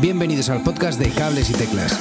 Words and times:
Bienvenidos 0.00 0.48
al 0.48 0.62
podcast 0.62 1.00
de 1.00 1.10
Cables 1.10 1.50
y 1.50 1.54
Teclas. 1.54 1.98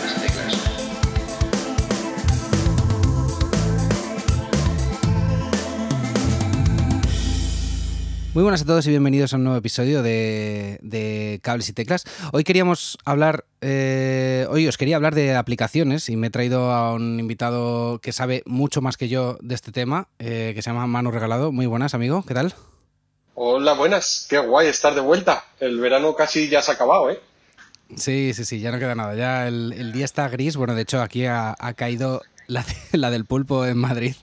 Muy 8.35 8.43
buenas 8.43 8.61
a 8.61 8.65
todos 8.65 8.85
y 8.85 8.91
bienvenidos 8.91 9.33
a 9.33 9.37
un 9.37 9.45
nuevo 9.45 9.57
episodio 9.57 10.03
de, 10.03 11.39
Cables 11.41 11.69
y 11.69 11.73
Teclas. 11.73 12.03
Hoy 12.33 12.43
queríamos 12.43 12.99
hablar, 13.03 13.45
eh, 13.61 14.45
hoy 14.51 14.67
os 14.67 14.77
quería 14.77 14.97
hablar 14.97 15.15
de 15.15 15.35
aplicaciones 15.35 16.07
y 16.09 16.17
me 16.17 16.27
he 16.27 16.29
traído 16.29 16.71
a 16.71 16.93
un 16.93 17.19
invitado 17.19 17.97
que 17.97 18.11
sabe 18.11 18.43
mucho 18.45 18.79
más 18.79 18.95
que 18.95 19.07
yo 19.07 19.39
de 19.41 19.55
este 19.55 19.71
tema, 19.71 20.07
eh, 20.19 20.51
que 20.53 20.61
se 20.61 20.69
llama 20.69 20.85
Manu 20.85 21.09
Regalado. 21.09 21.51
Muy 21.51 21.65
buenas, 21.65 21.95
amigo, 21.95 22.23
¿qué 22.27 22.35
tal? 22.35 22.53
Hola, 23.33 23.73
buenas, 23.73 24.27
qué 24.29 24.37
guay 24.37 24.67
estar 24.67 24.93
de 24.93 25.01
vuelta. 25.01 25.45
El 25.59 25.79
verano 25.79 26.15
casi 26.15 26.47
ya 26.47 26.61
se 26.61 26.69
ha 26.69 26.75
acabado, 26.75 27.09
¿eh? 27.09 27.19
Sí, 27.95 28.33
sí, 28.33 28.45
sí, 28.45 28.59
ya 28.59 28.71
no 28.71 28.79
queda 28.79 28.95
nada. 28.95 29.15
Ya 29.15 29.47
el, 29.47 29.91
día 29.93 30.05
está 30.05 30.27
gris. 30.29 30.57
Bueno, 30.57 30.75
de 30.75 30.81
hecho, 30.81 31.01
aquí 31.01 31.25
ha, 31.25 31.55
caído 31.75 32.21
la, 32.91 33.11
del 33.11 33.25
pulpo 33.25 33.65
en 33.65 33.77
Madrid 33.77 34.15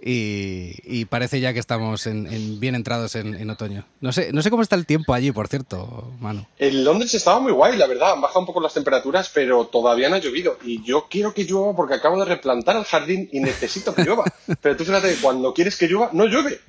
y, 0.00 1.04
parece 1.06 1.40
ya 1.40 1.52
que 1.52 1.58
estamos 1.58 2.06
en, 2.06 2.60
bien 2.60 2.74
entrados 2.74 3.14
en, 3.16 3.48
otoño. 3.50 3.84
No 4.00 4.12
sé, 4.12 4.32
no 4.32 4.42
sé 4.42 4.50
cómo 4.50 4.62
está 4.62 4.76
el 4.76 4.86
tiempo 4.86 5.14
allí, 5.14 5.32
por 5.32 5.48
cierto, 5.48 6.12
mano. 6.20 6.46
En 6.58 6.84
Londres 6.84 7.14
estaba 7.14 7.40
muy 7.40 7.52
guay, 7.52 7.76
la 7.76 7.86
verdad. 7.86 8.12
Han 8.12 8.20
bajado 8.20 8.40
un 8.40 8.46
poco 8.46 8.60
las 8.60 8.74
temperaturas, 8.74 9.30
pero 9.32 9.66
todavía 9.66 10.08
no 10.08 10.16
ha 10.16 10.20
llovido. 10.20 10.58
Y 10.62 10.82
yo 10.82 11.06
quiero 11.10 11.32
que 11.32 11.44
llueva 11.44 11.74
porque 11.74 11.94
acabo 11.94 12.18
de 12.18 12.26
replantar 12.26 12.76
el 12.76 12.84
jardín 12.84 13.28
y 13.32 13.40
necesito 13.40 13.94
que 13.94 14.04
llueva. 14.04 14.24
pero 14.60 14.76
tú 14.76 14.84
fíjate, 14.84 15.16
cuando 15.22 15.54
quieres 15.54 15.76
que 15.76 15.88
llueva, 15.88 16.10
no 16.12 16.26
llueve. 16.26 16.60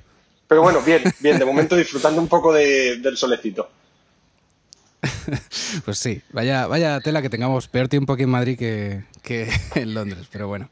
Pero 0.48 0.62
bueno, 0.62 0.82
bien, 0.82 1.02
bien, 1.20 1.38
de 1.38 1.46
momento 1.46 1.76
disfrutando 1.76 2.20
un 2.20 2.28
poco 2.28 2.52
del 2.52 3.16
solecito. 3.16 3.70
pues 5.84 5.98
sí, 5.98 6.22
vaya, 6.32 6.66
vaya 6.66 7.00
tela 7.00 7.22
que 7.22 7.30
tengamos 7.30 7.68
peor 7.68 7.88
tiempo 7.88 8.12
aquí 8.12 8.22
en 8.22 8.30
Madrid 8.30 8.58
que, 8.58 9.04
en 9.74 9.94
Londres, 9.94 10.26
pero 10.30 10.48
bueno. 10.48 10.70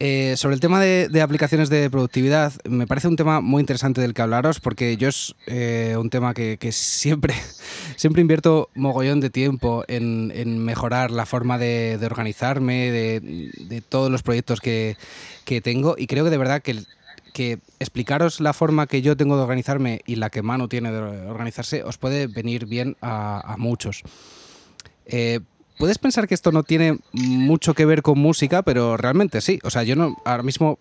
Eh, 0.00 0.36
sobre 0.36 0.54
el 0.54 0.60
tema 0.60 0.80
de, 0.80 1.20
aplicaciones 1.20 1.70
de 1.70 1.90
productividad, 1.90 2.52
me 2.64 2.86
parece 2.86 3.08
un 3.08 3.16
tema 3.16 3.40
muy 3.40 3.60
interesante 3.60 4.00
del 4.00 4.14
que 4.14 4.22
hablaros, 4.22 4.60
porque 4.60 4.96
yo 4.96 5.08
es 5.08 5.34
eh, 5.46 5.96
un 5.98 6.08
tema 6.08 6.34
que, 6.34 6.56
siempre, 6.70 7.34
siempre 7.96 8.20
invierto 8.20 8.70
mogollón 8.76 9.18
de 9.18 9.30
tiempo 9.30 9.84
en, 9.88 10.64
mejorar 10.64 11.10
la 11.10 11.26
forma 11.26 11.58
de, 11.58 11.98
organizarme, 12.04 12.92
de, 12.92 13.82
todos 13.88 14.08
los 14.08 14.22
proyectos 14.22 14.60
que, 14.60 14.96
que, 15.44 15.60
tengo, 15.60 15.96
y 15.98 16.06
creo 16.06 16.22
que 16.22 16.30
de 16.30 16.38
verdad 16.38 16.62
que 16.62 16.84
que 17.38 17.60
explicaros 17.78 18.40
la 18.40 18.52
forma 18.52 18.88
que 18.88 19.00
yo 19.00 19.16
tengo 19.16 19.36
de 19.36 19.44
organizarme 19.44 20.00
y 20.06 20.16
la 20.16 20.28
que 20.28 20.42
Manu 20.42 20.66
tiene 20.66 20.90
de 20.90 20.98
organizarse 20.98 21.84
os 21.84 21.96
puede 21.96 22.26
venir 22.26 22.66
bien 22.66 22.96
a, 23.00 23.54
muchos. 23.58 24.02
Eh, 25.06 25.38
puedes 25.78 25.98
pensar 25.98 26.26
que 26.26 26.34
esto 26.34 26.50
no 26.50 26.64
tiene 26.64 26.98
mucho 27.12 27.74
que 27.74 27.86
ver 27.86 28.02
con 28.02 28.18
música, 28.18 28.62
pero 28.62 28.96
realmente 28.96 29.40
sí. 29.40 29.60
O 29.62 29.70
sea, 29.70 29.84
yo 29.84 30.16
ahora 30.24 30.42
mismo 30.42 30.80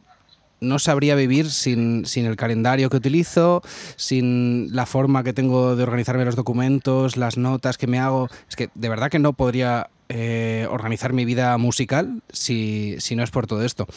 no 0.59 0.79
sabría 0.79 1.13
vivir 1.13 1.51
sin, 1.51 2.05
el 2.15 2.35
calendario 2.35 2.89
que 2.89 2.97
utilizo, 2.97 3.61
sin 3.95 4.75
la 4.75 4.87
forma 4.87 5.23
que 5.23 5.33
tengo 5.33 5.75
de 5.75 5.83
organizarme 5.83 6.25
los 6.25 6.35
documentos, 6.35 7.17
las 7.17 7.37
notas 7.37 7.77
que 7.77 7.85
me 7.85 7.99
hago. 7.99 8.29
Es 8.49 8.55
que 8.55 8.71
de 8.73 8.89
verdad 8.89 9.11
que 9.11 9.19
no 9.19 9.33
podría 9.33 9.91
eh, 10.09 10.67
organizar 10.71 11.13
mi 11.13 11.23
vida 11.23 11.55
musical 11.59 12.23
si, 12.29 12.95
si 12.97 13.15
no 13.15 13.23
es 13.23 13.29
por 13.29 13.45
todo 13.45 13.63
esto 13.63 13.87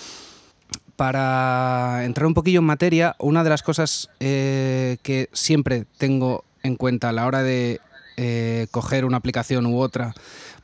para 1.00 2.04
entrar 2.04 2.26
un 2.26 2.34
poquillo 2.34 2.58
en 2.58 2.66
materia, 2.66 3.16
una 3.18 3.42
de 3.42 3.48
las 3.48 3.62
cosas 3.62 4.10
eh, 4.20 4.98
que 5.02 5.30
siempre 5.32 5.86
tengo 5.96 6.44
en 6.62 6.76
cuenta 6.76 7.08
a 7.08 7.12
la 7.12 7.24
hora 7.24 7.42
de 7.42 7.80
eh, 8.18 8.66
coger 8.70 9.06
una 9.06 9.16
aplicación 9.16 9.64
u 9.64 9.80
otra 9.80 10.12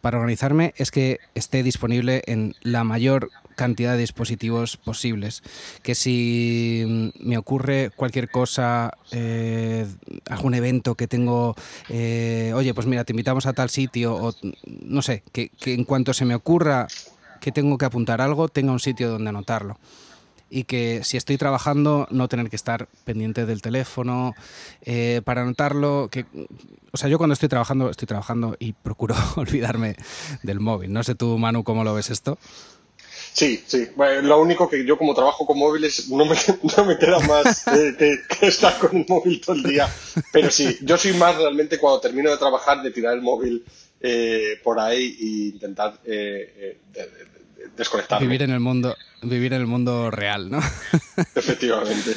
para 0.03 0.19
organizarme 0.19 0.75
es 0.77 0.91
que 0.91 1.21
esté 1.35 1.63
disponible 1.63 2.23
en 2.27 2.55
la 2.61 2.85
mayor 2.85 3.31
cantidad 3.55 3.93
de 3.93 4.01
dispositivos 4.01 4.77
posibles. 4.77 5.43
Que 5.83 5.95
si 5.95 7.13
me 7.19 7.39
ocurre 7.39 7.91
cualquier 7.97 8.31
cosa, 8.31 8.93
eh, 9.13 9.87
algún 10.29 10.53
evento 10.53 10.97
que 10.97 11.09
tengo, 11.09 11.57
oye, 11.89 12.75
pues 12.75 12.87
mira, 12.87 13.05
te 13.05 13.15
invitamos 13.15 13.47
a 13.47 13.55
tal 13.55 13.71
sitio, 13.71 14.15
o 14.17 14.35
no 14.83 15.01
sé, 15.01 15.23
que 15.33 15.51
en 15.65 15.85
cuanto 15.85 16.13
se 16.13 16.27
me 16.27 16.35
ocurra 16.35 16.89
que 17.41 17.53
tengo 17.53 17.79
que 17.79 17.87
apuntar 17.87 18.21
algo, 18.21 18.49
tenga 18.49 18.73
un 18.73 18.81
sitio 18.81 19.09
donde 19.09 19.31
anotarlo 19.31 19.79
y 20.49 20.65
que 20.65 21.03
si 21.05 21.17
estoy 21.17 21.39
trabajando 21.39 22.07
no 22.11 22.29
tener 22.29 22.49
que 22.49 22.57
estar 22.57 22.89
pendiente 23.05 23.47
del 23.47 23.63
teléfono 23.63 24.35
eh, 24.83 25.21
para 25.25 25.43
anotarlo. 25.43 26.09
Que, 26.11 26.25
o 26.93 26.97
sea, 26.97 27.09
yo 27.09 27.19
cuando 27.19 27.35
estoy 27.35 27.49
trabajando, 27.49 27.91
estoy 27.91 28.07
trabajando 28.07 28.57
y 28.59 28.73
procuro 28.73 29.15
olvidarme 29.37 29.97
del 30.43 30.61
móvil. 30.61 30.93
No 30.93 31.03
sé 31.03 31.15
tú, 31.15 31.39
Manu, 31.39 31.65
cómo 31.65 31.85
lo 31.85 31.95
ves 31.95 32.11
esto. 32.11 32.39
Sí, 33.33 33.63
sí. 33.67 33.89
lo 34.23 34.41
único 34.41 34.67
que 34.67 34.87
yo 34.87 34.97
como 34.97 35.15
trabajo 35.15 35.45
con 35.45 35.59
móviles 35.59 36.09
no 36.09 36.25
me, 36.25 36.35
no 36.77 36.85
me 36.87 36.97
queda 36.97 37.19
más 37.21 37.65
que, 37.65 38.47
estar 38.47 38.79
con 38.79 38.97
el 38.97 39.07
móvil 39.07 39.41
todo 39.41 39.57
el 39.57 39.63
día. 39.63 39.93
Pero 40.33 40.51
sí, 40.51 40.79
yo 40.81 40.97
soy 40.97 41.13
más 41.15 41.37
realmente 41.37 41.79
cuando 41.79 42.01
termino 42.01 42.31
de 42.31 42.39
trabajar 42.39 42.83
de 42.83 42.91
tirar 42.93 43.15
el 43.15 43.21
móvil 43.21 43.63
eh, 44.01 44.59
por 44.63 44.79
ahí 44.81 45.17
e 45.21 45.55
intentar 45.55 46.01
eh, 46.07 46.79
desconectar. 47.77 48.21
Vivir 48.21 48.43
en 48.43 48.51
el 48.51 48.61
mundo, 48.61 48.97
vivir 49.23 49.53
en 49.53 49.61
el 49.61 49.67
mundo 49.67 50.11
real, 50.11 50.51
¿no? 50.51 50.59
Efectivamente. 51.35 52.13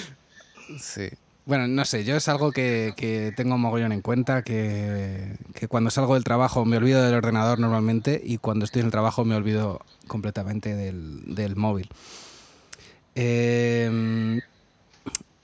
Sí. 0.79 1.09
Bueno, 1.49 1.67
no 1.67 1.83
sé, 1.83 2.03
yo 2.03 2.15
es 2.15 2.27
algo 2.27 2.51
que, 2.51 2.93
que 2.95 3.33
tengo 3.35 3.57
mogollón 3.57 3.91
en 3.91 4.01
cuenta, 4.01 4.43
que, 4.43 5.35
cuando 5.67 5.89
salgo 5.89 6.13
del 6.13 6.23
trabajo 6.23 6.63
me 6.63 6.77
olvido 6.77 7.01
del 7.01 7.15
ordenador 7.15 7.57
normalmente 7.57 8.21
y 8.23 8.37
cuando 8.37 8.65
estoy 8.65 8.81
en 8.81 8.85
el 8.85 8.91
trabajo 8.91 9.25
me 9.25 9.35
olvido 9.35 9.81
completamente 10.05 10.75
del, 10.75 11.55
móvil. 11.55 11.89
Em, 13.15 14.41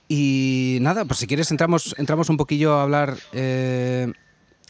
y 0.06 0.78
nada, 0.80 1.06
pues 1.06 1.18
si 1.18 1.26
quieres 1.26 1.50
entramos, 1.50 1.96
entramos 1.98 2.28
un 2.28 2.36
poquillo 2.36 2.74
a 2.74 2.84
hablar 2.84 3.16
eh, 3.32 4.12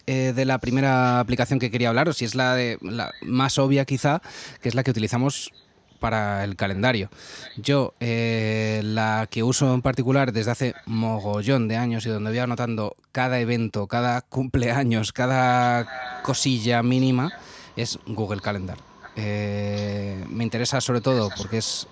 eh, 0.07 0.33
de 0.35 0.45
la 0.45 0.59
primera 0.59 1.19
aplicación 1.19 1.59
que 1.59 1.71
quería 1.71 1.89
hablaros, 1.89 2.23
y 2.23 2.25
es 2.25 2.35
la, 2.35 2.55
de, 2.55 2.79
la 2.81 3.13
más 3.23 3.59
obvia 3.59 3.85
quizá, 3.85 4.23
que 4.61 4.69
es 4.69 4.75
la 4.75 4.85
que 4.85 4.93
utilizamos 4.93 5.53
para 5.99 6.45
el 6.45 6.55
calendario. 6.55 7.11
Yo, 7.57 7.95
eh, 7.99 8.83
la 8.85 9.27
que 9.29 9.43
uso 9.43 9.75
en 9.75 9.83
particular 9.83 10.33
desde 10.33 10.51
hace 10.51 10.75
mogollón 10.87 11.67
de 11.67 11.77
años 11.77 12.07
y 12.07 12.11
donde 12.11 12.31
voy 12.31 12.39
anotando 12.39 12.97
cada 13.11 13.41
evento, 13.41 13.89
cada 13.89 14.21
cumpleaños, 14.21 15.13
cada 15.13 16.21
cosilla 16.23 16.83
mínima, 16.83 17.33
es 17.75 17.99
Google 18.07 18.41
Calendar. 18.41 18.79
Eh, 19.17 20.25
me 20.29 20.45
interesa 20.45 20.81
sobre 20.81 21.01
todo 21.01 21.31
porque 21.37 21.59
es 21.59 21.89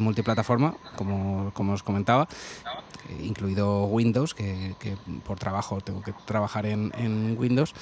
multiplataforma, 0.00 0.74
como, 0.96 1.52
como 1.54 1.74
os 1.74 1.82
comentaba, 1.82 2.26
incluido 3.22 3.84
Windows, 3.84 4.34
que, 4.34 4.74
por 5.24 5.38
trabajo 5.38 5.80
tengo 5.80 6.02
que 6.02 6.12
trabajar 6.24 6.66
en, 6.66 7.36
Windows, 7.38 7.74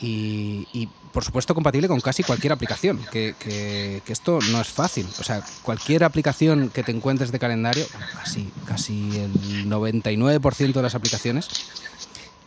y, 0.00 0.88
por 1.12 1.24
supuesto 1.24 1.54
compatible 1.54 1.88
con 1.88 2.00
casi 2.00 2.22
cualquier 2.22 2.52
aplicación, 2.52 3.00
que, 3.10 4.02
esto 4.06 4.38
no 4.50 4.60
es 4.60 4.68
fácil. 4.68 5.06
O 5.18 5.24
sea, 5.24 5.42
cualquier 5.62 6.04
aplicación 6.04 6.70
que 6.70 6.82
te 6.82 6.92
encuentres 6.92 7.32
de 7.32 7.38
calendario, 7.38 7.84
casi, 8.14 8.50
casi 8.66 9.18
el 9.18 9.70
99% 9.70 10.72
de 10.72 10.82
las 10.82 10.94
aplicaciones, 10.94 11.48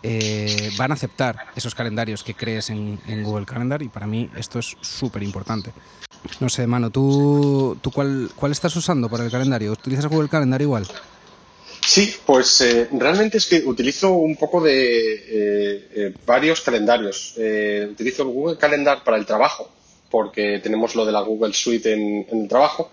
eh, 0.01 0.71
van 0.77 0.91
a 0.91 0.93
aceptar 0.93 1.47
esos 1.55 1.75
calendarios 1.75 2.23
que 2.23 2.33
crees 2.33 2.69
en, 2.69 2.99
Google 3.23 3.45
Calendar 3.45 3.81
y 3.81 3.89
para 3.89 4.07
mí 4.07 4.29
esto 4.37 4.59
es 4.59 4.77
súper 4.79 5.23
importante. 5.23 5.73
No 6.39 6.47
sé, 6.47 6.67
mano, 6.67 6.89
¿tú, 6.89 7.77
tú 7.81 7.91
cuál, 7.91 8.29
cuál 8.35 8.51
estás 8.51 8.75
usando 8.75 9.09
para 9.09 9.25
el 9.25 9.31
calendario? 9.31 9.73
¿Utilizas 9.73 10.05
Google 10.05 10.29
Calendar 10.29 10.61
igual? 10.61 10.87
Sí, 11.89 12.15
pues 12.23 12.61
eh, 12.61 12.87
realmente 12.91 13.39
es 13.39 13.47
que 13.47 13.63
utilizo 13.65 14.11
un 14.11 14.35
poco 14.35 14.61
de 14.61 15.13
eh, 15.15 15.87
eh, 15.95 16.13
varios 16.23 16.61
calendarios. 16.61 17.33
utilizo 17.35 18.21
el 18.21 18.29
Google 18.29 18.59
Calendar 18.59 19.03
para 19.03 19.17
el 19.17 19.25
trabajo, 19.25 19.71
porque 20.11 20.59
tenemos 20.59 20.93
lo 20.93 21.03
de 21.03 21.11
la 21.11 21.21
Google 21.21 21.51
Suite 21.51 21.91
en, 21.91 22.27
el 22.31 22.47
trabajo. 22.47 22.91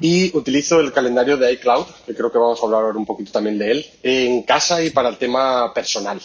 Y 0.00 0.36
utilizo 0.36 0.80
el 0.80 0.92
calendario 0.92 1.36
de 1.36 1.52
iCloud, 1.52 1.86
que 2.04 2.12
creo 2.16 2.32
que 2.32 2.38
vamos 2.38 2.60
a 2.60 2.66
hablar 2.66 2.82
ahora 2.82 2.98
un 2.98 3.06
poquito 3.06 3.30
también 3.30 3.56
de 3.58 3.70
él, 3.70 3.86
en 4.02 4.42
casa 4.42 4.82
y 4.82 4.90
para 4.90 5.08
el 5.08 5.16
tema 5.16 5.72
personal. 5.72 6.20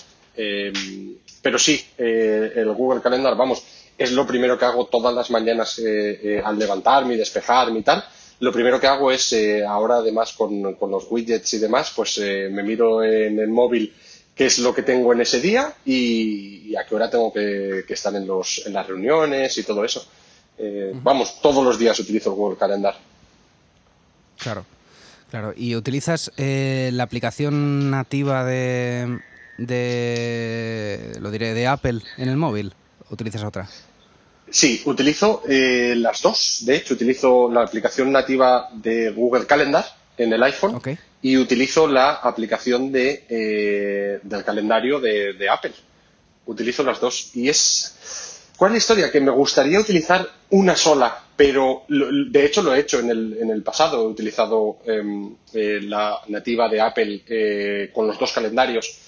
pero 1.44 1.60
sí, 1.60 1.86
el 2.00 2.74
Google 2.74 3.04
Calendar, 3.04 3.38
vamos, 3.38 3.62
es 3.96 4.12
lo 4.12 4.26
primero 4.26 4.58
que 4.58 4.66
hago 4.66 4.88
todas 4.88 5.14
las 5.14 5.30
mañanas 5.30 5.80
al 6.44 6.58
levantarme 6.58 7.14
y 7.14 7.18
despejarme 7.18 7.82
y 7.82 7.84
tal 7.84 8.04
lo 8.40 8.52
primero 8.52 8.80
que 8.80 8.88
hago 8.88 9.12
es, 9.12 9.32
eh, 9.34 9.66
ahora 9.66 9.98
además 9.98 10.34
con, 10.34 10.62
los 10.62 11.08
widgets 11.10 11.54
y 11.54 11.60
demás, 11.60 11.92
pues 11.96 12.18
eh, 12.18 12.50
me 12.52 12.64
miro 12.64 13.04
en 13.04 13.40
el 13.40 13.50
móvil 13.50 13.94
qué 14.34 14.48
es 14.48 14.60
lo 14.60 14.74
que 14.74 14.84
tengo 14.84 15.14
en 15.14 15.22
ese 15.22 15.40
día 15.40 15.74
y, 15.86 16.76
a 16.76 16.86
qué 16.86 16.96
hora 16.96 17.10
tengo 17.10 17.32
que, 17.32 17.86
estar 17.88 18.14
en, 18.16 18.28
los, 18.28 18.66
en 18.66 18.74
las 18.74 18.86
reuniones 18.88 19.58
y 19.58 19.64
todo 19.64 19.86
eso. 19.86 20.06
Eh, 20.58 20.92
vamos, 20.96 21.42
todos 21.42 21.64
los 21.64 21.80
días 21.80 21.98
utilizo 22.00 22.32
el 22.32 22.36
Google 22.36 22.58
Calendar. 22.58 22.96
Claro, 24.38 24.66
claro. 25.30 25.54
¿Y 25.56 25.76
utilizas 25.76 26.32
la 26.38 27.04
aplicación 27.04 27.90
nativa 27.90 28.44
de, 28.44 29.20
de, 29.58 31.18
lo 31.22 31.32
diré, 31.32 31.54
de 31.54 31.68
Apple 31.68 32.02
en 32.18 32.30
el 32.30 32.36
móvil? 32.36 32.74
utilizas 33.10 33.44
otra? 33.44 33.70
Sí, 34.50 34.82
utilizo 34.86 35.44
eh, 35.48 35.96
las 35.98 36.22
dos. 36.22 36.60
De 36.66 36.76
hecho, 36.76 36.94
utilizo 36.94 37.50
la 37.52 37.64
aplicación 37.64 38.12
nativa 38.12 38.70
de 38.74 39.10
Google 39.10 39.46
Calendar 39.46 39.86
en 40.18 40.32
el 40.32 40.44
iPhone 40.44 40.80
y 41.22 41.38
utilizo 41.38 41.88
la 41.88 42.14
aplicación 42.16 42.92
de, 42.92 43.26
eh, 43.28 44.20
del 44.22 44.44
calendario 44.44 45.00
de, 45.00 45.50
Apple. 45.50 45.74
Utilizo 46.46 46.84
las 46.84 47.00
dos 47.00 47.32
y 47.36 47.50
es... 47.50 47.94
¿Cuál 48.56 48.72
es 48.72 48.74
la 48.74 48.78
historia? 48.78 49.12
Que 49.12 49.20
me 49.20 49.32
gustaría 49.32 49.80
utilizar 49.80 50.26
una 50.52 50.78
sola, 50.78 51.24
pero 51.36 51.84
de 51.90 52.46
hecho 52.46 52.62
lo 52.62 52.74
he 52.74 52.80
hecho 52.80 53.00
en 53.00 53.10
el, 53.10 53.38
en 53.42 53.50
el 53.50 53.64
pasado. 53.64 54.04
He 54.04 54.08
utilizado 54.08 54.78
em, 54.86 55.36
eh, 55.54 55.80
la 55.82 56.22
nativa 56.30 56.70
de 56.70 56.80
Apple 56.80 57.90
con 57.94 58.08
los 58.08 58.18
dos 58.18 58.32
calendarios 58.32 59.05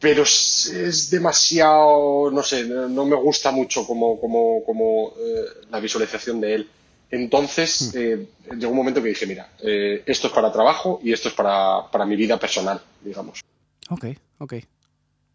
pero 0.00 0.22
es, 0.22 1.08
demasiado, 1.10 2.30
no 2.30 2.42
sé, 2.42 2.64
no 2.64 3.04
me 3.04 3.16
gusta 3.16 3.50
mucho 3.50 3.86
como, 3.86 4.20
como, 4.20 4.64
como 4.64 5.14
eh, 5.18 5.66
la 5.70 5.80
visualización 5.80 6.40
de 6.40 6.54
él. 6.54 6.70
Entonces, 7.10 7.92
hmm. 7.94 7.98
eh, 7.98 8.26
llegó 8.56 8.72
un 8.72 8.76
momento 8.76 9.02
que 9.02 9.08
dije, 9.08 9.26
mira, 9.26 9.50
eh, 9.62 10.02
esto 10.06 10.26
es 10.26 10.32
para 10.32 10.52
trabajo 10.52 11.00
y 11.02 11.12
esto 11.12 11.28
es 11.28 11.34
para, 11.34 11.90
para, 11.90 12.04
mi 12.04 12.16
vida 12.16 12.38
personal, 12.38 12.80
digamos. 13.02 13.40
Ok, 13.88 14.06
ok. 14.38 14.54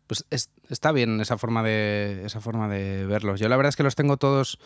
Pues 0.07 0.25
está 0.69 0.91
bien 0.91 1.21
esa 1.21 1.38
forma 1.38 1.61
de 1.61 2.25
esa 2.25 2.41
forma 2.41 2.67
de 2.67 3.06
verlos. 3.06 3.39
Yo 3.39 3.47
la 3.47 3.57
verdad 3.57 3.69
es 3.69 3.75
que 3.75 3.83
los 3.83 3.95
tengo 3.95 4.17
todos 4.17 4.57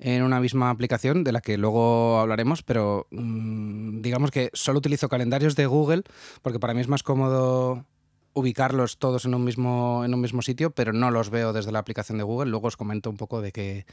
en 0.00 0.22
una 0.22 0.40
misma 0.40 0.70
aplicación 0.70 1.22
de 1.22 1.30
la 1.30 1.40
que 1.40 1.56
luego 1.56 2.18
hablaremos, 2.18 2.64
pero 2.64 3.06
mm, 3.10 4.00
digamos 4.00 4.32
que 4.32 4.50
solo 4.52 4.78
utilizo 4.78 5.08
calendarios 5.08 5.54
de 5.54 5.66
Google 5.66 6.02
porque 6.42 6.58
para 6.58 6.74
mí 6.74 6.80
es 6.80 6.88
más 6.88 7.04
cómodo 7.04 7.84
ubicarlos 8.32 8.98
todos 8.98 9.24
en 9.24 9.34
un 9.34 9.44
mismo 9.44 10.04
en 10.04 10.14
un 10.14 10.20
mismo 10.20 10.42
sitio, 10.42 10.70
pero 10.70 10.92
no 10.92 11.10
los 11.10 11.30
veo 11.30 11.52
desde 11.52 11.72
la 11.72 11.78
aplicación 11.80 12.18
de 12.18 12.24
Google. 12.24 12.50
Luego 12.50 12.68
os 12.68 12.76
comento 12.76 13.10
un 13.10 13.16
poco 13.16 13.40
de 13.40 13.52
qué, 13.52 13.86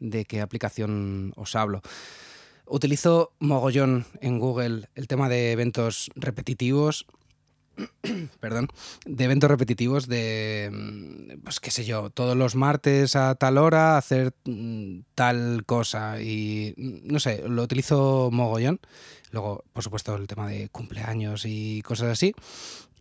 de 0.00 0.24
qué 0.24 0.40
aplicación 0.40 1.32
os 1.36 1.54
hablo. 1.56 1.82
Utilizo 2.66 3.32
mogollón 3.38 4.06
en 4.20 4.38
Google 4.38 4.88
el 4.94 5.08
tema 5.08 5.28
de 5.28 5.52
eventos 5.52 6.10
repetitivos. 6.14 7.06
perdón, 8.40 8.68
de 9.06 9.24
eventos 9.24 9.50
repetitivos 9.50 10.06
de, 10.06 11.38
pues 11.42 11.58
qué 11.58 11.70
sé 11.70 11.84
yo, 11.84 12.10
todos 12.10 12.36
los 12.36 12.54
martes 12.54 13.16
a 13.16 13.34
tal 13.34 13.56
hora 13.56 13.96
hacer 13.96 14.34
mm, 14.44 15.00
tal 15.14 15.64
cosa 15.64 16.20
y 16.20 16.74
no 16.76 17.18
sé, 17.18 17.42
lo 17.48 17.62
utilizo 17.62 18.30
mogollón. 18.30 18.80
Luego, 19.30 19.64
por 19.72 19.82
supuesto, 19.82 20.14
el 20.14 20.26
tema 20.26 20.46
de 20.46 20.68
cumpleaños 20.68 21.44
y 21.46 21.80
cosas 21.82 22.08
así. 22.08 22.34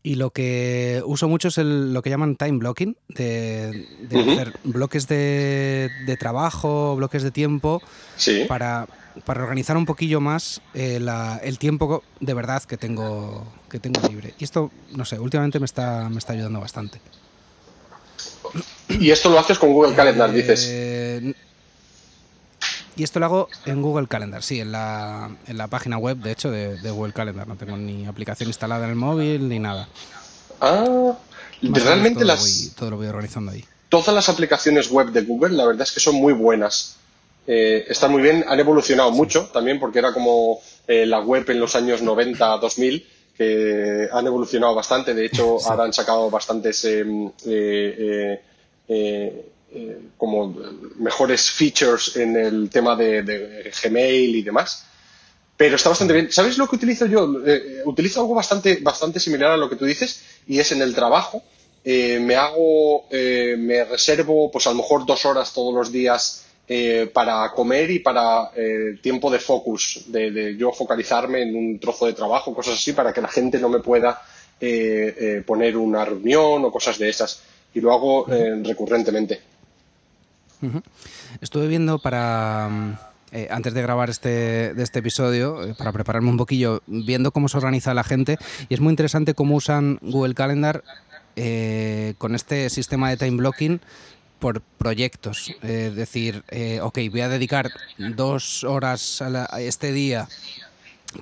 Y 0.03 0.15
lo 0.15 0.31
que 0.31 1.03
uso 1.05 1.27
mucho 1.27 1.49
es 1.49 1.57
lo 1.57 2.01
que 2.01 2.09
llaman 2.09 2.35
time 2.35 2.57
blocking, 2.57 2.97
de, 3.09 3.87
hacer 4.09 4.53
bloques 4.63 5.07
de, 5.07 6.17
trabajo, 6.19 6.95
bloques 6.95 7.21
de 7.21 7.29
tiempo, 7.29 7.81
para, 8.47 8.87
para, 9.25 9.43
organizar 9.43 9.77
un 9.77 9.85
poquillo 9.85 10.19
más 10.19 10.59
eh, 10.73 10.99
el 11.43 11.59
tiempo 11.59 12.03
de 12.19 12.33
verdad 12.33 12.63
que 12.63 12.77
tengo, 12.77 13.45
que 13.69 13.79
tengo 13.79 14.01
libre. 14.07 14.33
Y 14.39 14.43
esto, 14.43 14.71
no 14.95 15.05
sé, 15.05 15.19
últimamente 15.19 15.59
me 15.59 15.65
está, 15.65 16.09
me 16.09 16.17
está 16.17 16.33
ayudando 16.33 16.59
bastante. 16.59 16.99
¿Y 18.89 19.11
esto 19.11 19.29
lo 19.29 19.37
haces 19.37 19.59
con 19.59 19.71
Google 19.71 19.95
Calendar, 19.95 20.31
dices? 20.31 20.67
Y 22.95 23.03
esto 23.03 23.19
lo 23.19 23.25
hago 23.25 23.49
en 23.65 23.81
Google 23.81 24.07
Calendar, 24.07 24.43
sí, 24.43 24.59
en 24.59 24.71
la, 24.71 25.29
en 25.47 25.57
la 25.57 25.67
página 25.67 25.97
web, 25.97 26.17
de 26.17 26.31
hecho, 26.31 26.51
de, 26.51 26.77
Google 26.91 27.13
Calendar. 27.13 27.47
No 27.47 27.55
tengo 27.55 27.77
ni 27.77 28.05
aplicación 28.05 28.49
instalada 28.49 28.83
en 28.85 28.91
el 28.91 28.95
móvil 28.95 29.47
ni 29.47 29.59
nada. 29.59 29.87
Ah, 30.59 31.17
realmente 31.61 32.19
todo 32.19 32.27
las. 32.27 32.41
Voy, 32.41 32.71
todo 32.75 32.89
lo 32.91 32.97
voy 32.97 33.07
organizando 33.07 33.51
ahí. 33.51 33.63
Todas 33.89 34.13
las 34.13 34.29
aplicaciones 34.29 34.89
web 34.89 35.11
de 35.11 35.21
Google, 35.21 35.55
la 35.55 35.65
verdad 35.65 35.83
es 35.83 35.91
que 35.91 35.99
son 35.99 36.15
muy 36.15 36.33
buenas. 36.33 36.97
Eh, 37.47 37.85
están 37.87 38.11
muy 38.11 38.21
bien, 38.21 38.45
han 38.47 38.59
evolucionado 38.59 39.11
mucho 39.11 39.49
también, 39.53 39.79
porque 39.79 39.99
era 39.99 40.13
como 40.13 40.59
eh, 40.87 41.05
la 41.05 41.21
web 41.21 41.49
en 41.49 41.59
los 41.59 41.75
años 41.75 42.01
90, 42.01 42.57
2000, 42.57 43.07
que 43.37 44.09
han 44.11 44.27
evolucionado 44.27 44.75
bastante. 44.75 45.13
De 45.13 45.25
hecho, 45.25 45.57
ahora 45.65 45.85
han 45.85 45.93
sacado 45.93 46.29
bastantes. 46.29 46.83
Em, 46.85 47.31
eh, 47.45 48.41
eh, 49.73 49.97
como 50.17 50.53
mejores 50.97 51.49
features 51.49 52.17
en 52.17 52.35
el 52.35 52.69
tema 52.69 52.93
de, 52.93 53.71
Gmail 53.81 54.35
y 54.35 54.41
demás. 54.41 54.85
Pero 55.55 55.77
está 55.77 55.87
bastante 55.87 56.13
bien. 56.13 56.29
¿Sabes 56.29 56.57
lo 56.57 56.67
que 56.67 56.75
utilizo 56.75 57.05
yo? 57.05 57.33
Eh, 57.45 57.81
utilizo 57.85 58.19
algo 58.19 58.35
bastante, 58.35 58.79
bastante 58.81 59.21
similar 59.21 59.51
a 59.51 59.57
lo 59.57 59.69
que 59.69 59.77
tú 59.77 59.85
dices 59.85 60.23
y 60.45 60.59
es 60.59 60.73
en 60.73 60.81
el 60.81 60.93
trabajo. 60.93 61.41
Eh, 61.85 62.19
me 62.19 62.35
hago, 62.35 63.05
me 63.09 63.85
reservo 63.85 64.51
pues 64.51 64.67
a 64.67 64.71
lo 64.71 64.77
mejor 64.77 65.05
dos 65.05 65.25
horas 65.25 65.53
todos 65.53 65.73
los 65.73 65.89
días 65.89 66.45
para 67.13 67.51
comer 67.51 67.91
y 67.91 67.99
para 67.99 68.51
tiempo 69.01 69.31
de 69.31 69.39
focus, 69.39 70.03
de, 70.07 70.55
yo 70.57 70.71
focalizarme 70.73 71.43
en 71.43 71.55
un 71.55 71.79
trozo 71.79 72.05
de 72.07 72.13
trabajo, 72.13 72.53
cosas 72.53 72.75
así, 72.75 72.93
para 72.93 73.11
que 73.13 73.21
la 73.21 73.27
gente 73.27 73.57
no 73.57 73.69
me 73.69 73.79
pueda 73.79 74.21
poner 75.45 75.77
una 75.77 76.03
reunión 76.05 76.65
o 76.65 76.71
cosas 76.71 76.97
de 76.97 77.09
esas. 77.09 77.41
Y 77.73 77.79
lo 77.79 77.93
hago 77.93 78.25
recurrentemente. 78.63 79.50
Estuve 81.41 81.67
viendo 81.67 81.99
para... 81.99 82.69
Mm, 82.69 83.11
eh, 83.33 83.47
antes 83.49 83.73
de 83.73 83.81
grabar 83.81 84.09
este, 84.09 84.73
de 84.73 84.83
este 84.83 84.99
episodio, 84.99 85.63
eh, 85.63 85.73
para 85.77 85.93
prepararme 85.93 86.29
un 86.29 86.35
poquillo, 86.35 86.83
viendo 86.85 87.31
cómo 87.31 87.47
se 87.47 87.55
organiza 87.55 87.93
la 87.93 88.03
gente, 88.03 88.37
y 88.67 88.73
es 88.73 88.81
muy 88.81 88.91
interesante 88.91 89.33
cómo 89.33 89.55
usan 89.55 89.99
Google 90.01 90.33
Calendar 90.33 90.83
eh, 91.37 92.15
con 92.17 92.35
este 92.35 92.69
sistema 92.69 93.09
de 93.09 93.15
time 93.15 93.37
blocking 93.37 93.79
por 94.39 94.59
proyectos. 94.59 95.55
Es 95.61 95.95
decir, 95.95 96.43
ok, 96.81 96.99
voy 97.09 97.21
a 97.21 97.29
dedicar 97.29 97.71
dos 97.97 98.65
horas 98.65 99.21
a, 99.21 99.61
este 99.61 99.93
día 99.93 100.27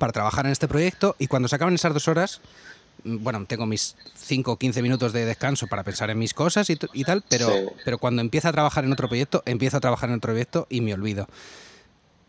para 0.00 0.12
trabajar 0.12 0.46
en 0.46 0.52
este 0.52 0.66
proyecto 0.66 1.14
y 1.18 1.28
cuando 1.28 1.46
se 1.46 1.56
acaben 1.56 1.74
esas 1.74 1.92
dos 1.92 2.08
horas, 2.08 2.40
bueno, 3.04 3.44
tengo 3.46 3.66
mis 3.66 3.96
5 4.16 4.52
o 4.52 4.56
15 4.56 4.82
minutos 4.82 5.12
de 5.12 5.24
descanso 5.24 5.66
para 5.66 5.84
pensar 5.84 6.10
en 6.10 6.18
mis 6.18 6.34
cosas 6.34 6.68
y, 6.70 6.76
tal, 6.76 7.22
pero, 7.28 7.52
pero 7.84 7.98
cuando 7.98 8.22
empiezo 8.22 8.48
a 8.48 8.52
trabajar 8.52 8.84
en 8.84 8.92
otro 8.92 9.08
proyecto, 9.08 9.42
empiezo 9.46 9.76
a 9.76 9.80
trabajar 9.80 10.08
en 10.08 10.16
otro 10.16 10.32
proyecto 10.32 10.66
y 10.70 10.80
me 10.80 10.94
olvido. 10.94 11.26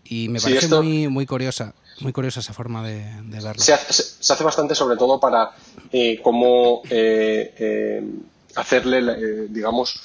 Y 0.05 0.27
me 0.29 0.41
parece 0.41 0.67
muy, 0.67 1.07
muy 1.07 1.25
curiosa, 1.25 1.73
muy 2.01 2.11
curiosa 2.11 2.41
esa 2.41 2.53
forma 2.53 2.85
de, 2.85 3.05
verlo. 3.23 3.61
Se 3.61 3.73
hace, 3.73 4.43
bastante 4.43 4.75
sobre 4.75 4.97
todo 4.97 5.19
para 5.19 5.51
eh, 5.91 6.19
cómo 6.21 6.81
eh, 6.89 7.53
eh, 7.57 8.03
hacerle, 8.55 9.47
digamos, 9.47 10.01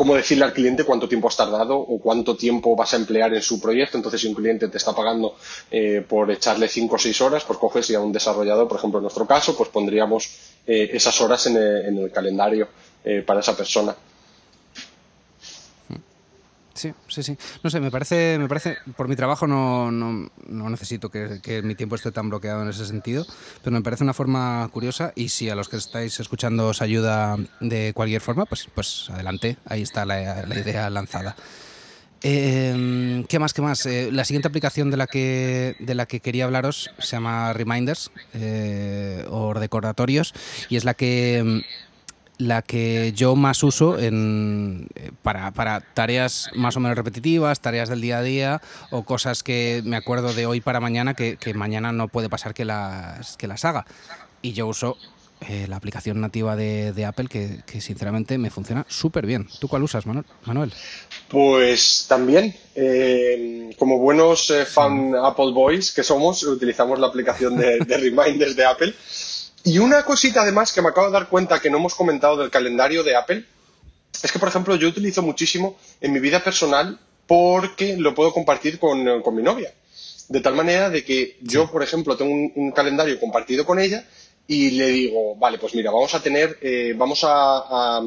cómo 0.00 0.14
decirle 0.14 0.46
al 0.46 0.54
cliente 0.54 0.84
cuánto 0.84 1.06
tiempo 1.06 1.28
has 1.28 1.36
tardado 1.36 1.76
o 1.76 2.00
cuánto 2.00 2.34
tiempo 2.34 2.74
vas 2.74 2.94
a 2.94 2.96
emplear 2.96 3.34
en 3.34 3.42
su 3.42 3.60
proyecto. 3.60 3.98
Entonces, 3.98 4.22
si 4.22 4.28
un 4.28 4.34
cliente 4.34 4.66
te 4.68 4.78
está 4.78 4.94
pagando 4.94 5.36
eh, 5.70 6.02
por 6.08 6.30
echarle 6.30 6.68
cinco 6.68 6.94
o 6.94 6.98
seis 6.98 7.20
horas, 7.20 7.44
pues 7.44 7.58
coges 7.58 7.90
y 7.90 7.94
a 7.94 8.00
un 8.00 8.10
desarrollador, 8.10 8.66
por 8.66 8.78
ejemplo, 8.78 8.98
en 8.98 9.02
nuestro 9.02 9.26
caso, 9.26 9.54
pues 9.54 9.68
pondríamos 9.68 10.26
eh, 10.66 10.88
esas 10.94 11.20
horas 11.20 11.46
en 11.48 11.58
el, 11.58 12.10
calendario 12.12 12.68
eh, 13.04 13.22
para 13.26 13.40
esa 13.40 13.54
persona. 13.54 13.94
Sí, 16.80 16.94
sí, 17.08 17.22
sí. 17.22 17.36
No 17.62 17.68
sé, 17.68 17.78
me 17.78 17.90
parece, 17.90 18.38
me 18.38 18.48
parece, 18.48 18.78
por 18.96 19.06
mi 19.06 19.14
trabajo 19.14 19.46
no, 19.46 19.90
no, 19.90 20.70
necesito 20.70 21.10
que, 21.10 21.60
mi 21.62 21.74
tiempo 21.74 21.94
esté 21.94 22.10
tan 22.10 22.30
bloqueado 22.30 22.62
en 22.62 22.70
ese 22.70 22.86
sentido, 22.86 23.26
pero 23.62 23.74
me 23.74 23.82
parece 23.82 24.02
una 24.02 24.14
forma 24.14 24.66
curiosa 24.72 25.12
y 25.14 25.28
si 25.28 25.50
a 25.50 25.54
los 25.54 25.68
que 25.68 25.76
estáis 25.76 26.18
escuchando 26.20 26.68
os 26.68 26.80
ayuda 26.80 27.36
de 27.60 27.92
cualquier 27.92 28.22
forma, 28.22 28.46
pues, 28.46 28.66
pues 28.74 29.10
adelante, 29.10 29.58
ahí 29.66 29.82
está 29.82 30.06
la, 30.06 30.46
idea 30.56 30.88
lanzada. 30.88 31.36
Em, 32.22 33.24
¿Qué 33.24 33.38
más? 33.38 33.52
¿Qué 33.52 33.60
más? 33.60 33.84
Eh, 33.84 34.08
la 34.10 34.24
siguiente 34.24 34.48
aplicación 34.48 34.90
de 34.90 34.96
la 34.96 35.06
que 35.06 35.76
de 35.80 35.94
la 35.94 36.06
que 36.06 36.20
quería 36.20 36.44
hablaros 36.44 36.90
se 36.98 37.16
llama 37.16 37.52
Reminders 37.52 38.10
eh, 38.32 39.26
o 39.28 39.52
recordatorios 39.52 40.32
y 40.70 40.76
es 40.76 40.84
la 40.84 40.94
que 40.94 41.62
la 42.40 42.62
que 42.62 43.12
yo 43.14 43.36
más 43.36 43.62
uso 43.62 43.98
en, 43.98 44.88
eh, 44.94 45.10
para, 45.22 45.52
para, 45.52 45.80
tareas 45.80 46.50
más 46.54 46.76
o 46.76 46.80
menos 46.80 46.96
repetitivas, 46.96 47.60
tareas 47.60 47.90
del 47.90 48.00
día 48.00 48.18
a 48.18 48.22
día 48.22 48.62
o 48.90 49.04
cosas 49.04 49.42
que 49.42 49.82
me 49.84 49.96
acuerdo 49.96 50.32
de 50.32 50.46
hoy 50.46 50.60
para 50.60 50.80
mañana 50.80 51.14
que, 51.14 51.38
mañana 51.54 51.92
no 51.92 52.08
puede 52.08 52.30
pasar 52.30 52.54
que 52.54 52.64
las, 52.64 53.36
que 53.36 53.46
las 53.46 53.64
haga. 53.66 53.84
Y 54.40 54.52
yo 54.54 54.66
uso 54.66 54.96
eh, 55.48 55.66
la 55.68 55.76
aplicación 55.76 56.20
nativa 56.20 56.56
de, 56.56 57.04
Apple 57.04 57.28
que, 57.28 57.80
sinceramente 57.80 58.38
me 58.38 58.48
funciona 58.48 58.86
súper 58.88 59.26
bien. 59.26 59.46
¿Tú 59.58 59.68
cuál 59.68 59.82
usas, 59.82 60.06
Manuel? 60.06 60.72
Pues 61.28 62.06
también, 62.08 62.54
eh, 62.74 63.70
como 63.78 63.98
buenos 63.98 64.50
fan 64.66 65.14
Apple 65.14 65.52
Boys 65.52 65.92
que 65.92 66.02
somos, 66.02 66.42
utilizamos 66.44 66.98
la 66.98 67.08
aplicación 67.08 67.58
de, 67.58 67.80
de 67.80 67.96
Reminders 67.98 68.56
de 68.56 68.64
Apple. 68.64 68.94
Y 69.64 69.78
una 69.78 70.04
cosita 70.04 70.42
además 70.42 70.72
que 70.72 70.82
me 70.82 70.88
acabo 70.88 71.08
de 71.08 71.12
dar 71.12 71.28
cuenta 71.28 71.60
que 71.60 71.70
no 71.70 71.78
hemos 71.78 71.94
comentado 71.94 72.36
del 72.36 72.50
calendario 72.50 73.02
de 73.02 73.16
Apple 73.16 73.44
es 74.22 74.32
que, 74.32 74.38
por 74.38 74.48
ejemplo, 74.48 74.76
yo 74.76 74.88
utilizo 74.88 75.22
muchísimo 75.22 75.76
en 76.00 76.12
mi 76.12 76.20
vida 76.20 76.42
personal 76.42 76.98
porque 77.26 77.96
lo 77.96 78.14
puedo 78.14 78.32
compartir 78.32 78.78
con, 78.78 79.04
mi 79.04 79.42
novia. 79.42 79.72
De 80.28 80.40
tal 80.40 80.54
manera 80.54 80.90
de 80.90 81.04
que 81.04 81.36
yo, 81.42 81.70
por 81.70 81.82
ejemplo, 81.82 82.16
tengo 82.16 82.32
un, 82.32 82.72
calendario 82.72 83.18
compartido 83.20 83.64
con 83.64 83.78
ella 83.78 84.04
y 84.46 84.70
le 84.70 84.88
digo, 84.88 85.36
vale, 85.36 85.58
pues 85.58 85.74
mira, 85.74 85.90
vamos 85.90 86.14
a 86.14 86.22
tener, 86.22 86.58
eh, 86.60 86.94
vamos 86.96 87.24
a, 87.24 88.02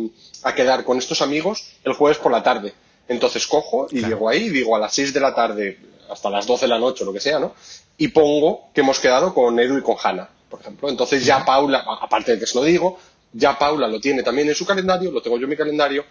quedar 0.55 0.83
con 0.83 0.97
estos 0.97 1.21
amigos 1.21 1.65
el 1.83 1.93
jueves 1.93 2.17
por 2.17 2.31
la 2.31 2.43
tarde. 2.43 2.73
Entonces 3.07 3.47
cojo 3.47 3.87
y 3.91 4.01
llego 4.01 4.29
ahí, 4.29 4.49
digo 4.49 4.75
a 4.75 4.79
las 4.79 4.93
6 4.93 5.13
de 5.13 5.19
la 5.19 5.33
tarde 5.33 5.79
hasta 6.09 6.29
las 6.29 6.45
12 6.45 6.65
de 6.65 6.69
la 6.69 6.79
noche, 6.79 7.05
lo 7.05 7.13
que 7.13 7.19
sea, 7.19 7.39
¿no? 7.39 7.53
Y 7.97 8.09
pongo 8.09 8.69
que 8.73 8.81
hemos 8.81 8.99
quedado 8.99 9.33
con 9.33 9.59
Edu 9.59 9.77
y 9.77 9.81
con 9.81 9.95
Hanna, 10.01 10.29
por 10.53 10.61
ejemplo. 10.61 10.87
Entonces 10.87 11.25
ya 11.25 11.43
Paula, 11.43 11.83
aparte 11.99 12.33
de 12.33 12.39
que 12.39 12.45
se 12.45 12.55
lo 12.55 12.63
digo, 12.63 12.99
ya 13.31 13.57
Paula 13.57 13.87
lo 13.87 13.99
tiene 13.99 14.21
también 14.21 14.47
en 14.47 14.53
su 14.53 14.67
calendario, 14.67 15.09
lo 15.09 15.19
tengo 15.19 15.37
yo 15.37 15.45
en 15.45 15.49
mi 15.49 15.55
calendario, 15.55 16.05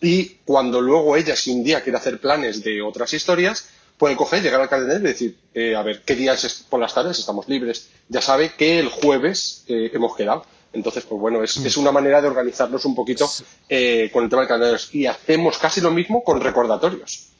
y 0.00 0.36
cuando 0.44 0.80
luego 0.80 1.16
ella, 1.16 1.34
si 1.34 1.50
un 1.50 1.64
día 1.64 1.82
quiere 1.82 1.98
hacer 1.98 2.20
planes 2.20 2.62
de 2.62 2.80
otras 2.80 3.12
historias, 3.12 3.70
puede 3.96 4.14
coger, 4.14 4.40
llegar 4.40 4.60
al 4.60 4.68
calendario 4.68 5.08
y 5.08 5.12
decir, 5.12 5.36
eh, 5.52 5.74
a 5.74 5.82
ver, 5.82 6.02
¿qué 6.04 6.14
días 6.14 6.64
por 6.70 6.78
las 6.78 6.94
tardes 6.94 7.18
estamos 7.18 7.48
libres? 7.48 7.88
Ya 8.08 8.22
sabe 8.22 8.52
que 8.56 8.78
el 8.78 8.88
jueves 8.88 9.64
eh, 9.66 9.90
hemos 9.92 10.14
quedado. 10.14 10.46
Entonces, 10.72 11.02
pues 11.02 11.20
bueno, 11.20 11.42
es, 11.42 11.56
es, 11.56 11.76
una 11.76 11.90
manera 11.90 12.22
de 12.22 12.28
organizarnos 12.28 12.84
un 12.84 12.94
poquito 12.94 13.28
eh, 13.68 14.10
con 14.12 14.22
el 14.22 14.30
tema 14.30 14.42
de 14.42 14.48
calendarios. 14.48 14.94
Y 14.94 15.06
hacemos 15.06 15.58
casi 15.58 15.80
lo 15.80 15.90
mismo 15.90 16.22
con 16.22 16.40
recordatorios. 16.40 17.30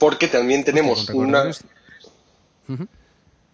Porque 0.00 0.26
también 0.26 0.64
tenemos 0.64 1.08
una, 1.10 1.52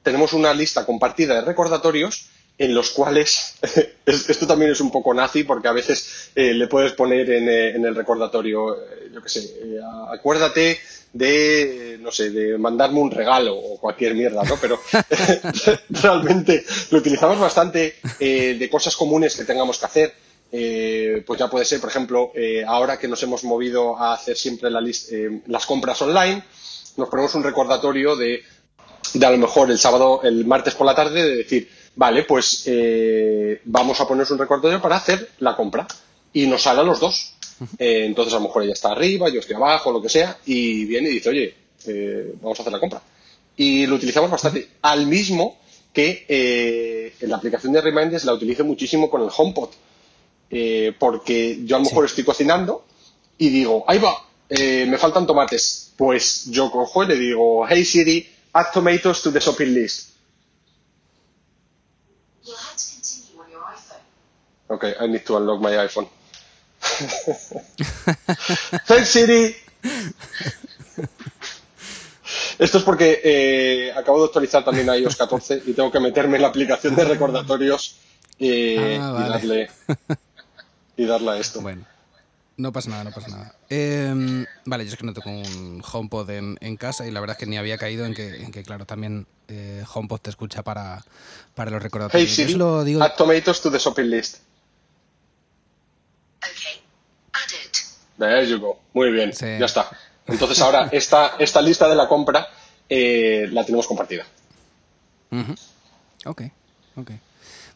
tenemos 0.09 0.33
una 0.33 0.55
lista 0.55 0.87
compartida 0.87 1.35
de 1.35 1.43
recordatorios 1.43 2.31
en 2.57 2.75
los 2.75 2.93
cuales 2.93 3.57
esto 4.07 4.47
también 4.47 4.71
es 4.71 4.81
un 4.81 4.91
poco 4.91 5.13
nazi 5.13 5.45
porque 5.45 5.69
a 5.69 5.73
veces 5.73 6.31
eh, 6.35 6.55
le 6.55 6.67
puedes 6.67 6.93
poner 6.93 7.31
en, 7.31 7.47
eh, 7.47 7.73
el 7.73 7.95
recordatorio, 7.95 8.75
eh, 8.75 9.11
yo 9.13 9.23
qué 9.23 9.29
sé, 9.29 9.79
acuérdate 10.11 10.79
de, 11.13 11.99
no 12.01 12.11
sé, 12.11 12.31
de 12.31 12.57
mandarme 12.57 13.01
un 13.01 13.11
regalo 13.11 13.55
o 13.55 13.79
cualquier 13.79 14.15
mierda, 14.15 14.43
¿no? 14.45 14.57
Pero 14.59 14.81
realmente 15.91 16.65
lo 16.91 16.99
utilizamos 17.01 17.39
bastante 17.39 17.97
de 18.19 18.69
cosas 18.73 18.97
comunes 18.97 19.37
que 19.37 19.45
tengamos 19.45 19.79
que 19.79 19.85
hacer. 19.85 20.15
pues 21.27 21.39
ya 21.39 21.51
puede 21.51 21.67
ser, 21.67 21.81
por 21.81 21.91
ejemplo, 21.91 22.33
ahora 22.67 22.99
que 22.99 23.09
nos 23.09 23.23
hemos 23.23 23.45
movido 23.45 23.99
a 23.99 24.15
hacer 24.15 24.39
siempre 24.39 24.71
la 24.71 24.81
las 25.47 25.67
compras 25.67 26.01
online, 26.01 26.43
nos 26.97 27.09
ponemos 27.09 27.35
un 27.35 27.45
recordatorio 27.45 28.17
de, 28.17 28.43
de 29.15 29.27
a 29.27 29.31
lo 29.31 29.39
mejor 29.39 29.71
el 29.71 29.79
sábado, 29.79 30.21
el 30.23 30.45
martes 30.45 30.75
por 30.75 30.87
la 30.87 30.95
tarde, 30.95 31.23
de 31.23 31.37
decir, 31.37 31.69
vale, 31.99 32.23
pues 32.23 32.63
eh, 32.67 33.61
vamos 33.65 34.01
a 34.01 34.07
ponernos 34.07 34.31
un 34.31 34.39
recordatorio 34.39 34.81
para 34.81 34.97
hacer 34.97 35.31
la 35.41 35.57
compra. 35.57 35.87
Y 36.33 36.47
nos 36.47 36.63
sale 36.63 36.81
a 36.81 36.85
los 36.85 37.01
dos. 37.01 37.35
Eh, 37.77 38.05
entonces 38.05 38.33
a 38.35 38.37
lo 38.37 38.45
mejor 38.45 38.63
ella 38.63 38.73
está 38.73 38.93
arriba, 38.93 39.29
yo 39.29 39.41
estoy 39.41 39.57
abajo, 39.57 39.91
lo 39.91 40.01
que 40.01 40.09
sea, 40.09 40.39
y 40.47 40.85
viene 40.85 41.09
y 41.09 41.15
dice, 41.15 41.31
oye, 41.31 41.55
eh, 41.89 42.35
vamos 42.41 42.57
a 42.57 42.63
hacer 42.63 42.73
la 42.73 42.79
compra. 42.79 43.03
Y 43.57 43.85
lo 43.87 43.97
utilizamos 43.97 44.31
bastante. 44.31 44.69
Al 44.83 45.09
mismo 45.09 45.59
que 45.93 47.13
en 47.21 47.29
la 47.29 47.37
aplicación 47.37 47.73
de 47.73 47.81
Reminders 47.81 48.25
la 48.25 48.35
utilizo 48.35 48.65
muchísimo 48.65 49.11
con 49.11 49.23
el 49.23 49.31
HomePod. 49.37 49.71
porque 51.01 51.59
yo 51.65 51.75
a 51.75 51.79
lo 51.81 51.87
mejor 51.87 52.05
estoy 52.05 52.23
cocinando 52.23 52.85
y 53.37 53.49
digo, 53.49 53.85
ahí 53.89 53.99
va, 53.99 54.15
me 54.49 54.97
faltan 54.99 55.27
tomates. 55.27 55.93
Pues 55.97 56.45
yo 56.53 56.71
cojo 56.71 57.03
y 57.03 57.09
le 57.09 57.17
digo, 57.17 57.67
hey 57.67 57.85
Siri, 57.85 58.29
add 58.55 58.73
tomatoes 58.73 59.23
to 59.23 59.31
the 59.31 59.41
shopping 59.41 59.75
list 59.75 60.19
Okay, 64.71 64.95
I 65.01 65.07
need 65.07 65.25
to 65.25 65.37
unlock 65.37 65.61
my 65.61 65.73
iPhone. 65.73 66.09
Thanks, 68.85 69.09
Siri. 69.09 69.57
Esto 72.59 72.79
es 72.79 72.85
porque 72.85 73.21
eh, 73.25 73.93
acabo 73.97 74.19
de 74.19 74.27
actualizar 74.27 74.65
también 74.65 74.91
a 74.91 74.97
iOS 74.99 75.17
14 75.17 75.63
y 75.67 75.73
tengo 75.73 75.91
que 75.91 76.01
meterme 76.01 76.37
en 76.37 76.43
la 76.43 76.49
aplicación 76.49 76.95
de 76.97 77.05
recordatorios 77.05 77.97
eh, 78.39 78.99
ah, 79.01 79.25
y, 79.25 79.29
darle, 79.31 79.71
y 80.97 81.07
darle 81.07 81.31
a 81.31 81.39
esto. 81.39 81.61
Bueno, 81.63 81.87
no 82.59 82.73
pasa 82.73 82.91
nada, 82.91 83.05
no 83.05 83.13
pasa 83.13 83.29
nada. 83.29 83.55
Em, 83.71 84.45
vale, 84.65 84.85
yo 84.85 84.91
es 84.91 84.97
que 84.97 85.07
no 85.07 85.15
tengo 85.15 85.31
un 85.31 85.81
HomePod 85.91 86.29
en, 86.31 86.59
en, 86.61 86.77
casa 86.77 87.07
y 87.07 87.11
la 87.13 87.21
verdad 87.21 87.37
es 87.37 87.39
que 87.39 87.47
ni 87.47 87.57
había 87.57 87.79
caído 87.79 88.05
en 88.05 88.15
que, 88.15 88.43
en 88.43 88.51
que 88.51 88.65
claro, 88.65 88.85
también 88.85 89.27
eh, 89.47 89.85
HomePod 89.95 90.19
te 90.19 90.31
escucha 90.31 90.65
para, 90.65 91.05
para 91.55 91.71
los 91.71 91.81
recordatorios. 91.81 92.37
Hey 92.37 92.47
Siri, 92.47 93.01
add 93.01 93.15
tomatoes 93.17 93.61
to 93.61 93.71
the 93.71 93.79
shopping 93.79 94.11
list. 94.11 94.39
There 98.19 98.45
you 98.49 98.59
go. 98.59 98.81
Muy 98.93 99.13
bien, 99.13 99.31
ya 99.31 99.65
está. 99.65 99.89
Entonces 100.27 100.61
ahora 100.61 100.89
esta, 100.93 101.37
esta 101.39 101.63
lista 101.63 101.89
de 101.89 101.95
la 101.95 102.09
compra 102.09 102.49
eh, 102.89 103.49
la 103.53 103.65
tenemos 103.65 103.87
compartida. 103.87 104.27
Ok, 106.25 106.43
ok. 106.97 107.11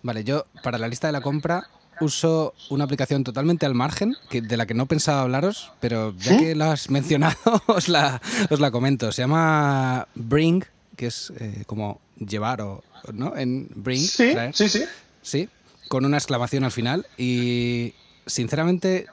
Vale, 0.03 0.25
yo 0.25 0.47
para 0.65 0.79
la 0.79 0.89
lista 0.89 1.07
de 1.07 1.13
la 1.13 1.21
compra 1.21 1.69
uso 2.03 2.55
una 2.71 2.85
aplicación 2.85 3.25
totalmente 3.25 3.67
al 3.67 3.75
margen, 3.75 4.17
que, 4.29 4.43
de 4.43 4.57
la 4.57 4.67
que 4.67 4.75
no 4.75 4.87
pensaba 4.87 5.23
hablaros, 5.23 5.73
pero 5.81 6.15
ya 6.19 6.37
que 6.37 6.55
la 6.55 6.73
has 6.73 6.91
mencionado, 6.91 7.37
os 7.67 7.89
la, 7.89 8.21
os 8.51 8.61
la 8.61 8.71
comento. 8.71 9.13
Se 9.13 9.23
llama 9.23 10.07
Bring, 10.15 10.65
que 10.97 11.07
es 11.07 11.33
eh, 11.39 11.65
como 11.67 12.01
llevar 12.19 12.61
o, 12.61 12.83
¿no? 13.13 13.37
En 13.37 13.69
Bring. 13.75 14.01
Sí, 14.01 14.35
sí, 14.53 14.69
sí. 14.69 14.85
Sí, 15.23 15.49
con 15.89 16.05
una 16.05 16.19
exclamación 16.19 16.65
al 16.65 16.73
final. 16.73 17.07
Y 17.17 17.95
sinceramente 18.27 19.07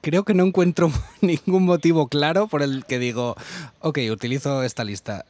creo 0.00 0.24
que 0.24 0.34
no 0.34 0.44
encuentro 0.44 0.90
ningún 1.20 1.64
motivo 1.64 2.08
claro 2.08 2.48
por 2.48 2.62
el 2.62 2.84
que 2.86 2.98
digo, 2.98 3.36
ok, 3.80 3.98
utilizo 4.10 4.62
esta 4.62 4.84
lista. 4.84 5.24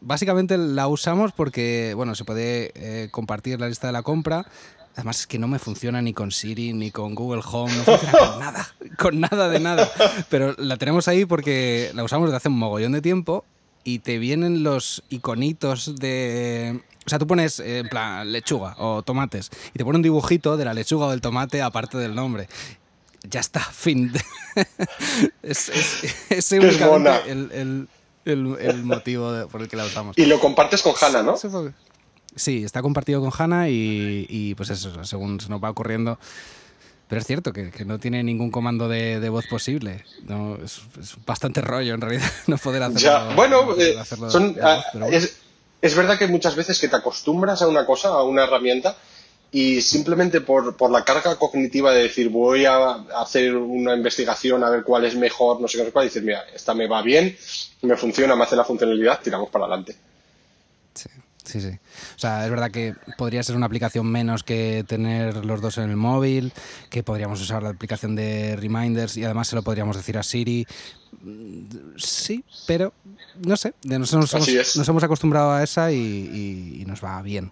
Básicamente 0.00 0.56
la 0.56 0.86
usamos 0.86 1.32
porque, 1.32 1.92
bueno, 1.96 2.14
se 2.14 2.24
puede 2.24 2.70
eh, 2.74 3.08
compartir 3.10 3.60
la 3.60 3.68
lista 3.68 3.88
de 3.88 3.92
la 3.92 4.02
compra. 4.02 4.46
Además 4.94 5.20
es 5.20 5.26
que 5.26 5.38
no 5.38 5.46
me 5.46 5.58
funciona 5.58 6.02
ni 6.02 6.12
con 6.12 6.32
Siri 6.32 6.72
ni 6.72 6.90
con 6.90 7.14
Google 7.14 7.42
Home, 7.44 7.72
no 7.76 7.84
funciona 7.84 8.18
con 8.18 8.38
nada, 8.40 8.74
con 8.98 9.20
nada 9.20 9.48
de 9.48 9.60
nada. 9.60 9.90
Pero 10.28 10.54
la 10.58 10.76
tenemos 10.76 11.08
ahí 11.08 11.24
porque 11.24 11.90
la 11.94 12.04
usamos 12.04 12.28
desde 12.28 12.38
hace 12.38 12.48
un 12.48 12.58
mogollón 12.58 12.92
de 12.92 13.02
tiempo 13.02 13.44
y 13.84 14.00
te 14.00 14.18
vienen 14.18 14.62
los 14.62 15.02
iconitos 15.08 15.96
de... 15.96 16.80
O 17.06 17.08
sea, 17.08 17.18
tú 17.18 17.26
pones 17.26 17.58
eh, 17.60 17.78
en 17.78 17.88
plan 17.88 18.30
lechuga 18.30 18.74
o 18.78 19.02
tomates 19.02 19.50
y 19.72 19.78
te 19.78 19.84
pone 19.84 19.96
un 19.96 20.02
dibujito 20.02 20.58
de 20.58 20.64
la 20.64 20.74
lechuga 20.74 21.06
o 21.06 21.10
del 21.10 21.22
tomate 21.22 21.62
aparte 21.62 21.96
del 21.96 22.14
nombre 22.14 22.48
ya 23.30 23.40
está, 23.40 23.60
fin. 23.60 24.12
es, 25.42 25.70
es, 26.30 26.52
únicamente 26.52 27.30
el, 27.30 27.88
el, 28.24 28.84
motivo 28.84 29.48
por 29.48 29.62
el 29.62 29.68
que 29.68 29.76
la 29.76 29.84
usamos. 29.84 30.16
Y 30.18 30.26
lo 30.26 30.40
compartes 30.40 30.82
con 30.82 30.94
Hanna, 31.00 31.22
¿no? 31.22 31.36
Sí, 32.36 32.64
está 32.64 32.82
compartido 32.82 33.20
con 33.20 33.32
Hanna 33.36 33.68
y, 33.68 34.26
y, 34.28 34.54
pues 34.54 34.70
eso, 34.70 35.04
según 35.04 35.40
se 35.40 35.48
nos 35.48 35.62
va 35.62 35.70
ocurriendo. 35.70 36.18
Pero 37.08 37.20
es 37.20 37.26
cierto 37.26 37.52
que, 37.52 37.70
que 37.70 37.86
no 37.86 37.98
tiene 37.98 38.22
ningún 38.22 38.50
comando 38.50 38.86
de, 38.88 39.18
de 39.18 39.28
voz 39.30 39.46
posible. 39.46 40.04
No, 40.24 40.56
es, 40.62 40.82
bastante 41.24 41.62
rollo 41.62 41.94
en 41.94 42.00
realidad 42.02 42.30
no 42.46 42.58
poder 42.58 42.82
hacerlo. 42.82 43.28
Ya. 43.28 43.34
Bueno, 43.34 43.74
eh, 43.78 43.96
ah, 44.62 44.84
es, 45.10 45.38
es 45.80 45.96
verdad 45.96 46.18
que 46.18 46.26
muchas 46.26 46.54
veces 46.54 46.78
que 46.78 46.88
te 46.88 46.96
acostumbras 46.96 47.62
a 47.62 47.68
una 47.68 47.86
cosa, 47.86 48.08
a 48.08 48.22
una 48.24 48.44
herramienta, 48.44 48.96
y 49.50 49.80
simplemente 49.80 50.42
por, 50.42 50.76
por, 50.76 50.90
la 50.90 51.04
carga 51.04 51.36
cognitiva 51.36 51.92
de 51.94 52.02
decir 52.02 52.28
voy 52.28 52.66
a 52.66 52.90
hacer 53.16 53.56
una 53.56 53.94
investigación 53.94 54.62
a 54.62 54.68
ver 54.68 54.82
cuál 54.82 55.06
es 55.06 55.16
mejor, 55.16 55.60
no 55.62 55.68
sé 55.68 55.82
qué, 55.82 55.90
cuál, 55.90 56.04
y 56.04 56.08
decir, 56.08 56.22
mira, 56.22 56.44
esta 56.54 56.74
me 56.74 56.86
va 56.86 57.00
bien, 57.00 57.34
me 57.80 57.96
funciona, 57.96 58.36
me 58.36 58.44
hace 58.44 58.56
la 58.56 58.64
funcionalidad, 58.64 59.20
tiramos 59.22 59.48
para 59.48 59.64
adelante. 59.64 59.96
Sí, 60.92 61.08
sí, 61.48 61.60
sí. 61.60 61.78
O 62.16 62.18
sea, 62.18 62.44
es 62.44 62.50
verdad 62.50 62.70
que 62.70 62.94
podría 63.16 63.42
ser 63.42 63.56
una 63.56 63.66
aplicación 63.66 64.06
menos 64.06 64.44
que 64.44 64.84
tener 64.86 65.44
los 65.44 65.60
dos 65.60 65.78
en 65.78 65.90
el 65.90 65.96
móvil, 65.96 66.52
que 66.90 67.02
podríamos 67.02 67.40
usar 67.40 67.62
la 67.62 67.70
aplicación 67.70 68.14
de 68.14 68.56
Reminders 68.56 69.16
y 69.16 69.24
además 69.24 69.48
se 69.48 69.56
lo 69.56 69.62
podríamos 69.62 69.96
decir 69.96 70.18
a 70.18 70.22
Siri. 70.22 70.66
Sí, 71.96 72.44
pero 72.66 72.92
no 73.44 73.56
sé, 73.56 73.74
nos, 73.84 74.12
nos, 74.12 74.34
hemos, 74.34 74.76
nos 74.76 74.88
hemos, 74.88 75.02
acostumbrado 75.02 75.50
a 75.52 75.62
esa 75.62 75.90
y, 75.90 76.78
y 76.80 76.84
nos 76.86 77.02
va 77.02 77.20
bien. 77.22 77.50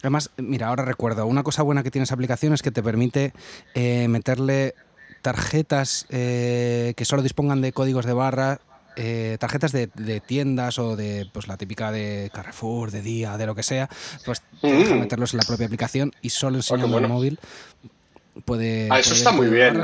Además, 0.00 0.30
mira, 0.38 0.68
ahora 0.68 0.84
recuerdo, 0.84 1.26
una 1.26 1.42
cosa 1.42 1.62
buena 1.62 1.82
que 1.82 1.90
tiene 1.90 2.04
esa 2.04 2.14
aplicación 2.14 2.54
es 2.54 2.62
que 2.62 2.70
te 2.70 2.82
permite 2.82 3.32
eh, 3.74 4.08
meterle 4.08 4.74
tarjetas 5.20 6.06
eh, 6.08 6.94
que 6.96 7.04
solo 7.04 7.22
dispongan 7.22 7.60
de 7.60 7.72
códigos 7.72 8.06
de 8.06 8.14
barra, 8.14 8.60
eh, 8.96 9.36
tarjetas 9.40 9.72
de, 9.72 9.88
tiendas 10.26 10.78
o 10.78 10.96
de 10.96 11.28
pues 11.32 11.48
la 11.48 11.56
típica 11.56 11.92
de 11.92 12.30
Carrefour, 12.32 12.90
de 12.90 13.02
Día, 13.02 13.36
de 13.36 13.46
lo 13.46 13.54
que 13.54 13.62
sea, 13.62 13.88
pues 14.24 14.42
mm. 14.62 14.98
meterlos 14.98 15.32
en 15.34 15.38
la 15.38 15.44
propia 15.44 15.66
aplicación 15.66 16.12
y 16.22 16.30
solo 16.30 16.56
ah, 16.56 16.58
enseñando 16.58 16.98
el 16.98 17.08
móvil 17.08 17.38
puede, 18.44 18.88
ah, 18.90 18.98
eso 18.98 19.14
está 19.14 19.32
muy 19.32 19.48
bien, 19.48 19.82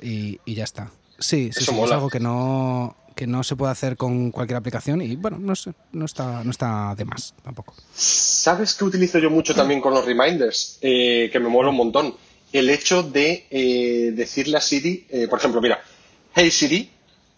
y, 0.00 0.40
y, 0.44 0.54
ya 0.54 0.64
está. 0.64 0.90
Sí, 1.18 1.50
sí, 1.52 1.64
sí 1.64 1.80
es 1.80 1.90
algo 1.90 2.08
que 2.08 2.20
no 2.20 2.96
que 3.18 3.26
no 3.26 3.42
se 3.42 3.56
puede 3.56 3.72
hacer 3.72 3.96
con 3.96 4.30
cualquier 4.30 4.58
aplicación 4.58 5.02
y 5.02 5.16
bueno, 5.16 5.38
no 5.40 5.56
sé, 5.56 5.72
no 5.90 6.04
está, 6.04 6.44
no 6.44 6.52
está 6.52 6.94
de 6.96 7.04
más 7.04 7.34
tampoco. 7.42 7.74
¿Sabes 7.92 8.74
qué 8.74 8.84
utilizo 8.84 9.18
yo 9.18 9.28
mucho 9.28 9.56
también 9.56 9.80
con 9.80 9.92
los 9.92 10.04
reminders? 10.04 10.78
Eh, 10.80 11.28
que 11.32 11.40
me 11.40 11.48
mola 11.48 11.70
un 11.70 11.76
montón. 11.76 12.14
El 12.52 12.70
hecho 12.70 13.02
de 13.02 13.48
eh, 13.50 14.12
decirle 14.14 14.56
a 14.56 14.60
Siri, 14.60 15.04
eh, 15.10 15.26
por 15.28 15.40
ejemplo, 15.40 15.60
mira, 15.60 15.82
hey 16.32 16.48
Siri, 16.52 16.88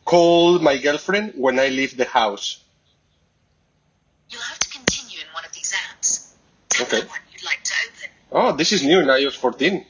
call 0.05 0.59
my 0.61 0.79
girlfriend 0.79 1.33
when 1.37 1.59
I 1.59 1.69
leave 1.71 1.97
the 1.97 2.07
house. 2.07 2.59
Okay. 6.83 7.03
Oh, 8.33 8.53
this 8.57 8.73
is 8.73 8.83
new 8.83 9.01
in 9.01 9.09
iOS 9.11 9.37
14. 9.39 9.87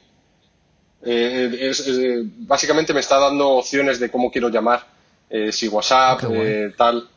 Eh, 1.03 1.57
es- 1.71 1.81
es, 1.81 1.99
eh, 1.99 2.23
básicamente 2.25 2.93
me 2.93 3.01
está 3.01 3.19
dando 3.19 3.49
opciones 3.51 3.99
de 4.01 4.11
cómo 4.11 4.31
quiero 4.31 4.49
llamar, 4.49 4.87
eh, 5.31 5.53
si 5.53 5.69
WhatsApp, 5.69 6.21
eh, 6.45 6.75
tal. 6.77 7.09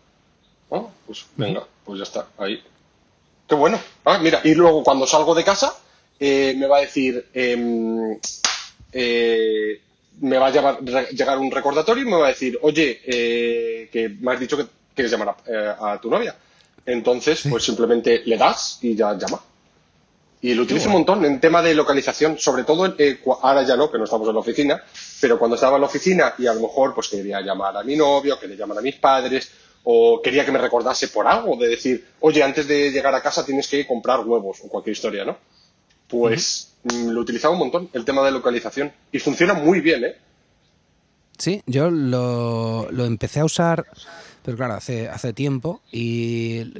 Oh, 0.69 0.89
pues 1.05 1.25
venga, 1.35 1.65
pues 1.85 1.97
ya 1.99 2.03
está, 2.03 2.27
ahí. 2.37 2.61
Qué 3.47 3.55
bueno. 3.55 3.79
Ah, 4.05 4.17
mira, 4.19 4.41
y 4.43 4.53
luego 4.55 4.83
cuando 4.83 5.05
salgo 5.05 5.35
de 5.35 5.43
casa, 5.43 5.73
eh, 6.19 6.55
me 6.57 6.67
va 6.67 6.77
a 6.77 6.81
decir, 6.81 7.27
em, 7.33 8.17
eh, 8.91 9.81
me 10.21 10.37
va 10.37 10.47
a 10.47 10.77
re- 10.81 11.07
llegar 11.11 11.37
un 11.39 11.51
recordatorio 11.51 12.03
y 12.03 12.09
me 12.09 12.17
va 12.17 12.25
a 12.25 12.29
decir, 12.29 12.57
oye, 12.61 13.01
eh, 13.05 13.89
que 13.91 14.09
me 14.09 14.33
has 14.33 14.39
dicho 14.39 14.57
que 14.57 14.65
quieres 14.95 15.11
llamar 15.11 15.29
a, 15.29 15.35
eh, 15.51 15.75
a 15.79 15.99
tu 16.01 16.09
novia. 16.09 16.35
Entonces, 16.85 17.43
pues 17.49 17.63
simplemente 17.63 18.21
le 18.25 18.37
das 18.37 18.79
y 18.81 18.95
ya 18.95 19.17
llama. 19.17 19.41
Y 20.41 20.53
lo 20.53 20.63
utilizo 20.63 20.87
un 20.87 20.93
montón 20.93 21.23
en 21.23 21.39
tema 21.39 21.61
de 21.61 21.73
localización, 21.73 22.37
sobre 22.37 22.65
todo 22.65 22.93
eh, 22.97 23.19
ahora 23.41 23.63
ya 23.63 23.77
no, 23.77 23.89
que 23.89 23.97
no 23.97 24.03
estamos 24.03 24.27
en 24.27 24.33
la 24.33 24.41
oficina, 24.41 24.83
pero 25.21 25.39
cuando 25.39 25.55
estaba 25.55 25.75
en 25.77 25.81
la 25.81 25.87
oficina 25.87 26.33
y 26.37 26.47
a 26.47 26.53
lo 26.53 26.59
mejor 26.61 26.93
pues 26.93 27.07
quería 27.07 27.39
llamar 27.39 27.77
a 27.77 27.83
mi 27.83 27.95
novio, 27.95 28.37
quería 28.37 28.57
llamar 28.57 28.77
a 28.79 28.81
mis 28.81 28.95
padres, 28.95 29.49
o 29.85 30.21
quería 30.21 30.43
que 30.43 30.51
me 30.51 30.59
recordase 30.59 31.07
por 31.07 31.27
algo, 31.27 31.55
de 31.55 31.69
decir, 31.69 32.05
oye, 32.19 32.43
antes 32.43 32.67
de 32.67 32.91
llegar 32.91 33.15
a 33.15 33.21
casa 33.21 33.45
tienes 33.45 33.69
que 33.69 33.87
comprar 33.87 34.19
huevos 34.21 34.59
o 34.65 34.67
cualquier 34.67 34.93
historia, 34.97 35.23
¿no? 35.23 35.37
Pues 36.09 36.72
lo 36.83 37.21
utilizaba 37.21 37.53
un 37.53 37.59
montón, 37.59 37.89
el 37.93 38.05
tema 38.05 38.23
de 38.23 38.31
localización. 38.31 38.91
Y 39.11 39.19
funciona 39.19 39.53
muy 39.53 39.81
bien, 39.81 40.03
¿eh? 40.03 40.15
Sí, 41.37 41.61
yo 41.65 41.89
lo, 41.89 42.87
lo 42.91 43.05
empecé 43.05 43.39
a 43.39 43.45
usar, 43.45 43.85
pero 44.43 44.55
claro, 44.55 44.75
hace, 44.75 45.09
hace 45.09 45.33
tiempo 45.33 45.81
y 45.91 46.73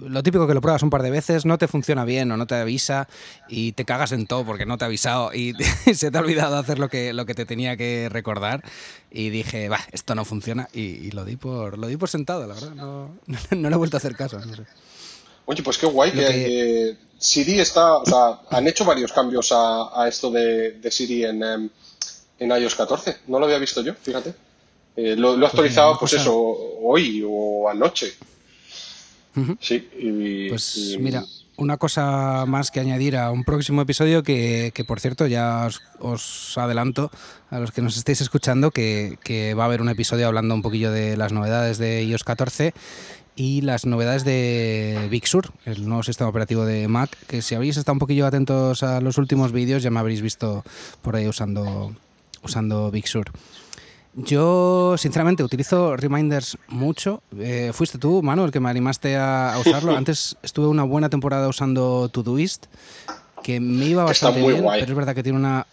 lo 0.00 0.22
típico 0.22 0.46
que 0.46 0.54
lo 0.54 0.60
pruebas 0.60 0.82
un 0.82 0.90
par 0.90 1.02
de 1.02 1.10
veces, 1.10 1.44
no 1.44 1.58
te 1.58 1.66
funciona 1.66 2.04
bien 2.04 2.30
o 2.30 2.36
no 2.36 2.46
te 2.46 2.54
avisa 2.54 3.08
y 3.48 3.72
te 3.72 3.84
cagas 3.84 4.12
en 4.12 4.26
todo 4.26 4.44
porque 4.44 4.66
no 4.66 4.78
te 4.78 4.84
ha 4.84 4.86
avisado 4.86 5.34
y 5.34 5.54
se 5.94 6.10
te 6.10 6.18
ha 6.18 6.20
olvidado 6.20 6.56
hacer 6.56 6.78
lo 6.78 6.88
que, 6.88 7.12
lo 7.12 7.26
que 7.26 7.34
te 7.34 7.46
tenía 7.46 7.76
que 7.76 8.08
recordar 8.10 8.62
y 9.10 9.30
dije, 9.30 9.68
va, 9.68 9.80
esto 9.92 10.14
no 10.14 10.24
funciona 10.24 10.68
y, 10.72 10.80
y 10.80 11.10
lo, 11.10 11.24
di 11.24 11.36
por, 11.36 11.78
lo 11.78 11.86
di 11.86 11.96
por 11.96 12.08
sentado, 12.08 12.46
la 12.46 12.54
verdad, 12.54 12.74
no, 12.74 13.10
no, 13.50 13.68
le 13.68 13.74
he 13.74 13.78
vuelto 13.78 13.96
a 13.96 13.98
hacer 13.98 14.14
caso. 14.14 14.38
No 14.38 14.54
sé. 14.54 14.62
Oye, 15.46 15.62
pues 15.62 15.78
qué 15.78 15.86
guay 15.86 16.12
que, 16.12 16.96
Siri 17.18 17.60
está, 17.60 17.96
o 17.96 18.06
sea, 18.06 18.40
han 18.50 18.66
hecho 18.68 18.84
varios 18.84 19.12
cambios 19.12 19.52
a, 19.52 20.02
a 20.02 20.08
esto 20.08 20.30
de, 20.30 20.72
de 20.72 20.90
Siri 20.90 21.24
en, 21.24 21.42
em, 21.42 21.68
en 22.38 22.50
iOS 22.50 22.74
14. 22.76 23.18
No 23.26 23.38
lo 23.38 23.44
había 23.46 23.58
visto 23.58 23.82
yo, 23.82 23.94
fíjate. 23.94 24.34
Eh, 24.96 25.16
lo, 25.16 25.36
lo 25.36 25.44
he 25.44 25.48
actualizado, 25.48 25.90
una 25.90 25.98
pues 26.00 26.12
eso, 26.14 26.34
hoy 26.82 27.22
o 27.28 27.68
anoche. 27.68 28.12
Sí, 29.60 29.88
y, 29.98 30.48
Pues 30.48 30.76
y- 30.76 30.98
mira, 30.98 31.24
una 31.56 31.76
cosa 31.76 32.44
más 32.46 32.70
que 32.70 32.80
añadir 32.80 33.16
a 33.16 33.30
un 33.30 33.44
próximo 33.44 33.82
episodio 33.82 34.22
que, 34.22 34.72
que, 34.74 34.84
por 34.84 34.98
cierto 34.98 35.26
ya 35.26 35.66
os, 35.66 35.80
os 36.00 36.58
adelanto 36.58 37.10
a 37.50 37.58
los 37.60 37.70
que 37.70 37.80
nos 37.82 37.96
estéis 37.96 38.20
escuchando 38.22 38.70
que, 38.70 39.18
que 39.22 39.54
va 39.54 39.64
a 39.64 39.66
haber 39.66 39.80
un 39.82 39.88
episodio 39.88 40.26
hablando 40.26 40.54
un 40.54 40.62
poquillo 40.62 40.90
de 40.90 41.16
las 41.16 41.32
novedades 41.32 41.78
de 41.78 42.02
iOS 42.02 42.24
14 42.24 42.72
y 43.36 43.60
las 43.62 43.86
novedades 43.86 44.24
de 44.24 45.08
Big 45.10 45.26
Sur, 45.26 45.50
el 45.64 45.86
nuevo 45.86 46.02
sistema 46.02 46.28
operativo 46.28 46.64
de 46.64 46.88
Mac, 46.88 47.16
que 47.26 47.42
si 47.42 47.54
habéis 47.54 47.76
estado 47.76 47.94
un 47.94 47.98
poquillo 47.98 48.26
atentos 48.26 48.82
a 48.82 49.00
los 49.00 49.18
últimos 49.18 49.52
vídeos 49.52 49.82
ya 49.82 49.90
me 49.90 50.00
habréis 50.00 50.20
visto 50.22 50.64
por 51.02 51.16
ahí 51.16 51.26
usando, 51.26 51.94
usando 52.42 52.90
Big 52.90 53.08
Sur. 53.08 53.30
Yo, 54.14 54.96
sinceramente, 54.98 55.44
utilizo 55.44 55.96
reminders 55.96 56.58
mucho. 56.66 57.22
Eh, 57.38 57.70
fuiste 57.72 57.96
tú, 57.96 58.22
Manu, 58.22 58.44
el 58.44 58.50
que 58.50 58.58
me 58.58 58.68
animaste 58.68 59.16
a, 59.16 59.54
a 59.54 59.58
usarlo. 59.60 59.96
Antes 59.96 60.36
estuve 60.42 60.66
una 60.66 60.82
buena 60.82 61.08
temporada 61.08 61.46
usando 61.46 62.08
Todoist, 62.08 62.66
que 63.44 63.60
me 63.60 63.86
iba 63.86 64.04
bastante 64.04 64.40
bien, 64.40 64.62
guay. 64.62 64.80
pero 64.80 64.92
es 64.92 64.96
verdad 64.96 65.14
que 65.14 65.22
tiene 65.22 65.38
una... 65.38 65.66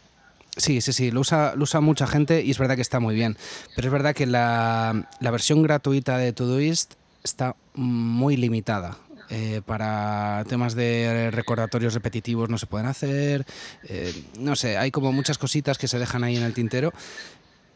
Sí, 0.56 0.82
sí, 0.82 0.94
sí, 0.94 1.12
lo 1.12 1.22
usa, 1.22 1.54
lo 1.56 1.64
usa 1.64 1.82
mucha 1.82 2.08
gente 2.08 2.44
y 2.44 2.52
es 2.52 2.58
verdad 2.58 2.76
que 2.76 2.82
está 2.82 3.00
muy 3.00 3.16
bien. 3.16 3.38
Pero 3.76 3.88
es 3.88 3.92
verdad 3.92 4.16
que 4.16 4.26
la, 4.26 5.08
la 5.20 5.32
versión 5.32 5.62
gratuita 5.62 6.18
de 6.18 6.32
Todoist 6.34 6.94
está 7.24 7.56
muy 7.74 8.38
limitada. 8.38 8.98
Eh, 9.30 9.62
para 9.66 10.46
temas 10.48 10.74
de 10.74 11.30
recordatorios 11.32 11.94
repetitivos 11.94 12.50
no 12.50 12.58
se 12.58 12.66
pueden 12.66 12.88
hacer. 12.88 13.46
eh, 13.84 14.14
no 14.40 14.56
sé, 14.56 14.78
hay 14.78 14.90
como 14.92 15.12
muchas 15.12 15.38
cositas 15.38 15.78
que 15.78 15.88
se 15.90 16.00
dejan 16.00 16.24
ahí 16.24 16.38
en 16.38 16.44
el 16.44 16.54
tintero. 16.54 16.94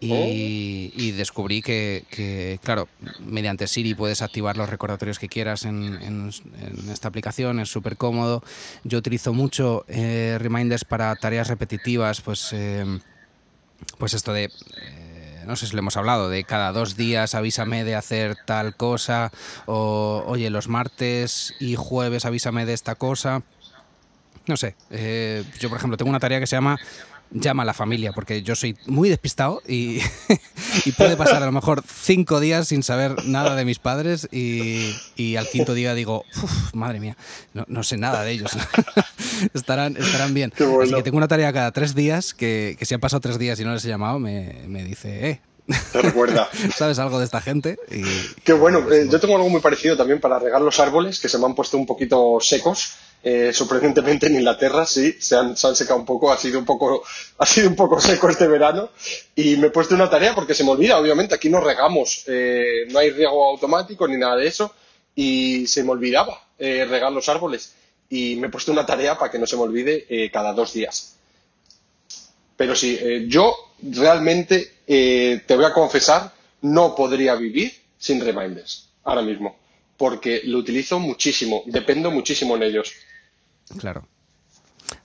Y, 0.04 0.92
y 0.96 1.12
descubrí 1.12 1.62
que, 1.62 2.06
que, 2.10 2.60
claro, 2.64 2.88
mediante 3.20 3.68
Siri 3.68 3.94
puedes 3.94 4.24
activar 4.24 4.58
los 4.58 4.68
recordatorios 4.68 5.20
que 5.20 5.28
quieras 5.28 5.64
en, 5.66 5.94
en- 6.02 6.32
en 6.60 6.90
esta 6.90 7.08
aplicación, 7.10 7.60
es 7.60 7.70
súper 7.70 7.98
cómodo. 7.98 8.42
Yo 8.84 8.98
utilizo 8.98 9.32
mucho 9.32 9.86
eh, 9.88 10.38
reminders 10.40 10.86
para 10.86 11.16
tareas 11.18 11.50
repetitivas, 11.50 12.20
pues, 12.22 12.52
pues 14.00 14.14
esto 14.16 14.34
de, 14.34 14.50
no 15.46 15.56
sé 15.56 15.68
si 15.68 15.74
lo 15.74 15.80
hemos 15.80 15.98
hablado, 15.98 16.30
de 16.30 16.44
cada 16.44 16.72
dos 16.72 16.96
días 16.96 17.36
avísame 17.36 17.84
de 17.84 17.96
hacer 17.96 18.36
tal 18.46 18.76
cosa, 18.76 19.32
o 19.66 20.24
oye, 20.28 20.50
los 20.50 20.68
martes 20.68 21.54
y 21.60 21.76
jueves 21.76 22.26
avísame 22.26 22.66
de 22.66 22.74
esta 22.74 22.96
cosa. 22.96 23.44
No 24.48 24.58
sé, 24.58 24.76
eh, 24.90 25.44
yo 25.60 25.70
por 25.70 25.78
ejemplo 25.78 25.98
tengo 25.98 26.10
una 26.10 26.20
tarea 26.20 26.40
que 26.40 26.48
se 26.48 26.56
llama 26.56 26.80
llama 27.32 27.64
a 27.64 27.66
la 27.66 27.74
familia, 27.74 28.12
porque 28.12 28.44
yo 28.44 28.56
soy 28.56 28.78
muy 28.86 29.10
despistado 29.10 29.62
y, 29.68 30.00
y 30.86 30.92
puede 30.92 31.16
pasar 31.18 31.42
a 31.44 31.46
lo 31.46 31.52
mejor 31.52 31.84
cinco 31.88 32.40
días 32.40 32.68
sin 32.68 32.84
saber 32.84 33.26
nada 33.26 33.56
de 33.56 33.66
mis 33.66 33.80
padres 33.80 34.28
y, 34.32 34.94
y 35.16 35.36
al 35.38 35.48
quinto 35.48 35.74
día 35.74 35.94
digo, 35.94 36.24
"Uf, 36.44 36.74
madre 36.74 37.00
mía, 37.00 37.18
no, 37.54 37.66
no 37.68 37.84
sé 37.84 37.98
nada 37.98 38.24
de 38.24 38.32
ellos. 38.32 38.52
estarán, 39.54 39.98
estarán 39.98 40.34
bien. 40.34 40.52
Qué 40.56 40.64
bueno. 40.64 40.84
Así 40.84 40.94
que 40.96 41.04
tengo 41.04 41.18
una 41.18 41.28
tarea 41.28 41.52
cada 41.54 41.72
tres 41.72 41.96
días 41.96 42.34
que, 42.34 42.76
que 42.78 42.86
si 42.86 42.94
han 42.94 43.00
pasado 43.00 43.22
tres 43.22 43.40
días 43.40 43.60
y 43.60 43.64
no 43.64 43.74
les 43.74 43.86
he 43.86 43.90
llamado, 43.90 44.20
me, 44.20 44.64
me 44.68 44.84
dice, 44.84 45.30
eh, 45.30 45.42
te 45.92 46.02
recuerda. 46.02 46.50
¿sabes 46.76 47.00
algo 47.00 47.20
de 47.20 47.26
esta 47.26 47.42
gente? 47.42 47.78
Y, 47.92 48.04
Qué 48.44 48.54
bueno. 48.54 48.80
Eh, 48.92 49.08
yo 49.10 49.20
tengo 49.20 49.36
algo 49.36 49.50
muy 49.50 49.62
parecido 49.62 49.96
también 49.96 50.20
para 50.20 50.40
regar 50.40 50.62
los 50.62 50.80
árboles 50.80 51.20
que 51.20 51.30
se 51.30 51.38
me 51.38 51.46
han 51.46 51.56
puesto 51.56 51.78
un 51.78 51.86
poquito 51.86 52.38
secos. 52.42 52.94
Eh, 53.24 53.52
sorprendentemente 53.54 54.26
en 54.26 54.36
Inglaterra 54.36 54.84
sí, 54.84 55.16
se 55.20 55.36
han, 55.36 55.56
se 55.56 55.68
han 55.68 55.76
secado 55.76 56.00
un 56.00 56.06
poco, 56.06 56.32
ha 56.32 56.38
sido 56.38 56.58
un 56.58 56.66
poco, 56.66 57.04
ha 57.38 57.46
sido 57.46 57.70
un 57.70 57.76
poco 57.76 58.02
seco 58.02 58.30
este 58.30 58.48
verano 58.48 58.90
y 59.36 59.58
me 59.58 59.68
he 59.68 59.70
puesto 59.70 59.94
una 59.94 60.10
tarea 60.10 60.34
porque 60.34 60.56
se 60.56 60.64
me 60.64 60.72
olvida, 60.72 60.98
obviamente, 60.98 61.36
aquí 61.36 61.50
no 61.50 61.62
regamos, 61.62 62.24
eh, 62.28 62.88
no 62.90 62.98
hay 63.00 63.12
riego 63.12 63.52
automático 63.52 64.08
ni 64.08 64.18
nada 64.18 64.38
de 64.38 64.48
eso 64.48 64.74
y 65.14 65.68
se 65.68 65.84
me 65.84 65.92
olvidaba 65.92 66.48
eh, 66.58 66.86
regar 66.90 67.12
los 67.12 67.30
árboles 67.30 67.76
y 68.10 68.36
me 68.38 68.48
he 68.48 68.50
puesto 68.50 68.72
una 68.72 68.86
tarea 68.86 69.18
para 69.18 69.32
que 69.32 69.40
no 69.40 69.46
se 69.46 69.56
me 69.56 69.64
olvide 69.64 70.30
cada 70.34 70.52
dos 70.52 70.74
días. 70.74 71.16
Pero 72.58 72.76
sí, 72.76 73.00
yo 73.28 73.56
realmente 73.82 74.74
te 74.86 75.56
voy 75.56 75.64
a 75.64 75.72
confesar, 75.72 76.34
no 76.62 76.94
podría 76.94 77.36
vivir 77.36 77.72
sin 77.98 78.20
reminders 78.20 78.90
ahora 79.06 79.22
mismo, 79.22 79.56
porque 79.96 80.42
lo 80.44 80.58
utilizo 80.58 81.00
muchísimo, 81.00 81.64
dependo 81.68 82.12
muchísimo 82.12 82.58
en 82.58 82.64
ellos. 82.64 82.92
Claro. 83.78 84.08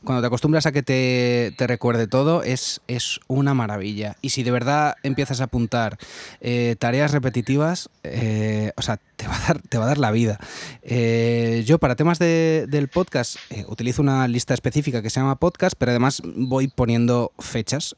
Cuando 0.04 0.20
te 0.20 0.26
acostumbras 0.26 0.66
a 0.66 0.72
que 0.72 0.82
te, 0.82 1.54
recuerde 1.66 2.06
todo, 2.06 2.42
es, 2.42 2.80
es 2.86 3.20
una 3.28 3.54
maravilla. 3.54 4.16
Y 4.20 4.30
si 4.30 4.42
de 4.42 4.50
verdad 4.50 4.94
empiezas 5.02 5.40
a 5.40 5.44
apuntar 5.44 5.98
eh, 6.40 6.76
tareas 6.78 7.12
repetitivas, 7.12 7.88
eh, 8.02 8.72
o 8.76 8.82
sea, 8.82 8.98
te 9.16 9.26
va 9.26 9.36
a 9.36 9.40
dar, 9.46 9.62
te 9.62 9.78
va 9.78 9.84
a 9.84 9.88
dar 9.88 9.98
la 9.98 10.10
vida. 10.10 10.38
Eh, 10.82 11.64
yo 11.66 11.78
para 11.78 11.96
temas 11.96 12.18
de- 12.18 12.66
del 12.68 12.88
podcast 12.88 13.36
utilizo 13.68 14.02
una 14.02 14.26
lista 14.28 14.54
específica 14.54 15.02
que 15.02 15.10
se 15.10 15.20
llama 15.20 15.36
podcast, 15.36 15.74
pero 15.78 15.90
además 15.90 16.22
voy 16.24 16.68
poniendo 16.68 17.32
fechas. 17.38 17.94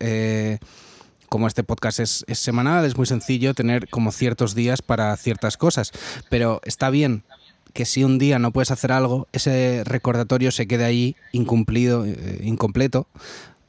como 1.28 1.46
este 1.46 1.62
podcast 1.62 2.00
es, 2.00 2.24
es 2.26 2.38
semanal, 2.38 2.86
es 2.86 2.96
muy 2.96 3.04
sencillo 3.06 3.52
tener 3.52 3.88
como 3.90 4.12
ciertos 4.12 4.54
días 4.54 4.80
para 4.80 5.14
ciertas 5.18 5.58
cosas. 5.58 5.92
Pero 6.30 6.60
está 6.64 6.88
bien 6.88 7.22
que 7.78 7.84
si 7.84 8.02
un 8.02 8.18
día 8.18 8.40
no 8.40 8.50
puedes 8.50 8.72
hacer 8.72 8.90
algo, 8.90 9.28
ese 9.32 9.84
recordatorio 9.84 10.50
se 10.50 10.66
quede 10.66 10.84
ahí 10.84 11.14
incumplido, 11.30 12.04
eh, 12.04 12.40
incompleto, 12.42 13.06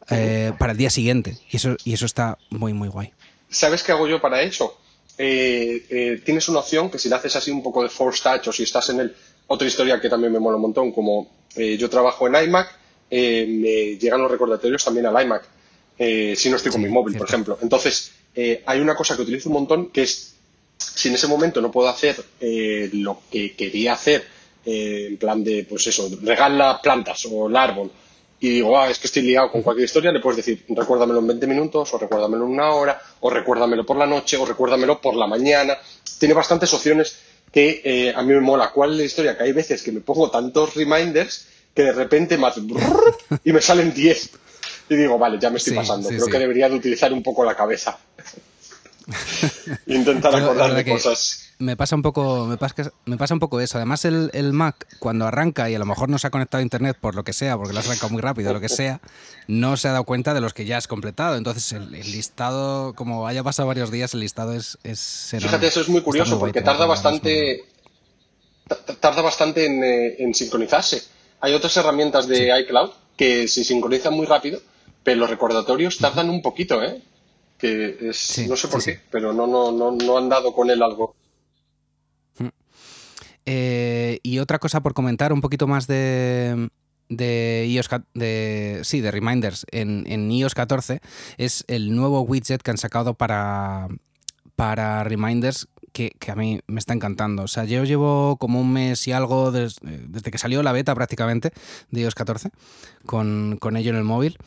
eh, 0.10 0.52
para 0.58 0.72
el 0.72 0.80
día 0.80 0.90
siguiente. 0.90 1.38
Y 1.52 1.58
eso, 1.58 1.78
y 1.84 1.94
eso 1.94 2.08
está 2.08 2.40
muy, 2.50 2.74
muy 2.74 2.90
guay. 2.90 3.14
¿Sabes 3.50 3.84
qué 3.84 3.92
hago 3.92 4.08
yo 4.08 4.20
para 4.20 4.42
eso? 4.42 4.76
Eh, 5.20 6.20
tienes 6.26 6.50
una 6.50 6.58
opción 6.58 6.90
que 6.90 6.98
si 6.98 7.08
le 7.08 7.18
haces 7.18 7.36
así 7.36 7.52
un 7.52 7.62
poco 7.62 7.84
de 7.84 7.90
force 7.90 8.24
touch 8.24 8.48
o 8.48 8.52
si 8.52 8.64
estás 8.64 8.90
en 8.90 9.02
el... 9.02 9.16
Otra 9.46 9.68
historia 9.68 10.02
que 10.02 10.10
también 10.10 10.34
me 10.34 10.40
mola 10.40 10.56
un 10.56 10.64
montón, 10.64 10.92
como 10.92 11.30
yo 11.56 11.88
trabajo 11.88 12.28
en 12.28 12.34
iMac, 12.48 12.68
me 13.12 13.96
llegan 14.00 14.24
los 14.24 14.32
recordatorios 14.32 14.84
también 14.84 15.06
al 15.06 15.24
iMac, 15.24 15.44
si 16.36 16.50
no 16.50 16.56
estoy 16.56 16.72
con 16.72 16.82
Sí, 16.82 16.88
mi 16.88 16.92
móvil, 16.92 17.16
por 17.16 17.28
ejemplo. 17.28 17.60
Entonces, 17.62 18.12
hay 18.66 18.80
una 18.80 18.96
cosa 18.96 19.16
que 19.16 19.22
utilizo 19.22 19.50
un 19.50 19.54
montón 19.54 19.92
que 19.92 20.02
es, 20.02 20.34
si 20.80 21.10
en 21.10 21.16
ese 21.16 21.28
momento 21.28 21.62
no 21.62 21.72
puedo 21.72 21.90
hacer 21.90 22.16
eh, 22.40 22.90
lo 22.94 23.22
que 23.32 23.56
quería 23.56 23.94
hacer, 23.94 24.26
eh, 24.66 25.08
en 25.10 25.18
plan 25.18 25.44
de, 25.44 25.66
pues 25.70 25.88
eso, 25.88 26.10
regar 26.22 26.52
las 26.52 26.80
plantas 26.80 27.26
o 27.30 27.48
el 27.48 27.56
árbol, 27.56 27.92
y 28.42 28.50
digo, 28.50 28.80
ah, 28.80 28.90
es 28.90 29.00
que 29.00 29.08
estoy 29.08 29.24
liado 29.24 29.52
con 29.52 29.62
cualquier 29.62 29.86
historia, 29.86 30.12
le 30.12 30.22
puedes 30.22 30.38
decir, 30.38 30.64
recuérdamelo 30.70 31.20
en 31.20 31.28
20 31.28 31.48
minutos, 31.48 31.94
o 31.94 31.98
recuérdamelo 31.98 32.46
en 32.46 32.52
una 32.52 32.72
hora, 32.72 33.02
o 33.20 33.30
recuérdamelo 33.30 33.86
por 33.86 33.98
la 33.98 34.06
noche, 34.06 34.38
o 34.38 34.46
recuérdamelo 34.46 35.02
por 35.02 35.16
la 35.16 35.28
mañana. 35.28 35.78
Tiene 36.18 36.34
bastantes 36.34 36.74
opciones 36.74 37.18
que 37.52 37.82
eh, 37.84 38.14
a 38.16 38.22
mí 38.22 38.34
me 38.34 38.40
mola. 38.40 38.72
¿Cuál 38.72 38.92
es 38.92 38.98
la 38.98 39.04
historia? 39.04 39.38
Que 39.38 39.44
hay 39.44 39.52
veces 39.52 39.84
que 39.84 39.92
me 39.92 40.00
pongo 40.00 40.32
tantos 40.32 40.74
reminders 40.76 41.48
que 41.74 41.84
de 41.84 41.92
repente 41.92 42.38
me 42.38 42.48
hace 42.48 42.62
y 43.44 43.52
me 43.52 43.62
salen 43.62 43.94
10. 43.94 44.30
Y 44.90 44.96
digo, 44.96 45.18
vale, 45.18 45.38
ya 45.40 45.50
me 45.50 45.58
estoy 45.58 45.74
pasando. 45.74 46.08
Creo 46.08 46.28
que 46.28 46.40
debería 46.40 46.70
de 46.70 46.76
utilizar 46.76 47.12
un 47.12 47.22
poco 47.22 47.44
la 47.44 47.56
cabeza. 47.56 48.00
Intentar 49.88 50.36
acordarme 50.36 50.86
cosas. 50.86 51.54
Me 51.58 51.76
pasa 51.76 51.96
un 51.96 52.02
poco, 52.02 52.46
me 52.46 52.58
pasa, 52.58 52.92
me 53.06 53.18
pasa 53.18 53.34
un 53.34 53.40
poco 53.40 53.60
eso. 53.60 53.78
Además, 53.78 54.06
el, 54.06 54.30
el, 54.34 54.54
Mac, 54.54 54.88
cuando 55.00 55.26
arranca 55.26 55.70
y 55.70 55.76
a 55.76 55.80
lo 55.80 55.86
mejor 55.86 56.10
no 56.10 56.18
se 56.18 56.28
ha 56.28 56.30
conectado 56.30 56.60
a 56.60 56.64
internet 56.64 56.98
por 57.00 57.16
lo 57.16 57.24
que 57.24 57.34
sea, 57.34 57.58
porque 57.58 57.74
lo 57.74 57.80
has 57.80 57.88
arrancado 57.88 58.12
muy 58.12 58.22
rápido, 58.22 58.54
lo 58.54 58.62
que 58.62 58.70
sea, 58.70 59.02
no 59.48 59.76
se 59.78 59.88
ha 59.88 59.92
dado 59.92 60.04
cuenta 60.06 60.34
de 60.34 60.42
los 60.42 60.54
que 60.54 60.66
ya 60.66 60.78
has 60.78 60.88
completado. 60.88 61.36
Entonces, 61.36 61.74
el, 61.74 61.92
listado, 61.92 62.94
como 62.94 63.28
haya 63.28 63.44
pasado 63.44 63.68
varios 63.68 63.92
días, 63.92 64.14
el 64.14 64.22
listado 64.22 64.54
es, 64.54 64.78
es 64.84 65.36
Fíjate, 65.38 65.68
eso 65.68 65.82
es 65.82 65.90
muy 65.90 66.02
curioso 66.02 66.40
porque 66.40 66.62
tarda 66.62 66.86
bastante, 66.86 67.66
tarda 69.00 69.22
bastante 69.22 69.66
eh, 69.66 70.16
en, 70.20 70.34
sincronizarse. 70.34 71.04
Hay 71.42 71.54
otras 71.54 71.76
herramientas 71.78 72.28
de 72.28 72.58
iCloud 72.62 72.92
que 73.18 73.48
se 73.48 73.64
sincronizan 73.64 74.14
muy 74.14 74.26
rápido, 74.26 74.62
pero 75.04 75.20
los 75.20 75.30
recordatorios 75.30 75.98
tardan 75.98 76.30
un 76.30 76.42
poquito, 76.42 76.82
¿eh? 76.84 77.02
Que 77.60 78.10
es, 78.10 78.48
no 78.48 78.56
sé 78.56 78.70
por 78.70 78.84
qué, 78.84 79.00
pero 79.12 79.34
no, 79.34 79.46
no, 79.46 79.72
no, 79.72 79.92
no 79.92 80.18
han 80.18 80.30
dado 80.30 80.54
con 80.54 80.70
él 80.72 80.82
algo. 80.82 81.16
Eh, 83.46 84.20
y 84.24 84.40
otra 84.40 84.60
cosa 84.60 84.82
por 84.82 84.94
comentar, 84.94 85.34
un 85.34 85.42
poquito 85.42 85.68
más 85.68 85.88
de, 85.88 86.70
de 87.10 87.66
iOS 87.68 87.90
de, 88.14 88.80
sí, 88.84 89.02
de 89.02 89.12
reminders 89.12 89.66
en, 89.72 90.06
en, 90.08 90.32
iOS 90.32 90.54
14 90.54 91.02
es 91.38 91.66
el 91.68 91.96
nuevo 91.96 92.22
widget 92.22 92.62
que 92.62 92.70
han 92.70 92.78
sacado 92.78 93.16
para, 93.16 93.88
para 94.56 95.04
reminders 95.04 95.68
que, 95.92 96.12
a 96.28 96.36
mí 96.36 96.60
me 96.68 96.80
está 96.80 96.94
encantando. 96.94 97.44
O 97.44 97.48
sea, 97.48 97.66
yo 97.66 97.84
llevo 97.84 98.38
como 98.38 98.62
un 98.62 98.72
mes 98.72 99.08
y 99.08 99.12
algo 99.12 99.52
desde 99.52 100.32
que 100.32 100.38
salió 100.38 100.62
la 100.62 100.72
beta 100.72 100.94
prácticamente 100.94 101.52
de 101.90 102.02
iOS 102.02 102.16
14 102.16 102.52
con, 103.06 103.58
con 103.60 103.78
ello 103.78 103.90
en 103.90 103.98
el 103.98 104.04
móvil 104.04 104.38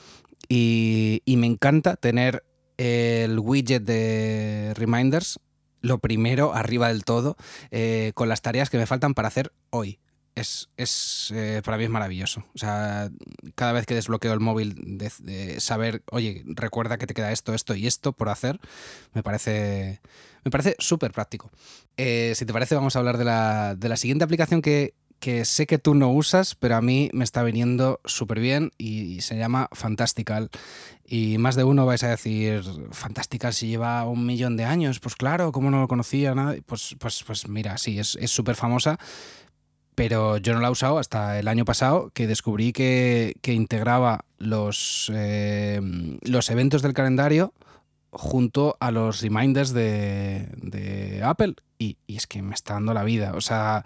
y, 0.48 1.22
y 1.25 1.37
me 1.37 1.48
encanta 1.48 1.96
tener 1.96 2.44
el 2.76 3.38
widget 3.38 3.82
de 3.82 4.72
reminders 4.76 5.38
lo 5.82 5.98
primero, 5.98 6.54
arriba 6.54 6.88
del 6.88 7.04
todo, 7.04 7.37
eh, 7.70 8.12
con 8.14 8.28
las 8.28 8.40
tareas 8.40 8.70
que 8.70 8.78
me 8.78 8.87
faltan 8.87 9.14
para 9.14 9.28
hacer 9.28 9.52
hoy. 9.70 9.98
Es, 10.35 10.70
es 10.78 11.30
eh, 11.35 11.61
para 11.62 11.76
mí 11.76 11.85
es 11.85 11.90
maravilloso. 11.90 12.44
O 12.54 12.58
sea, 12.58 13.11
cada 13.54 13.72
vez 13.72 13.85
que 13.85 13.94
desbloqueo 13.94 14.32
el 14.32 14.40
móvil, 14.40 14.98
saber, 15.58 16.02
oye, 16.11 16.42
recuerda 16.46 16.96
que 16.96 17.06
te 17.06 17.12
queda 17.12 17.32
esto, 17.32 17.52
esto 17.52 17.74
y 17.74 17.87
esto 17.87 18.12
por 18.14 18.30
hacer, 18.30 18.58
me 19.12 19.22
parece, 19.22 20.00
me 20.42 20.50
parece 20.50 20.74
súper 20.78 21.12
práctico. 21.12 21.50
Eh, 21.98 22.32
si 22.35 22.46
te 22.46 22.52
parece, 22.54 22.74
vamos 22.74 22.96
a 22.96 23.00
hablar 23.00 23.18
de 23.18 23.24
la, 23.24 23.74
de 23.74 23.90
la 23.90 23.96
siguiente 23.96 24.24
aplicación 24.24 24.62
que, 24.62 24.94
que 25.22 25.44
sé 25.44 25.68
que 25.68 25.78
tú 25.78 25.94
no 25.94 26.11
usas, 26.11 26.56
pero 26.56 26.74
a 26.74 26.82
mí 26.82 27.08
me 27.12 27.22
está 27.22 27.44
viniendo 27.44 28.00
súper 28.04 28.40
bien 28.40 28.72
y, 28.76 29.20
se 29.20 29.37
llama 29.38 29.68
Fantastical. 29.70 30.50
Y 31.06 31.38
más 31.38 31.54
de 31.54 31.62
uno 31.62 31.87
vais 31.87 32.02
a 32.02 32.08
decir, 32.08 32.64
Fantastical 32.90 33.54
si 33.54 33.68
lleva 33.68 34.04
un 34.04 34.26
millón 34.26 34.56
de 34.56 34.64
años, 34.64 34.98
pues 34.98 35.14
claro, 35.14 35.52
¿cómo 35.52 35.70
no 35.70 35.80
lo 35.80 35.87
conocía? 35.87 36.35
Nada? 36.35 36.56
Pues, 36.66 36.96
pues, 36.98 37.22
pues 37.22 37.46
mira, 37.46 37.78
sí, 37.78 38.00
es 38.00 38.18
súper 38.32 38.56
famosa, 38.56 38.98
pero 39.94 40.38
yo 40.38 40.54
no 40.54 40.61
la 40.61 40.66
he 40.66 40.72
usado 40.72 40.98
hasta 40.98 41.38
el 41.38 41.46
año 41.46 41.64
pasado 41.64 42.11
que 42.12 42.26
descubrí 42.26 42.72
que, 42.72 43.37
integraba 43.44 44.24
los, 44.38 45.08
eh, 45.14 45.80
los 46.22 46.50
eventos 46.50 46.82
del 46.82 46.94
calendario 46.94 47.54
junto 48.11 48.76
a 48.80 48.90
los 48.90 49.22
reminders 49.22 49.72
de, 49.72 51.22
Apple. 51.24 51.54
Y, 51.78 51.96
y, 52.08 52.16
es 52.16 52.26
que 52.26 52.42
me 52.42 52.54
está 52.54 52.74
dando 52.74 52.92
la 52.92 53.04
vida. 53.04 53.35
O 53.35 53.40
sea, 53.40 53.85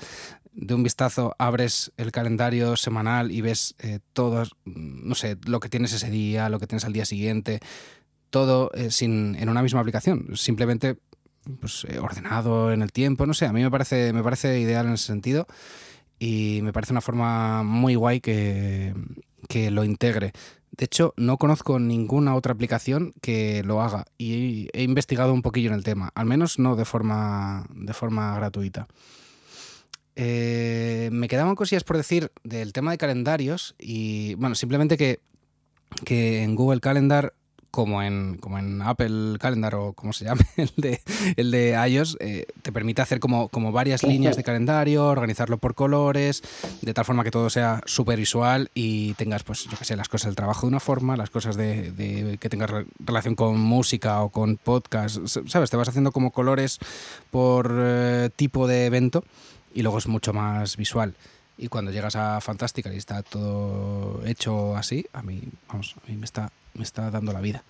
de 0.57 0.75
un 0.75 0.83
vistazo 0.83 1.35
abres 1.38 1.92
el 1.99 2.12
calendario 2.12 2.77
semanal 2.77 3.31
y 3.31 3.42
ves 3.42 3.75
eh, 3.79 4.01
todo, 4.14 4.45
no 4.64 5.14
sé, 5.14 5.37
lo 5.45 5.61
que 5.61 5.69
tienes 5.69 5.92
ese 5.92 6.11
día, 6.11 6.49
lo 6.49 6.59
que 6.59 6.66
tienes 6.66 6.85
al 6.87 6.95
día 6.95 7.05
siguiente, 7.05 7.61
todo 8.31 8.71
eh, 8.75 8.90
sin, 8.90 9.37
en 9.37 9.49
una 9.51 9.62
misma 9.62 9.81
aplicación, 9.81 10.31
simplemente 10.35 10.97
pues, 11.61 11.87
eh, 11.88 11.99
ordenado 11.99 12.73
en 12.73 12.81
el 12.83 12.90
tiempo, 12.90 13.27
no 13.27 13.35
sé, 13.35 13.47
a 13.47 13.53
mí 13.53 13.62
me 13.62 13.71
parece, 13.71 14.12
me 14.14 14.23
parece 14.23 14.59
ideal 14.59 14.87
en 14.87 14.95
ese 14.95 15.07
sentido 15.07 15.47
y 16.19 16.61
me 16.62 16.73
parece 16.73 16.95
una 16.95 17.03
forma 17.03 17.62
muy 17.62 17.95
guay 17.95 18.21
que, 18.21 18.95
que 19.49 19.71
lo 19.71 19.85
integre. 19.85 20.33
De 20.71 20.87
hecho, 20.87 21.12
no 21.16 21.37
conozco 21.37 21.79
ninguna 21.79 22.35
otra 22.35 22.53
aplicación 22.53 23.12
que 23.21 23.62
lo 23.62 23.83
haga 23.83 24.07
y 24.19 24.69
he 24.73 24.83
investigado 24.83 25.33
un 25.35 25.42
poquillo 25.42 25.69
en 25.69 25.75
el 25.75 25.85
tema, 25.85 26.11
al 26.14 26.27
menos 26.27 26.59
no 26.59 26.77
de 26.77 26.87
forma, 26.87 27.66
de 27.75 27.92
forma 27.92 28.35
gratuita. 28.37 28.88
Eh, 30.16 31.11
me 31.12 31.29
quedaban 31.29 31.55
cosillas 31.55 31.85
por 31.85 31.98
decir 31.98 32.33
del 32.42 32.72
tema 32.72 32.90
de 32.90 32.98
calendarios 32.98 33.74
y 33.79 34.35
bueno, 34.35 34.55
simplemente 34.55 34.96
que, 34.96 35.20
que 36.05 36.42
en 36.42 36.55
Google 36.57 36.81
Calendar 36.81 37.35
como 37.76 38.02
en, 38.02 38.38
como 38.38 38.59
en 38.59 38.81
Apple 38.81 39.37
Calendar 39.38 39.74
o 39.74 39.92
como 39.92 40.14
se 40.14 40.24
llame, 40.24 40.40
el 40.57 40.72
de, 40.79 41.02
el 41.37 41.50
de 41.50 41.76
iOS, 41.87 42.16
eh, 42.20 42.46
te 42.62 42.72
permite 42.72 43.02
hacer 43.02 43.20
como, 43.20 43.48
como 43.48 43.70
varias 43.70 44.02
líneas 44.02 44.35
de 44.35 44.42
calendario, 44.42 45.05
organizarlo 45.05 45.59
por 45.59 45.74
colores, 45.74 46.42
de 46.81 46.94
tal 46.94 47.05
forma 47.05 47.22
que 47.22 47.31
todo 47.31 47.50
sea 47.50 47.83
súper 47.85 48.18
visual 48.18 48.70
y 48.72 49.12
tengas, 49.14 49.42
pues, 49.42 49.64
yo 49.64 49.76
que 49.76 49.85
sé, 49.85 49.94
las 49.94 50.09
cosas 50.09 50.29
del 50.29 50.37
trabajo 50.37 50.62
de 50.62 50.68
una 50.68 50.81
forma, 50.81 51.18
las 51.18 51.29
cosas 51.29 51.55
de, 51.55 52.38
que 52.40 52.48
tengas 52.48 52.70
relación 52.98 53.35
con 53.35 53.61
música 53.61 54.22
o 54.22 54.31
con 54.31 54.57
podcast, 54.57 55.18
¿sabes? 55.46 55.68
Te 55.68 55.76
vas 55.76 55.90
haciendo 55.90 56.12
como 56.12 56.31
colores 56.31 56.79
por 57.31 57.76
eh, 57.79 58.31
tipo 58.37 58.66
de 58.66 58.87
evento 58.87 59.22
y 59.77 59.83
luego 59.83 59.99
es 59.99 60.09
mucho 60.09 60.33
más 60.33 60.77
visual. 60.77 61.15
Y 61.59 61.69
cuando 61.69 61.91
llegas 61.91 62.17
a 62.17 62.41
Fantástica 62.41 62.93
y 62.93 62.97
está 62.97 63.23
todo 63.23 64.27
hecho 64.27 64.75
así, 64.77 65.07
a 65.12 65.23
mí, 65.23 65.43
vamos, 65.69 65.95
a 66.03 66.11
mí 66.11 66.17
me 66.17 66.25
está, 66.25 66.51
me 66.75 66.83
está 66.83 67.11
dando 67.11 67.33
la 67.33 67.41
vida. 67.41 67.62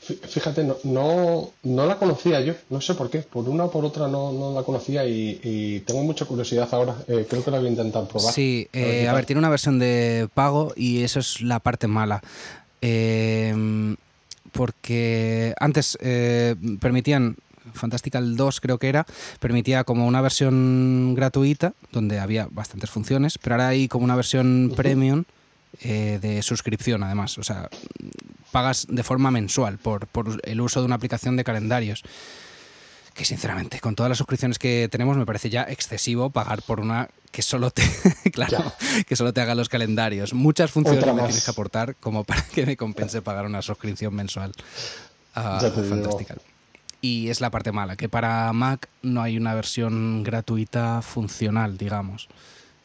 Fíjate, 0.00 0.62
no, 0.84 1.50
no, 1.64 1.86
la 1.86 1.98
conocía 1.98 2.40
yo, 2.40 2.54
no 2.70 2.80
sé 2.80 2.94
por 2.94 3.10
qué, 3.10 3.18
por 3.18 3.48
una 3.48 3.64
o 3.64 3.70
por 3.72 3.84
otra 3.84 4.06
no, 4.06 4.32
no 4.32 4.54
la 4.54 4.62
conocía 4.62 5.04
y, 5.04 5.82
tengo 5.84 6.04
mucha 6.04 6.24
curiosidad 6.24 6.68
ahora, 6.70 6.96
eh, 7.08 7.26
creo 7.28 7.44
que 7.44 7.50
la 7.50 7.58
voy 7.58 7.66
a 7.66 7.70
intentar 7.70 8.06
probar. 8.06 8.32
Sí, 8.32 8.68
a, 8.72 8.78
ver, 9.12 9.22
eh, 9.22 9.26
tiene 9.26 9.40
una 9.40 9.50
versión 9.50 9.80
de 9.80 10.28
pago 10.32 10.72
y 10.76 11.02
eso 11.02 11.18
es 11.18 11.40
la 11.40 11.58
parte 11.58 11.88
mala. 11.88 12.22
Eh, 12.80 13.96
porque 14.52 15.54
antes 15.58 15.98
permitían 16.80 17.36
Fantastical 17.74 18.36
2 18.36 18.60
creo 18.60 18.78
que 18.78 18.88
era, 18.88 19.06
permitía 19.40 19.84
como 19.84 20.06
una 20.06 20.20
versión 20.20 21.14
gratuita, 21.14 21.74
donde 21.92 22.18
había 22.18 22.48
bastantes 22.50 22.90
funciones, 22.90 23.38
pero 23.38 23.54
ahora 23.54 23.68
hay 23.68 23.88
como 23.88 24.04
una 24.04 24.16
versión 24.16 24.72
premium 24.76 25.24
eh, 25.82 26.18
de 26.22 26.42
suscripción 26.42 27.02
además, 27.02 27.36
o 27.38 27.42
sea, 27.42 27.68
pagas 28.50 28.86
de 28.88 29.02
forma 29.02 29.30
mensual 29.30 29.78
por, 29.78 30.08
el 30.44 30.60
uso 30.60 30.80
de 30.80 30.86
una 30.86 30.94
aplicación 30.94 31.36
de 31.36 31.44
calendarios 31.44 32.02
que 33.12 33.24
sinceramente, 33.24 33.80
con 33.80 33.94
todas 33.94 34.10
las 34.10 34.18
suscripciones 34.18 34.58
que 34.58 34.88
tenemos, 34.90 35.16
me 35.16 35.24
parece 35.24 35.48
ya 35.48 35.62
excesivo 35.62 36.28
pagar 36.30 36.60
por 36.60 36.80
una 36.80 37.08
que 37.30 37.40
solo 37.42 37.70
te, 37.70 37.82
claro, 38.32 38.72
que 39.06 39.16
solo 39.16 39.32
te 39.32 39.40
haga 39.40 39.54
los 39.54 39.70
calendarios. 39.70 40.34
Muchas 40.34 40.70
funciones 40.70 41.06
me 41.06 41.22
tienes 41.22 41.44
que 41.44 41.50
aportar 41.50 41.96
como 41.96 42.24
para 42.24 42.42
que 42.54 42.66
me 42.66 42.76
compense 42.76 43.22
pagar 43.22 43.46
una 43.46 43.62
suscripción 43.62 44.14
mensual 44.14 44.52
a 45.34 45.60
Fantastical. 45.60 46.40
Y 47.00 47.28
es 47.28 47.40
la 47.40 47.50
parte 47.50 47.72
mala, 47.72 47.96
que 47.96 48.08
para 48.08 48.52
Mac 48.52 48.88
no 49.02 49.22
hay 49.22 49.36
una 49.36 49.54
versión 49.54 50.22
gratuita 50.22 51.02
funcional, 51.02 51.78
digamos. 51.78 52.28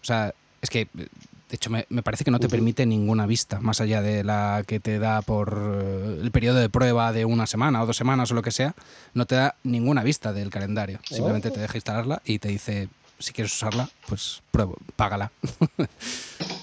O 0.02 0.06
sea, 0.06 0.34
es 0.62 0.70
que, 0.70 0.88
de 0.94 1.08
hecho, 1.56 1.70
me, 1.70 1.86
parece 2.04 2.24
que 2.24 2.32
no 2.32 2.40
te 2.40 2.50
permite 2.50 2.86
ninguna 2.86 3.26
vista, 3.26 3.60
más 3.60 3.82
allá 3.82 4.02
de 4.02 4.24
la 4.24 4.64
que 4.68 4.80
te 4.80 5.00
da 5.00 5.22
por 5.22 5.58
eh, 5.82 6.20
el 6.22 6.32
periodo 6.32 6.60
de 6.60 6.70
prueba 6.70 7.12
de 7.14 7.26
una 7.26 7.48
semana 7.48 7.82
o 7.82 7.86
dos 7.86 7.98
semanas 7.98 8.32
o 8.32 8.36
lo 8.36 8.42
que 8.42 8.52
sea, 8.52 8.76
no 9.14 9.26
te 9.26 9.36
da 9.36 9.56
ninguna 9.64 10.04
vista 10.04 10.34
del 10.34 10.50
calendario. 10.50 11.00
Simplemente 11.04 11.50
oh. 11.50 11.54
te 11.54 11.60
deja 11.60 11.78
instalarla 11.78 12.22
y 12.26 12.40
te 12.40 12.50
dice, 12.50 12.90
si 13.18 13.34
quieres 13.34 13.54
usarla, 13.54 13.90
pues 14.08 14.44
prueba, 14.52 14.74
págala. 14.96 15.32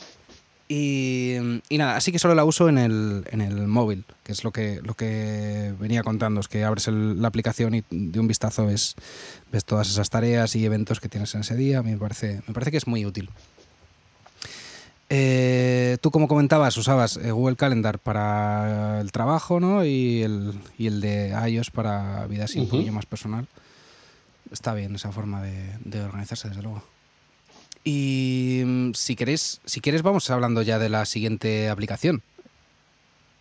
Y, 0.70 1.38
nada, 1.70 1.96
así 1.96 2.12
que 2.12 2.18
solo 2.18 2.34
la 2.34 2.44
uso 2.44 2.68
en 2.68 2.76
el, 2.76 3.24
en 3.30 3.40
el 3.40 3.66
móvil, 3.66 4.04
que 4.22 4.32
es 4.32 4.44
lo 4.44 4.52
que, 4.52 4.80
lo 4.82 4.92
que 4.92 5.74
venía 5.80 6.02
contando, 6.02 6.40
es 6.40 6.48
que 6.48 6.62
abres 6.62 6.88
la 6.88 7.26
aplicación 7.26 7.74
y 7.74 7.84
de 7.90 8.20
un 8.20 8.28
vistazo 8.28 8.66
ves, 8.66 8.94
ves 9.50 9.64
todas 9.64 9.88
esas 9.88 10.10
tareas 10.10 10.54
y 10.56 10.66
eventos 10.66 11.00
que 11.00 11.08
tienes 11.08 11.34
en 11.34 11.40
ese 11.40 11.56
día. 11.56 11.78
A 11.78 11.82
mí 11.82 11.92
me 11.92 11.96
parece, 11.96 12.42
me 12.46 12.52
parece 12.52 12.70
que 12.70 12.76
es 12.76 12.86
muy 12.86 13.06
útil. 13.06 13.30
Eh, 15.08 15.96
tú, 16.02 16.10
como 16.10 16.28
comentabas, 16.28 16.76
usabas 16.76 17.16
eh, 17.16 17.30
Google 17.30 17.56
Calendar 17.56 17.98
para 17.98 19.00
el 19.00 19.10
trabajo 19.10 19.60
¿no? 19.60 19.86
y, 19.86 20.22
el, 20.22 20.52
y 20.76 20.86
el 20.86 21.00
de 21.00 21.34
iOS 21.48 21.70
para 21.70 22.26
vida 22.26 22.44
así 22.44 22.60
un 22.60 22.68
poquillo 22.68 22.92
más 22.92 23.06
personal. 23.06 23.46
Está 24.52 24.74
bien 24.74 24.94
esa 24.94 25.12
forma 25.12 25.42
de, 25.42 25.78
de 25.82 26.02
organizarse, 26.02 26.48
desde 26.48 26.60
luego. 26.60 26.82
Y 27.90 28.64
mm, 28.66 28.92
si 28.92 29.16
queréis, 29.16 29.62
si 29.64 29.80
quieres, 29.80 30.02
vamos 30.02 30.28
hablando 30.28 30.60
ya 30.60 30.78
de 30.78 30.90
la 30.90 31.06
siguiente 31.06 31.70
aplicación. 31.70 32.20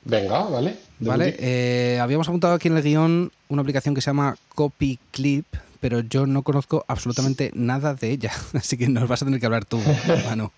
Venga, 0.05 0.43
vale. 0.43 0.77
Vale, 0.99 1.35
eh, 1.37 1.99
habíamos 2.01 2.29
apuntado 2.29 2.53
aquí 2.53 2.69
en 2.69 2.77
el 2.77 2.83
guion 2.83 3.29
una 3.49 3.61
aplicación 3.61 3.93
que 3.93 3.99
se 3.99 4.09
llama 4.09 4.37
Copy 4.55 4.99
Clip, 5.11 5.45
pero 5.81 5.99
yo 5.99 6.25
no 6.27 6.43
conozco 6.43 6.85
absolutamente 6.87 7.51
nada 7.55 7.93
de 7.93 8.09
ella, 8.11 8.31
así 8.53 8.77
que 8.77 8.87
nos 8.87 9.09
vas 9.09 9.21
a 9.21 9.25
tener 9.25 9.41
que 9.41 9.47
hablar 9.47 9.65
tú, 9.65 9.81
Manu. 10.25 10.49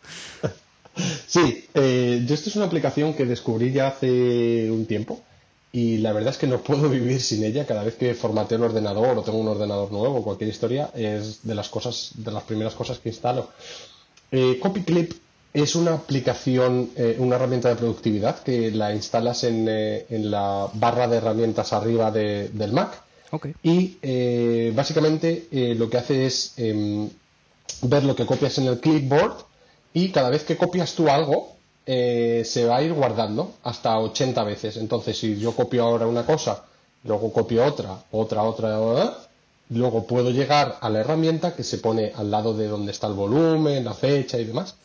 Sí, 1.26 1.66
eh, 1.74 2.24
yo 2.28 2.36
esto 2.36 2.52
es 2.52 2.56
una 2.58 2.66
aplicación 2.66 3.16
que 3.16 3.26
descubrí 3.26 3.72
ya 3.72 3.88
hace 3.88 4.70
un 4.70 4.86
tiempo 4.86 5.24
y 5.72 5.98
la 5.98 6.14
verdad 6.14 6.32
es 6.32 6.38
que 6.38 6.48
no 6.48 6.60
puedo 6.64 6.90
vivir 6.90 7.22
sin 7.22 7.44
ella. 7.44 7.66
Cada 7.66 7.84
vez 7.84 7.96
que 7.96 8.14
formateo 8.14 8.58
un 8.58 8.66
ordenador 8.66 9.18
o 9.18 9.24
tengo 9.24 9.40
un 9.40 9.48
ordenador 9.48 9.92
nuevo 9.92 10.24
cualquier 10.24 10.50
historia, 10.50 10.90
es 10.96 11.46
de 11.46 11.56
las 11.56 11.70
cosas, 11.70 12.12
de 12.16 12.32
las 12.32 12.44
primeras 12.44 12.74
cosas 12.74 13.00
que 13.00 13.10
instalo. 13.10 13.50
Eh, 14.32 14.60
CopyClip 14.62 15.14
es 15.54 15.76
una 15.76 15.96
aplicación, 15.96 16.92
eh, 16.96 17.16
una 17.18 17.36
herramienta 17.36 17.70
de 17.70 17.76
productividad 17.76 18.40
que 18.44 18.70
la 18.72 18.94
instalas 18.94 19.44
en, 19.44 19.66
eh, 19.68 20.06
la 20.10 20.70
barra 20.74 21.08
de 21.08 21.18
herramientas 21.18 21.74
arriba 21.74 22.12
del 22.12 22.72
Mac. 22.72 23.02
Y 23.64 24.72
básicamente 24.72 25.48
lo 25.76 25.88
que 25.90 25.98
hace 25.98 26.26
es 26.26 26.54
em, 26.58 27.10
ver 27.84 28.04
lo 28.04 28.16
que 28.16 28.26
copias 28.26 28.58
en 28.58 28.66
el 28.66 28.80
clipboard 28.80 29.46
y 29.94 30.10
cada 30.10 30.32
vez 30.32 30.44
que 30.44 30.58
copias 30.58 30.96
tú 30.96 31.10
algo, 31.10 31.59
eh, 31.92 32.44
se 32.46 32.66
va 32.66 32.78
a 32.78 32.84
ir 32.84 32.94
guardando 32.94 33.56
hasta 33.64 33.98
80 33.98 34.44
veces. 34.44 34.78
Entonces, 34.78 35.18
si 35.18 35.40
yo 35.40 35.56
copio 35.56 35.84
ahora 35.84 36.06
una 36.06 36.24
cosa, 36.24 36.64
luego 37.04 37.34
copio 37.34 37.66
otra, 37.66 38.04
otra, 38.12 38.44
otra, 38.44 39.18
luego 39.70 40.06
puedo 40.06 40.30
llegar 40.30 40.78
a 40.82 40.90
la 40.92 41.00
herramienta 41.00 41.56
que 41.56 41.64
se 41.64 41.80
pone 41.80 42.14
al 42.16 42.30
lado 42.30 42.54
de 42.54 42.68
donde 42.68 42.92
está 42.92 43.08
el 43.08 43.14
volumen, 43.14 43.84
la 43.84 43.96
fecha 43.96 44.38
y 44.38 44.46
demás, 44.46 44.76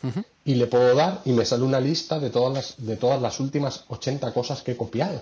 y 0.43 0.55
le 0.55 0.65
puedo 0.65 0.95
dar 0.95 1.21
y 1.25 1.33
me 1.33 1.45
sale 1.45 1.61
una 1.61 1.79
lista 1.79 2.19
de 2.19 2.31
todas 2.31 2.51
las, 2.51 2.73
de 2.83 2.97
todas 2.97 3.21
las 3.21 3.39
últimas 3.39 3.83
80 3.87 4.33
cosas 4.33 4.63
que 4.63 4.71
he 4.71 4.75
copiado. 4.75 5.21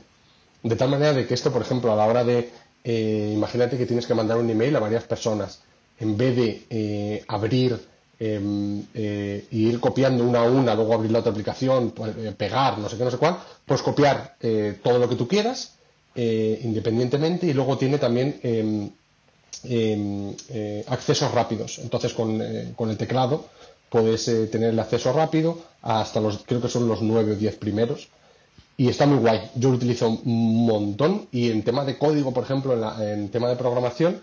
De 0.63 0.77
tal 0.77 0.87
manera 0.87 1.11
de 1.11 1.27
que 1.27 1.33
esto, 1.33 1.51
por 1.51 1.63
ejemplo, 1.63 1.91
a 1.91 1.97
la 1.97 2.05
hora 2.05 2.23
de, 2.23 2.49
eh, 2.85 3.31
imagínate 3.35 3.77
que 3.77 3.85
tienes 3.85 4.07
que 4.07 4.13
mandar 4.13 4.37
un 4.37 4.49
email 4.49 4.73
a 4.77 4.79
varias 4.79 5.03
personas, 5.03 5.59
en 5.99 6.15
vez 6.15 6.33
de 6.33 6.65
eh, 6.69 7.25
abrir 7.27 7.77
Em, 8.25 8.85
eh, 8.93 9.47
y 9.51 9.67
ir 9.67 9.81
copiando 9.81 10.23
una 10.23 10.43
a 10.43 10.43
una, 10.43 10.73
luego 10.75 10.93
abrir 10.93 11.11
la 11.11 11.19
otra 11.19 11.33
aplicación, 11.33 11.91
pues, 11.91 12.15
eh, 12.15 12.33
pegar, 12.37 12.77
no 12.77 12.87
sé 12.87 12.95
qué, 12.95 13.03
no 13.03 13.11
sé 13.11 13.17
cuál, 13.17 13.37
pues 13.65 13.81
copiar 13.81 14.37
eh, 14.39 14.79
todo 14.81 14.97
lo 14.97 15.09
que 15.09 15.15
tú 15.15 15.27
quieras 15.27 15.73
independientemente 16.15 17.47
y 17.47 17.53
luego 17.53 17.75
tiene 17.75 17.97
también 17.97 18.39
em, 18.43 18.87
em, 19.63 20.35
accesos 20.87 21.31
rápidos. 21.31 21.79
Entonces 21.79 22.13
con, 22.13 22.39
el 22.39 22.97
teclado 22.97 23.45
puedes 23.89 24.25
tener 24.51 24.69
el 24.69 24.79
acceso 24.79 25.11
rápido 25.11 25.57
hasta 25.81 26.21
los, 26.21 26.43
creo 26.45 26.61
que 26.61 26.69
son 26.69 26.87
los 26.87 27.01
9 27.01 27.31
o 27.31 27.35
10 27.35 27.55
primeros. 27.55 28.09
Y 28.77 28.89
está 28.89 29.07
muy 29.07 29.17
guay. 29.17 29.49
Yo 29.55 29.69
lo 29.69 29.77
utilizo 29.77 30.07
un 30.07 30.65
montón 30.67 31.27
y 31.31 31.49
en 31.49 31.63
tema 31.63 31.83
de 31.83 31.97
código, 31.97 32.31
por 32.31 32.43
ejemplo, 32.43 32.73
en, 32.73 33.07
en 33.07 33.29
tema 33.29 33.49
de 33.49 33.55
programación, 33.55 34.21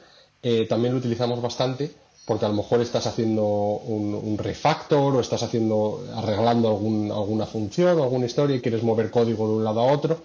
también 0.69 0.93
lo 0.95 1.01
utilizamos 1.01 1.43
bastante 1.43 1.91
porque 2.31 2.45
a 2.45 2.49
lo 2.49 2.55
mejor 2.55 2.81
estás 2.81 3.09
haciendo 3.09 3.43
un, 3.43 4.39
refactor 4.39 5.17
o 5.17 5.21
estás 5.21 5.43
haciendo 5.43 6.07
arreglando 6.15 6.69
alguna 6.69 7.45
función 7.45 7.99
o 7.99 8.05
alguna 8.05 8.27
historia 8.27 8.55
y 8.55 8.61
quieres 8.61 8.85
mover 8.85 9.11
código 9.11 9.49
de 9.49 9.55
un 9.55 9.65
lado 9.65 9.81
a 9.81 9.93
otro. 9.93 10.23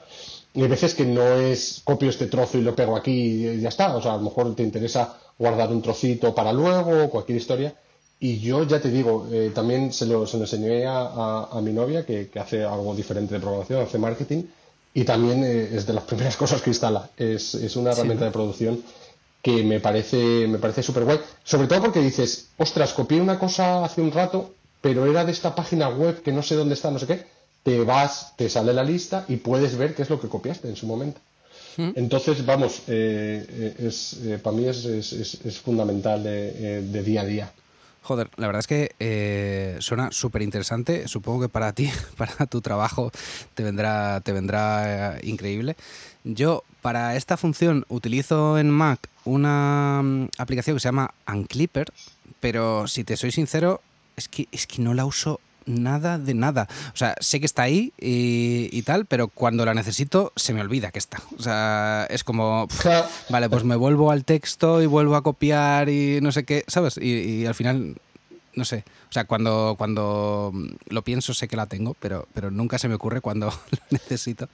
Y 0.54 0.62
hay 0.62 0.68
veces 0.68 0.94
que 0.94 1.04
no 1.04 1.24
es 1.24 1.82
copio 1.84 2.12
este 2.12 2.28
trozo 2.28 2.60
y 2.60 2.62
lo 2.62 2.76
pego 2.76 2.96
aquí 2.96 3.48
y 3.48 3.60
ya 3.60 3.70
está. 3.70 3.96
O 3.96 4.04
sea, 4.04 4.14
a 4.14 4.18
lo 4.18 4.22
mejor 4.22 4.54
te 4.54 4.62
interesa 4.62 5.18
guardar 5.40 5.72
un 5.72 5.82
trocito 5.82 6.36
para 6.36 6.54
luego 6.54 7.06
o 7.06 7.10
cualquier 7.10 7.40
historia. 7.40 7.74
Y 8.20 8.38
yo 8.38 8.62
ya 8.66 8.80
te 8.80 8.92
digo, 8.92 9.26
eh, 9.32 9.52
también 9.52 9.92
se 9.92 10.06
lo, 10.06 10.28
se 10.28 10.38
enseñé 10.38 10.86
a, 10.86 11.60
mi 11.64 11.74
novia 11.74 12.06
que, 12.06 12.30
hace 12.40 12.64
algo 12.64 12.94
diferente 12.94 13.34
de 13.34 13.40
programación, 13.40 13.82
hace 13.82 13.98
marketing 13.98 14.44
y 14.94 15.06
también 15.06 15.44
eh, 15.44 15.70
es 15.74 15.88
de 15.88 15.94
las 15.94 16.04
primeras 16.12 16.38
cosas 16.38 16.62
que 16.62 16.70
instala. 16.70 17.10
Es, 17.18 17.56
una 17.76 17.94
herramienta 17.94 18.26
de 18.26 18.32
producción 18.32 18.84
que 19.46 19.64
me 19.64 19.80
parece, 19.80 20.48
me 20.48 20.58
parece 20.58 20.82
súper 20.82 21.04
guay. 21.04 21.20
Sobre 21.44 21.68
todo 21.68 21.80
porque 21.80 22.02
dices, 22.02 22.48
ostras, 22.58 22.94
copié 22.94 23.22
una 23.22 23.38
cosa 23.38 23.86
hace 23.86 24.02
un 24.02 24.12
rato, 24.12 24.56
pero 24.82 25.06
era 25.06 25.24
de 25.24 25.32
esta 25.32 25.54
página 25.54 25.88
web 25.88 26.24
que 26.24 26.32
no 26.32 26.42
sé 26.42 26.56
dónde 26.56 26.74
está, 26.74 26.90
no 26.90 26.98
sé 26.98 27.06
qué. 27.06 27.28
Te 27.62 27.80
vas, 27.82 28.34
te 28.38 28.50
sale 28.50 28.74
la 28.74 28.84
lista 28.84 29.24
y 29.28 29.36
puedes 29.36 29.78
ver 29.78 29.94
qué 29.94 30.02
es 30.02 30.10
lo 30.10 30.20
que 30.20 30.30
copiaste 30.30 30.68
en 30.68 30.76
su 30.76 30.88
momento. 30.88 31.22
Mm. 31.78 31.92
Entonces, 31.94 32.44
vamos, 32.44 32.80
eh, 32.88 33.46
eh, 33.48 33.76
es, 33.88 34.18
eh, 34.24 34.40
para 34.42 34.56
mí 34.58 34.66
es, 34.66 34.84
es, 34.84 35.60
fundamental 35.60 36.24
de, 36.24 37.04
día 37.04 37.22
a 37.22 37.26
día. 37.26 37.52
Joder, 38.06 38.30
la 38.36 38.46
verdad 38.46 38.60
es 38.60 38.68
que 38.68 39.78
suena 39.82 40.12
súper 40.12 40.44
interesante. 40.44 41.08
Supongo 41.08 41.42
que 41.42 41.50
para 41.50 41.74
ti, 41.74 41.90
para 42.18 42.46
tu 42.46 42.62
trabajo, 42.62 43.12
te 43.56 43.64
vendrá, 43.64 44.22
te 44.22 44.32
vendrá 44.32 45.18
increíble. 45.24 45.76
Yo, 46.24 46.64
para 46.84 47.16
esta 47.16 47.36
función, 47.36 47.84
utilizo 47.90 48.60
en 48.60 48.70
Mac 48.70 49.10
una 49.24 50.02
mm, 50.04 50.28
aplicación 50.38 50.76
que 50.76 50.82
se 50.82 50.88
llama 50.88 51.16
Unclipper, 51.28 51.92
pero 52.40 52.88
si 52.88 53.04
te 53.04 53.18
soy 53.18 53.32
sincero, 53.32 53.82
es 54.16 54.30
que, 54.30 54.48
es 54.52 54.68
que 54.68 54.84
no 54.84 54.94
la 54.94 55.06
uso 55.06 55.40
nada 55.66 56.18
de 56.18 56.34
nada. 56.34 56.68
O 56.94 56.98
sea, 56.98 57.16
sé 57.20 57.40
que 57.40 57.46
está 57.46 57.64
ahí 57.64 57.94
y, 57.98 58.82
tal, 58.84 59.06
pero 59.06 59.28
cuando 59.28 59.66
la 59.66 59.74
necesito 59.74 60.32
se 60.36 60.54
me 60.54 60.62
olvida 60.62 60.92
que 60.92 61.00
está. 61.00 61.22
O 61.38 61.42
sea, 61.42 62.08
es 62.10 62.24
como, 62.24 62.68
vale, 63.30 63.50
pues 63.50 63.64
me 63.64 63.76
vuelvo 63.76 64.12
al 64.12 64.26
texto 64.26 64.82
y 64.82 64.86
vuelvo 64.86 65.16
a 65.16 65.24
copiar 65.24 65.90
y 65.90 66.20
no 66.22 66.32
sé 66.32 66.44
qué, 66.44 66.64
¿sabes? 66.68 66.98
Y, 66.98 67.46
al 67.46 67.56
final, 67.56 67.96
no 68.56 68.66
sé. 68.66 68.84
O 69.10 69.14
sea, 69.16 69.26
cuando, 69.26 69.76
cuando 69.78 70.52
lo 70.88 71.02
pienso 71.04 71.34
sé 71.34 71.48
que 71.48 71.56
la 71.56 71.68
tengo, 71.68 71.96
pero, 72.00 72.28
pero 72.34 72.52
nunca 72.52 72.78
se 72.78 72.88
me 72.88 72.96
ocurre 72.96 73.22
cuando 73.22 73.48
lo 73.72 73.80
necesito. 73.92 74.50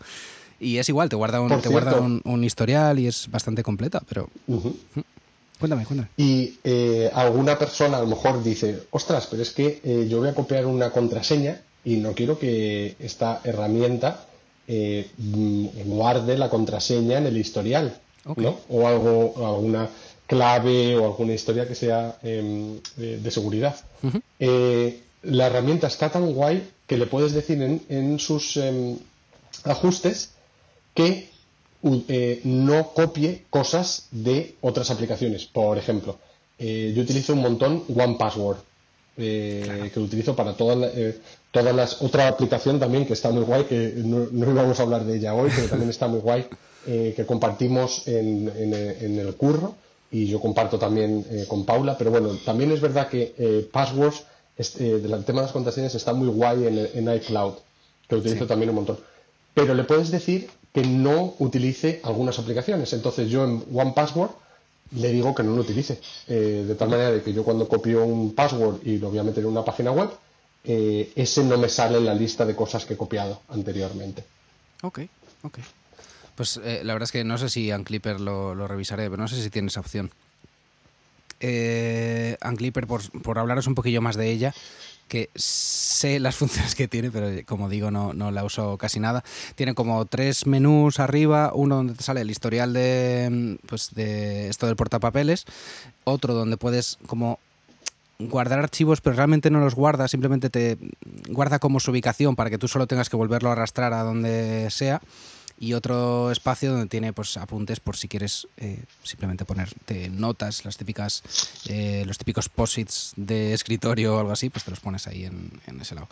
Y 0.59 0.77
es 0.77 0.87
igual, 0.89 1.09
te 1.09 1.15
guarda 1.15 1.41
un, 1.41 1.59
te 1.59 1.69
guarda 1.69 1.99
un, 1.99 2.43
historial 2.43 2.99
y 2.99 3.07
es 3.07 3.29
bastante 3.31 3.63
completa, 3.63 4.03
pero... 4.07 4.29
Cuéntame, 5.61 5.85
cuéntame. 5.85 6.09
Y 6.17 6.57
eh, 6.63 7.11
alguna 7.13 7.59
persona 7.59 7.97
a 7.97 8.01
lo 8.01 8.07
mejor 8.07 8.43
dice, 8.43 8.81
ostras, 8.89 9.27
pero 9.29 9.43
es 9.43 9.51
que 9.51 9.79
eh, 9.83 10.07
yo 10.09 10.17
voy 10.17 10.29
a 10.29 10.33
copiar 10.33 10.65
una 10.65 10.89
contraseña 10.89 11.61
y 11.85 11.97
no 11.97 12.13
quiero 12.13 12.39
que 12.39 12.95
esta 12.99 13.41
herramienta 13.43 14.25
eh, 14.67 15.07
guarde 15.85 16.35
la 16.39 16.49
contraseña 16.49 17.19
en 17.19 17.27
el 17.27 17.37
historial, 17.37 17.95
¿no? 18.37 18.57
O 18.69 18.87
algo, 18.87 19.35
alguna 19.37 19.87
clave 20.25 20.97
o 20.97 21.05
alguna 21.05 21.33
historia 21.33 21.67
que 21.67 21.75
sea 21.75 22.17
em, 22.23 22.79
de, 22.95 23.29
seguridad. 23.29 23.75
la 24.39 25.45
herramienta 25.45 25.85
está 25.85 26.09
tan 26.09 26.33
guay 26.33 26.67
que 26.87 26.97
le 26.97 27.05
puedes 27.05 27.33
decir 27.33 27.61
en, 27.61 27.83
en 27.89 28.17
sus 28.17 28.57
em, 28.57 28.97
ajustes 29.65 30.31
que 30.95 31.30
eh, 31.83 32.41
no 32.43 32.89
copie 32.93 33.45
cosas 33.49 34.07
de 34.11 34.55
otras 34.61 34.91
aplicaciones. 34.91 35.45
Por 35.45 35.79
ejemplo, 35.79 36.17
eh, 36.59 36.93
yo 36.95 37.01
utilizo 37.01 37.33
un 37.33 37.41
montón 37.41 37.83
One 37.89 38.17
Password, 38.19 38.57
eh, 39.17 39.89
que 39.91 39.99
lo 39.99 40.05
utilizo 40.05 40.35
para 40.35 40.53
todas, 40.53 40.91
todas 41.49 41.75
las. 41.75 42.01
Otra 42.03 42.27
aplicación 42.27 42.79
también 42.79 43.07
que 43.07 43.13
está 43.13 43.31
muy 43.31 43.43
guay, 43.43 43.63
que 43.63 43.93
no, 43.97 44.27
íbamos 44.31 44.79
a 44.79 44.83
hablar 44.83 45.05
de 45.05 45.17
ella 45.17 45.33
hoy, 45.33 45.49
pero 45.55 45.69
también 45.69 45.89
está 45.89 46.07
muy 46.07 46.19
guay, 46.19 46.45
que 46.85 47.25
compartimos 47.25 48.07
en, 48.07 48.47
el 48.47 49.35
curro 49.35 49.75
y 50.11 50.27
yo 50.27 50.39
comparto 50.39 50.77
también 50.77 51.25
con 51.47 51.65
Paula. 51.65 51.97
Pero 51.97 52.11
bueno, 52.11 52.37
también 52.45 52.71
es 52.71 52.79
verdad 52.79 53.07
que 53.07 53.67
Passwords, 53.71 54.23
este, 54.55 54.99
del 54.99 55.25
tema 55.25 55.41
de 55.41 55.47
las 55.47 55.51
contraseñas, 55.51 55.95
está 55.95 56.13
muy 56.13 56.27
guay 56.27 56.89
en, 56.93 57.11
iCloud, 57.11 57.55
que 58.07 58.15
lo 58.15 58.21
utilizo 58.21 58.45
también 58.45 58.69
un 58.69 58.75
montón. 58.75 58.99
Pero 59.55 59.73
le 59.73 59.83
puedes 59.83 60.11
decir 60.11 60.47
que 60.73 60.83
no 60.83 61.35
utilice 61.39 61.99
algunas 62.03 62.39
aplicaciones. 62.39 62.93
Entonces 62.93 63.29
yo 63.29 63.43
en 63.43 63.63
One 63.73 63.93
Password 63.95 64.31
le 64.91 65.11
digo 65.11 65.33
que 65.35 65.43
no 65.43 65.55
lo 65.55 65.61
utilice. 65.61 65.99
Eh, 66.27 66.65
de 66.67 66.75
tal 66.75 66.89
manera 66.89 67.11
de 67.11 67.21
que 67.21 67.33
yo 67.33 67.43
cuando 67.43 67.67
copio 67.67 68.03
un 68.05 68.33
password 68.33 68.85
y 68.85 68.97
lo 68.97 69.09
voy 69.09 69.19
a 69.19 69.23
meter 69.23 69.43
en 69.43 69.49
una 69.49 69.63
página 69.65 69.91
web, 69.91 70.09
eh, 70.63 71.11
ese 71.15 71.43
no 71.43 71.57
me 71.57 71.69
sale 71.69 71.97
en 71.97 72.05
la 72.05 72.13
lista 72.13 72.45
de 72.45 72.55
cosas 72.55 72.85
que 72.85 72.93
he 72.93 72.97
copiado 72.97 73.41
anteriormente. 73.49 74.23
Ok, 74.83 74.99
ok. 75.43 75.59
Pues 76.35 76.59
eh, 76.63 76.81
la 76.83 76.93
verdad 76.93 77.05
es 77.05 77.11
que 77.11 77.23
no 77.23 77.37
sé 77.37 77.49
si 77.49 77.71
Unclipper 77.71 78.19
lo, 78.19 78.55
lo 78.55 78.67
revisaré, 78.67 79.09
pero 79.09 79.21
no 79.21 79.27
sé 79.27 79.41
si 79.41 79.49
tiene 79.49 79.67
esa 79.67 79.79
opción. 79.79 80.11
Eh, 81.39 82.37
Unclipper, 82.47 82.85
por, 82.85 83.01
por 83.21 83.39
hablaros 83.39 83.67
un 83.67 83.75
poquillo 83.75 84.01
más 84.01 84.15
de 84.15 84.29
ella, 84.29 84.53
que 85.11 85.29
sé 85.35 86.21
las 86.21 86.35
funciones 86.37 86.73
que 86.73 86.87
tiene, 86.87 87.11
pero 87.11 87.27
como 87.45 87.67
digo, 87.67 87.91
no, 87.91 88.13
no 88.13 88.31
la 88.31 88.45
uso 88.45 88.77
casi 88.77 89.01
nada. 89.01 89.25
Tiene 89.55 89.75
como 89.75 90.05
tres 90.05 90.47
menús 90.47 91.01
arriba, 91.01 91.51
uno 91.53 91.75
donde 91.75 91.95
te 91.95 92.03
sale 92.03 92.21
el 92.21 92.31
historial 92.31 92.71
de, 92.71 93.59
pues 93.65 93.93
de 93.93 94.47
esto 94.47 94.67
del 94.67 94.77
portapapeles, 94.77 95.43
otro 96.05 96.33
donde 96.33 96.55
puedes 96.55 96.97
como 97.07 97.39
guardar 98.19 98.59
archivos, 98.59 99.01
pero 99.01 99.17
realmente 99.17 99.49
no 99.49 99.59
los 99.59 99.75
guarda, 99.75 100.07
simplemente 100.07 100.49
te 100.49 100.77
guarda 101.27 101.59
como 101.59 101.81
su 101.81 101.91
ubicación 101.91 102.37
para 102.37 102.49
que 102.49 102.57
tú 102.57 102.69
solo 102.69 102.87
tengas 102.87 103.09
que 103.09 103.17
volverlo 103.17 103.49
a 103.49 103.51
arrastrar 103.51 103.93
a 103.93 104.03
donde 104.03 104.69
sea 104.71 105.01
y 105.61 105.75
otro 105.75 106.31
espacio 106.31 106.71
donde 106.71 106.87
tiene 106.87 107.13
pues 107.13 107.37
apuntes 107.37 107.79
por 107.79 107.95
si 107.95 108.07
quieres 108.07 108.47
eh, 108.57 108.83
simplemente 109.03 109.45
ponerte 109.45 110.09
notas, 110.09 110.65
las 110.65 110.75
típicas, 110.75 111.21
eh, 111.69 112.03
los 112.07 112.17
típicos 112.17 112.49
posits 112.49 113.13
de 113.15 113.53
escritorio 113.53 114.15
o 114.15 114.19
algo 114.19 114.31
así, 114.31 114.49
pues 114.49 114.65
te 114.65 114.71
los 114.71 114.79
pones 114.79 115.05
ahí 115.05 115.25
en, 115.25 115.51
ese 115.79 115.93
lado. 115.93 116.07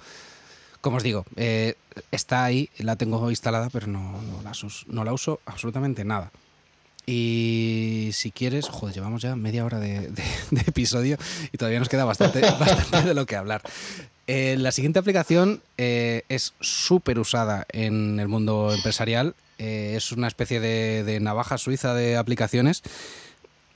Como 0.82 0.98
os 0.98 1.04
digo, 1.04 1.26
eh, 1.36 1.74
está 2.12 2.44
ahí, 2.44 2.70
la 2.78 2.96
tengo 2.96 3.28
instalada, 3.32 3.72
pero 3.72 3.88
no, 3.88 4.22
la, 4.44 4.52
no 4.86 5.04
la 5.04 5.14
uso 5.14 5.40
absolutamente 5.48 6.06
nada. 6.06 6.32
Y 7.08 8.12
si 8.14 8.30
quieres, 8.30 8.70
joder, 8.70 8.94
llevamos 8.94 9.24
ya 9.24 9.36
media 9.36 9.66
hora 9.66 9.80
de, 9.80 10.14
episodio 10.68 11.18
y 11.52 11.58
todavía 11.58 11.80
nos 11.80 11.90
queda 11.90 12.06
bastante, 12.06 12.42
bastante 12.60 13.02
de 13.02 13.14
lo 13.16 13.26
que 13.26 13.36
hablar. 13.36 13.64
Eh, 14.32 14.58
la 14.60 14.72
siguiente 14.72 15.00
aplicación 15.00 15.64
eh, 15.80 16.22
es 16.30 16.54
súper 16.60 17.18
usada 17.18 17.66
en 17.72 18.20
el 18.20 18.28
mundo 18.28 18.72
empresarial. 18.72 19.34
Eh, 19.58 19.94
es 19.98 20.12
una 20.12 20.28
especie 20.28 20.60
de, 20.60 21.20
navaja 21.20 21.58
suiza 21.58 21.96
de 21.96 22.16
aplicaciones 22.16 22.84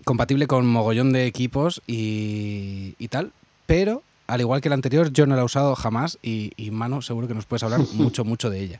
compatible 0.06 0.46
con 0.46 0.68
mogollón 0.68 1.12
de 1.12 1.26
equipos 1.26 1.82
y, 1.88 2.94
tal. 3.10 3.32
Pero, 3.66 4.04
al 4.28 4.42
igual 4.42 4.62
que 4.62 4.70
la 4.70 4.76
anterior, 4.76 5.12
yo 5.12 5.26
no 5.26 5.36
la 5.36 5.42
he 5.42 5.46
usado 5.46 5.74
jamás 5.74 6.20
y, 6.22 6.52
y 6.56 6.70
Mano 6.70 7.02
seguro 7.02 7.28
que 7.28 7.34
nos 7.34 7.48
puedes 7.48 7.64
hablar 7.64 7.80
mucho, 7.94 8.24
mucho 8.24 8.52
de 8.52 8.60
ella. 8.60 8.80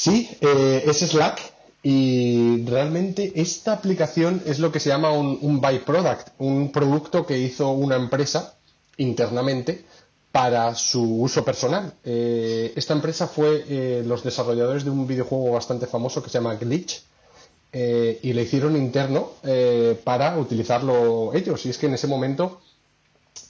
Sí, 0.00 0.30
eh, 0.40 0.82
es 0.86 1.00
Slack 1.00 1.38
y 1.82 2.64
realmente 2.64 3.32
esta 3.34 3.74
aplicación 3.74 4.42
es 4.46 4.58
lo 4.58 4.72
que 4.72 4.80
se 4.80 4.88
llama 4.88 5.12
un, 5.12 5.60
byproduct, 5.60 6.28
un 6.38 6.72
producto 6.72 7.26
que 7.26 7.38
hizo 7.38 7.68
una 7.72 7.96
empresa 7.96 8.54
internamente 8.96 9.84
para 10.32 10.74
su 10.74 11.20
uso 11.20 11.44
personal. 11.44 11.92
Eh, 12.02 12.72
esta 12.76 12.94
empresa 12.94 13.26
fue 13.26 13.62
eh, 13.68 14.02
los 14.06 14.24
desarrolladores 14.24 14.84
de 14.84 14.90
un 14.90 15.06
videojuego 15.06 15.52
bastante 15.52 15.86
famoso 15.86 16.22
que 16.22 16.30
se 16.30 16.38
llama 16.38 16.54
Glitch 16.54 17.02
y 17.74 18.32
le 18.32 18.42
hicieron 18.42 18.76
interno 18.78 19.32
para 20.02 20.38
utilizarlo 20.38 21.34
ellos. 21.34 21.66
Y 21.66 21.68
es 21.70 21.76
que 21.76 21.86
en 21.88 21.94
ese 21.94 22.06
momento 22.06 22.62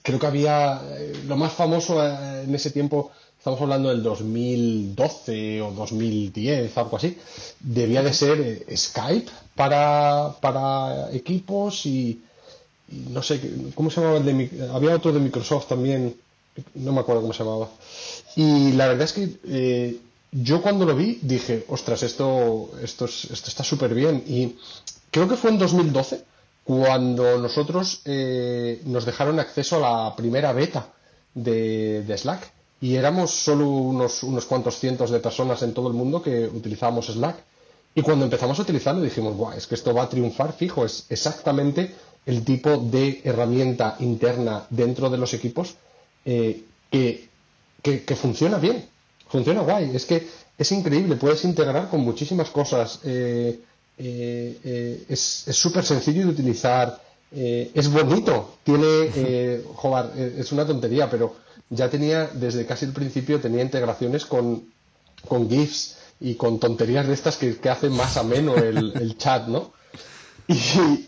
creo 0.03 0.19
que 0.19 0.27
había 0.27 0.83
lo 1.29 1.37
más 1.37 1.53
famoso 1.53 2.05
en 2.05 2.53
ese 2.53 2.73
tiempo 2.73 3.13
estamos 3.41 3.59
hablando 3.63 3.89
del 3.89 4.03
2012 4.03 5.63
o 5.63 5.73
2010, 5.73 6.77
algo 6.77 6.99
así, 6.99 7.17
debía 7.59 8.03
de 8.03 8.13
ser 8.13 8.39
eh, 8.39 8.77
Skype 8.77 9.31
para, 9.55 10.37
para 10.43 11.11
equipos 11.11 11.87
y, 11.87 12.21
no 13.09 13.23
sé, 13.23 13.41
¿cómo 13.75 13.91
se 13.91 14.03
llamaba 14.03 14.19
el 14.19 14.27
de 14.27 14.69
Había 14.75 14.95
otro 14.95 15.11
de 15.15 15.21
Microsoft 15.21 15.69
también, 15.69 16.15
no 16.75 16.93
me 16.93 17.01
acuerdo 17.01 17.23
cómo 17.23 17.33
se 17.33 17.43
llamaba. 17.43 17.71
Y 18.37 18.73
la 18.73 18.89
verdad 18.89 19.05
es 19.05 19.13
que 19.15 19.31
eh, 19.45 19.97
yo 20.33 20.61
cuando 20.61 20.85
lo 20.85 20.95
vi 20.95 21.19
dije, 21.23 21.65
ostras, 21.69 22.03
esto, 22.03 22.73
esto, 22.83 23.07
esto 23.07 23.49
está 23.49 23.65
súper 23.65 23.95
bien. 23.95 24.23
Y 24.27 24.55
creo 25.11 25.27
que 25.27 25.37
fue 25.37 25.49
en 25.49 25.59
2012 25.59 26.25
cuando 26.65 27.39
nosotros 27.39 28.03
eh, 28.05 28.83
nos 28.85 29.07
dejaron 29.07 29.41
acceso 29.41 29.77
a 29.77 30.09
la 30.09 30.15
primera 30.15 30.53
beta 30.53 30.93
de, 31.35 32.03
de 32.03 32.19
Slack 32.19 32.60
y 32.81 32.97
éramos 32.97 33.31
solo 33.31 33.69
unos, 33.69 34.23
unos 34.23 34.47
cuantos 34.47 34.79
cientos 34.79 35.11
de 35.11 35.21
personas 35.21 35.63
en 35.63 35.75
todo 35.75 35.89
el 35.89 35.95
mundo 35.95 36.23
que 36.23 36.47
utilizábamos 36.47 37.07
Slack. 37.07 37.37
Y 37.95 38.03
cuando 38.03 38.25
empezamos 38.25 38.59
a 38.59 38.63
utilizarlo 38.63 39.03
dijimos, 39.03 39.37
Buah, 39.37 39.57
es 39.57 39.67
que 39.67 39.75
esto 39.75 39.93
va 39.93 40.05
a 40.05 40.09
triunfar 40.09 40.53
fijo, 40.53 40.85
es 40.85 41.07
exactamente 41.09 41.93
el 42.27 42.45
tipo 42.45 42.77
de 42.77 43.21
herramienta 43.25 43.97
interna 44.01 44.67
dentro 44.71 45.11
de 45.11 45.19
los 45.19 45.35
equipos 45.35 45.75
eh, 46.25 46.65
que, 46.91 47.29
que, 47.83 48.17
funciona 48.17 48.59
bien, 48.59 48.85
funciona 49.29 49.63
guay, 49.63 49.95
es 49.95 50.05
que 50.05 50.27
es 50.59 50.73
increíble, 50.73 51.17
puedes 51.17 51.45
integrar 51.45 51.89
con 51.89 52.01
muchísimas 52.01 52.51
cosas, 52.51 53.01
eh, 53.05 53.61
eh, 53.97 55.05
es 55.09 55.21
súper 55.53 55.85
sencillo 55.85 56.27
de 56.27 56.33
utilizar, 56.33 57.01
es 57.33 57.91
bonito, 57.91 58.57
tiene, 58.65 59.63
joder, 59.75 60.35
es 60.39 60.51
una 60.51 60.67
tontería, 60.67 61.09
pero 61.09 61.37
ya 61.71 61.89
tenía, 61.89 62.27
desde 62.27 62.67
casi 62.67 62.85
el 62.85 62.93
principio, 62.93 63.41
tenía 63.41 63.63
integraciones 63.63 64.27
con, 64.27 64.65
con 65.27 65.49
GIFs 65.49 65.97
y 66.21 66.35
con 66.35 66.61
tonterías 66.61 67.07
de 67.07 67.15
estas 67.15 67.37
que, 67.37 67.57
hacen 67.71 67.93
más 67.93 68.17
ameno 68.17 68.57
el, 68.57 68.93
el 69.01 69.17
chat, 69.17 69.47
¿no? 69.47 69.73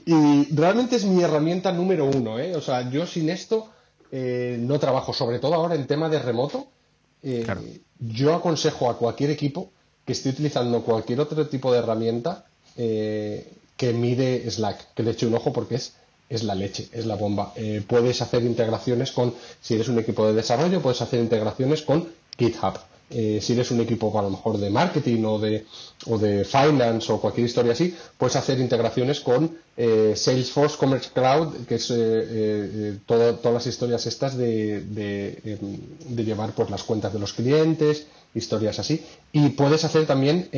Y, 0.06 0.54
realmente 0.54 0.96
es 0.96 1.04
mi 1.04 1.22
herramienta 1.22 1.72
número 1.72 2.06
uno, 2.06 2.38
¿eh? 2.38 2.54
O 2.54 2.60
sea, 2.60 2.88
yo 2.90 3.06
sin 3.06 3.28
esto 3.28 3.68
eh, 4.12 4.56
no 4.60 4.78
trabajo, 4.78 5.12
sobre 5.12 5.40
todo 5.40 5.54
ahora 5.54 5.74
en 5.74 5.86
tema 5.86 6.08
de 6.08 6.20
remoto. 6.20 6.68
Eh, 7.24 7.44
yo 7.98 8.34
aconsejo 8.34 8.90
a 8.90 8.98
cualquier 8.98 9.30
equipo 9.30 9.70
que 10.04 10.12
esté 10.12 10.30
utilizando 10.30 10.82
cualquier 10.82 11.20
otro 11.20 11.46
tipo 11.48 11.72
de 11.72 11.78
herramienta 11.78 12.44
eh, 12.76 13.52
que 13.76 13.92
mire 13.92 14.48
Slack, 14.50 14.94
que 14.94 15.02
le 15.02 15.12
eche 15.12 15.26
un 15.26 15.34
ojo 15.34 15.52
porque 15.52 15.76
es 15.76 15.94
es 16.32 16.42
la 16.44 16.54
leche, 16.54 16.88
es 16.92 17.04
la 17.04 17.16
bomba. 17.16 17.52
Eh, 17.56 17.82
puedes 17.86 18.22
hacer 18.22 18.42
integraciones 18.42 19.12
con, 19.12 19.34
si 19.60 19.74
eres 19.74 19.88
un 19.88 19.98
equipo 19.98 20.26
de 20.26 20.32
desarrollo, 20.32 20.80
puedes 20.80 21.02
hacer 21.02 21.20
integraciones 21.20 21.82
con 21.82 22.08
GitHub. 22.38 22.78
Eh, 23.10 23.40
si 23.42 23.52
eres 23.52 23.70
un 23.70 23.82
equipo 23.82 24.18
a 24.18 24.22
lo 24.22 24.30
mejor 24.30 24.56
de 24.56 24.70
marketing 24.70 25.22
o 25.24 25.38
de, 25.38 25.66
o 26.06 26.16
de 26.16 26.46
finance 26.46 27.12
o 27.12 27.20
cualquier 27.20 27.46
historia 27.46 27.72
así, 27.72 27.94
puedes 28.16 28.36
hacer 28.36 28.58
integraciones 28.58 29.20
con 29.20 29.58
eh, 29.76 30.14
Salesforce 30.16 30.78
Commerce 30.78 31.10
Cloud, 31.12 31.66
que 31.68 31.74
es 31.74 31.92
todas 33.04 33.44
las 33.44 33.66
historias 33.66 34.06
estas 34.06 34.34
de, 34.38 34.80
de, 34.80 35.58
de, 36.08 36.24
llevar 36.24 36.52
pues, 36.54 36.70
las 36.70 36.82
cuentas 36.84 37.12
de 37.12 37.18
los 37.18 37.34
clientes, 37.34 38.06
historias 38.34 38.78
así. 38.78 39.02
Y 39.32 39.50
puedes 39.50 39.84
hacer 39.84 40.06
también 40.06 40.48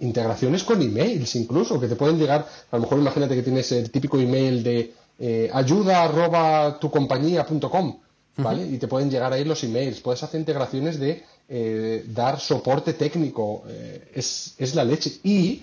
integraciones 0.00 0.64
con 0.64 0.82
emails 0.82 1.36
incluso, 1.36 1.78
que 1.80 1.86
te 1.86 1.94
pueden 1.94 2.18
llegar, 2.18 2.48
a 2.72 2.76
lo 2.76 2.82
mejor 2.82 2.98
imagínate 2.98 3.36
que 3.36 3.42
tienes 3.44 3.70
el 3.70 3.88
típico 3.92 4.18
email 4.18 4.64
de 4.64 4.92
eh, 5.18 5.48
ayuda 5.52 6.02
arroba 6.02 6.78
tu 6.80 6.90
compañía.com, 6.90 7.98
¿vale? 8.36 8.66
Y 8.66 8.78
te 8.78 8.88
pueden 8.88 9.10
llegar 9.10 9.32
ahí 9.32 9.44
los 9.44 9.62
emails. 9.62 10.00
Puedes 10.00 10.22
hacer 10.22 10.40
integraciones 10.40 10.98
de 10.98 11.22
eh, 11.48 12.04
dar 12.08 12.40
soporte 12.40 12.94
técnico. 12.94 13.62
Eh, 13.68 14.10
es, 14.14 14.54
es, 14.58 14.74
la 14.74 14.84
leche. 14.84 15.20
Y, 15.22 15.62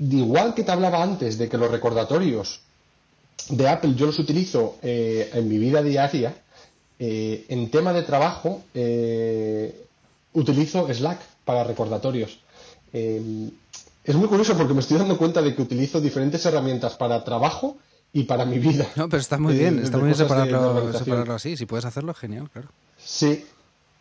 igual 0.00 0.54
que 0.54 0.64
te 0.64 0.72
hablaba 0.72 1.02
antes 1.02 1.38
de 1.38 1.48
que 1.48 1.58
los 1.58 1.70
recordatorios 1.70 2.60
de 3.50 3.68
Apple 3.68 3.94
yo 3.94 4.06
los 4.06 4.18
utilizo 4.18 4.76
en 4.82 5.48
mi 5.48 5.58
vida 5.58 5.82
diaria, 5.82 6.34
en 6.98 7.70
tema 7.70 7.92
de 7.92 8.02
trabajo 8.02 8.62
utilizo 10.32 10.92
Slack 10.92 11.18
para 11.44 11.64
recordatorios. 11.64 12.38
es 12.92 14.14
muy 14.14 14.28
curioso 14.28 14.56
porque 14.56 14.74
me 14.74 14.80
estoy 14.80 14.98
dando 14.98 15.18
cuenta 15.18 15.42
de 15.42 15.54
que 15.54 15.62
utilizo 15.62 16.00
diferentes 16.00 16.44
herramientas 16.46 16.94
para 16.94 17.24
trabajo 17.24 17.76
y 18.12 18.24
para 18.24 18.44
mi 18.44 18.58
vida. 18.58 18.88
No, 18.96 19.08
pero 19.08 19.20
está 19.20 19.38
muy 19.38 19.54
bien, 19.58 19.78
está 19.78 19.98
muy 19.98 20.06
bien 20.06 20.16
separarlo, 20.16 21.34
así. 21.34 21.56
Si 21.56 21.66
puedes 21.66 21.84
hacerlo, 21.84 22.14
genial, 22.14 22.50
claro. 22.50 22.68
Sí, 22.98 23.44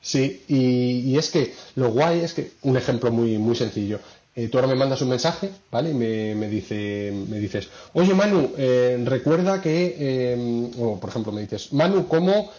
sí. 0.01 0.43
Y, 0.47 1.17
es 1.17 1.29
que 1.29 1.53
lo 1.75 1.91
guay 1.91 2.21
es 2.21 2.33
que, 2.33 2.53
un 2.63 2.77
ejemplo 2.77 3.11
muy, 3.11 3.37
muy 3.37 3.55
sencillo. 3.55 3.99
Eh, 4.35 4.47
tú 4.47 4.57
ahora 4.57 4.67
me 4.67 4.75
mandas 4.75 5.01
un 5.01 5.09
mensaje, 5.09 5.49
¿vale? 5.71 5.91
Y 5.91 5.93
me, 5.93 6.35
me, 6.35 6.47
dice, 6.47 7.13
me 7.27 7.39
dices, 7.39 7.67
oye 7.93 8.13
Manu, 8.13 8.53
eh, 8.57 9.01
recuerda 9.03 9.61
que, 9.61 9.95
eh, 9.99 10.71
o 10.77 10.99
por 10.99 11.09
ejemplo 11.09 11.31
me 11.31 11.41
dices, 11.41 11.73
Manu, 11.73 12.07
¿cómo 12.07 12.51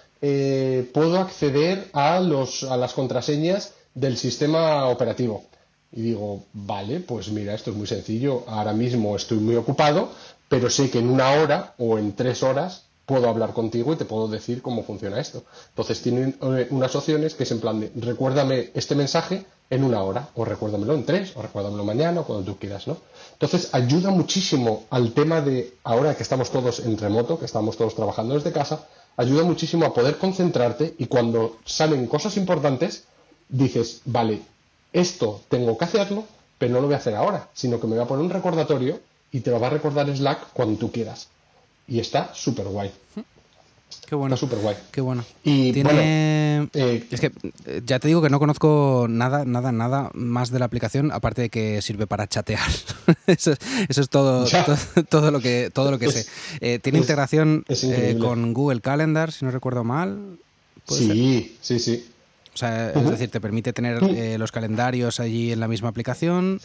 puedo 0.92 1.18
acceder 1.18 1.88
a, 1.94 2.20
los, 2.20 2.64
a 2.64 2.76
las 2.76 2.92
contraseñas 2.92 3.72
del 3.94 4.18
sistema 4.18 4.86
operativo? 4.88 5.44
Y 5.92 6.02
digo, 6.02 6.44
vale, 6.52 7.00
pues 7.00 7.30
mira, 7.30 7.54
esto 7.54 7.70
es 7.70 7.76
muy 7.76 7.86
sencillo, 7.86 8.44
ahora 8.46 8.74
mismo 8.74 9.16
estoy 9.16 9.38
muy 9.38 9.56
ocupado, 9.56 10.12
pero 10.50 10.68
sé 10.68 10.90
que 10.90 10.98
en 10.98 11.08
una 11.08 11.30
hora 11.30 11.74
o 11.78 11.96
en 11.96 12.12
tres 12.16 12.42
horas 12.42 12.82
puedo 13.06 13.28
hablar 13.28 13.52
contigo 13.52 13.92
y 13.92 13.96
te 13.96 14.04
puedo 14.04 14.26
decir 14.26 14.62
cómo 14.62 14.82
funciona 14.82 15.20
esto. 15.20 15.44
Entonces 15.68 16.02
tienen 16.02 16.36
eh, 16.42 16.66
unas 16.70 16.94
opciones 16.96 17.36
que 17.36 17.44
es 17.44 17.52
en 17.52 17.60
plan 17.60 17.78
de 17.78 17.92
recuérdame 17.94 18.70
este 18.74 18.96
mensaje 18.96 19.46
en 19.70 19.84
una 19.84 20.02
hora, 20.02 20.28
o 20.34 20.44
recuérdamelo 20.44 20.94
en 20.94 21.04
tres, 21.04 21.36
o 21.36 21.42
recuérdamelo 21.42 21.84
mañana, 21.84 22.22
o 22.22 22.24
cuando 22.24 22.44
tú 22.44 22.58
quieras, 22.58 22.88
¿no? 22.88 22.96
Entonces 23.34 23.68
ayuda 23.72 24.10
muchísimo 24.10 24.86
al 24.90 25.12
tema 25.12 25.40
de 25.40 25.72
ahora 25.84 26.16
que 26.16 26.24
estamos 26.24 26.50
todos 26.50 26.80
en 26.80 26.98
remoto, 26.98 27.38
que 27.38 27.44
estamos 27.44 27.76
todos 27.76 27.94
trabajando 27.94 28.34
desde 28.34 28.50
casa, 28.50 28.88
ayuda 29.16 29.44
muchísimo 29.44 29.86
a 29.86 29.94
poder 29.94 30.18
concentrarte 30.18 30.96
y 30.98 31.06
cuando 31.06 31.58
salen 31.64 32.08
cosas 32.08 32.36
importantes, 32.36 33.04
dices, 33.48 34.00
vale, 34.04 34.42
esto 34.92 35.42
tengo 35.48 35.78
que 35.78 35.84
hacerlo, 35.84 36.24
pero 36.58 36.72
no 36.72 36.80
lo 36.80 36.86
voy 36.88 36.94
a 36.94 36.98
hacer 36.98 37.14
ahora, 37.14 37.48
sino 37.54 37.78
que 37.78 37.86
me 37.86 37.94
voy 37.94 38.04
a 38.04 38.08
poner 38.08 38.24
un 38.24 38.30
recordatorio 38.30 38.98
y 39.32 39.40
te 39.40 39.50
lo 39.50 39.60
va 39.60 39.68
a 39.68 39.70
recordar 39.70 40.14
Slack 40.14 40.52
cuando 40.52 40.78
tú 40.78 40.90
quieras. 40.92 41.28
Y 41.88 41.98
está 41.98 42.32
súper 42.34 42.66
guay. 42.66 42.90
Qué 44.06 44.14
bueno. 44.14 44.34
Está 44.34 44.46
súper 44.46 44.60
guay. 44.60 44.76
Qué 44.92 45.00
bueno. 45.00 45.24
Y 45.44 45.72
Tiene... 45.72 45.90
bueno, 45.92 46.70
eh, 46.74 47.06
Es 47.10 47.20
que 47.20 47.32
eh, 47.66 47.82
ya 47.84 47.98
te 47.98 48.08
digo 48.08 48.22
que 48.22 48.28
no 48.30 48.38
conozco 48.38 49.06
nada, 49.08 49.44
nada, 49.44 49.72
nada 49.72 50.10
más 50.14 50.50
de 50.50 50.58
la 50.60 50.64
aplicación, 50.66 51.10
aparte 51.12 51.42
de 51.42 51.48
que 51.50 51.80
sirve 51.82 52.06
para 52.06 52.28
chatear. 52.28 52.68
eso, 53.26 53.52
es- 53.52 53.58
eso 53.88 54.00
es 54.00 54.08
todo, 54.08 54.46
todo, 54.46 54.76
todo 55.08 55.30
lo 55.30 55.40
que, 55.40 55.70
todo 55.72 55.90
lo 55.90 55.98
que 55.98 56.06
Es- 56.06 56.14
sé. 56.14 56.26
Eh, 56.60 56.78
tiene 56.80 56.98
es- 56.98 57.04
integración 57.04 57.64
eh, 57.68 58.16
con 58.20 58.52
Google 58.52 58.80
Calendar, 58.80 59.32
si 59.32 59.44
no 59.44 59.50
recuerdo 59.50 59.82
mal. 59.84 60.38
Sí, 60.88 61.56
sí, 61.60 61.78
sí. 61.78 62.08
O 62.52 62.56
sea, 62.56 62.90
es 62.90 63.10
decir, 63.10 63.30
te 63.30 63.40
permite 63.40 63.72
tener 63.72 64.02
los 64.38 64.50
calendarios 64.52 65.20
allí 65.20 65.52
en 65.52 65.60
la 65.60 65.68
misma 65.68 65.88
aplicación. 65.88 66.60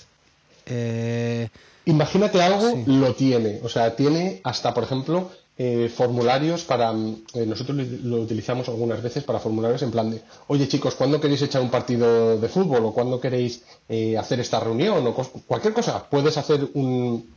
Eh, 0.65 1.49
Imagínate 1.85 2.41
algo, 2.41 2.71
Sí. 2.71 2.83
lo 2.87 3.13
tiene. 3.13 3.59
O 3.63 3.69
sea, 3.69 3.95
tiene 3.95 4.41
hasta, 4.43 4.73
por 4.73 4.83
ejemplo, 4.83 5.29
eh, 5.57 5.89
formularios 5.95 6.63
para. 6.63 6.91
mm, 6.91 7.23
eh, 7.35 7.45
nosotros 7.45 7.77
lo 8.03 8.17
utilizamos 8.21 8.67
algunas 8.67 9.01
veces 9.01 9.23
para 9.23 9.39
formularios 9.39 9.81
en 9.83 9.91
plan 9.91 10.09
de: 10.11 10.21
Oye, 10.47 10.67
chicos, 10.67 10.95
¿cuándo 10.95 11.21
queréis 11.21 11.41
echar 11.43 11.61
un 11.61 11.69
partido 11.69 12.37
de 12.39 12.49
fútbol? 12.49 12.85
¿O 12.85 12.93
cuándo 12.93 13.19
queréis 13.21 13.61
eh, 13.87 14.17
hacer 14.17 14.39
esta 14.39 14.59
reunión? 14.59 15.05
O 15.07 15.13
cualquier 15.13 15.73
cosa. 15.73 16.09
Puedes 16.09 16.37
hacer 16.37 16.67
un, 16.73 17.29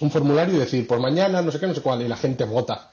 un 0.00 0.10
formulario 0.10 0.54
y 0.54 0.58
decir: 0.58 0.86
Por 0.86 1.00
mañana, 1.00 1.42
no 1.42 1.50
sé 1.52 1.58
qué, 1.60 1.66
no 1.66 1.74
sé 1.74 1.80
cuál, 1.82 2.00
y 2.02 2.08
la 2.08 2.16
gente 2.16 2.44
vota. 2.44 2.90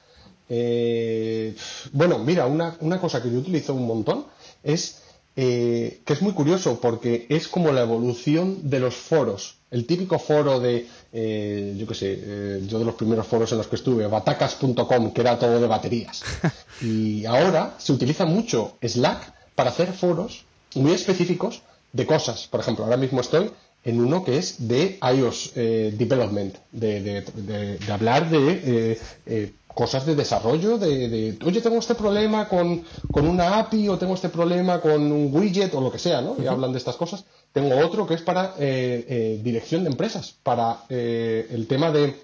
Eh, 0.48 1.56
bueno, 1.92 2.18
mira, 2.18 2.46
una, 2.46 2.76
una 2.80 3.00
cosa 3.00 3.22
que 3.22 3.30
yo 3.30 3.38
utilizo 3.38 3.74
un 3.74 3.86
montón 3.86 4.26
es 4.62 5.02
eh, 5.36 6.00
que 6.04 6.12
es 6.14 6.22
muy 6.22 6.32
curioso 6.32 6.80
porque 6.80 7.26
es 7.28 7.46
como 7.48 7.70
la 7.72 7.82
evolución 7.82 8.68
de 8.70 8.80
los 8.80 8.94
foros. 8.94 9.56
El 9.70 9.84
típico 9.86 10.18
foro 10.18 10.60
de, 10.60 10.86
eh, 11.12 11.74
yo 11.76 11.86
qué 11.86 11.94
sé, 11.94 12.18
eh, 12.18 12.62
yo 12.66 12.78
de 12.78 12.84
los 12.84 12.94
primeros 12.94 13.26
foros 13.26 13.50
en 13.52 13.58
los 13.58 13.66
que 13.66 13.76
estuve, 13.76 14.06
batacas.com, 14.06 15.12
que 15.12 15.20
era 15.20 15.38
todo 15.38 15.60
de 15.60 15.66
baterías. 15.66 16.22
Y 16.82 17.24
ahora 17.26 17.74
se 17.78 17.92
utiliza 17.92 18.26
mucho 18.26 18.76
Slack 18.82 19.32
para 19.54 19.70
hacer 19.70 19.92
foros 19.92 20.44
muy 20.74 20.92
específicos 20.92 21.62
de 21.92 22.04
cosas. 22.06 22.46
Por 22.48 22.60
ejemplo, 22.60 22.84
ahora 22.84 22.98
mismo 22.98 23.20
estoy 23.20 23.50
en 23.84 24.00
uno 24.00 24.22
que 24.24 24.36
es 24.36 24.68
de 24.68 24.98
iOS 25.02 25.52
eh, 25.56 25.94
Development, 25.96 26.54
de, 26.72 27.00
de- 27.02 27.20
de- 27.22 27.78
de 27.78 27.92
hablar 27.92 28.28
de 28.28 28.60
eh, 28.92 28.98
eh, 29.26 29.52
cosas 29.76 30.06
de 30.06 30.14
desarrollo, 30.16 30.78
de, 30.78 31.08
de, 31.10 31.38
oye, 31.44 31.60
tengo 31.60 31.78
este 31.78 31.94
problema 31.94 32.48
con, 32.48 32.82
con 33.12 33.28
una 33.28 33.58
API 33.58 33.90
o 33.90 33.98
tengo 33.98 34.14
este 34.14 34.30
problema 34.30 34.80
con 34.80 35.12
un 35.12 35.28
widget 35.30 35.74
o 35.74 35.82
lo 35.82 35.92
que 35.92 35.98
sea, 35.98 36.22
¿no? 36.22 36.34
Y 36.42 36.46
hablan 36.46 36.72
de 36.72 36.78
estas 36.78 36.96
cosas. 36.96 37.24
Tengo 37.52 37.76
otro 37.84 38.06
que 38.06 38.14
es 38.14 38.22
para 38.22 38.54
eh, 38.58 39.04
eh, 39.06 39.40
dirección 39.44 39.84
de 39.84 39.90
empresas, 39.90 40.34
para 40.42 40.78
eh, 40.88 41.46
el 41.50 41.66
tema 41.66 41.92
de, 41.92 42.16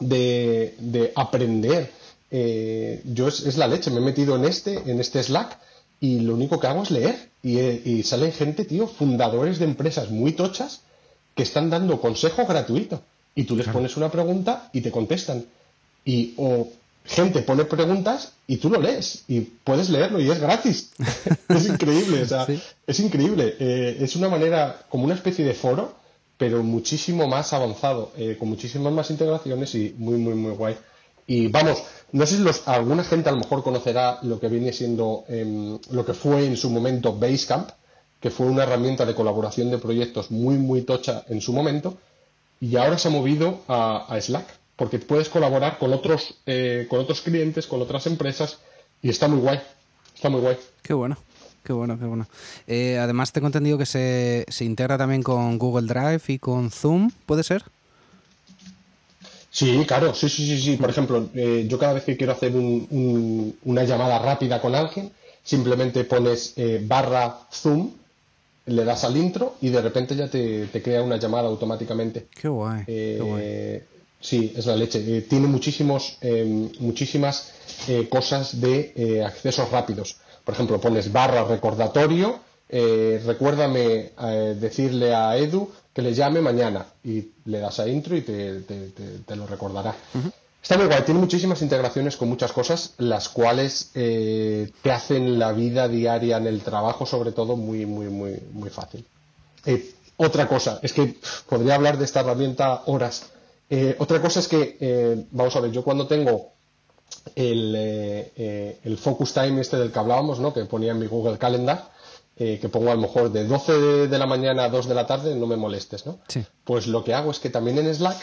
de, 0.00 0.74
de 0.80 1.12
aprender. 1.14 1.92
Eh, 2.32 3.00
yo 3.04 3.28
es, 3.28 3.46
es 3.46 3.56
la 3.58 3.68
leche, 3.68 3.92
me 3.92 3.98
he 3.98 4.00
metido 4.00 4.34
en 4.34 4.44
este, 4.44 4.90
en 4.90 4.98
este 4.98 5.22
Slack 5.22 5.58
y 6.00 6.18
lo 6.18 6.34
único 6.34 6.58
que 6.58 6.66
hago 6.66 6.82
es 6.82 6.90
leer. 6.90 7.30
Y, 7.44 7.58
eh, 7.58 7.80
y 7.84 8.02
salen 8.02 8.32
gente, 8.32 8.64
tío, 8.64 8.88
fundadores 8.88 9.60
de 9.60 9.66
empresas 9.66 10.10
muy 10.10 10.32
tochas 10.32 10.80
que 11.36 11.44
están 11.44 11.70
dando 11.70 12.00
consejo 12.00 12.44
gratuito. 12.44 13.02
Y 13.36 13.44
tú 13.44 13.54
les 13.54 13.68
pones 13.68 13.96
una 13.96 14.10
pregunta 14.10 14.68
y 14.72 14.80
te 14.80 14.90
contestan. 14.90 15.46
Y 16.04 16.34
o 16.36 16.68
gente 17.04 17.42
pone 17.42 17.64
preguntas 17.64 18.32
y 18.46 18.56
tú 18.58 18.70
lo 18.70 18.80
lees 18.80 19.24
y 19.28 19.40
puedes 19.40 19.90
leerlo 19.90 20.20
y 20.20 20.30
es 20.30 20.40
gratis. 20.40 20.90
es 21.48 21.66
increíble, 21.66 22.22
o 22.22 22.26
sea, 22.26 22.46
Sí. 22.46 22.60
es 22.86 23.00
increíble. 23.00 23.56
Eh, 23.58 23.98
es 24.00 24.16
una 24.16 24.28
manera, 24.28 24.82
como 24.88 25.04
una 25.04 25.14
especie 25.14 25.44
de 25.44 25.54
foro, 25.54 25.94
pero 26.38 26.62
muchísimo 26.62 27.28
más 27.28 27.52
avanzado, 27.52 28.12
eh, 28.16 28.36
con 28.38 28.48
muchísimas 28.48 28.92
más 28.92 29.10
integraciones 29.10 29.74
y 29.74 29.94
muy, 29.96 30.16
muy, 30.16 30.34
muy 30.34 30.52
guay. 30.52 30.76
Y 31.26 31.46
vamos, 31.48 31.82
no 32.10 32.26
sé 32.26 32.36
si 32.36 32.42
los, 32.42 32.66
alguna 32.66 33.04
gente 33.04 33.28
a 33.28 33.32
lo 33.32 33.38
mejor 33.38 33.62
conocerá 33.62 34.18
lo 34.22 34.40
que 34.40 34.48
viene 34.48 34.72
siendo, 34.72 35.24
em, 35.28 35.78
lo 35.90 36.04
que 36.04 36.14
fue 36.14 36.46
en 36.46 36.56
su 36.56 36.68
momento 36.68 37.16
Basecamp, 37.16 37.70
que 38.20 38.30
fue 38.30 38.46
una 38.46 38.64
herramienta 38.64 39.06
de 39.06 39.14
colaboración 39.14 39.70
de 39.70 39.78
proyectos 39.78 40.30
muy, 40.32 40.56
muy 40.56 40.82
tocha 40.82 41.24
en 41.28 41.40
su 41.40 41.52
momento, 41.52 41.96
y 42.60 42.76
ahora 42.76 42.98
se 42.98 43.08
ha 43.08 43.10
movido 43.12 43.60
a, 43.68 44.06
a 44.12 44.20
Slack, 44.20 44.46
porque 44.82 44.98
puedes 44.98 45.28
colaborar 45.28 45.78
con 45.78 45.92
otros, 45.92 46.34
eh, 46.44 46.88
con 46.90 46.98
otros 46.98 47.20
clientes, 47.20 47.68
con 47.68 47.80
otras 47.80 48.04
empresas, 48.08 48.58
y 49.00 49.10
está 49.10 49.28
muy 49.28 49.38
guay, 49.38 49.60
está 50.12 50.28
muy 50.28 50.40
guay. 50.40 50.56
Qué 50.82 50.92
bueno, 50.92 51.16
qué 51.62 51.72
bueno, 51.72 51.96
qué 51.96 52.04
bueno. 52.04 52.26
Eh, 52.66 52.98
además, 52.98 53.30
tengo 53.30 53.46
entendido 53.46 53.78
que 53.78 53.86
se, 53.86 54.44
se 54.48 54.64
integra 54.64 54.98
también 54.98 55.22
con 55.22 55.56
Google 55.56 55.86
Drive 55.86 56.22
y 56.26 56.40
con 56.40 56.72
Zoom, 56.72 57.12
¿puede 57.26 57.44
ser? 57.44 57.62
Sí, 59.52 59.84
claro, 59.86 60.14
sí, 60.14 60.28
sí, 60.28 60.46
sí, 60.48 60.60
sí. 60.60 60.76
Por 60.78 60.90
ejemplo, 60.90 61.28
eh, 61.32 61.64
yo 61.68 61.78
cada 61.78 61.92
vez 61.92 62.02
que 62.02 62.16
quiero 62.16 62.32
hacer 62.32 62.52
un- 62.56 62.88
un- 62.90 63.56
una 63.62 63.84
llamada 63.84 64.18
rápida 64.18 64.60
con 64.60 64.74
alguien, 64.74 65.12
simplemente 65.44 66.02
pones 66.02 66.54
eh, 66.56 66.82
barra 66.84 67.38
Zoom, 67.52 67.90
le 68.66 68.84
das 68.84 69.04
al 69.04 69.16
intro 69.16 69.54
y 69.60 69.68
de 69.68 69.80
repente 69.80 70.16
ya 70.16 70.28
te, 70.28 70.66
te 70.66 70.82
crea 70.82 71.02
una 71.02 71.18
llamada 71.18 71.46
automáticamente. 71.46 72.26
Qué 72.34 72.48
guay, 72.48 72.82
Eh, 72.88 73.14
qué 73.18 73.22
guay. 73.22 73.91
Sí, 74.22 74.52
es 74.56 74.64
la 74.66 74.76
leche. 74.76 74.98
Eh, 75.18 75.22
tiene 75.22 75.46
muchísimos, 75.46 76.16
eh, 76.22 76.70
muchísimas 76.80 77.52
eh, 77.88 78.08
cosas 78.08 78.60
de 78.60 78.92
eh, 78.96 79.22
accesos 79.24 79.70
rápidos. 79.70 80.16
Por 80.44 80.54
ejemplo, 80.54 80.80
pones 80.80 81.12
barra 81.12 81.44
recordatorio, 81.44 82.38
eh, 82.68 83.20
recuérdame 83.26 84.12
decirle 84.58 85.14
a 85.14 85.36
Edu 85.36 85.70
que 85.92 86.00
le 86.00 86.14
llame 86.14 86.40
mañana 86.40 86.86
y 87.04 87.28
le 87.44 87.58
das 87.58 87.78
a 87.80 87.86
intro 87.86 88.16
y 88.16 88.22
te, 88.22 88.60
te- 88.62 88.88
te- 88.88 89.18
te 89.26 89.36
lo 89.36 89.46
recordará. 89.46 89.94
Está 90.62 90.78
muy 90.78 90.86
guay, 90.86 91.02
tiene 91.02 91.20
muchísimas 91.20 91.60
integraciones 91.60 92.16
con 92.16 92.28
muchas 92.28 92.52
cosas, 92.52 92.94
las 92.98 93.28
cuales 93.28 93.90
eh, 93.94 94.70
te 94.80 94.90
hacen 94.92 95.38
la 95.38 95.52
vida 95.52 95.86
diaria 95.88 96.36
en 96.38 96.46
el 96.46 96.60
trabajo, 96.62 97.04
sobre 97.04 97.32
todo, 97.32 97.56
muy, 97.56 97.84
muy, 97.84 98.06
muy, 98.06 98.38
muy 98.52 98.70
fácil. 98.70 99.04
Eh, 99.66 99.90
otra 100.16 100.46
cosa, 100.48 100.78
es 100.82 100.92
que 100.92 101.16
podría 101.48 101.74
hablar 101.74 101.98
de 101.98 102.04
esta 102.04 102.20
herramienta 102.20 102.82
horas. 102.86 103.24
Eh, 103.74 103.96
otra 103.98 104.20
cosa 104.20 104.40
es 104.40 104.48
que, 104.48 104.76
eh, 104.80 105.24
vamos 105.30 105.56
a 105.56 105.60
ver, 105.60 105.72
yo 105.72 105.82
cuando 105.82 106.06
tengo 106.06 106.52
el, 107.34 107.74
eh, 107.74 108.32
eh, 108.36 108.78
el 108.84 108.98
focus 108.98 109.32
time 109.32 109.62
este 109.62 109.78
del 109.78 109.90
que 109.90 109.98
hablábamos, 109.98 110.40
¿no? 110.40 110.52
que 110.52 110.66
ponía 110.66 110.92
en 110.92 110.98
mi 110.98 111.06
Google 111.06 111.38
Calendar, 111.38 111.90
que 112.36 112.68
pongo 112.68 112.90
a 112.90 112.96
lo 112.96 113.00
mejor 113.00 113.30
de 113.30 113.46
12 113.46 113.72
de, 113.72 114.08
de 114.08 114.18
la 114.18 114.26
mañana 114.26 114.64
a 114.64 114.68
2 114.68 114.88
de 114.88 114.94
la 114.94 115.06
tarde, 115.06 115.36
no 115.36 115.46
me 115.46 115.56
molestes, 115.56 116.06
¿no? 116.06 116.18
Sí. 116.26 116.44
Pues 116.64 116.88
lo 116.88 117.04
que 117.04 117.14
hago 117.14 117.30
es 117.30 117.38
que 117.38 117.50
también 117.50 117.78
en 117.78 117.94
Slack 117.94 118.18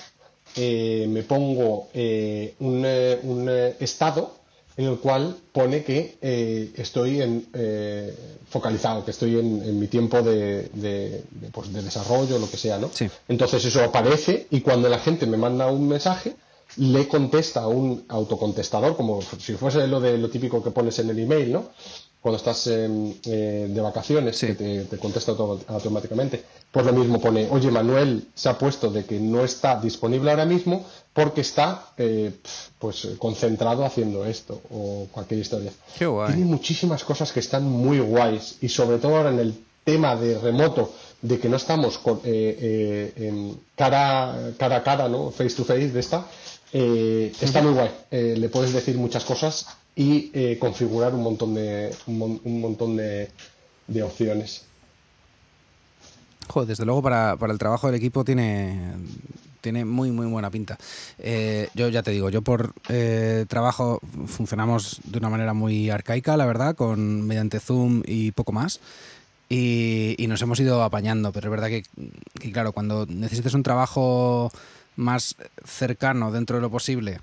eh, 0.55 1.05
me 1.07 1.23
pongo 1.23 1.87
eh, 1.93 2.53
un, 2.59 2.85
un, 3.23 3.49
estado 3.79 4.35
en 4.79 4.85
el 4.85 4.97
cual 4.99 5.35
pone 5.51 5.83
que 5.83 6.17
eh, 6.21 6.71
estoy 6.77 7.21
en, 7.21 7.45
eh, 7.53 8.15
focalizado, 8.49 9.03
que 9.03 9.11
estoy 9.11 9.37
en, 9.37 9.61
en 9.61 9.77
mi 9.77 9.87
tiempo 9.87 10.21
de, 10.21 10.69
de, 10.73 11.25
de, 11.31 11.49
pues, 11.51 11.73
de 11.73 11.81
desarrollo, 11.81 12.39
lo 12.39 12.49
que 12.49 12.55
sea, 12.55 12.77
¿no? 12.77 12.89
Sí. 12.93 13.09
Entonces 13.27 13.65
eso 13.65 13.83
aparece 13.83 14.47
y 14.49 14.61
cuando 14.61 14.87
la 14.87 14.99
gente 14.99 15.25
me 15.25 15.35
manda 15.35 15.67
un 15.67 15.85
mensaje, 15.85 16.33
le 16.77 17.09
contesta 17.09 17.63
a 17.63 17.67
un 17.67 18.05
autocontestador, 18.07 18.95
como 18.95 19.21
si 19.21 19.55
fuese 19.55 19.85
lo 19.85 19.99
de 19.99 20.17
lo 20.17 20.29
típico 20.29 20.63
que 20.63 20.71
pones 20.71 20.97
en 20.99 21.09
el 21.09 21.19
email, 21.19 21.51
¿no? 21.51 21.71
Cuando 22.21 22.37
estás 22.37 22.67
eh, 22.67 23.13
eh, 23.25 23.67
de 23.69 23.81
vacaciones, 23.81 24.37
Sí. 24.37 24.47
que 24.47 24.53
te, 24.55 24.83
te 24.85 24.97
contesta 24.97 25.31
auto- 25.31 25.61
automáticamente. 25.67 26.43
Pues 26.71 26.85
lo 26.85 26.93
mismo 26.93 27.19
pone, 27.19 27.47
oye, 27.49 27.71
Manuel 27.71 28.27
se 28.35 28.49
ha 28.49 28.57
puesto 28.57 28.91
de 28.91 29.05
que 29.05 29.19
no 29.19 29.43
está 29.43 29.79
disponible 29.79 30.29
ahora 30.29 30.45
mismo 30.45 30.85
porque 31.13 31.41
está 31.41 31.93
eh, 31.97 32.31
pues 32.77 33.07
concentrado 33.17 33.83
haciendo 33.85 34.25
esto 34.25 34.61
o 34.69 35.07
cualquier 35.11 35.39
historia. 35.39 35.71
Qué 35.97 36.05
guay. 36.05 36.33
Tiene 36.33 36.45
muchísimas 36.45 37.03
cosas 37.03 37.31
que 37.31 37.39
están 37.39 37.63
muy 37.63 37.99
guays 37.99 38.57
y 38.61 38.69
sobre 38.69 38.97
todo 38.99 39.15
ahora 39.17 39.29
en 39.31 39.39
el 39.39 39.53
tema 39.83 40.15
de 40.15 40.37
remoto, 40.37 40.93
de 41.21 41.39
que 41.39 41.49
no 41.49 41.55
estamos 41.57 41.97
con, 41.97 42.17
eh, 42.23 43.13
eh, 43.15 43.27
en 43.27 43.59
cara, 43.75 44.51
cara 44.59 44.75
a 44.77 44.83
cara, 44.83 45.07
¿no? 45.09 45.31
Face 45.31 45.55
to 45.55 45.63
face 45.65 45.89
de 45.89 45.99
esta, 45.99 46.27
eh, 46.71 47.31
está 47.41 47.61
muy 47.63 47.73
guay. 47.73 47.89
Eh, 48.11 48.35
le 48.37 48.49
puedes 48.49 48.73
decir 48.73 48.95
muchas 48.97 49.23
cosas 49.25 49.65
y 49.95 50.31
eh, 50.33 50.57
configurar 50.59 51.13
un 51.13 51.23
montón 51.23 51.53
de, 51.53 51.93
un, 52.07 52.41
un 52.43 52.61
montón 52.61 52.95
de, 52.95 53.29
de 53.87 54.03
opciones. 54.03 54.65
Joder, 56.47 56.69
desde 56.69 56.85
luego 56.85 57.01
para, 57.01 57.35
para 57.37 57.53
el 57.53 57.59
trabajo 57.59 57.87
del 57.87 57.95
equipo 57.95 58.23
tiene, 58.23 58.93
tiene 59.61 59.85
muy, 59.85 60.09
muy 60.11 60.25
buena 60.25 60.49
pinta. 60.49 60.77
Eh, 61.19 61.69
yo 61.75 61.89
ya 61.89 62.01
te 62.01 62.11
digo, 62.11 62.29
yo 62.29 62.41
por 62.41 62.73
eh, 62.87 63.45
trabajo 63.47 63.99
funcionamos 64.25 64.99
de 65.03 65.17
una 65.19 65.29
manera 65.29 65.53
muy 65.53 65.89
arcaica, 65.89 66.37
la 66.37 66.45
verdad, 66.45 66.75
con 66.75 67.21
mediante 67.27 67.59
Zoom 67.59 68.01
y 68.05 68.31
poco 68.31 68.51
más. 68.51 68.79
Y, 69.47 70.15
y 70.17 70.27
nos 70.27 70.41
hemos 70.41 70.59
ido 70.59 70.81
apañando, 70.83 71.31
pero 71.31 71.47
es 71.47 71.51
verdad 71.51 71.67
que, 71.67 71.83
que, 72.39 72.51
claro, 72.51 72.71
cuando 72.71 73.05
necesites 73.07 73.53
un 73.53 73.63
trabajo 73.63 74.51
más 74.95 75.35
cercano 75.65 76.31
dentro 76.31 76.57
de 76.57 76.61
lo 76.61 76.69
posible, 76.69 77.19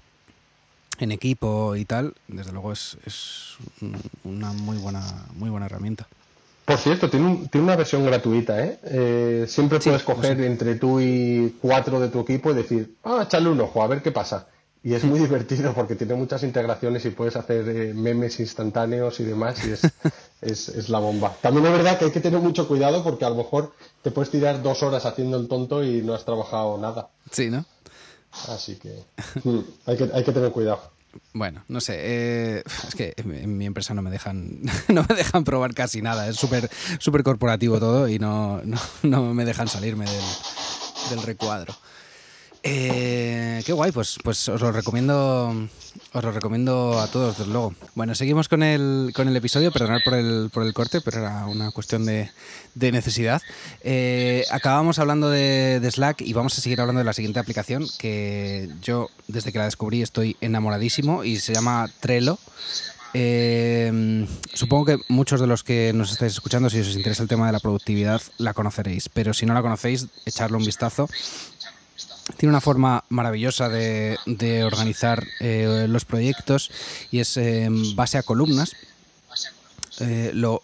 en 0.99 1.13
equipo 1.13 1.77
y 1.77 1.85
tal, 1.85 2.15
desde 2.29 2.53
luego 2.53 2.73
es, 2.73 2.97
es 3.07 3.57
un- 3.81 4.01
una 4.25 4.53
muy 4.53 4.77
buena, 4.79 5.03
muy 5.35 5.51
buena 5.51 5.67
herramienta. 5.67 6.07
Por 6.65 6.79
cierto, 6.79 7.09
tiene, 7.09 7.27
un- 7.27 7.49
tiene 7.49 7.65
una 7.67 7.77
versión 7.77 8.05
gratuita, 8.05 8.65
¿eh? 8.65 8.79
Eh, 8.85 9.47
siempre 9.49 9.79
puedes 9.79 10.03
coger 10.03 10.41
entre 10.41 10.75
tú 10.75 11.01
y 11.01 11.57
cuatro 11.61 12.01
de 12.01 12.09
tu 12.09 12.21
equipo 12.21 12.51
y 12.51 12.55
decir, 12.55 12.97
ah, 13.05 13.23
échale 13.25 13.49
un 13.49 13.61
ojo, 13.61 13.83
a 13.83 13.87
ver 13.87 14.03
qué 14.03 14.11
pasa. 14.13 14.49
y 14.83 14.95
es 14.95 15.03
muy 15.05 15.19
divertido 15.27 15.73
porque 15.75 15.97
tiene 15.97 16.15
muchas 16.15 16.43
integraciones 16.45 17.05
y 17.05 17.11
puedes 17.11 17.35
hacer 17.37 17.69
eh, 17.69 17.93
memes 17.95 18.39
instantáneos 18.41 19.19
y 19.21 19.25
demás 19.25 19.65
y 19.65 19.71
es, 20.43 20.69
es, 20.69 20.89
la 20.89 20.99
bomba. 21.01 21.35
También 21.41 21.67
es 21.67 21.73
verdad 21.73 21.99
que 21.99 22.05
hay 22.07 22.11
que 22.13 22.21
tener 22.21 22.39
mucho 22.41 22.69
cuidado 22.69 23.03
porque 23.03 23.25
a 23.25 23.31
lo 23.31 23.37
mejor 23.37 23.73
te 24.03 24.11
puedes 24.13 24.31
tirar 24.31 24.63
dos 24.63 24.83
horas 24.85 25.05
haciendo 25.07 25.39
el 25.39 25.49
tonto 25.49 25.83
y 25.85 26.03
no 26.03 26.15
has 26.15 26.25
trabajado 26.25 26.79
nada. 26.79 27.09
Sí, 27.33 27.51
¿no? 27.51 27.65
Así 28.49 28.77
que 28.77 29.05
mm, 29.45 29.59
hay 29.87 29.97
que, 29.97 30.11
hay 30.13 30.25
que 30.25 30.33
tener 30.33 30.53
cuidado. 30.53 30.97
Bueno, 31.33 31.65
no 31.69 31.81
sé, 31.81 31.95
eh, 31.99 32.63
es 32.87 32.95
que 32.95 33.15
en 33.17 33.57
mi 33.57 33.67
empresa 33.67 33.95
no 33.95 34.03
me 34.03 34.11
dejan, 34.11 34.61
no 34.89 35.05
me 35.09 35.15
dejan 35.15 35.45
probar 35.45 35.75
casi 35.75 36.03
nada, 36.03 36.29
es 36.29 36.37
súper 36.37 36.71
súper 36.99 37.23
corporativo 37.23 37.79
todo 37.79 38.09
y 38.09 38.19
no, 38.19 38.61
no, 39.03 39.35
me 39.35 39.45
dejan 39.45 39.69
salirme 39.69 40.05
del, 40.05 40.25
del 41.11 41.23
recuadro. 41.23 41.75
Eh, 42.69 43.63
qué 43.65 43.73
guay, 43.73 43.93
pues, 43.93 44.19
pues 44.23 44.49
os 44.49 44.61
lo 44.61 44.73
recomiendo. 44.73 45.69
Os 46.13 46.25
lo 46.25 46.33
recomiendo 46.33 46.99
a 47.01 47.07
todos, 47.07 47.39
desde 47.39 47.51
luego. 47.51 47.75
Bueno, 47.95 48.15
seguimos 48.15 48.49
con 48.49 48.63
el, 48.63 49.13
con 49.15 49.29
el 49.29 49.37
episodio, 49.37 49.71
perdonad 49.71 50.01
por 50.05 50.15
el, 50.15 50.51
por 50.53 50.65
el 50.65 50.75
corte, 50.75 51.01
pero 51.01 51.19
era 51.21 51.47
una 51.47 51.71
cuestión 51.71 52.05
de, 52.05 52.31
de 52.75 52.93
necesidad. 52.93 53.41
Eh, 53.83 54.45
acabamos 54.51 54.99
hablando 54.99 55.31
de, 55.31 55.81
Slack 55.91 56.23
y 56.23 56.33
vamos 56.33 56.59
a 56.59 56.61
seguir 56.61 56.81
hablando 56.81 56.99
de 56.99 57.05
la 57.05 57.13
siguiente 57.13 57.39
aplicación 57.39 57.87
que 57.99 58.69
yo, 58.83 59.09
desde 59.29 59.53
que 59.53 59.59
la 59.59 59.65
descubrí, 59.67 60.03
estoy 60.03 60.37
enamoradísimo 60.41 61.23
y 61.23 61.37
se 61.37 61.55
llama 61.55 61.89
Trello. 62.01 62.39
Eh, 63.15 64.27
supongo 64.53 64.85
que 64.85 64.99
muchos 65.09 65.41
de 65.41 65.47
los 65.47 65.63
que 65.63 65.93
nos 65.95 66.13
estáis 66.13 66.33
escuchando, 66.33 66.69
si 66.69 66.81
os 66.81 66.95
interesa 66.95 67.23
el 67.23 67.29
tema 67.29 67.47
de 67.47 67.53
la 67.53 67.61
productividad, 67.61 68.21
la 68.37 68.53
conoceréis, 68.53 69.09
pero 69.09 69.33
si 69.33 69.47
no 69.47 69.55
la 69.55 69.63
conocéis, 69.63 70.09
echarle 70.27 70.59
un 70.59 70.65
vistazo 70.65 71.09
tiene 72.37 72.51
una 72.51 72.61
forma 72.61 73.05
maravillosa 73.09 73.69
de, 73.69 74.19
organizar 74.65 75.27
eh, 75.41 75.87
los 75.89 76.05
proyectos 76.05 76.71
y 77.11 77.21
es 77.21 77.37
en 77.37 77.95
base 77.95 78.19
a 78.19 78.23
columnas. 78.23 78.73
Eh, 80.01 80.33
lo, 80.35 80.63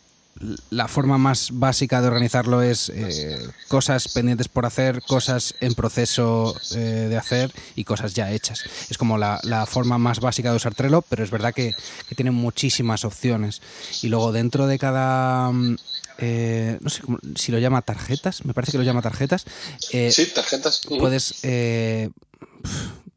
la 0.70 0.88
forma 0.88 1.16
más 1.18 1.50
básica 1.52 2.02
de 2.02 2.08
organizarlo 2.08 2.62
es 2.62 2.90
eh, 2.90 3.38
cosas 3.68 4.08
pendientes 4.08 4.48
por 4.48 4.66
hacer, 4.66 5.02
cosas 5.02 5.54
en 5.60 5.74
proceso 5.74 6.54
de 6.72 7.16
hacer 7.16 7.52
y 7.76 7.84
cosas 7.84 8.12
ya 8.12 8.30
hechas. 8.30 8.64
Es 8.90 8.98
como 8.98 9.16
la, 9.16 9.66
forma 9.66 9.98
más 9.98 10.20
básica 10.20 10.50
de 10.50 10.56
usar 10.56 10.74
Trello, 10.74 11.02
pero 11.02 11.22
es 11.22 11.30
verdad 11.30 11.54
que, 11.54 11.74
que 12.08 12.14
tiene 12.14 12.32
muchísimas 12.32 13.04
opciones. 13.04 13.62
Y 14.02 14.08
luego 14.08 14.32
dentro 14.32 14.66
de 14.66 14.78
cada 14.78 15.50
eh, 16.18 16.78
no 16.80 16.90
sé 16.90 17.02
si 17.36 17.52
lo 17.52 17.58
llama 17.58 17.82
tarjetas, 17.82 18.44
me 18.44 18.54
parece 18.54 18.72
que 18.72 18.78
lo 18.78 18.84
llama 18.84 19.02
tarjetas. 19.02 19.44
Eh, 19.92 20.10
sí, 20.10 20.26
tarjetas. 20.26 20.80
Puedes, 20.86 21.40
eh, 21.42 22.10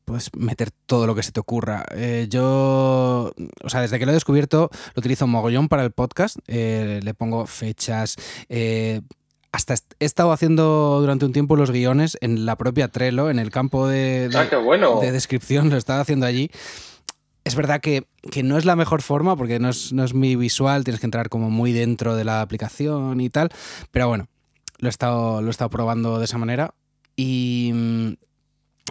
puedes 0.05 0.33
meter 0.35 0.71
todo 0.85 1.07
lo 1.07 1.15
que 1.15 1.23
se 1.23 1.31
te 1.31 1.39
ocurra. 1.39 1.85
yo, 2.29 3.33
o 3.63 3.69
sea, 3.69 3.81
desde 3.81 3.99
que 3.99 4.05
lo 4.05 4.11
he 4.11 4.15
descubierto, 4.15 4.69
lo 4.93 4.99
utilizo 4.99 5.27
mogollón 5.27 5.67
para 5.67 5.83
el 5.83 5.91
podcast. 5.91 6.37
le 6.47 7.13
pongo 7.13 7.45
fechas. 7.47 8.15
hasta 9.51 9.75
he 9.99 10.05
estado 10.05 10.31
haciendo 10.31 10.99
durante 10.99 11.25
un 11.25 11.33
tiempo 11.33 11.55
los 11.55 11.71
guiones 11.71 12.17
en 12.21 12.45
la 12.45 12.57
propia 12.57 12.89
Trello, 12.89 13.29
en 13.29 13.39
el 13.39 13.51
campo 13.51 13.87
de, 13.87 14.29
ah, 14.33 15.01
de 15.01 15.11
descripción, 15.11 15.69
lo 15.69 15.77
estaba 15.77 16.01
haciendo 16.01 16.25
allí 16.25 16.51
es 17.45 17.55
verdad 17.55 17.79
que, 17.79 18.05
no 18.43 18.57
es 18.57 18.65
la 18.65 18.75
mejor 18.75 19.01
forma 19.01 19.37
porque 19.37 19.59
no 19.59 19.69
es, 19.69 19.93
no 19.93 20.03
es 20.03 20.13
muy 20.13 20.35
visual, 20.35 20.83
tienes 20.83 20.99
que 20.99 21.07
entrar 21.07 21.29
como 21.29 21.49
muy 21.49 21.71
dentro 21.71 22.15
de 22.15 22.25
la 22.25 22.41
aplicación 22.41 23.21
y 23.21 23.29
tal, 23.29 23.49
pero 23.91 24.07
bueno, 24.07 24.27
lo 24.79 24.87
he 24.87 24.89
estado, 24.89 25.41
lo 25.41 25.47
he 25.47 25.51
estado 25.51 25.69
probando 25.69 26.17
de 26.17 26.25
esa 26.25 26.39
manera 26.39 26.73
y, 27.15 27.71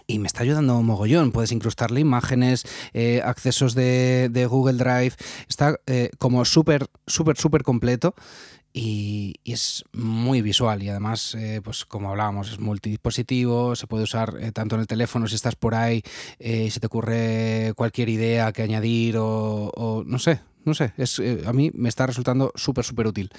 me 0.08 0.26
está 0.26 0.42
ayudando 0.42 0.80
mogollón. 0.82 1.32
Puedes 1.32 1.52
incrustarle 1.52 2.00
imágenes, 2.00 2.64
eh, 2.92 3.20
accesos 3.24 3.74
de, 3.74 4.46
Google 4.48 4.78
Drive. 4.78 5.14
Está 5.48 5.80
eh, 5.86 6.10
como 6.18 6.44
súper, 6.44 6.86
súper, 7.06 7.36
súper 7.36 7.62
completo 7.62 8.14
y, 8.76 9.36
es 9.44 9.84
muy 9.92 10.42
visual 10.42 10.82
y 10.82 10.88
además, 10.88 11.36
eh, 11.36 11.60
pues 11.62 11.84
como 11.84 12.10
hablábamos, 12.10 12.50
es 12.50 12.58
multidispositivo, 12.58 13.76
se 13.76 13.86
puede 13.86 14.02
usar 14.02 14.36
eh, 14.40 14.50
tanto 14.50 14.74
en 14.74 14.80
el 14.80 14.88
teléfono 14.88 15.28
si 15.28 15.36
estás 15.36 15.54
por 15.54 15.76
ahí, 15.76 16.02
eh, 16.40 16.68
si 16.70 16.80
te 16.80 16.88
ocurre 16.88 17.72
cualquier 17.76 18.08
idea 18.08 18.52
que 18.52 18.62
añadir 18.62 19.16
o, 19.16 20.02
no 20.04 20.18
sé, 20.18 20.40
no 20.64 20.74
sé, 20.74 20.92
es, 20.96 21.22
a 21.46 21.52
mí 21.52 21.70
me 21.72 21.88
está 21.88 22.06
resultando 22.06 22.52
súper, 22.56 22.84
súper 22.84 23.06
útil. 23.06 23.30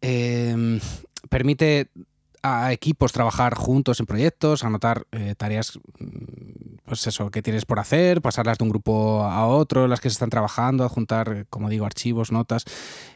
Em, 0.00 0.80
permite 1.28 1.88
a 2.42 2.72
equipos 2.72 3.12
trabajar 3.12 3.54
juntos 3.54 4.00
en 4.00 4.06
proyectos, 4.06 4.64
anotar 4.64 5.06
tareas 5.36 5.78
pues 6.90 7.06
eso, 7.06 7.30
que 7.30 7.40
tienes 7.40 7.66
por 7.66 7.78
hacer, 7.78 8.20
pasarlas 8.20 8.58
de 8.58 8.64
un 8.64 8.70
grupo 8.70 9.22
a 9.22 9.46
otro, 9.46 9.86
las 9.86 10.00
que 10.00 10.10
se 10.10 10.14
están 10.14 10.28
trabajando, 10.28 10.82
adjuntar, 10.82 11.46
como 11.48 11.68
digo, 11.70 11.86
archivos, 11.86 12.32
notas. 12.32 12.64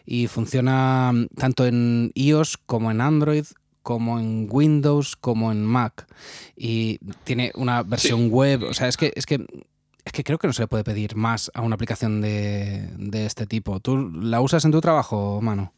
Y 0.06 0.28
funciona 0.28 1.10
mm, 1.12 1.26
tanto 1.34 1.66
en 1.66 2.12
iOS 2.14 2.56
como 2.56 2.92
en 2.92 3.00
Android, 3.00 3.44
como 3.82 4.20
en 4.20 4.46
Windows, 4.48 5.16
como 5.16 5.50
en 5.50 5.64
Mac. 5.64 6.06
Y 6.56 7.00
tiene 7.24 7.50
una 7.56 7.82
versión 7.82 8.30
web. 8.30 8.62
O 8.62 8.74
sea, 8.74 8.86
es 8.86 8.96
que, 8.96 9.12
es 9.16 9.26
que 9.26 9.44
es 10.04 10.12
que 10.12 10.22
creo 10.22 10.38
que 10.38 10.46
no 10.46 10.52
se 10.52 10.62
le 10.62 10.68
puede 10.68 10.84
pedir 10.84 11.16
más 11.16 11.50
a 11.52 11.60
una 11.60 11.74
aplicación 11.74 12.20
de, 12.20 13.26
este 13.26 13.46
tipo. 13.48 13.80
¿Tú 13.80 14.08
la 14.12 14.40
usas 14.40 14.64
en 14.64 14.70
tu 14.70 14.80
trabajo, 14.80 15.40
mano? 15.42 15.72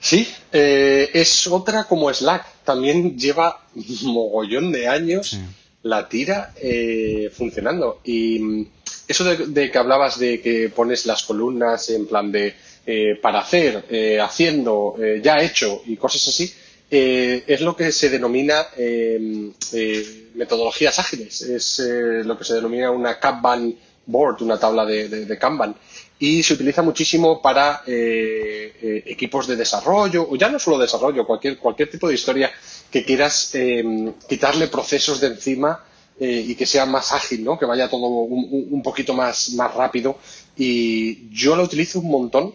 Sí, 0.00 0.28
eh, 0.52 1.10
es 1.12 1.46
otra 1.46 1.84
como 1.84 2.12
Slack. 2.12 2.64
También 2.64 3.18
lleva 3.18 3.64
mogollón 4.02 4.72
de 4.72 4.88
años 4.88 5.38
la 5.82 6.08
tira 6.08 6.52
eh, 6.60 7.30
funcionando. 7.34 8.00
Y 8.04 8.38
mm, 8.38 8.66
eso 9.06 9.24
de, 9.24 9.70
que 9.70 9.78
hablabas 9.78 10.18
de 10.18 10.40
que 10.40 10.68
pones 10.68 11.06
las 11.06 11.22
columnas 11.22 11.88
en 11.90 12.06
plan 12.06 12.30
de 12.30 12.54
eh, 12.86 13.18
para 13.20 13.40
hacer, 13.40 13.84
eh, 13.90 14.18
haciendo, 14.20 14.96
ya 15.22 15.42
hecho 15.42 15.82
y 15.86 15.96
cosas 15.96 16.26
así, 16.28 16.50
es 16.90 17.60
lo 17.60 17.76
que 17.76 17.92
se 17.92 18.08
denomina 18.08 18.66
metodologías 20.34 20.98
ágiles. 20.98 21.42
Es 21.42 21.80
lo 22.24 22.38
que 22.38 22.44
se 22.44 22.54
denomina 22.54 22.90
una 22.90 23.18
Kanban 23.18 23.76
board, 24.08 24.42
una 24.42 24.58
tabla 24.58 24.84
de, 24.84 25.38
Kanban. 25.38 25.76
Y 26.18 26.42
se 26.42 26.54
utiliza 26.54 26.82
muchísimo 26.82 27.40
para 27.40 27.82
equipos 27.86 29.46
de 29.46 29.54
desarrollo, 29.54 30.26
o 30.28 30.34
ya 30.34 30.48
no 30.48 30.58
solo 30.58 30.76
desarrollo, 30.78 31.24
cualquier, 31.24 31.58
cualquier 31.58 31.88
tipo 31.90 32.08
de 32.08 32.14
historia 32.14 32.50
que 32.90 33.04
quieras 33.04 33.54
eh, 33.54 34.12
quitarle 34.28 34.68
procesos 34.68 35.20
de 35.20 35.28
encima 35.28 35.84
eh, 36.18 36.44
y 36.48 36.54
que 36.54 36.66
sea 36.66 36.86
más 36.86 37.12
ágil, 37.12 37.44
¿no? 37.44 37.58
Que 37.58 37.66
vaya 37.66 37.88
todo 37.88 38.06
un, 38.06 38.82
poquito 38.82 39.14
más, 39.14 39.50
más 39.50 39.74
rápido. 39.74 40.18
Y 40.56 41.28
yo 41.30 41.54
lo 41.54 41.62
utilizo 41.64 42.00
un 42.00 42.10
montón. 42.10 42.54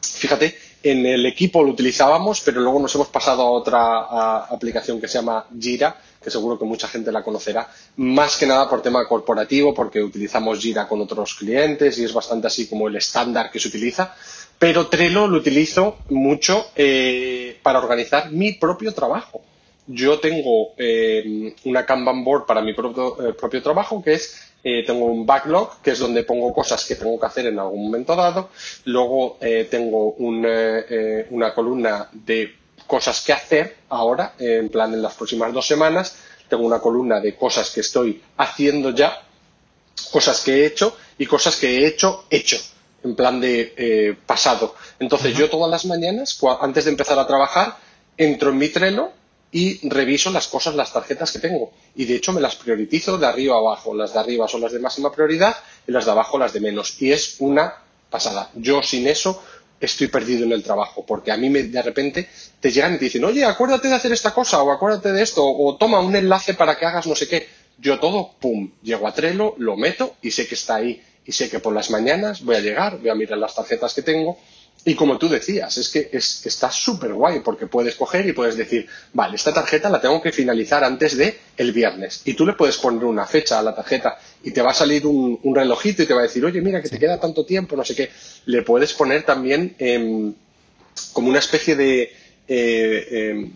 Fíjate, 0.00 0.56
en 0.82 1.04
el 1.04 1.26
equipo 1.26 1.62
lo 1.62 1.70
utilizábamos, 1.70 2.40
pero 2.40 2.60
luego 2.60 2.80
nos 2.80 2.94
hemos 2.94 3.08
pasado 3.08 3.42
a 3.42 3.50
otra 3.50 4.44
aplicación 4.44 5.00
que 5.00 5.08
se 5.08 5.18
llama 5.18 5.46
Jira, 5.58 6.00
que 6.22 6.30
seguro 6.30 6.58
que 6.58 6.64
mucha 6.64 6.88
gente 6.88 7.12
la 7.12 7.22
conocerá, 7.22 7.68
más 7.96 8.36
que 8.36 8.46
nada 8.46 8.68
por 8.70 8.80
tema 8.80 9.06
corporativo, 9.06 9.74
porque 9.74 10.02
utilizamos 10.02 10.60
Jira 10.60 10.88
con 10.88 11.00
otros 11.00 11.34
clientes 11.34 11.98
y 11.98 12.04
es 12.04 12.12
bastante 12.12 12.46
así 12.46 12.68
como 12.68 12.88
el 12.88 12.96
estándar 12.96 13.50
que 13.50 13.58
se 13.58 13.68
utiliza 13.68 14.14
pero 14.62 14.86
Trello 14.86 15.26
lo 15.26 15.38
utilizo 15.38 15.98
mucho 16.10 16.66
eh, 16.76 17.58
para 17.64 17.80
organizar 17.80 18.30
mi 18.30 18.52
propio 18.52 18.94
trabajo. 18.94 19.42
Yo 19.88 20.20
tengo 20.20 20.74
eh, 20.78 21.52
una 21.64 21.84
Kanban 21.84 22.22
board 22.22 22.46
para 22.46 22.62
mi 22.62 22.72
propio, 22.72 23.30
eh, 23.30 23.32
propio 23.32 23.60
trabajo, 23.60 24.00
que 24.00 24.12
es, 24.12 24.52
tengo 24.62 25.06
un 25.06 25.26
backlog, 25.26 25.82
que 25.82 25.90
es 25.90 25.98
donde 25.98 26.22
pongo 26.22 26.54
cosas 26.54 26.84
que 26.84 26.94
tengo 26.94 27.18
que 27.18 27.26
hacer 27.26 27.46
en 27.46 27.58
algún 27.58 27.86
momento 27.86 28.14
dado. 28.14 28.50
Luego 28.84 29.36
tengo 29.68 30.14
una 30.18 31.52
columna 31.52 32.08
de 32.12 32.61
cosas 32.92 33.22
que 33.22 33.32
hacer 33.32 33.76
ahora, 33.88 34.34
en 34.38 34.68
plan 34.68 34.92
en 34.92 35.00
las 35.00 35.14
próximas 35.14 35.50
dos 35.50 35.66
semanas. 35.66 36.14
Tengo 36.46 36.66
una 36.66 36.78
columna 36.78 37.20
de 37.20 37.34
cosas 37.34 37.70
que 37.70 37.80
estoy 37.80 38.20
haciendo 38.36 38.90
ya, 38.90 39.18
cosas 40.10 40.42
que 40.42 40.52
he 40.56 40.66
hecho 40.66 40.94
y 41.16 41.24
cosas 41.24 41.56
que 41.56 41.68
he 41.70 41.86
hecho 41.86 42.26
hecho 42.28 42.58
en 43.02 43.16
plan 43.16 43.40
de 43.40 43.72
eh, 43.78 44.14
pasado. 44.26 44.74
Entonces 44.98 45.34
yo 45.34 45.48
todas 45.48 45.70
las 45.70 45.86
mañanas, 45.86 46.38
antes 46.60 46.84
de 46.84 46.90
empezar 46.90 47.18
a 47.18 47.26
trabajar, 47.26 47.78
entro 48.18 48.50
en 48.50 48.58
mi 48.58 48.68
Trello 48.68 49.08
y 49.50 49.88
reviso 49.88 50.30
las 50.30 50.46
cosas, 50.48 50.74
las 50.74 50.92
tarjetas 50.92 51.32
que 51.32 51.38
tengo. 51.38 51.72
Y 51.96 52.04
de 52.04 52.16
hecho 52.16 52.34
me 52.34 52.42
las 52.42 52.56
priorizo 52.56 53.16
de 53.16 53.26
arriba 53.26 53.54
a 53.54 53.60
abajo. 53.60 53.94
Las 53.94 54.12
de 54.12 54.20
arriba 54.20 54.46
son 54.48 54.60
las 54.60 54.72
de 54.72 54.80
máxima 54.80 55.10
prioridad 55.10 55.56
y 55.88 55.92
las 55.92 56.04
de 56.04 56.10
abajo 56.10 56.38
las 56.38 56.52
de 56.52 56.60
menos. 56.60 57.00
Y 57.00 57.10
es 57.10 57.36
una 57.38 57.72
pasada. 58.10 58.50
Yo 58.54 58.82
sin 58.82 59.08
eso 59.08 59.42
estoy 59.82 60.06
perdido 60.06 60.44
en 60.44 60.52
el 60.52 60.62
trabajo, 60.62 61.04
porque 61.04 61.32
a 61.32 61.36
mí 61.36 61.50
me, 61.50 61.64
de 61.64 61.82
repente 61.82 62.28
te 62.60 62.70
llegan 62.70 62.94
y 62.94 62.98
te 62.98 63.06
dicen, 63.06 63.24
oye, 63.24 63.44
acuérdate 63.44 63.88
de 63.88 63.94
hacer 63.94 64.12
esta 64.12 64.32
cosa, 64.32 64.62
o 64.62 64.70
acuérdate 64.70 65.12
de 65.12 65.22
esto, 65.22 65.44
o 65.44 65.76
toma 65.76 66.00
un 66.00 66.14
enlace 66.14 66.54
para 66.54 66.76
que 66.76 66.86
hagas 66.86 67.06
no 67.06 67.16
sé 67.16 67.28
qué. 67.28 67.48
Yo 67.78 67.98
todo, 67.98 68.32
pum, 68.40 68.70
llego 68.82 69.08
a 69.08 69.12
Trello, 69.14 69.54
lo 69.58 69.76
meto 69.76 70.14
y 70.22 70.30
sé 70.30 70.46
que 70.46 70.54
está 70.54 70.76
ahí 70.76 71.02
y 71.24 71.32
sé 71.32 71.50
que 71.50 71.58
por 71.58 71.74
las 71.74 71.90
mañanas 71.90 72.44
voy 72.44 72.56
a 72.56 72.60
llegar, 72.60 72.98
voy 72.98 73.10
a 73.10 73.14
mirar 73.14 73.38
las 73.38 73.54
tarjetas 73.54 73.92
que 73.94 74.02
tengo 74.02 74.38
Y 74.84 74.94
como 74.96 75.16
tú 75.16 75.28
decías, 75.28 75.78
es 75.78 75.88
que 75.90 76.10
es, 76.12 76.44
está 76.44 76.70
súper 76.72 77.12
guay 77.12 77.38
porque 77.40 77.68
puedes 77.68 77.94
coger 77.94 78.26
y 78.26 78.32
puedes 78.32 78.56
decir, 78.56 78.88
vale, 79.12 79.36
esta 79.36 79.54
tarjeta 79.54 79.88
la 79.88 80.00
tengo 80.00 80.20
que 80.20 80.32
finalizar 80.32 80.82
antes 80.82 81.16
de 81.16 81.38
el 81.56 81.72
viernes. 81.72 82.22
Y 82.24 82.34
tú 82.34 82.44
le 82.44 82.54
puedes 82.54 82.78
poner 82.78 83.04
una 83.04 83.24
fecha 83.24 83.60
a 83.60 83.62
la 83.62 83.76
tarjeta 83.76 84.18
y 84.42 84.50
te 84.50 84.60
va 84.60 84.72
a 84.72 84.74
salir 84.74 85.06
un, 85.06 85.38
relojito 85.54 86.02
y 86.02 86.06
te 86.06 86.14
va 86.14 86.20
a 86.20 86.24
decir, 86.24 86.44
oye, 86.44 86.60
mira, 86.60 86.82
que 86.82 86.88
te 86.88 86.98
queda 86.98 87.20
tanto 87.20 87.44
tiempo, 87.44 87.76
no 87.76 87.84
sé 87.84 87.94
qué. 87.94 88.10
Le 88.46 88.62
puedes 88.62 88.92
poner 88.92 89.22
también 89.22 89.76
em, 89.78 90.34
como 91.12 91.28
una 91.28 91.38
especie 91.38 91.76
de... 91.76 92.12
Eh, 92.48 93.30
em, 93.30 93.52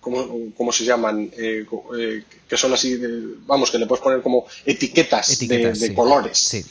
¿cómo, 0.00 0.72
se 0.72 0.84
llaman? 0.84 1.30
Eh, 1.36 1.66
eh, 1.98 2.22
que 2.46 2.56
son 2.56 2.74
así, 2.74 3.00
vamos, 3.46 3.70
que 3.70 3.78
le 3.78 3.86
puedes 3.86 4.04
poner 4.04 4.20
como 4.20 4.46
etiquetas, 4.64 5.38
de, 5.38 5.94
colores. 5.94 6.38
Sí 6.38 6.64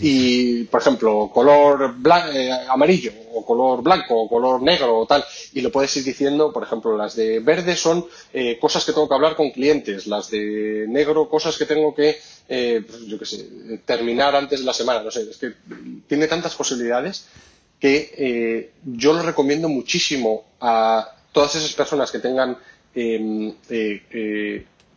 y, 0.00 0.64
por 0.64 0.80
ejemplo, 0.80 1.30
color 1.32 1.96
eh, 2.34 2.50
amarillo 2.68 3.12
o 3.34 3.44
color 3.44 3.82
blanco 3.82 4.14
o 4.22 4.28
color 4.28 4.62
negro 4.62 4.98
o 4.98 5.06
tal, 5.06 5.24
y 5.52 5.60
lo 5.60 5.72
puedes 5.72 5.96
ir 5.96 6.04
diciendo, 6.04 6.52
por 6.52 6.62
ejemplo, 6.62 6.96
las 6.96 7.16
de 7.16 7.40
verde 7.40 7.76
son 7.76 8.06
eh, 8.32 8.58
cosas 8.60 8.84
que 8.84 8.92
tengo 8.92 9.08
que 9.08 9.14
hablar 9.14 9.36
con 9.36 9.50
clientes, 9.50 10.06
las 10.06 10.30
de 10.30 10.86
negro 10.88 11.28
cosas 11.28 11.56
que 11.56 11.66
tengo 11.66 11.94
que, 11.94 12.16
eh, 12.48 12.82
pues, 12.86 13.06
yo 13.06 13.18
qué 13.18 13.26
sé, 13.26 13.48
terminar 13.84 14.36
antes 14.36 14.60
de 14.60 14.66
la 14.66 14.72
semana, 14.72 15.02
no 15.02 15.10
sé, 15.10 15.22
es 15.22 15.38
que 15.38 15.54
tiene 16.06 16.26
tantas 16.28 16.54
posibilidades 16.54 17.26
que 17.80 18.70
yo 18.84 19.12
lo 19.12 19.22
recomiendo 19.22 19.68
muchísimo 19.68 20.44
a 20.60 21.16
todas 21.32 21.56
esas 21.56 21.72
personas 21.72 22.12
que 22.12 22.20
tengan, 22.20 22.56
em, 22.94 23.52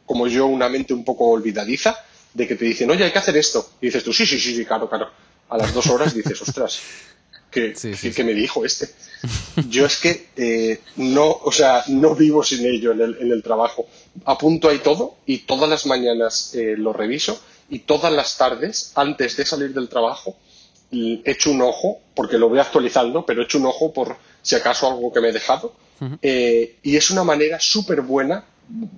como 0.05 0.27
yo, 0.27 0.45
una 0.45 0.69
mente 0.69 0.93
un 0.93 1.03
poco 1.03 1.29
olvidadiza, 1.29 1.95
de 2.35 2.47
que 2.47 2.55
te 2.55 2.65
dicen, 2.65 2.91
oye, 2.91 3.05
hay 3.05 3.11
que 3.11 3.19
hacer 3.19 3.35
esto. 3.37 3.67
Y 3.81 3.87
dices 3.87 4.03
tú, 4.03 4.13
sí, 4.13 4.25
sí, 4.25 4.37
sí, 4.37 4.55
sí, 4.55 4.65
claro, 4.65 4.87
claro. 4.87 5.09
A 5.49 5.57
las 5.57 5.73
dos 5.73 5.87
horas 5.87 6.13
dices, 6.13 6.39
ostras, 6.41 6.81
¿qué, 7.49 7.73
me 8.23 8.33
dijo 8.33 8.65
este? 8.65 8.89
Yo 9.69 9.85
es 9.85 9.97
que 9.97 10.27
eh, 10.35 10.81
no, 10.97 11.31
o 11.31 11.51
sea, 11.51 11.83
no 11.87 12.13
vivo 12.13 12.43
sin 12.43 12.65
ello 12.65 12.91
en 12.91 13.01
el, 13.01 13.17
en 13.21 13.31
el 13.31 13.41
trabajo. 13.41 13.87
Apunto 14.25 14.69
ahí 14.69 14.79
todo 14.79 15.15
y 15.25 15.39
todas 15.39 15.69
las 15.69 15.85
mañanas 15.85 16.53
eh, 16.55 16.75
lo 16.77 16.91
reviso 16.91 17.39
y 17.69 17.79
todas 17.79 18.11
las 18.11 18.37
tardes, 18.37 18.91
antes 18.95 19.37
de 19.37 19.45
salir 19.45 19.73
del 19.73 19.87
trabajo, 19.87 20.35
echo 20.91 21.51
un 21.51 21.61
ojo, 21.61 21.99
porque 22.13 22.37
lo 22.37 22.49
voy 22.49 22.59
actualizando, 22.59 23.25
pero 23.25 23.43
echo 23.43 23.57
un 23.57 23.65
ojo 23.65 23.93
por 23.93 24.17
si 24.41 24.55
acaso 24.55 24.87
algo 24.87 25.11
que 25.11 25.21
me 25.21 25.29
he 25.29 25.33
dejado. 25.33 25.73
Eh, 26.21 26.79
y 26.83 26.97
es 26.97 27.09
una 27.11 27.23
manera 27.23 27.59
súper 27.61 28.01
buena, 28.01 28.43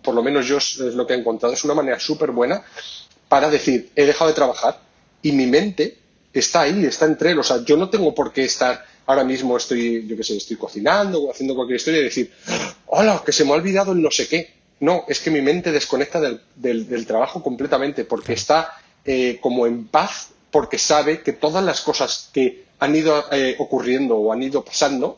por 0.02 0.16
lo 0.16 0.24
menos 0.24 0.48
yo 0.48 0.58
es 0.58 0.78
lo 0.80 1.06
que 1.06 1.14
he 1.14 1.18
encontrado, 1.18 1.54
es 1.54 1.64
una 1.64 1.76
manera 1.76 2.00
súper 2.00 2.32
buena 2.32 2.64
para 3.30 3.50
decir, 3.50 3.92
he 3.96 4.06
dejado 4.06 4.30
de 4.30 4.36
trabajar 4.36 4.80
y 5.22 5.32
mi 5.32 5.46
mente 5.46 5.98
está 6.34 6.62
ahí, 6.62 6.86
está 6.86 7.06
entre 7.06 7.32
él. 7.32 7.40
O 7.40 7.44
sea, 7.44 7.64
yo 7.64 7.78
no 7.78 7.90
tengo 7.90 8.14
por 8.14 8.32
qué 8.32 8.46
estar 8.46 8.86
ahora 9.06 9.24
mismo, 9.24 9.58
estoy, 9.58 10.06
yo 10.06 10.16
qué 10.18 10.24
sé, 10.24 10.38
estoy 10.38 10.58
cocinando 10.58 11.22
o 11.24 11.32
haciendo 11.32 11.56
cualquier 11.56 11.78
historia 11.78 12.02
y 12.02 12.06
decir, 12.06 12.32
hola, 12.88 13.22
que 13.26 13.32
se 13.32 13.46
me 13.46 13.52
ha 13.52 13.56
olvidado 13.56 13.94
el 13.94 14.02
no 14.02 14.12
sé 14.12 14.28
qué. 14.28 14.56
No, 14.80 15.06
es 15.08 15.20
que 15.20 15.32
mi 15.32 15.42
mente 15.42 15.72
desconecta 15.72 16.20
del, 16.20 17.06
trabajo 17.08 17.42
completamente 17.42 18.06
porque 18.06 18.34
está 18.34 18.74
eh, 19.06 19.40
como 19.42 19.66
en 19.66 19.88
paz 19.88 20.30
porque 20.52 20.78
sabe 20.78 21.22
que 21.22 21.34
todas 21.34 21.64
las 21.64 21.82
cosas 21.82 22.30
que 22.32 22.66
han 22.80 22.96
ido 22.96 23.26
eh, 23.32 23.56
ocurriendo 23.60 24.18
o 24.18 24.32
han 24.32 24.44
ido 24.44 24.64
pasando, 24.64 25.18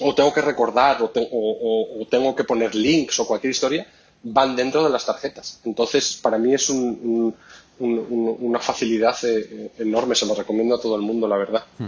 o 0.00 0.14
tengo 0.14 0.32
que 0.32 0.40
recordar 0.40 1.02
o, 1.02 1.10
o 1.12 2.06
tengo 2.08 2.34
que 2.34 2.44
poner 2.44 2.74
links 2.74 3.18
o 3.20 3.26
cualquier 3.26 3.50
historia, 3.50 3.86
van 4.32 4.56
dentro 4.56 4.82
de 4.84 4.90
las 4.90 5.06
tarjetas. 5.06 5.60
Entonces, 5.64 6.18
para 6.20 6.38
mí 6.38 6.54
es 6.54 6.70
una 6.70 8.58
facilidad 8.58 9.16
eh, 9.24 9.70
enorme, 9.78 10.14
se 10.14 10.26
lo 10.26 10.34
recomiendo 10.34 10.74
a 10.74 10.80
todo 10.80 10.96
el 10.96 11.02
mundo, 11.02 11.28
la 11.28 11.36
verdad. 11.36 11.64
Hmm. 11.78 11.86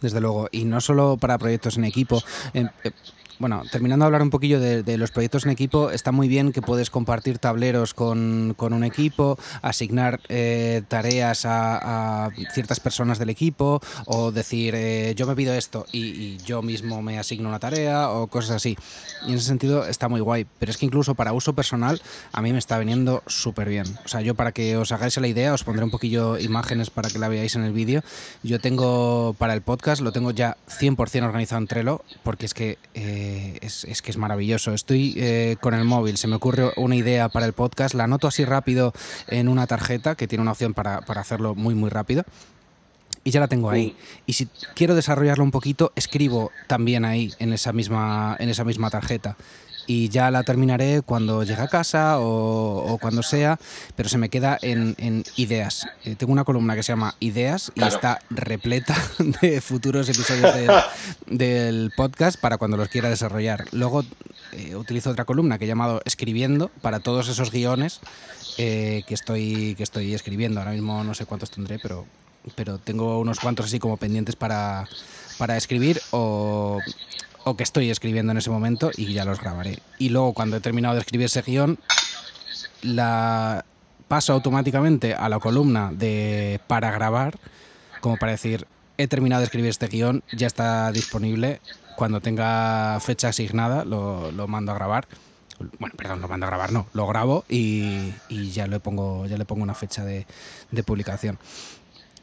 Desde 0.00 0.20
luego, 0.20 0.48
y 0.52 0.64
no 0.64 0.80
solo 0.80 1.16
para 1.16 1.36
proyectos 1.36 1.76
en 1.76 1.84
equipo. 1.84 2.22
Eh, 2.54 2.66
bueno, 3.40 3.62
terminando 3.72 4.04
de 4.04 4.06
hablar 4.06 4.20
un 4.20 4.28
poquillo 4.28 4.60
de, 4.60 4.98
los 4.98 5.10
proyectos 5.10 5.46
en 5.46 5.50
equipo, 5.50 5.90
está 5.90 6.12
muy 6.12 6.28
bien 6.28 6.52
que 6.52 6.60
puedes 6.60 6.90
compartir 6.90 7.38
tableros 7.38 7.94
con, 7.94 8.54
un 8.58 8.84
equipo, 8.84 9.38
asignar 9.62 10.20
eh, 10.28 10.82
tareas 10.88 11.46
a, 11.46 12.30
ciertas 12.52 12.80
personas 12.80 13.18
del 13.18 13.30
equipo 13.30 13.80
o 14.04 14.30
decir 14.30 14.74
eh, 14.76 15.14
yo 15.16 15.26
me 15.26 15.34
pido 15.34 15.54
esto 15.54 15.86
y, 15.90 16.36
yo 16.44 16.60
mismo 16.60 17.00
me 17.00 17.18
asigno 17.18 17.48
una 17.48 17.58
tarea 17.58 18.10
o 18.10 18.26
cosas 18.26 18.56
así. 18.56 18.76
Y 19.26 19.30
en 19.30 19.36
ese 19.36 19.46
sentido 19.46 19.86
está 19.86 20.08
muy 20.08 20.20
guay. 20.20 20.46
Pero 20.58 20.70
es 20.70 20.76
que 20.76 20.84
incluso 20.84 21.14
para 21.14 21.32
uso 21.32 21.54
personal 21.54 22.00
a 22.32 22.42
mí 22.42 22.52
me 22.52 22.58
está 22.58 22.78
viniendo 22.78 23.22
súper 23.26 23.70
bien. 23.70 23.86
O 24.04 24.08
sea, 24.08 24.20
yo 24.20 24.34
para 24.34 24.52
que 24.52 24.76
os 24.76 24.92
hagáis 24.92 25.16
la 25.16 25.28
idea 25.28 25.54
os 25.54 25.64
pondré 25.64 25.82
un 25.82 25.90
poquillo 25.90 26.38
imágenes 26.38 26.90
para 26.90 27.08
que 27.08 27.18
la 27.18 27.28
veáis 27.28 27.56
en 27.56 27.64
el 27.64 27.72
vídeo. 27.72 28.02
Yo 28.42 28.60
tengo 28.60 29.34
para 29.38 29.54
el 29.54 29.62
podcast, 29.62 30.02
lo 30.02 30.12
tengo 30.12 30.30
ya 30.30 30.58
100% 30.68 31.24
organizado 31.24 31.62
en 31.62 31.66
Trello 31.68 32.04
porque 32.22 32.44
es 32.44 32.52
que... 32.52 32.76
Eh, 32.92 33.29
es, 33.60 34.02
que 34.02 34.10
es 34.10 34.16
maravilloso. 34.16 34.72
Estoy 34.72 35.14
eh, 35.16 35.56
con 35.60 35.74
el 35.74 35.84
móvil, 35.84 36.16
se 36.16 36.28
me 36.28 36.36
ocurre 36.36 36.72
una 36.76 36.96
idea 36.96 37.28
para 37.28 37.46
el 37.46 37.52
podcast, 37.52 37.94
la 37.94 38.04
anoto 38.04 38.28
así 38.28 38.44
rápido 38.44 38.92
en 39.28 39.48
una 39.48 39.66
tarjeta 39.66 40.14
que 40.14 40.28
tiene 40.28 40.42
una 40.42 40.52
opción 40.52 40.74
para, 40.74 40.98
hacerlo 40.98 41.54
muy, 41.54 41.74
muy 41.74 41.90
rápido. 41.90 42.24
Y 43.22 43.32
ya 43.32 43.40
la 43.40 43.48
tengo 43.48 43.68
ahí. 43.68 43.96
Y 44.24 44.32
si 44.32 44.48
quiero 44.74 44.94
desarrollarlo 44.94 45.44
un 45.44 45.50
poquito, 45.50 45.92
escribo 45.94 46.52
también 46.68 47.04
ahí 47.04 47.34
en 47.38 47.52
esa 47.52 47.72
misma, 47.72 48.34
en 48.38 48.48
esa 48.48 48.64
misma 48.64 48.88
tarjeta 48.88 49.36
y 49.90 50.08
ya 50.08 50.30
la 50.30 50.44
terminaré 50.44 51.02
cuando 51.02 51.42
llegue 51.42 51.62
a 51.62 51.66
casa 51.66 52.20
o, 52.20 52.96
cuando 53.00 53.24
sea, 53.24 53.58
pero 53.96 54.08
se 54.08 54.18
me 54.18 54.28
queda 54.28 54.56
en, 54.62 55.24
ideas. 55.34 55.84
Eh, 56.04 56.14
tengo 56.14 56.32
una 56.32 56.44
columna 56.44 56.76
que 56.76 56.84
se 56.84 56.92
llama 56.92 57.16
Ideas 57.18 57.72
y 57.74 57.82
está 57.82 58.20
repleta 58.30 58.94
de 59.42 59.60
futuros 59.60 60.08
episodios 60.08 60.54
del, 61.26 61.90
podcast 61.96 62.40
para 62.40 62.56
cuando 62.56 62.76
los 62.76 62.86
quiera 62.86 63.08
desarrollar. 63.08 63.64
Luego 63.72 64.04
eh, 64.52 64.76
utilizo 64.76 65.10
otra 65.10 65.24
columna 65.24 65.58
que 65.58 65.64
he 65.64 65.68
llamado 65.68 66.02
Escribiendo 66.04 66.68
para 66.82 67.00
todos 67.00 67.26
esos 67.26 67.50
guiones 67.50 67.98
eh, 68.58 69.02
que, 69.08 69.14
estoy, 69.14 69.74
que 69.74 69.82
estoy 69.82 70.14
escribiendo. 70.14 70.60
Ahora 70.60 70.70
mismo 70.70 71.02
no 71.02 71.14
sé 71.14 71.26
cuántos 71.26 71.50
tendré, 71.50 71.80
pero, 71.80 72.06
pero 72.54 72.78
tengo 72.78 73.18
unos 73.18 73.40
cuantos 73.40 73.66
así 73.66 73.80
como 73.80 73.96
pendientes 73.96 74.36
para, 74.36 74.86
para 75.36 75.56
escribir 75.56 76.00
o 76.12 76.78
o 77.44 77.56
que 77.56 77.62
estoy 77.62 77.90
escribiendo 77.90 78.32
en 78.32 78.38
ese 78.38 78.50
momento 78.50 78.90
y 78.96 79.12
ya 79.12 79.24
los 79.24 79.40
grabaré. 79.40 79.78
Y 79.98 80.10
luego 80.10 80.34
cuando 80.34 80.56
he 80.56 80.60
terminado 80.60 80.94
de 80.94 81.00
escribir 81.00 81.26
ese 81.26 81.42
guion, 81.42 81.78
la 82.82 83.64
paso 84.08 84.32
automáticamente 84.32 85.14
a 85.14 85.28
la 85.28 85.38
columna 85.38 85.90
de 85.92 86.60
para 86.66 86.90
grabar, 86.90 87.38
como 88.00 88.16
para 88.16 88.32
decir, 88.32 88.66
he 88.98 89.06
terminado 89.06 89.40
de 89.40 89.44
escribir 89.44 89.70
este 89.70 89.86
guion, 89.86 90.22
ya 90.32 90.46
está 90.46 90.90
disponible. 90.92 91.60
Cuando 91.96 92.20
tenga 92.20 92.98
fecha 93.00 93.28
asignada, 93.28 93.84
lo, 93.84 94.32
mando 94.48 94.72
a 94.72 94.74
grabar. 94.74 95.06
Bueno, 95.78 95.94
perdón, 95.96 96.22
lo 96.22 96.28
mando 96.28 96.46
a 96.46 96.48
grabar, 96.48 96.72
no, 96.72 96.86
lo 96.94 97.06
grabo 97.06 97.44
y, 97.46 98.12
ya, 98.50 98.66
le 98.66 98.80
pongo, 98.80 99.26
ya 99.26 99.36
le 99.36 99.44
pongo 99.44 99.62
una 99.62 99.74
fecha 99.74 100.04
de, 100.04 100.26
de 100.70 100.82
publicación 100.82 101.38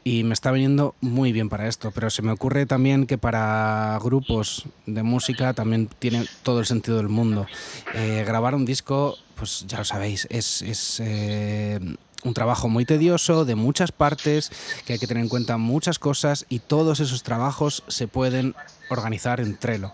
y 0.08 0.24
me 0.24 0.32
está 0.32 0.50
viniendo 0.52 0.94
muy 1.02 1.32
bien 1.32 1.50
para 1.50 1.68
esto, 1.68 1.90
pero 1.90 2.08
se 2.08 2.22
me 2.22 2.32
ocurre 2.32 2.64
también 2.64 3.06
que 3.06 3.18
para 3.18 3.98
grupos 4.02 4.64
de 4.86 5.02
música 5.02 5.52
también 5.52 5.86
tiene 5.98 6.24
todo 6.42 6.60
el 6.60 6.66
sentido 6.66 6.96
del 6.96 7.10
mundo. 7.10 7.46
Eh, 7.94 8.24
grabar 8.26 8.54
un 8.54 8.64
disco, 8.64 9.18
pues 9.34 9.66
ya 9.68 9.76
lo 9.76 9.84
sabéis, 9.84 10.26
es, 10.30 11.02
eh, 11.04 11.78
un 12.24 12.32
trabajo 12.32 12.70
muy 12.70 12.86
tedioso, 12.86 13.44
de 13.44 13.54
muchas 13.54 13.92
partes, 13.92 14.50
que 14.86 14.94
hay 14.94 14.98
que 14.98 15.06
tener 15.06 15.22
en 15.22 15.28
cuenta 15.28 15.58
muchas 15.58 15.98
cosas 15.98 16.46
y 16.48 16.60
todos 16.60 17.00
esos 17.00 17.22
trabajos 17.22 17.84
se 17.88 18.08
pueden 18.08 18.54
organizar 18.88 19.40
en 19.40 19.58
Trello. 19.58 19.92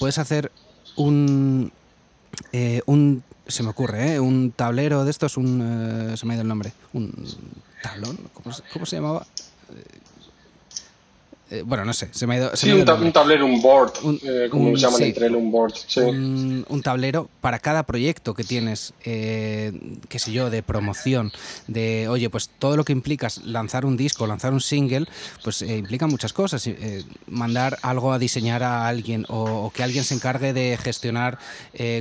Puedes 0.00 0.18
hacer 0.18 0.50
un, 0.96 1.70
eh, 2.50 2.82
un 2.86 3.22
se 3.46 3.62
me 3.62 3.68
ocurre, 3.68 4.18
un 4.18 4.50
tablero 4.50 5.04
de 5.04 5.12
estos, 5.12 5.36
un, 5.36 6.12
se 6.16 6.26
me 6.26 6.32
ha 6.32 6.34
ido 6.34 6.42
el 6.42 6.48
nombre, 6.48 6.72
un 6.92 7.12
tablón, 7.84 8.18
¿cómo, 8.72 8.86
se 8.86 8.96
llamaba? 8.96 9.26
uh, 9.70 10.03
Eh, 11.54 11.62
bueno, 11.64 11.84
no 11.84 11.92
sé, 11.92 12.08
se 12.10 12.26
me 12.26 12.34
ha 12.34 12.38
ido. 12.38 12.56
sí, 12.56 12.72
un, 12.72 12.84
tablero, 13.12 13.46
un 13.46 13.62
board, 13.62 13.92
eh, 14.24 14.48
como 14.50 14.76
se 14.76 14.82
llaman 14.82 15.02
entre 15.02 15.28
un 15.30 15.52
board. 15.52 15.74
Un, 15.96 16.82
tablero 16.82 17.30
para 17.40 17.60
cada 17.60 17.84
proyecto 17.84 18.34
que 18.34 18.42
tienes, 18.42 18.92
eh, 19.04 19.72
qué 20.08 20.18
sé 20.18 20.32
yo, 20.32 20.50
de 20.50 20.62
promoción, 20.62 21.32
de, 21.68 22.08
oye, 22.08 22.28
pues 22.28 22.50
todo 22.58 22.76
lo 22.76 22.84
que 22.84 22.92
implica 22.92 23.28
lanzar 23.44 23.86
un 23.86 23.96
disco, 23.96 24.26
lanzar 24.26 24.52
un 24.52 24.60
single, 24.60 25.06
pues 25.44 25.62
implica 25.62 26.06
muchas 26.08 26.32
cosas. 26.32 26.68
mandar 27.28 27.78
algo 27.82 28.12
a 28.12 28.18
diseñar 28.18 28.62
a 28.62 28.88
alguien 28.88 29.24
o, 29.28 29.70
que 29.72 29.82
alguien 29.84 30.04
se 30.04 30.14
encargue 30.14 30.52
de 30.52 30.76
gestionar 30.76 31.38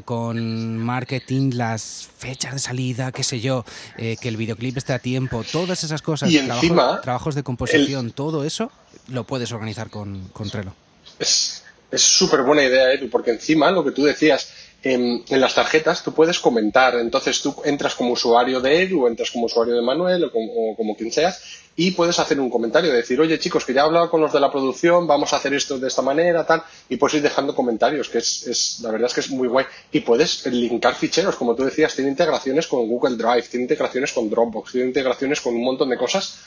con 0.05 0.77
marketing 0.79 1.51
las 1.53 2.09
fechas 2.17 2.53
de 2.53 2.59
salida, 2.59 3.11
qué 3.11 3.23
sé 3.23 3.39
yo, 3.39 3.65
que 3.97 4.27
el 4.27 4.37
videoclip 4.37 4.77
esté 4.77 4.93
a 4.93 4.99
tiempo, 4.99 5.43
todas 5.49 5.83
esas 5.83 6.01
cosas, 6.01 6.31
y 6.31 6.39
encima, 6.39 7.01
trabajos 7.01 7.35
de 7.35 7.43
composición, 7.43 8.11
todo 8.11 8.43
eso 8.43 8.71
lo 9.09 9.23
puedes 9.25 9.51
organizar 9.51 9.89
con, 9.89 10.27
con 10.29 10.49
Trello. 10.49 10.73
Es 11.19 11.63
súper 11.95 12.41
buena 12.41 12.63
idea, 12.63 12.91
Edu, 12.91 13.09
porque 13.09 13.31
encima 13.31 13.69
lo 13.69 13.83
que 13.83 13.91
tú 13.91 14.03
decías, 14.03 14.49
en, 14.83 15.23
las 15.29 15.55
tarjetas 15.55 16.03
tú 16.03 16.13
puedes 16.13 16.39
comentar. 16.39 16.95
Entonces 16.95 17.41
tú 17.41 17.55
entras 17.63 17.95
como 17.95 18.11
usuario 18.11 18.59
de 18.59 18.83
Edu, 18.83 19.07
entras 19.07 19.31
como 19.31 19.45
usuario 19.45 19.75
de 19.75 19.81
Manuel 19.81 20.25
o 20.25 20.75
como, 20.75 20.95
quien 20.95 21.11
sea, 21.11 21.35
y 21.75 21.91
puedes 21.91 22.19
hacer 22.19 22.39
un 22.39 22.49
comentario, 22.49 22.93
decir, 22.93 23.19
oye 23.19 23.39
chicos, 23.39 23.65
que 23.65 23.73
ya 23.73 23.81
he 23.81 23.83
hablado 23.85 24.09
con 24.09 24.21
los 24.21 24.31
de 24.31 24.39
la 24.39 24.51
producción, 24.51 25.07
vamos 25.07 25.33
a 25.33 25.37
hacer 25.37 25.53
esto 25.55 25.79
de 25.79 25.87
esta 25.87 26.03
manera, 26.03 26.45
tal, 26.45 26.63
y 26.87 26.97
puedes 26.97 27.15
ir 27.15 27.23
dejando 27.23 27.55
comentarios, 27.55 28.09
que 28.09 28.19
es, 28.19 28.45
es 28.45 28.79
la 28.81 28.91
verdad 28.91 29.07
es 29.07 29.13
que 29.15 29.21
es 29.21 29.31
muy 29.31 29.47
guay. 29.47 29.65
Y 29.91 30.01
puedes 30.01 30.45
linkar 30.45 30.95
ficheros, 30.95 31.35
como 31.35 31.55
tú 31.55 31.63
decías, 31.63 31.95
tiene 31.95 32.11
integraciones 32.11 32.67
con 32.67 32.87
Google 32.87 33.15
Drive, 33.15 33.43
tiene 33.49 33.63
integraciones 33.63 34.13
con 34.13 34.29
Dropbox, 34.29 34.71
tiene 34.71 34.87
integraciones 34.87 35.41
con 35.41 35.55
un 35.55 35.63
montón 35.63 35.89
de 35.89 35.97
cosas. 35.97 36.37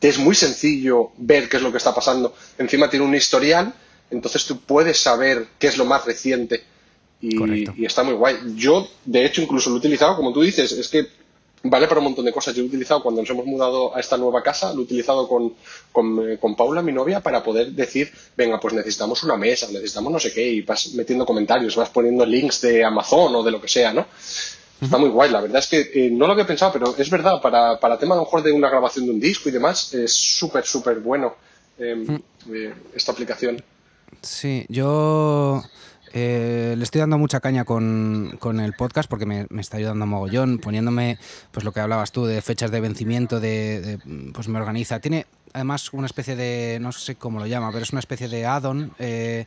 que 0.00 0.08
Es 0.08 0.18
muy 0.18 0.36
sencillo 0.36 1.10
ver 1.16 1.48
qué 1.48 1.56
es 1.56 1.62
lo 1.62 1.72
que 1.72 1.78
está 1.78 1.92
pasando. 1.92 2.34
Encima 2.56 2.88
tiene 2.88 3.04
un 3.04 3.14
historial, 3.14 3.74
entonces 4.10 4.44
tú 4.44 4.60
puedes 4.60 4.98
saber 4.98 5.48
qué 5.58 5.66
es 5.66 5.76
lo 5.76 5.86
más 5.86 6.04
reciente. 6.04 6.62
Y, 7.20 7.36
y 7.76 7.84
está 7.84 8.04
muy 8.04 8.14
guay. 8.14 8.36
Yo, 8.54 8.88
de 9.04 9.24
hecho, 9.24 9.42
incluso 9.42 9.70
lo 9.70 9.76
he 9.76 9.78
utilizado, 9.80 10.14
como 10.14 10.32
tú 10.32 10.42
dices, 10.42 10.70
es 10.70 10.86
que 10.86 11.17
vale 11.62 11.86
para 11.86 12.00
un 12.00 12.04
montón 12.04 12.24
de 12.24 12.32
cosas. 12.32 12.54
Yo 12.54 12.62
he 12.62 12.66
utilizado 12.66 13.02
cuando 13.02 13.20
nos 13.20 13.30
hemos 13.30 13.46
mudado 13.46 13.94
a 13.94 14.00
esta 14.00 14.16
nueva 14.16 14.42
casa, 14.42 14.72
lo 14.72 14.80
he 14.80 14.84
utilizado 14.84 15.28
con, 15.28 15.54
con, 15.92 16.30
eh, 16.30 16.38
con, 16.38 16.54
Paula, 16.54 16.82
mi 16.82 16.92
novia, 16.92 17.20
para 17.20 17.42
poder 17.42 17.72
decir, 17.72 18.12
venga, 18.36 18.58
pues 18.60 18.74
necesitamos 18.74 19.22
una 19.22 19.36
mesa, 19.36 19.66
necesitamos 19.66 20.12
no 20.12 20.18
sé 20.18 20.32
qué, 20.32 20.46
y 20.46 20.62
vas 20.62 20.92
metiendo 20.94 21.26
comentarios, 21.26 21.76
vas 21.76 21.90
poniendo 21.90 22.24
links 22.24 22.60
de 22.62 22.84
Amazon 22.84 23.34
o 23.34 23.42
de 23.42 23.50
lo 23.50 23.60
que 23.60 23.68
sea, 23.68 23.92
¿no? 23.92 24.06
Está 24.80 24.96
muy 24.96 25.08
guay, 25.08 25.30
la 25.30 25.40
verdad 25.40 25.58
es 25.58 25.66
que 25.66 25.90
eh, 25.92 26.10
no 26.10 26.26
lo 26.26 26.34
había 26.34 26.46
pensado, 26.46 26.72
pero 26.72 26.94
es 26.96 27.10
verdad, 27.10 27.40
para, 27.42 27.80
para 27.80 27.98
tema 27.98 28.14
a 28.14 28.18
lo 28.18 28.24
mejor 28.24 28.44
de 28.44 28.52
una 28.52 28.70
grabación 28.70 29.06
de 29.06 29.10
un 29.10 29.18
disco 29.18 29.48
y 29.48 29.52
demás, 29.52 29.92
es 29.92 30.12
súper, 30.12 30.64
súper 30.64 31.00
bueno 31.00 31.34
em, 31.78 32.04
mm. 32.06 32.22
eh, 32.54 32.74
esta 32.94 33.10
aplicación. 33.10 33.60
Sí, 34.22 34.64
yo 34.68 35.62
eh, 36.12 36.74
le 36.76 36.84
estoy 36.84 37.00
dando 37.00 37.18
mucha 37.18 37.40
caña 37.40 37.64
con, 37.64 38.36
con 38.38 38.60
el 38.60 38.72
podcast 38.72 39.08
porque 39.08 39.26
me, 39.26 39.46
está 39.58 39.76
ayudando 39.76 40.04
a 40.04 40.06
mogollón, 40.06 40.58
poniéndome, 40.58 41.18
pues 41.50 41.64
lo 41.64 41.72
que 41.72 41.80
hablabas 41.80 42.12
tú, 42.12 42.24
de 42.24 42.40
fechas 42.42 42.70
de 42.70 42.80
vencimiento, 42.80 43.40
de, 43.40 43.98
pues 44.32 44.48
me 44.48 44.58
organiza. 44.58 45.00
Tiene 45.00 45.26
además 45.52 45.92
una 45.92 46.06
especie 46.06 46.36
de, 46.36 46.78
no 46.80 46.92
sé 46.92 47.16
cómo 47.16 47.38
lo 47.38 47.46
llama, 47.46 47.70
pero 47.72 47.82
es 47.82 47.90
una 47.90 48.00
especie 48.00 48.28
de 48.28 48.46
add-on 48.46 48.92
eh, 48.98 49.46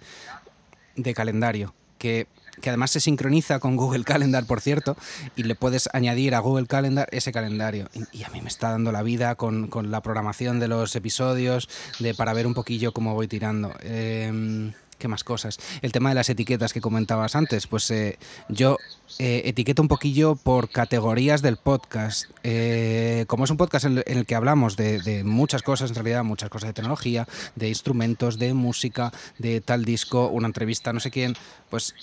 de 0.95 1.13
calendario 1.13 1.73
que, 1.97 2.27
que, 2.61 2.69
además 2.69 2.91
se 2.91 2.99
sincroniza 2.99 3.59
con 3.59 3.75
Google 3.75 4.03
Calendar, 4.03 4.45
por 4.45 4.61
cierto, 4.61 4.97
y 5.35 5.43
le 5.43 5.55
puedes 5.55 5.89
añadir 5.93 6.35
a 6.35 6.39
Google 6.39 6.67
Calendar 6.67 7.07
ese 7.11 7.31
calendario. 7.31 7.89
Y, 8.11 8.23
a 8.23 8.29
mí 8.29 8.41
me 8.41 8.49
está 8.49 8.71
dando 8.71 8.91
la 8.91 9.03
vida 9.03 9.35
con, 9.35 9.67
con, 9.67 9.91
la 9.91 10.01
programación 10.01 10.59
de 10.59 10.67
los 10.67 10.95
episodios, 10.95 11.69
de 11.99 12.13
para 12.13 12.33
ver 12.33 12.47
un 12.47 12.53
poquillo 12.53 12.91
cómo 12.91 13.13
voy 13.13 13.27
tirando. 13.27 13.73
Eh, 13.81 14.71
¿Qué 15.01 15.07
más 15.07 15.23
cosas? 15.23 15.57
El 15.81 15.91
tema 15.91 16.09
de 16.09 16.15
las 16.15 16.29
etiquetas 16.29 16.73
que 16.73 16.79
comentabas 16.79 17.35
antes, 17.35 17.65
pues 17.65 17.89
eh, 17.89 18.19
yo 18.49 18.77
eh, 19.17 19.41
etiqueto 19.45 19.81
un 19.81 19.87
poquillo 19.87 20.35
por 20.35 20.69
categorías 20.69 21.41
del 21.41 21.57
podcast. 21.57 22.25
Eh, 22.43 23.25
como 23.27 23.45
es 23.45 23.49
un 23.49 23.57
podcast 23.57 23.85
en, 23.85 24.03
el 24.05 24.27
que 24.27 24.35
hablamos 24.35 24.77
de, 24.77 25.01
de, 25.01 25.23
muchas 25.23 25.63
cosas, 25.63 25.89
en 25.89 25.95
realidad, 25.95 26.23
muchas 26.23 26.51
cosas 26.51 26.69
de 26.69 26.73
tecnología, 26.73 27.27
de 27.55 27.69
instrumentos, 27.69 28.37
de 28.37 28.53
música, 28.53 29.11
de 29.39 29.59
tal 29.59 29.85
disco, 29.85 30.27
una 30.27 30.45
entrevista, 30.45 30.93
no 30.93 30.99
sé 30.99 31.09
quién, 31.09 31.33
pues 31.71 31.95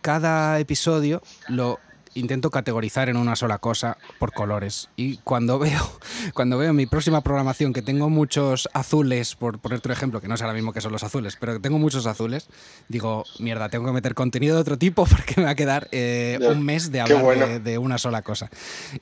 cada 0.00 0.58
episodio 0.58 1.20
lo 1.48 1.80
intento 2.14 2.50
categorizar 2.50 3.08
en 3.08 3.16
una 3.16 3.36
sola 3.36 3.58
cosa 3.58 3.96
por 4.18 4.32
colores. 4.32 4.88
Y 4.96 5.18
cuando 5.18 5.58
veo, 5.58 5.80
cuando 6.34 6.58
veo 6.58 6.72
mi 6.72 6.86
próxima 6.86 7.20
programación, 7.22 7.72
que 7.72 7.82
tengo 7.82 8.10
muchos 8.10 8.68
azules, 8.72 9.34
por 9.34 9.58
ponerte 9.58 9.88
un 9.88 9.92
ejemplo, 9.92 10.20
que 10.20 10.28
no 10.28 10.34
es 10.34 10.42
ahora 10.42 10.54
mismo 10.54 10.72
que 10.72 10.80
son 10.80 10.92
los 10.92 11.02
azules, 11.02 11.36
pero 11.38 11.54
que 11.54 11.60
tengo 11.60 11.78
muchos 11.78 12.06
azules, 12.06 12.48
digo, 12.88 13.24
mierda, 13.38 13.68
tengo 13.68 13.86
que 13.86 13.92
meter 13.92 14.14
contenido 14.14 14.56
de 14.56 14.60
otro 14.60 14.78
tipo 14.78 15.04
porque 15.10 15.34
me 15.36 15.44
va 15.44 15.50
a 15.50 15.54
quedar 15.54 15.88
eh, 15.92 16.38
un 16.42 16.62
mes 16.62 16.92
de 16.92 17.00
hablar 17.00 17.22
bueno. 17.22 17.46
de, 17.46 17.60
de, 17.60 17.78
una 17.78 17.98
sola 17.98 18.22
cosa. 18.22 18.50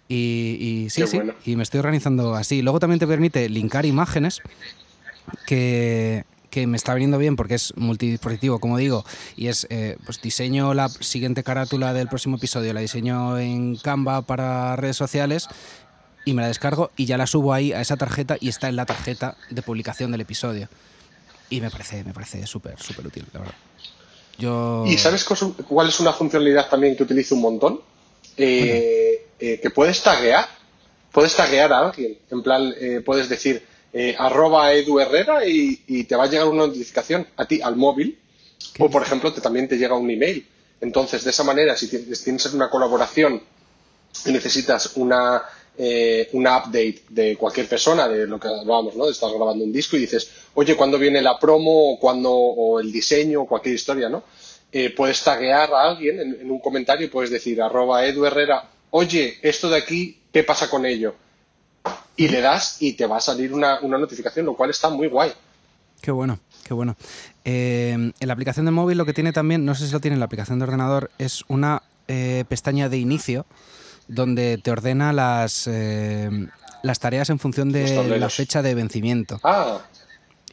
Y, 0.09 0.57
y 0.87 0.91
sí, 0.91 1.03
Qué 1.03 1.07
sí, 1.07 1.17
bueno. 1.17 1.35
y 1.45 1.57
me 1.57 1.63
estoy 1.63 1.79
organizando 1.79 2.35
así. 2.35 2.63
Luego 2.63 2.81
también 2.81 2.99
te 2.99 3.07
permite 3.07 3.49
linkar 3.49 3.87
imágenes 3.87 4.41
que, 5.47 6.25
que 6.51 6.67
me 6.67 6.77
está 6.77 6.95
viniendo 6.95 7.19
bien 7.19 7.37
porque 7.37 7.55
es 7.55 7.73
multidispositivo, 7.77 8.59
como 8.59 8.77
digo, 8.77 9.05
y 9.37 9.47
es, 9.47 9.67
eh, 9.71 9.97
pues 10.05 10.21
diseño 10.21 10.75
la 10.75 10.89
siguiente 10.89 11.43
carátula 11.43 11.93
del 11.93 12.09
próximo 12.09 12.37
episodio, 12.37 12.73
la 12.73 12.81
diseño 12.81 13.39
en 13.39 13.77
Canva 13.77 14.23
para 14.23 14.77
redes 14.77 14.97
sociales 14.97 15.49
y 16.25 16.35
me 16.35 16.43
la 16.43 16.49
descargo 16.49 16.91
y 16.97 17.07
ya 17.07 17.17
la 17.17 17.27
subo 17.27 17.53
ahí 17.53 17.73
a 17.73 17.81
esa 17.81 17.97
tarjeta 17.97 18.37
y 18.41 18.49
está 18.49 18.69
en 18.69 18.77
la 18.77 18.87
tarjeta 18.87 19.37
de 19.51 19.63
publicación 19.63 20.11
del 20.13 20.21
episodio. 20.23 20.69
Y 21.49 21.61
me 21.61 21.71
parece, 21.71 22.05
me 22.05 22.13
parece 22.13 22.47
súper, 22.47 22.81
súper 22.81 23.07
útil, 23.07 23.27
la 23.33 23.41
verdad. 23.41 23.55
Yo... 24.39 24.85
¿Y 24.87 24.97
sabes 24.97 25.25
cuál 25.25 25.89
es 25.89 26.01
una 26.01 26.13
funcionalidad 26.13 26.69
también 26.69 26.97
que 26.97 27.03
utilizo 27.03 27.35
un 27.35 27.43
montón? 27.43 27.81
Eh, 28.37 29.27
eh, 29.39 29.61
que 29.61 29.71
puedes 29.71 30.03
taguear. 30.03 30.47
Puedes 31.13 31.35
taguear 31.35 31.73
a 31.73 31.89
alguien. 31.89 32.19
En 32.31 32.43
plan, 32.43 32.73
eh, 32.81 33.03
puedes 33.05 33.29
decir, 33.29 33.67
eh, 33.93 34.15
arroba 34.19 34.73
Edu 34.73 35.01
Herrera 35.01 35.47
y, 35.47 35.83
y, 35.87 36.05
te 36.05 36.15
va 36.17 36.25
a 36.25 36.27
llegar 36.29 36.47
una 36.47 36.67
notificación 36.67 37.27
a 37.37 37.47
ti 37.47 37.61
al 37.61 37.77
móvil. 37.77 38.19
O 38.79 38.89
por 38.89 39.03
ejemplo 39.03 39.33
te, 39.33 39.41
también 39.41 39.69
te 39.69 39.77
llega 39.77 39.97
un 39.97 40.11
email. 40.11 40.47
Entonces 40.81 41.25
de 41.25 41.31
esa 41.31 41.45
manera 41.45 41.77
si 41.77 41.89
tienes, 41.89 42.47
una 42.55 42.71
colaboración 42.71 43.43
y 44.27 44.33
necesitas 44.33 44.93
una 44.97 45.43
eh, 45.77 46.29
una 46.33 46.59
update 46.59 47.03
de 47.09 47.37
cualquier 47.37 47.69
persona 47.69 48.09
de 48.09 48.27
lo 48.27 48.39
que 48.41 48.49
hablábamos 48.49 48.97
¿no? 48.97 49.07
de 49.07 49.13
estar 49.13 49.31
grabando 49.31 49.65
un 49.65 49.73
disco 49.73 49.97
y 49.97 50.01
dices 50.01 50.31
oye 50.55 50.77
¿cuándo 50.77 50.99
viene 50.99 51.23
la 51.23 51.39
promo 51.39 51.93
o 51.93 51.99
cuándo 51.99 52.33
o 52.33 52.81
el 52.81 52.91
diseño 52.91 53.43
o 53.43 53.47
cualquier 53.47 53.77
historia 53.77 54.09
¿no? 54.09 54.25
Eh, 54.73 54.91
puedes 54.91 55.23
taguear 55.23 55.73
a 55.73 55.91
alguien 55.91 56.21
en, 56.21 56.41
en, 56.41 56.51
un 56.51 56.59
comentario 56.59 57.07
y 57.07 57.11
puedes 57.11 57.31
decir 57.31 57.63
arroba 57.63 58.05
Edu 58.05 58.27
Herrera 58.27 58.69
oye 58.91 59.39
esto 59.43 59.71
de 59.71 59.79
aquí 59.79 60.19
¿qué 60.33 60.43
pasa 60.43 60.69
con 60.69 60.85
ello? 60.85 61.15
Y 62.21 62.29
le 62.29 62.43
das 62.43 62.77
y 62.81 62.93
te 62.93 63.07
va 63.07 63.17
a 63.17 63.21
salir 63.21 63.51
una, 63.51 63.81
una 63.81 63.97
notificación, 63.97 64.45
lo 64.45 64.55
cual 64.55 64.69
está 64.69 64.91
muy 64.91 65.09
guay. 65.09 65.33
Qué 66.03 66.11
bueno, 66.11 66.39
qué 66.65 66.75
bueno. 66.75 66.95
Eh, 67.47 67.93
en 67.93 68.29
la 68.29 68.35
aplicación 68.35 68.67
de 68.67 68.73
móvil 68.73 68.99
lo 68.99 69.07
que 69.07 69.15
tiene 69.15 69.33
también, 69.33 69.65
no 69.65 69.75
sé 69.75 69.87
si 69.87 69.93
lo 69.93 70.01
tiene 70.01 70.17
en 70.17 70.21
la 70.21 70.27
aplicación 70.27 70.59
de 70.59 70.65
ordenador, 70.65 71.11
es 71.17 71.45
una 71.49 71.83
eh, 72.09 72.45
pestaña 72.47 72.91
de 72.91 72.99
inicio 72.99 73.47
donde 74.07 74.59
te 74.59 74.71
ordena 74.71 75.15
las, 75.15 75.67
eh, 75.67 76.29
las 76.83 77.01
tareas 77.01 77.31
en 77.31 77.39
función 77.39 77.73
de 77.73 78.19
la 78.19 78.29
fecha 78.29 78.61
de 78.61 78.75
vencimiento. 78.75 79.41
Ah. 79.43 79.79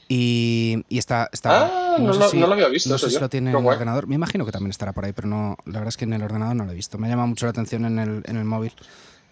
Y, 0.08 0.86
y 0.88 1.00
está, 1.00 1.28
está 1.34 1.66
ah, 1.66 1.96
no, 2.00 2.14
no, 2.14 2.14
no, 2.14 2.30
si, 2.30 2.38
no, 2.38 2.48
lo 2.48 2.54
había 2.54 2.70
visto. 2.70 2.90
No 2.90 2.98
sé 2.98 3.10
si 3.10 3.20
lo 3.20 3.28
tiene 3.28 3.52
en 3.52 3.58
el 3.58 3.66
ordenador. 3.66 4.08
Me 4.08 4.16
imagino 4.16 4.46
que 4.46 4.54
también 4.54 4.72
estará 4.72 4.94
por 4.94 5.04
ahí, 5.04 5.12
pero 5.12 5.28
no, 5.28 5.58
la 5.66 5.80
verdad 5.80 5.90
es 5.90 5.98
que 5.98 6.06
en 6.06 6.14
el 6.14 6.24
ordenador 6.24 6.56
no 6.56 6.64
lo 6.64 6.72
he 6.72 6.76
visto. 6.76 6.98
Me 6.98 7.10
llama 7.10 7.26
mucho 7.26 7.46
la 7.46 7.50
atención 7.50 7.84
en 7.84 8.00
el, 8.00 8.24
en 8.26 8.38
el 8.38 8.46
móvil 8.46 8.72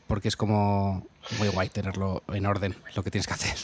porque 0.07 0.27
es 0.27 0.35
como 0.35 1.07
muy 1.37 1.49
guay 1.49 1.69
tenerlo 1.69 2.23
en 2.33 2.45
orden, 2.45 2.75
lo 2.95 3.03
que 3.03 3.11
tienes 3.11 3.27
que 3.27 3.33
hacer. 3.33 3.55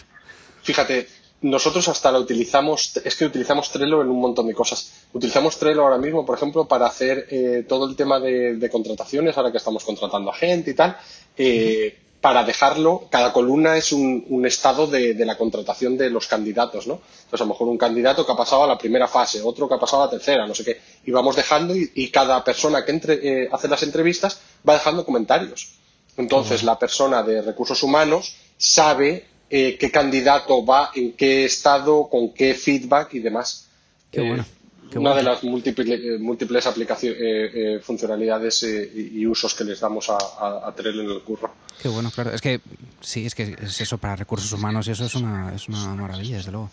Fíjate, 0.64 1.08
nosotros 1.42 1.88
hasta 1.88 2.12
lo 2.12 2.20
utilizamos, 2.20 2.98
es 3.04 3.16
que 3.16 3.26
utilizamos 3.26 3.72
Trello 3.72 4.02
en 4.02 4.10
un 4.10 4.20
montón 4.20 4.48
de 4.48 4.54
cosas. 4.54 4.92
Utilizamos 5.14 5.58
Trello 5.58 5.82
ahora 5.82 5.98
mismo, 5.98 6.26
por 6.26 6.38
ejemplo, 6.38 6.68
para 6.68 6.86
hacer 6.86 7.28
eh, 7.32 7.66
todo 7.68 7.90
el 7.90 7.96
tema 7.96 8.20
de, 8.20 8.70
contrataciones, 8.72 9.36
ahora 9.38 9.52
que 9.52 9.58
estamos 9.58 9.84
contratando 9.84 10.30
a 10.30 10.36
gente 10.36 10.72
y 10.72 10.74
tal, 10.76 10.98
eh, 11.38 11.98
para 12.22 12.44
dejarlo, 12.44 13.08
cada 13.10 13.34
columna 13.34 13.76
es 13.76 13.92
un, 13.92 14.24
un 14.30 14.46
estado 14.46 14.86
de, 14.86 15.16
de, 15.16 15.26
la 15.26 15.36
contratación 15.36 15.98
de 15.98 16.12
los 16.12 16.28
candidatos, 16.28 16.86
¿no? 16.86 17.02
Entonces, 17.24 17.42
a 17.42 17.46
lo 17.46 17.50
mejor 17.50 17.68
un 17.68 17.80
candidato 17.80 18.24
que 18.24 18.32
ha 18.32 18.38
pasado 18.38 18.64
a 18.64 18.68
la 18.68 18.78
primera 18.78 19.08
fase, 19.08 19.42
otro 19.42 19.68
que 19.68 19.74
ha 19.74 19.80
pasado 19.80 20.04
a 20.04 20.06
la 20.06 20.12
tercera, 20.12 20.46
no 20.46 20.54
sé 20.54 20.64
qué, 20.64 20.80
y 21.04 21.10
vamos 21.10 21.36
dejando 21.36 21.76
y, 21.76 21.92
y 21.96 22.12
cada 22.12 22.44
persona 22.44 22.86
que 22.86 22.92
entre, 22.92 23.14
eh, 23.46 23.50
hace 23.52 23.68
las 23.68 23.82
entrevistas 23.82 24.40
va 24.68 24.76
dejando 24.76 25.04
comentarios. 25.04 25.81
Entonces, 26.18 26.64
la 26.64 26.78
persona 26.78 27.24
de 27.24 27.42
recursos 27.42 27.82
humanos 27.84 28.36
sabe 28.58 29.26
eh, 29.50 29.78
qué 29.80 29.92
candidato 29.92 30.66
va, 30.66 30.92
en 30.96 31.14
qué 31.14 31.46
estado, 31.46 32.08
con 32.10 32.34
qué 32.34 32.54
feedback 32.54 33.14
y 33.16 33.20
demás. 33.20 33.68
Qué 34.12 34.22
bueno. 34.22 34.46
Qué 34.90 35.00
una 35.00 35.12
bueno. 35.12 35.30
de 35.30 35.36
las 35.36 35.44
múltiples, 35.44 36.20
múltiples 36.20 36.68
aplicaciones, 36.68 37.18
eh, 37.22 37.52
eh, 37.54 37.80
funcionalidades 37.80 38.64
y 38.64 39.26
usos 39.26 39.54
que 39.54 39.64
les 39.64 39.80
damos 39.80 40.10
a, 40.10 40.18
a, 40.18 40.68
a, 40.68 40.76
Trello 40.76 41.02
en 41.02 41.10
el 41.10 41.22
curro. 41.22 41.50
Qué 41.82 41.88
bueno, 41.88 42.12
claro. 42.12 42.32
Es 42.32 42.42
que 42.42 42.60
sí, 43.00 43.26
es 43.26 43.34
que 43.34 43.56
es 43.62 43.80
eso 43.80 43.98
para 43.98 44.18
recursos 44.18 44.52
humanos 44.52 44.88
y 44.88 44.92
eso 44.92 45.06
es 45.06 45.16
una, 45.16 45.54
es 45.56 45.70
una 45.70 45.96
maravilla, 45.96 46.38
desde 46.38 46.52
luego. 46.52 46.70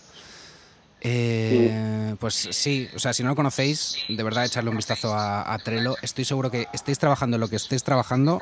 Eh, 1.01 2.17
pues 2.19 2.49
sí, 2.51 2.89
o 2.95 2.99
sea, 2.99 3.13
si 3.13 3.23
no 3.23 3.29
lo 3.29 3.37
conocéis, 3.37 3.97
de 4.09 4.23
verdad 4.23 4.45
echarle 4.45 4.71
un 4.71 4.77
vistazo 4.77 5.15
a, 5.15 5.53
a 5.53 5.59
Trello. 5.59 5.97
Estoy 6.03 6.25
seguro 6.25 6.51
que 6.51 6.67
estéis 6.73 6.99
trabajando 6.99 7.39
lo 7.39 7.49
que 7.49 7.57
estéis 7.57 7.85
trabajando, 7.85 8.41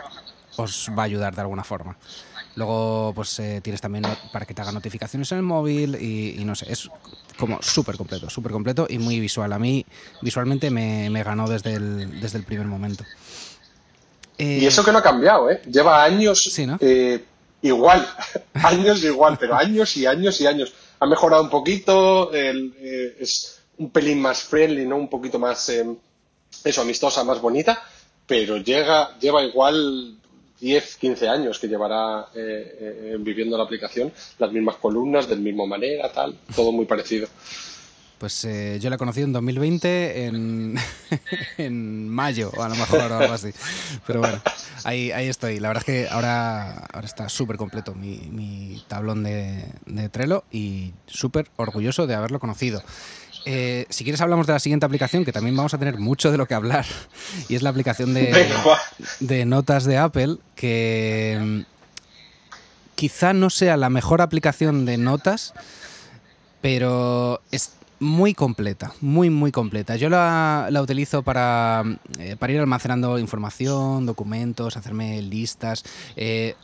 os 0.56 0.90
va 0.96 1.02
a 1.02 1.06
ayudar 1.06 1.34
de 1.34 1.40
alguna 1.42 1.64
forma. 1.64 1.96
Luego, 2.54 3.12
pues 3.14 3.38
eh, 3.38 3.60
tienes 3.62 3.80
también 3.80 4.04
para 4.32 4.46
que 4.46 4.54
te 4.54 4.62
haga 4.62 4.72
notificaciones 4.72 5.30
en 5.32 5.38
el 5.38 5.44
móvil 5.44 5.96
y, 6.00 6.40
y 6.40 6.44
no 6.44 6.54
sé, 6.54 6.72
es 6.72 6.88
como 7.38 7.60
súper 7.62 7.96
completo, 7.96 8.30
súper 8.30 8.52
completo 8.52 8.86
y 8.88 8.98
muy 8.98 9.20
visual. 9.20 9.52
A 9.52 9.58
mí, 9.58 9.84
visualmente, 10.22 10.70
me, 10.70 11.10
me 11.10 11.22
ganó 11.22 11.48
desde 11.48 11.74
el, 11.74 12.20
desde 12.20 12.38
el 12.38 12.44
primer 12.44 12.66
momento. 12.66 13.04
Eh, 14.38 14.58
y 14.62 14.66
eso 14.66 14.84
que 14.84 14.92
no 14.92 14.98
ha 14.98 15.02
cambiado, 15.02 15.50
¿eh? 15.50 15.62
Lleva 15.70 16.02
años 16.04 16.42
sí, 16.42 16.66
¿no? 16.66 16.78
eh, 16.80 17.24
igual, 17.62 18.06
años 18.54 19.02
igual, 19.02 19.38
pero 19.38 19.56
años 19.56 19.96
y 19.96 20.06
años 20.06 20.40
y 20.40 20.46
años. 20.46 20.72
Ha 20.98 21.06
mejorado 21.06 21.42
un 21.42 21.50
poquito, 21.50 22.32
el, 22.32 22.74
eh, 22.78 23.16
es 23.20 23.60
un 23.78 23.90
pelín 23.90 24.20
más 24.20 24.42
friendly, 24.42 24.86
¿no? 24.86 24.96
Un 24.96 25.08
poquito 25.08 25.38
más, 25.38 25.70
eso, 26.64 26.80
amistosa, 26.80 27.24
más 27.24 27.40
bonita, 27.40 27.82
pero 28.26 28.56
llega, 28.56 29.16
lleva 29.18 29.42
igual 29.42 30.16
10, 30.60 30.96
15 30.96 31.28
años 31.28 31.58
que 31.58 31.68
llevará 31.68 32.26
eh, 32.34 33.12
eh, 33.12 33.16
viviendo 33.18 33.56
la 33.56 33.64
aplicación, 33.64 34.12
las 34.38 34.52
mismas 34.52 34.76
columnas, 34.76 35.28
de 35.28 35.36
la 35.36 35.42
misma 35.42 35.66
manera, 35.66 36.10
tal, 36.12 36.38
todo 36.54 36.72
muy 36.72 36.86
parecido. 36.86 37.28
Pues 38.18 38.46
eh, 38.46 38.78
yo 38.80 38.88
la 38.88 38.96
he 38.96 38.98
conocido 38.98 39.26
en 39.26 39.34
2020, 39.34 40.24
en, 40.24 40.76
en 41.58 42.08
mayo, 42.08 42.50
a 42.62 42.68
lo 42.70 42.74
mejor, 42.74 43.12
o 43.12 43.18
algo 43.18 43.34
así. 43.34 43.50
Pero 44.06 44.20
bueno, 44.20 44.40
ahí, 44.84 45.10
ahí 45.10 45.28
estoy. 45.28 45.60
La 45.60 45.68
verdad 45.68 45.82
es 45.86 45.86
que 45.86 46.08
ahora, 46.08 46.86
ahora 46.94 47.06
está 47.06 47.28
súper 47.28 47.58
completo 47.58 47.94
mi, 47.94 48.16
mi, 48.30 48.82
tablón 48.88 49.22
de, 49.22 49.66
de 49.84 50.08
Trello 50.08 50.44
y 50.50 50.94
súper 51.06 51.50
orgulloso 51.56 52.06
de 52.06 52.14
haberlo 52.14 52.38
conocido. 52.40 52.82
Eh, 53.48 53.86
si 53.90 54.02
quieres 54.02 54.20
hablamos 54.20 54.48
de 54.48 54.52
la 54.54 54.58
siguiente 54.58 54.84
aplicación, 54.84 55.24
que 55.24 55.32
también 55.32 55.56
vamos 55.56 55.72
a 55.72 55.78
tener 55.78 55.98
mucho 55.98 56.32
de 56.32 56.36
lo 56.36 56.46
que 56.46 56.54
hablar, 56.54 56.84
y 57.48 57.54
es 57.54 57.62
la 57.62 57.70
aplicación 57.70 58.12
de, 58.12 58.52
de 59.20 59.44
notas 59.46 59.84
de 59.84 59.96
Apple, 59.96 60.38
que 60.56 61.38
mm, 61.40 61.60
quizá 62.96 63.32
no 63.32 63.48
sea 63.48 63.76
la 63.76 63.88
mejor 63.88 64.20
aplicación 64.20 64.84
de 64.84 64.98
notas, 64.98 65.54
pero 66.60 67.40
es, 67.52 67.76
muy 67.98 68.34
completa, 68.34 68.92
muy, 69.00 69.30
muy 69.30 69.52
completa. 69.52 69.96
Yo 69.96 70.08
la, 70.08 70.68
la 70.70 70.82
utilizo 70.82 71.22
para, 71.22 71.82
eh, 72.18 72.36
para, 72.38 72.52
ir 72.52 72.60
almacenando 72.60 73.18
información, 73.18 74.06
documentos, 74.06 74.76
hacerme 74.76 75.22
listas. 75.22 75.84
Eh, 76.16 76.54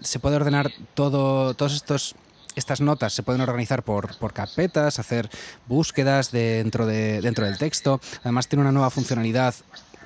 se 0.00 0.18
puede 0.18 0.36
ordenar 0.36 0.70
todo, 0.94 1.54
todos 1.54 1.74
estos 1.74 2.14
estas 2.56 2.80
notas 2.80 3.12
se 3.12 3.22
pueden 3.22 3.40
organizar 3.42 3.82
por, 3.82 4.16
por, 4.16 4.32
carpetas, 4.32 4.98
hacer 4.98 5.30
búsquedas 5.66 6.32
dentro, 6.32 6.86
de, 6.86 7.20
dentro 7.20 7.44
del 7.44 7.58
texto. 7.58 8.00
Además 8.22 8.48
tiene 8.48 8.62
una 8.62 8.72
nueva 8.72 8.90
funcionalidad 8.90 9.54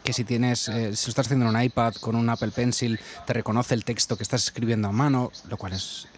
que 0.02 0.12
si 0.12 0.24
tienes, 0.24 0.68
eh, 0.68 0.96
si 0.96 1.06
lo 1.06 1.10
estás 1.10 1.26
haciendo 1.26 1.48
en 1.48 1.54
un 1.54 1.62
iPad 1.62 1.94
con 1.94 2.16
un 2.16 2.28
Apple 2.28 2.50
Pencil, 2.50 2.98
te 3.26 3.32
reconoce 3.32 3.74
el 3.74 3.84
texto 3.84 4.16
que 4.16 4.22
estás 4.22 4.44
escribiendo 4.44 4.88
a 4.88 4.92
mano, 4.92 5.30
lo 5.48 5.56
cual 5.56 5.74
es 5.74 6.08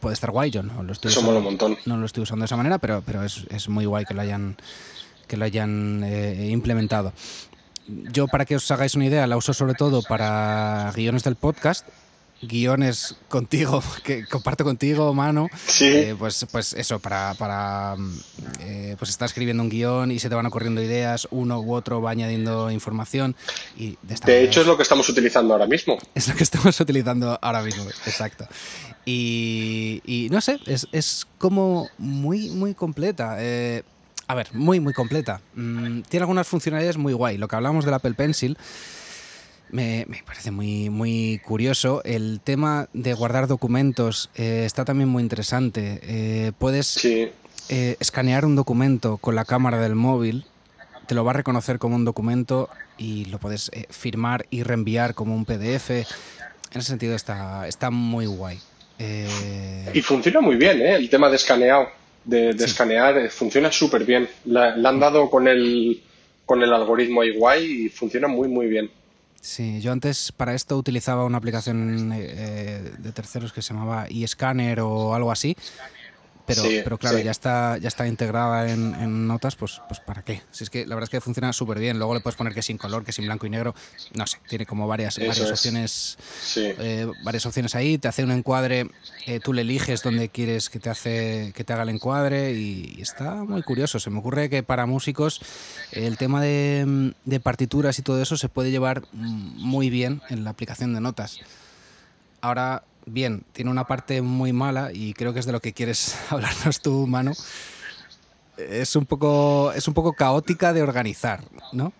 puede 0.00 0.14
estar 0.14 0.30
guay, 0.30 0.50
yo 0.50 0.62
no 0.62 0.82
lo 0.82 0.92
estoy 0.92 1.10
usando, 1.10 1.38
un 1.38 1.44
montón. 1.44 1.78
No 1.86 1.96
lo 1.96 2.06
estoy 2.06 2.22
usando 2.22 2.42
de 2.42 2.46
esa 2.46 2.56
manera, 2.56 2.78
pero, 2.78 3.02
pero 3.04 3.24
es, 3.24 3.46
es 3.50 3.68
muy 3.68 3.84
guay 3.84 4.04
que 4.04 4.14
lo 4.14 4.22
hayan, 4.22 4.56
que 5.26 5.36
lo 5.36 5.44
hayan 5.44 6.02
eh, 6.04 6.48
implementado. 6.50 7.12
Yo, 7.86 8.26
para 8.28 8.44
que 8.44 8.56
os 8.56 8.70
hagáis 8.70 8.94
una 8.94 9.06
idea, 9.06 9.26
la 9.26 9.36
uso 9.36 9.52
sobre 9.52 9.74
todo 9.74 10.02
para 10.02 10.92
guiones 10.94 11.24
del 11.24 11.36
podcast 11.36 11.86
guiones 12.42 13.16
contigo, 13.28 13.82
que 14.04 14.26
comparto 14.26 14.64
contigo, 14.64 15.12
mano, 15.14 15.48
sí. 15.66 15.86
Eh, 15.86 16.16
pues, 16.18 16.46
pues 16.50 16.72
eso, 16.74 16.98
para, 16.98 17.34
para 17.34 17.96
eh, 18.60 18.96
pues 18.98 19.10
estar 19.10 19.26
escribiendo 19.26 19.62
un 19.62 19.68
guion 19.68 20.10
y 20.10 20.18
se 20.18 20.28
te 20.28 20.34
van 20.34 20.46
ocurriendo 20.46 20.82
ideas, 20.82 21.28
uno 21.30 21.60
u 21.60 21.74
otro 21.74 22.00
va 22.00 22.10
añadiendo 22.10 22.70
información. 22.70 23.36
Y 23.76 23.98
de, 24.02 24.16
de 24.24 24.44
hecho, 24.44 24.60
es 24.60 24.66
lo 24.66 24.76
que 24.76 24.82
estamos 24.82 25.08
utilizando 25.08 25.54
ahora 25.54 25.66
mismo. 25.66 25.98
Es 26.14 26.28
lo 26.28 26.34
que 26.34 26.44
estamos 26.44 26.78
utilizando 26.78 27.38
ahora 27.40 27.62
mismo, 27.62 27.84
exacto. 28.04 28.46
Y, 29.06 30.02
y 30.04 30.28
no 30.30 30.40
sé, 30.40 30.60
es, 30.66 30.86
es, 30.92 31.26
como 31.38 31.88
muy, 31.96 32.50
muy 32.50 32.74
completa. 32.74 33.36
Eh, 33.38 33.82
a 34.26 34.34
ver, 34.34 34.48
muy, 34.52 34.78
muy 34.78 34.92
completa. 34.92 35.40
Mm, 35.54 36.02
tiene 36.02 36.22
algunas 36.22 36.46
funcionalidades 36.46 36.96
muy 36.98 37.12
guay. 37.12 37.38
Lo 37.38 37.48
que 37.48 37.56
hablamos 37.56 37.84
del 37.84 37.94
Apple 37.94 38.14
Pencil. 38.14 38.56
Me, 39.72 40.04
me, 40.08 40.22
parece 40.24 40.50
muy, 40.50 40.90
muy 40.90 41.40
curioso. 41.44 42.02
El 42.04 42.40
tema 42.42 42.88
de 42.92 43.14
guardar 43.14 43.46
documentos 43.46 44.30
eh, 44.34 44.64
está 44.66 44.84
también 44.84 45.08
muy 45.08 45.22
interesante. 45.22 46.00
Eh, 46.02 46.52
puedes 46.58 46.86
sí. 46.86 47.28
eh, 47.68 47.96
escanear 48.00 48.44
un 48.44 48.56
documento 48.56 49.16
con 49.18 49.34
la 49.34 49.44
cámara 49.44 49.78
del 49.80 49.94
móvil, 49.94 50.44
te 51.06 51.14
lo 51.16 51.24
va 51.24 51.32
a 51.32 51.34
reconocer 51.34 51.78
como 51.80 51.96
un 51.96 52.04
documento 52.04 52.68
y 52.96 53.24
lo 53.24 53.38
puedes 53.38 53.68
eh, 53.74 53.86
firmar 53.90 54.46
y 54.50 54.62
reenviar 54.62 55.14
como 55.14 55.34
un 55.34 55.44
PDF. 55.44 55.90
En 55.90 56.06
ese 56.74 56.82
sentido 56.82 57.16
está, 57.16 57.66
está 57.66 57.90
muy 57.90 58.26
guay. 58.26 58.60
Eh, 58.98 59.90
y 59.94 60.02
funciona 60.02 60.40
muy 60.40 60.56
bien, 60.56 60.80
¿eh? 60.82 60.94
El 60.94 61.10
tema 61.10 61.28
de 61.28 61.36
escaneado, 61.36 61.88
de, 62.24 62.52
de 62.52 62.58
sí. 62.58 62.64
escanear, 62.64 63.18
eh, 63.18 63.28
funciona 63.30 63.72
súper 63.72 64.04
bien. 64.04 64.28
La, 64.44 64.76
la, 64.76 64.90
han 64.90 65.00
dado 65.00 65.28
con 65.30 65.48
el, 65.48 66.00
con 66.46 66.62
el 66.62 66.72
algoritmo 66.72 67.22
ahí 67.22 67.36
guay 67.36 67.86
y 67.86 67.88
funciona 67.88 68.28
muy, 68.28 68.46
muy 68.46 68.66
bien. 68.68 68.90
Sí, 69.40 69.80
yo 69.80 69.92
antes 69.92 70.32
para 70.32 70.54
esto 70.54 70.76
utilizaba 70.76 71.24
una 71.24 71.38
aplicación 71.38 72.12
eh, 72.14 72.92
de 72.98 73.12
terceros 73.12 73.54
que 73.54 73.62
se 73.62 73.72
llamaba 73.72 74.06
eScanner 74.06 74.80
o 74.80 75.14
algo 75.14 75.32
así. 75.32 75.56
Pero, 76.54 76.62
sí, 76.62 76.80
pero 76.82 76.98
claro, 76.98 77.18
sí. 77.18 77.24
ya 77.24 77.30
está 77.30 77.78
ya 77.78 77.88
está 77.88 78.06
integrada 78.06 78.70
en, 78.70 78.94
en, 78.94 79.26
notas, 79.26 79.56
pues, 79.56 79.80
pues 79.88 80.00
¿para 80.00 80.22
qué? 80.22 80.42
Si 80.50 80.64
es 80.64 80.70
que 80.70 80.86
la 80.86 80.94
verdad 80.94 81.04
es 81.04 81.10
que 81.10 81.20
funciona 81.20 81.52
súper 81.52 81.78
bien. 81.78 81.98
Luego 81.98 82.14
le 82.14 82.20
puedes 82.20 82.36
poner 82.36 82.52
que 82.54 82.62
sin 82.62 82.78
color, 82.78 83.04
que 83.04 83.12
sin 83.12 83.24
blanco 83.24 83.46
y 83.46 83.50
negro. 83.50 83.74
No 84.14 84.26
sé, 84.26 84.38
tiene 84.48 84.66
como 84.66 84.86
varias, 84.88 85.18
varias 85.18 85.38
es. 85.38 85.50
opciones 85.50 86.18
sí. 86.42 86.62
eh, 86.78 87.06
varias 87.24 87.46
opciones 87.46 87.74
ahí. 87.74 87.98
Te 87.98 88.08
hace 88.08 88.24
un 88.24 88.32
encuadre, 88.32 88.90
eh, 89.26 89.40
tú 89.40 89.52
le 89.52 89.62
eliges 89.62 90.02
dónde 90.02 90.28
quieres 90.28 90.70
que 90.70 90.78
te 90.78 90.90
hace 90.90 91.52
que 91.54 91.64
te 91.64 91.72
haga 91.72 91.82
el 91.82 91.90
encuadre 91.90 92.52
y, 92.52 92.96
y, 92.98 93.02
está 93.02 93.34
muy 93.34 93.62
curioso. 93.62 94.00
Se 94.00 94.10
me 94.10 94.18
ocurre 94.18 94.50
que 94.50 94.62
para 94.62 94.86
músicos 94.86 95.40
el 95.92 96.16
tema 96.16 96.40
de, 96.40 97.14
de 97.24 97.40
partituras 97.40 97.98
y 97.98 98.02
todo 98.02 98.20
eso 98.20 98.36
se 98.36 98.48
puede 98.48 98.70
llevar 98.70 99.02
muy 99.12 99.90
bien 99.90 100.22
en 100.28 100.44
la 100.44 100.50
aplicación 100.50 100.94
de 100.94 101.00
notas. 101.00 101.38
Ahora 102.40 102.82
bien, 103.12 103.44
tiene 103.52 103.70
una 103.70 103.86
parte 103.86 104.22
muy 104.22 104.52
mala 104.52 104.90
y 104.92 105.14
creo 105.14 105.32
que 105.32 105.40
es 105.40 105.46
de 105.46 105.52
lo 105.52 105.60
que 105.60 105.72
quieres 105.72 106.16
hablarnos 106.30 106.80
tú, 106.80 107.06
Manu. 107.06 107.32
Es 108.56 108.94
un 108.96 109.06
poco, 109.06 109.72
es 109.72 109.88
un 109.88 109.94
poco 109.94 110.12
caótica 110.12 110.72
de 110.72 110.82
organizar, 110.82 111.42
¿no? 111.72 111.92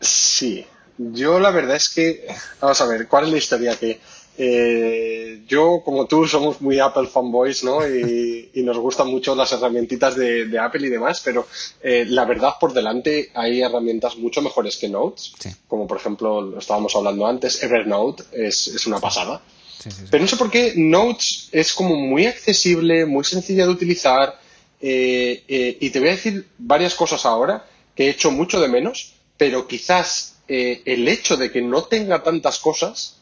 Sí, 0.00 0.64
yo 0.96 1.38
la 1.38 1.50
verdad 1.50 1.76
es 1.76 1.90
que, 1.90 2.26
vamos 2.60 2.80
a 2.80 2.86
ver, 2.86 3.06
¿cuál 3.06 3.24
es 3.26 3.30
la 3.30 3.38
historia? 3.38 3.76
Que 3.76 4.00
eh, 4.42 5.42
yo, 5.46 5.82
como 5.84 6.06
tú, 6.06 6.26
somos 6.26 6.62
muy 6.62 6.78
Apple 6.78 7.06
fanboys, 7.06 7.62
¿no? 7.62 7.86
Y, 7.86 8.48
y 8.54 8.62
nos 8.62 8.78
gustan 8.78 9.08
mucho 9.08 9.34
las 9.34 9.52
herramientitas 9.52 10.16
de, 10.16 10.46
de 10.46 10.58
Apple 10.58 10.86
y 10.86 10.90
demás, 10.90 11.20
pero 11.22 11.46
eh, 11.82 12.06
la 12.08 12.24
verdad, 12.24 12.54
por 12.58 12.72
delante, 12.72 13.30
hay 13.34 13.60
herramientas 13.60 14.16
mucho 14.16 14.40
mejores 14.40 14.78
que 14.78 14.88
Notes, 14.88 15.32
sí. 15.38 15.50
como 15.68 15.86
por 15.86 15.98
ejemplo, 15.98 16.40
lo 16.40 16.58
estábamos 16.58 16.96
hablando 16.96 17.26
antes, 17.26 17.62
Evernote 17.62 18.24
es, 18.32 18.68
es 18.68 18.86
una 18.86 18.98
pasada. 18.98 19.42
Sí, 19.82 19.90
sí, 19.90 20.04
Pero 20.10 20.22
no 20.22 20.28
sé 20.28 20.36
por 20.36 20.50
qué 20.50 20.74
Notes 20.76 21.48
es 21.52 21.72
como 21.72 21.96
muy 21.96 22.26
accesible, 22.26 23.06
muy 23.06 23.24
sencilla 23.24 23.64
de 23.64 23.70
utilizar. 23.70 24.38
Eh, 24.80 25.44
eh, 25.48 25.76
y 25.80 25.90
te 25.90 26.00
voy 26.00 26.08
a 26.08 26.12
decir 26.12 26.46
varias 26.58 26.94
cosas 26.94 27.24
ahora 27.26 27.66
que 27.94 28.06
he 28.06 28.10
hecho 28.10 28.30
mucho 28.30 28.60
de 28.60 28.68
menos, 28.68 29.14
pero 29.36 29.66
quizás 29.66 30.36
eh, 30.48 30.82
el 30.84 31.08
hecho 31.08 31.36
de 31.36 31.50
que 31.50 31.62
no 31.62 31.84
tenga 31.84 32.22
tantas 32.22 32.58
cosas 32.58 33.16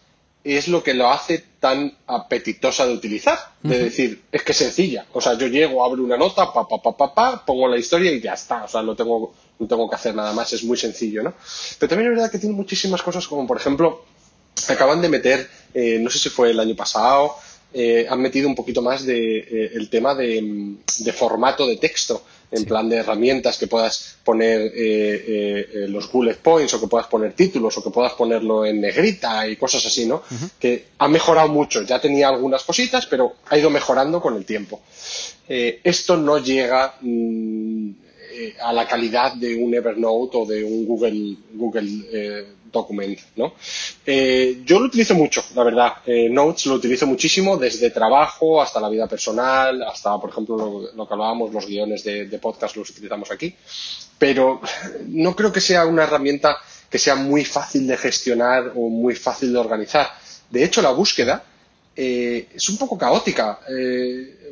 es 0.45 0.69
lo 0.69 0.83
que 0.83 0.95
lo 0.95 1.11
hace 1.11 1.45
tan 1.61 1.97
apetitosa 2.07 2.87
de 2.87 2.95
utilizar. 2.95 3.39
De 3.63 3.77
uh 3.77 3.79
-huh. 3.79 3.85
decir, 3.85 4.23
es 4.33 4.43
que 4.43 4.53
es 4.53 4.59
sencilla. 4.59 5.07
O 5.13 5.21
sea, 5.21 5.35
yo 5.35 5.47
llego, 5.47 5.85
abro 5.85 6.03
una 6.03 6.17
nota, 6.17 6.53
pa, 6.53 6.67
pa, 6.67 6.81
pa, 6.81 6.97
pa, 6.97 7.15
pa, 7.15 7.45
pongo 7.45 7.69
la 7.69 7.77
historia 7.77 8.13
y 8.13 8.21
ya 8.21 8.35
está. 8.35 8.65
O 8.65 8.69
sea, 8.69 8.83
no 8.83 8.95
tengo, 8.95 9.35
no 9.59 9.67
tengo 9.67 9.89
que 9.89 9.97
hacer 9.97 10.15
nada 10.15 10.33
más, 10.33 10.53
es 10.53 10.65
muy 10.65 10.77
sencillo, 10.77 11.23
¿no? 11.23 11.35
Pero 11.79 11.91
también 11.91 12.11
es 12.11 12.17
verdad 12.17 12.31
que 12.31 12.39
tiene 12.39 12.55
muchísimas 12.55 13.03
cosas, 13.03 13.27
como 13.27 13.47
por 13.47 13.57
ejemplo, 13.59 14.05
acaban 14.69 15.01
de 15.01 15.09
meter, 15.09 15.49
eh, 15.75 15.99
no 16.01 16.11
sé 16.11 16.19
si 16.19 16.29
fue 16.29 16.51
el 16.51 16.61
año 16.61 16.75
pasado, 16.77 17.37
eh, 17.73 18.07
han 18.09 18.23
metido 18.23 18.49
un 18.49 18.55
poquito 18.55 18.81
más 18.81 19.05
de 19.05 19.39
eh, 19.39 19.71
el 19.75 19.91
tema 19.91 20.15
de, 20.15 20.77
de, 21.01 21.13
formato 21.13 21.67
de 21.67 21.77
texto, 21.77 22.25
en 22.51 22.61
sí. 22.61 22.65
plan 22.65 22.89
de 22.89 22.97
herramientas 22.97 23.59
que 23.59 23.67
puedas 23.67 24.17
poner 24.25 24.73
eh, 24.75 25.85
los 25.89 26.11
bullet 26.11 26.37
points 26.37 26.73
o 26.73 26.81
que 26.81 26.87
puedas 26.87 27.09
poner 27.09 27.35
títulos 27.35 27.77
o 27.77 27.85
que 27.85 27.91
puedas 27.91 28.15
ponerlo 28.15 28.65
en 28.65 28.81
negrita 28.81 29.47
y 29.47 29.57
cosas 29.57 29.85
así, 29.85 30.07
¿no? 30.07 30.23
Uh 30.31 30.35
-huh. 30.35 30.51
Que 30.59 30.87
ha 30.97 31.09
mejorado 31.09 31.49
mucho, 31.49 31.83
ya 31.83 32.01
tenía 32.01 32.29
algunas 32.29 32.65
cositas, 32.65 33.05
pero 33.05 33.35
ha 33.51 33.59
ido 33.59 33.69
mejorando 33.69 34.23
con 34.23 34.35
el 34.37 34.47
tiempo. 34.47 34.81
esto 35.47 36.17
no 36.17 36.39
llega 36.39 36.95
mmm, 37.03 37.91
a 38.63 38.73
la 38.73 38.87
calidad 38.87 39.35
de 39.35 39.55
un 39.57 39.75
Evernote 39.75 40.37
o 40.39 40.47
de 40.47 40.65
un 40.65 40.87
Google, 40.87 41.37
Google 41.53 41.89
document, 42.73 43.19
¿no? 43.37 43.55
Eh, 44.05 44.63
yo 44.65 44.79
lo 44.81 44.87
utilizo 44.87 45.15
mucho, 45.15 45.43
la 45.55 45.65
verdad. 45.65 45.93
Eh, 46.07 46.29
Notes 46.29 46.67
lo 46.67 46.75
utilizo 46.75 47.07
muchísimo 47.07 47.57
desde 47.57 47.91
trabajo 47.91 48.61
hasta 48.61 48.81
la 48.81 48.89
vida 48.89 49.07
personal, 49.07 49.83
hasta, 49.83 50.19
por 50.19 50.31
ejemplo, 50.31 50.57
lo, 50.57 50.93
lo 50.95 51.09
que 51.09 51.15
hablábamos, 51.15 51.53
los 51.53 51.67
guiones 51.67 52.05
de, 52.05 52.39
podcast 52.41 52.77
los 52.77 52.91
utilizamos 52.91 53.31
aquí. 53.31 53.55
Pero 54.19 54.61
no 55.07 55.35
creo 55.35 55.53
que 55.53 55.61
sea 55.61 55.87
una 55.87 56.05
herramienta 56.05 56.57
que 56.91 56.99
sea 56.99 57.15
muy 57.15 57.45
fácil 57.45 57.87
de 57.87 57.97
gestionar 57.97 58.73
o 58.75 58.89
muy 58.89 59.15
fácil 59.15 59.53
de 59.53 59.59
organizar. 59.59 60.09
De 60.51 60.65
hecho, 60.65 60.81
la 60.81 60.91
búsqueda 60.91 61.45
eh, 61.95 62.49
es 62.55 62.69
un 62.69 62.79
poco 62.79 62.97
caótica, 62.97 63.59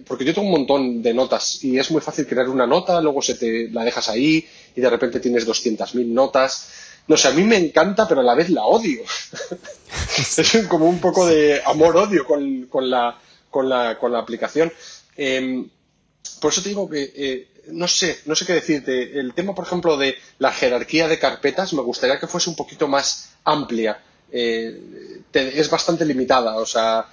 porque 0.06 0.24
yo 0.24 0.34
tengo 0.34 0.46
un 0.46 0.52
montón 0.52 1.02
de 1.02 1.14
notas 1.14 1.64
y 1.64 1.78
es 1.78 1.90
muy 1.90 2.00
fácil 2.00 2.26
crear 2.26 2.48
una 2.48 2.66
nota, 2.66 3.00
luego 3.00 3.22
se 3.22 3.34
te 3.34 3.68
la 3.70 3.84
dejas 3.84 4.08
ahí 4.08 4.46
y 4.74 4.80
de 4.80 4.90
repente 4.90 5.20
tienes 5.20 5.46
200.000 5.46 6.06
notas 6.06 6.85
no 7.08 7.16
sé, 7.16 7.28
a 7.28 7.32
mí 7.32 7.42
me 7.42 7.56
encanta, 7.56 8.06
pero 8.08 8.20
a 8.20 8.24
la 8.24 8.34
vez 8.34 8.50
la 8.50 8.64
odio. 8.64 9.02
es 10.18 10.66
como 10.68 10.88
un 10.88 11.00
poco 11.00 11.26
de 11.26 11.62
amor-odio 11.64 12.24
con, 12.24 12.66
con, 12.66 12.90
la, 12.90 13.18
con, 13.50 13.68
la, 13.68 13.98
con 13.98 14.12
la 14.12 14.18
aplicación. 14.18 14.72
Eh, 15.16 15.66
por 16.40 16.52
eso 16.52 16.62
te 16.62 16.70
digo 16.70 16.88
que, 16.88 17.12
eh, 17.14 17.48
no 17.68 17.88
sé, 17.88 18.18
no 18.26 18.34
sé 18.34 18.44
qué 18.46 18.54
decirte. 18.54 19.18
El 19.18 19.34
tema, 19.34 19.54
por 19.54 19.66
ejemplo, 19.66 19.96
de 19.96 20.16
la 20.38 20.52
jerarquía 20.52 21.08
de 21.08 21.18
carpetas, 21.18 21.72
me 21.72 21.82
gustaría 21.82 22.18
que 22.18 22.26
fuese 22.26 22.50
un 22.50 22.56
poquito 22.56 22.88
más 22.88 23.30
amplia 23.44 24.00
es 24.30 25.70
bastante 25.70 26.04
limitada. 26.04 26.56
O 26.56 26.66
sea, 26.66 27.06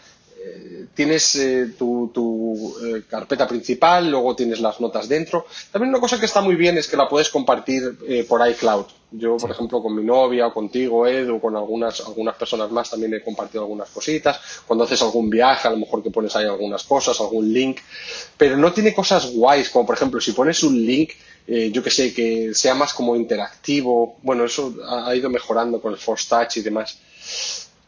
tienes 0.94 1.36
eh, 1.36 1.74
tu, 1.78 2.76
eh, 2.84 3.04
carpeta 3.10 3.48
principal, 3.48 4.10
luego 4.10 4.36
tienes 4.36 4.60
las 4.60 4.80
notas 4.80 5.08
dentro. 5.08 5.46
También 5.72 5.90
una 5.90 6.00
cosa 6.00 6.20
que 6.20 6.26
está 6.26 6.42
muy 6.42 6.56
bien 6.56 6.78
es 6.78 6.88
que 6.88 6.98
la 6.98 7.08
puedes 7.08 7.30
compartir 7.30 7.98
eh, 8.08 8.26
por 8.28 8.48
iCloud. 8.48 8.86
Yo, 9.12 9.38
por 9.38 9.52
ejemplo, 9.52 9.82
con 9.82 9.96
mi 9.96 10.04
novia 10.04 10.48
o 10.48 10.54
contigo, 10.54 11.06
Ed, 11.06 11.30
o 11.30 11.40
con 11.40 11.56
algunas, 11.56 12.02
algunas 12.02 12.36
personas 12.36 12.72
más 12.72 12.90
también 12.90 13.14
he 13.14 13.24
compartido 13.24 13.62
algunas 13.64 13.90
cositas. 13.90 14.40
Cuando 14.66 14.86
haces 14.86 15.02
algún 15.04 15.30
viaje, 15.30 15.68
a 15.68 15.72
lo 15.72 15.78
mejor 15.78 16.02
que 16.02 16.10
pones 16.10 16.36
ahí 16.36 16.46
algunas 16.46 16.84
cosas, 16.84 17.20
algún 17.22 17.54
link. 17.54 17.80
Pero 18.38 18.58
no 18.58 18.74
tiene 18.74 18.94
cosas 18.94 19.32
guays, 19.32 19.70
como 19.70 19.86
por 19.86 19.96
ejemplo, 19.96 20.20
si 20.20 20.32
pones 20.32 20.64
un 20.64 20.84
link, 20.84 21.12
yo 21.46 21.84
que 21.84 21.92
sé, 21.92 22.12
que 22.12 22.56
sea 22.56 22.74
más 22.74 22.94
como 22.94 23.16
interactivo. 23.16 24.18
Bueno, 24.24 24.46
eso 24.46 24.74
ha 24.88 25.16
ido 25.16 25.30
mejorando 25.30 25.80
con 25.80 25.92
el 25.92 26.00
Force 26.00 26.28
Touch 26.28 26.58
y 26.58 26.62
demás 26.62 26.98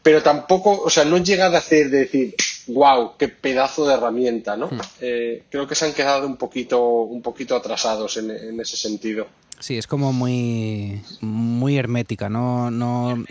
pero 0.06 0.22
tampoco, 0.22 0.82
o 0.84 0.88
sea, 0.88 1.04
no 1.04 1.18
llega 1.18 1.46
a 1.46 1.58
hacer 1.58 1.90
de 1.90 1.98
decir, 1.98 2.36
wow, 2.68 3.16
qué 3.18 3.26
pedazo 3.26 3.84
de 3.88 3.94
herramienta, 3.94 4.56
¿no? 4.56 4.68
Hmm. 4.68 4.78
Eh, 5.00 5.42
creo 5.50 5.66
que 5.66 5.74
se 5.74 5.84
han 5.84 5.94
quedado 5.94 6.28
un 6.28 6.36
poquito, 6.36 6.80
un 6.80 7.20
poquito 7.20 7.56
atrasados 7.56 8.16
en, 8.16 8.60
ese 8.60 8.76
sentido. 8.76 9.26
Sí, 9.58 9.76
es 9.76 9.88
como 9.88 10.12
muy, 10.12 11.02
muy 11.22 11.76
hermética, 11.76 12.28
no, 12.28 12.70
no, 12.70 13.24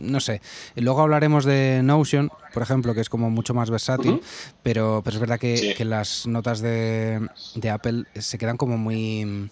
no 0.00 0.18
sé. 0.18 0.40
Luego 0.74 1.00
hablaremos 1.00 1.44
de 1.44 1.80
Notion, 1.84 2.28
por 2.52 2.64
ejemplo, 2.64 2.92
que 2.92 3.00
es 3.00 3.08
como 3.08 3.30
mucho 3.30 3.54
más 3.54 3.70
versátil, 3.70 4.20
pero, 4.64 5.00
pero 5.04 5.14
es 5.14 5.20
verdad 5.20 5.38
que, 5.38 5.76
las 5.84 6.26
notas 6.26 6.58
de, 6.58 7.24
de, 7.54 7.70
Apple 7.70 8.06
se 8.18 8.36
quedan 8.36 8.56
como 8.56 8.76
muy, 8.78 9.48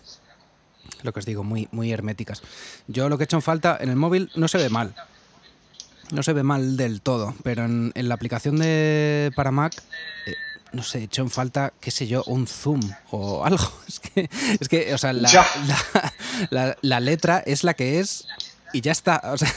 lo 1.05 1.13
que 1.13 1.21
os 1.21 1.25
digo, 1.25 1.45
muy, 1.45 1.69
muy 1.71 1.93
herméticas. 1.93 2.43
Yo 2.89 3.09
lo 3.09 3.17
que 3.17 3.23
he 3.23 3.27
hecho 3.27 3.37
en 3.37 3.43
falta 3.43 3.79
en 3.81 3.91
el 3.91 3.97
móvil 3.97 4.29
no 4.35 4.49
se 4.49 4.59
ve 4.59 4.69
mal, 4.69 4.93
no 6.13 6.23
se 6.23 6.33
ve 6.33 6.43
mal 6.43 6.77
del 6.77 7.01
todo, 7.01 7.35
pero 7.43 7.65
en, 7.65 7.93
la 7.95 8.15
aplicación 8.15 8.59
de 8.59 9.33
para 9.35 9.51
Mac, 9.51 9.73
eh, 10.27 10.35
no 10.73 10.83
sé, 10.83 11.01
he 11.01 11.03
hecho 11.05 11.23
en 11.23 11.31
falta, 11.31 11.73
qué 11.81 11.91
sé 11.91 12.07
yo, 12.07 12.23
un 12.27 12.47
zoom 12.47 12.81
o 13.11 13.45
algo. 13.45 13.73
Es 13.89 13.99
que, 14.01 14.31
es 14.61 14.69
que 14.69 14.95
o 14.95 14.99
sea, 14.99 15.13
la, 15.13 17.01
letra 17.01 17.43
es 17.45 17.65
la 17.65 17.75
que 17.75 17.99
es 17.99 18.27
y 18.75 18.83
ya 18.83 18.93
está. 18.93 19.21
O 19.25 19.39
sea, 19.39 19.53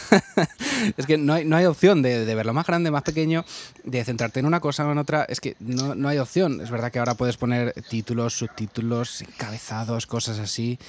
es 0.98 1.06
que 1.06 1.18
no 1.18 1.34
hay, 1.34 1.46
no 1.46 1.58
hay 1.58 1.66
opción 1.66 2.02
de, 2.02 2.26
de, 2.26 2.36
verlo 2.36 2.54
más 2.54 2.66
grande, 2.66 2.90
más 2.90 3.04
pequeño, 3.04 3.46
de 3.84 4.04
centrarte 4.04 4.40
en 4.40 4.46
una 4.46 4.62
cosa 4.62 4.88
o 4.88 4.92
en 4.92 4.98
otra. 4.98 5.26
Es 5.28 5.42
que 5.42 5.56
no, 5.60 5.94
no 5.94 6.08
hay 6.08 6.18
opción. 6.20 6.62
Es 6.62 6.72
verdad 6.72 6.92
que 6.92 7.00
ahora 7.00 7.16
puedes 7.16 7.38
poner 7.38 7.74
títulos, 7.90 8.38
subtítulos, 8.38 9.22
encabezados, 9.22 10.08
cosas 10.08 10.40
así. 10.40 10.80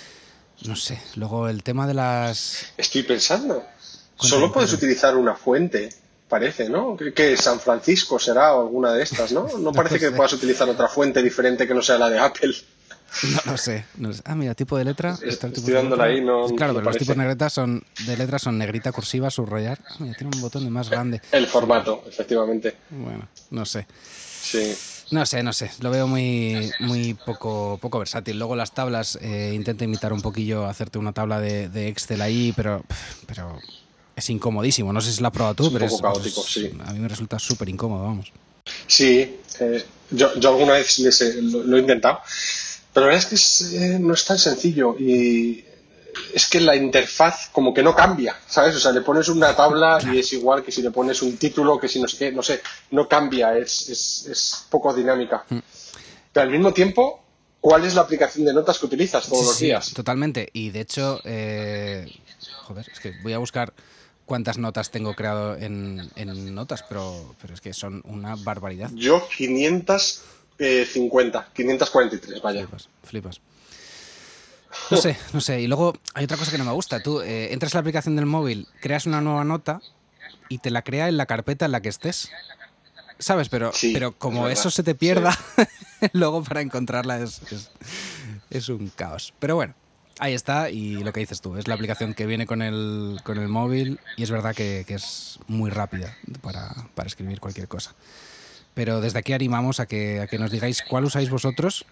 No 0.64 0.77
sé. 0.77 1.01
Luego 1.17 1.49
el 1.49 1.62
tema 1.62 1.87
de 1.87 1.95
las. 1.95 2.67
Estoy 2.77 3.03
pensando. 3.03 3.64
Solo 4.19 4.53
puedes 4.53 4.73
utilizar 4.73 5.17
una 5.17 5.35
fuente, 5.35 5.91
parece, 6.29 6.69
¿no? 6.69 6.97
Que, 6.97 7.37
San 7.37 7.61
Francisco 7.61 8.19
será 8.19 8.55
o 8.55 8.62
alguna 8.62 8.93
de 8.93 9.03
estas, 9.03 9.33
¿no? 9.33 9.47
No 9.59 9.73
parece 9.75 9.99
que 9.99 10.11
puedas 10.11 10.33
utilizar 10.33 10.69
otra 10.69 10.89
fuente 10.89 11.23
diferente 11.23 11.67
que 11.67 11.75
no 11.75 11.83
sea 11.83 11.99
la 11.99 12.11
de 12.11 12.19
Apple. 12.19 12.55
No, 13.47 13.57
sé, 13.57 13.85
Ah, 14.25 14.35
mira, 14.35 14.55
tipo 14.55 14.77
de 14.77 14.85
letra. 14.85 15.17
Estoy 15.23 15.51
dándola 15.73 16.05
ahí, 16.05 16.21
no. 16.21 16.49
Claro, 16.49 16.75
pero 16.75 16.85
los 16.85 16.99
tipos 16.99 17.17
de 17.17 17.51
son, 17.51 17.83
de 18.05 18.17
letras 18.17 18.43
son 18.43 18.59
negrita, 18.59 18.93
cursiva, 18.93 19.31
subrayar. 19.31 19.79
Ah, 19.89 19.97
mira, 20.01 20.14
tiene 20.17 20.35
un 20.35 20.43
botón 20.43 20.64
de 20.64 20.71
más 20.71 20.91
grande. 20.91 21.23
El 21.33 21.47
formato, 21.47 22.03
efectivamente. 22.07 22.77
Bueno, 22.91 23.29
no 23.51 23.64
sé. 23.64 23.87
Sí. 24.43 24.77
No 25.12 25.25
sé, 25.25 25.43
no 25.43 25.53
sé. 25.53 25.71
Lo 25.81 25.91
veo 25.91 26.07
muy, 26.07 26.71
muy 26.81 27.14
poco, 27.14 27.79
poco 27.81 27.99
versátil. 27.99 28.39
Luego 28.39 28.57
las 28.57 28.75
tablas, 28.75 29.19
eh, 29.23 29.53
intento 29.55 29.85
imitar 29.85 30.12
un 30.12 30.21
poquillo, 30.21 30.67
hacerte 30.67 30.99
una 30.99 31.12
tabla 31.12 31.41
de, 31.41 31.69
de 31.69 31.89
Excel 31.89 32.21
ahí, 32.21 32.53
pero, 32.57 32.85
pero 33.27 33.59
es 34.17 34.31
incomodísimo. 34.31 34.93
No 34.93 35.01
sé 35.01 35.12
si 35.12 35.21
la 35.21 35.29
has 35.29 35.35
probado 35.35 35.55
tú, 35.55 35.71
pero 35.71 35.85
es, 35.85 36.01
caótico, 36.01 36.43
sí. 36.43 36.73
a 36.85 36.93
mí 36.93 36.99
me 36.99 37.09
resulta 37.09 37.39
súper 37.39 37.69
incómodo, 37.69 38.03
vamos. 38.05 38.33
Sí, 38.87 39.39
eh, 39.61 39.85
yo, 40.11 40.31
alguna 40.49 40.73
vez 40.73 40.99
lo, 40.99 41.77
he 41.77 41.81
intentado, 41.81 42.21
pero 42.93 43.07
la 43.07 43.12
verdad 43.12 43.33
es 43.33 43.69
que 43.71 43.77
eh, 43.77 43.99
no 43.99 44.14
es 44.14 44.25
tan 44.25 44.39
sencillo 44.39 44.97
y 44.99 45.64
es 46.33 46.49
que 46.49 46.61
la 46.61 46.75
interfaz 46.75 47.51
como 47.53 47.75
que 47.75 47.83
no 47.83 47.95
cambia, 47.95 48.37
¿sabes? 48.47 48.75
O 48.75 48.81
sea, 48.81 48.91
le 48.93 49.03
pones 49.03 49.29
una 49.29 49.55
tabla 49.55 49.99
y 50.12 50.19
es 50.19 50.33
igual 50.33 50.64
que 50.64 50.73
si 50.73 50.81
le 50.83 50.91
pones 50.91 51.21
un 51.23 51.37
título, 51.37 51.79
que 51.79 51.89
si 51.89 52.01
no 52.01 52.09
sé 52.09 52.17
qué, 52.17 52.33
no 52.33 52.43
sé, 52.43 52.62
no 52.93 53.07
cambia, 53.07 53.57
es, 53.57 53.89
es, 53.91 54.67
poco 54.71 54.95
dinámica. 54.95 55.45
Mm. 55.49 55.59
Pero 56.33 56.45
al 56.45 56.51
mismo 56.51 56.73
tiempo, 56.73 57.23
¿cuál 57.61 57.85
es 57.85 57.95
la 57.95 58.03
aplicación 58.03 58.47
de 58.47 58.55
notas 58.55 58.79
que 58.79 58.87
utilizas 58.87 59.29
todos 59.29 59.45
los 59.45 59.59
días? 59.59 59.93
Totalmente, 59.93 60.49
y 60.53 60.71
de 60.71 60.81
hecho, 60.81 61.21
eh, 61.25 62.11
joder, 62.62 62.87
es 62.91 62.99
que 62.99 63.12
voy 63.23 63.35
a 63.35 63.39
buscar 63.39 63.75
cuántas 64.27 64.59
notas 64.59 64.91
tengo 64.91 65.14
creado 65.14 65.57
en, 65.57 66.11
notas, 66.55 66.85
pero, 66.87 67.35
pero 67.41 67.55
es 67.55 67.62
que 67.62 67.72
son 67.72 68.03
una 68.05 68.37
barbaridad. 68.37 68.91
Yo 68.93 69.27
550, 69.29 71.49
543, 71.55 72.43
vaya. 72.43 72.61
Flipas, 72.61 72.91
flipas. 73.05 73.41
No 74.91 74.99
sé, 74.99 75.16
no 75.33 75.41
sé. 75.41 75.62
Y 75.62 75.68
luego 75.68 75.95
hay 76.14 76.24
otra 76.24 76.37
cosa 76.37 76.51
que 76.51 76.59
no 76.59 76.64
me 76.64 76.72
gusta. 76.72 77.01
Tú 77.03 77.22
eh, 77.22 77.53
entras 77.53 77.74
a 77.74 77.79
la 77.79 77.81
aplicación 77.81 78.16
del 78.16 78.27
móvil, 78.27 78.68
creas 78.81 79.07
una 79.07 79.22
nueva 79.22 79.45
nota 79.45 79.81
y 80.49 80.59
te 80.59 80.70
la 80.70 80.83
crea 80.83 81.09
en 81.09 81.16
la 81.16 81.27
carpeta 81.27 81.64
en 81.64 81.72
la 81.72 81.81
que 81.81 81.89
estés. 81.89 82.31
¿Sabes? 83.18 83.49
Pero, 83.49 83.72
pero 83.95 84.12
como 84.12 84.47
eso 84.49 84.70
se 84.70 84.83
te 84.83 84.95
pierda, 84.95 85.35
luego 86.12 86.45
para 86.45 86.61
encontrarla 86.61 87.18
es, 87.20 87.41
es 88.51 88.68
un 88.68 88.93
caos. 88.95 89.33
Pero 89.39 89.55
bueno, 89.55 89.72
Ahí 90.19 90.33
está, 90.33 90.71
y 90.71 91.03
lo 91.05 91.12
que 91.12 91.21
dices 91.21 91.43
tú, 91.43 91.57
es 91.57 91.69
la 91.69 91.75
aplicación 91.75 92.14
que 92.14 92.25
viene 92.25 92.47
con 92.47 92.62
el, 92.62 93.19
con 93.23 93.39
el 93.39 93.49
móvil 93.49 94.01
y 94.17 94.23
es 94.23 94.31
verdad 94.31 94.55
que, 94.55 94.85
es 94.89 95.39
muy 95.47 95.71
rápida 95.71 96.17
para, 96.41 96.75
escribir 97.05 97.39
cualquier 97.39 97.69
cosa. 97.69 97.95
Pero 98.73 99.03
desde 99.03 99.19
aquí 99.19 99.35
animamos 99.35 99.79
a 99.79 99.87
que, 99.87 100.21
a 100.21 100.27
que 100.27 100.39
nos 100.39 100.51
digáis 100.51 100.83
cuál 100.83 101.05
usáis 101.05 101.29
vosotros. 101.29 101.85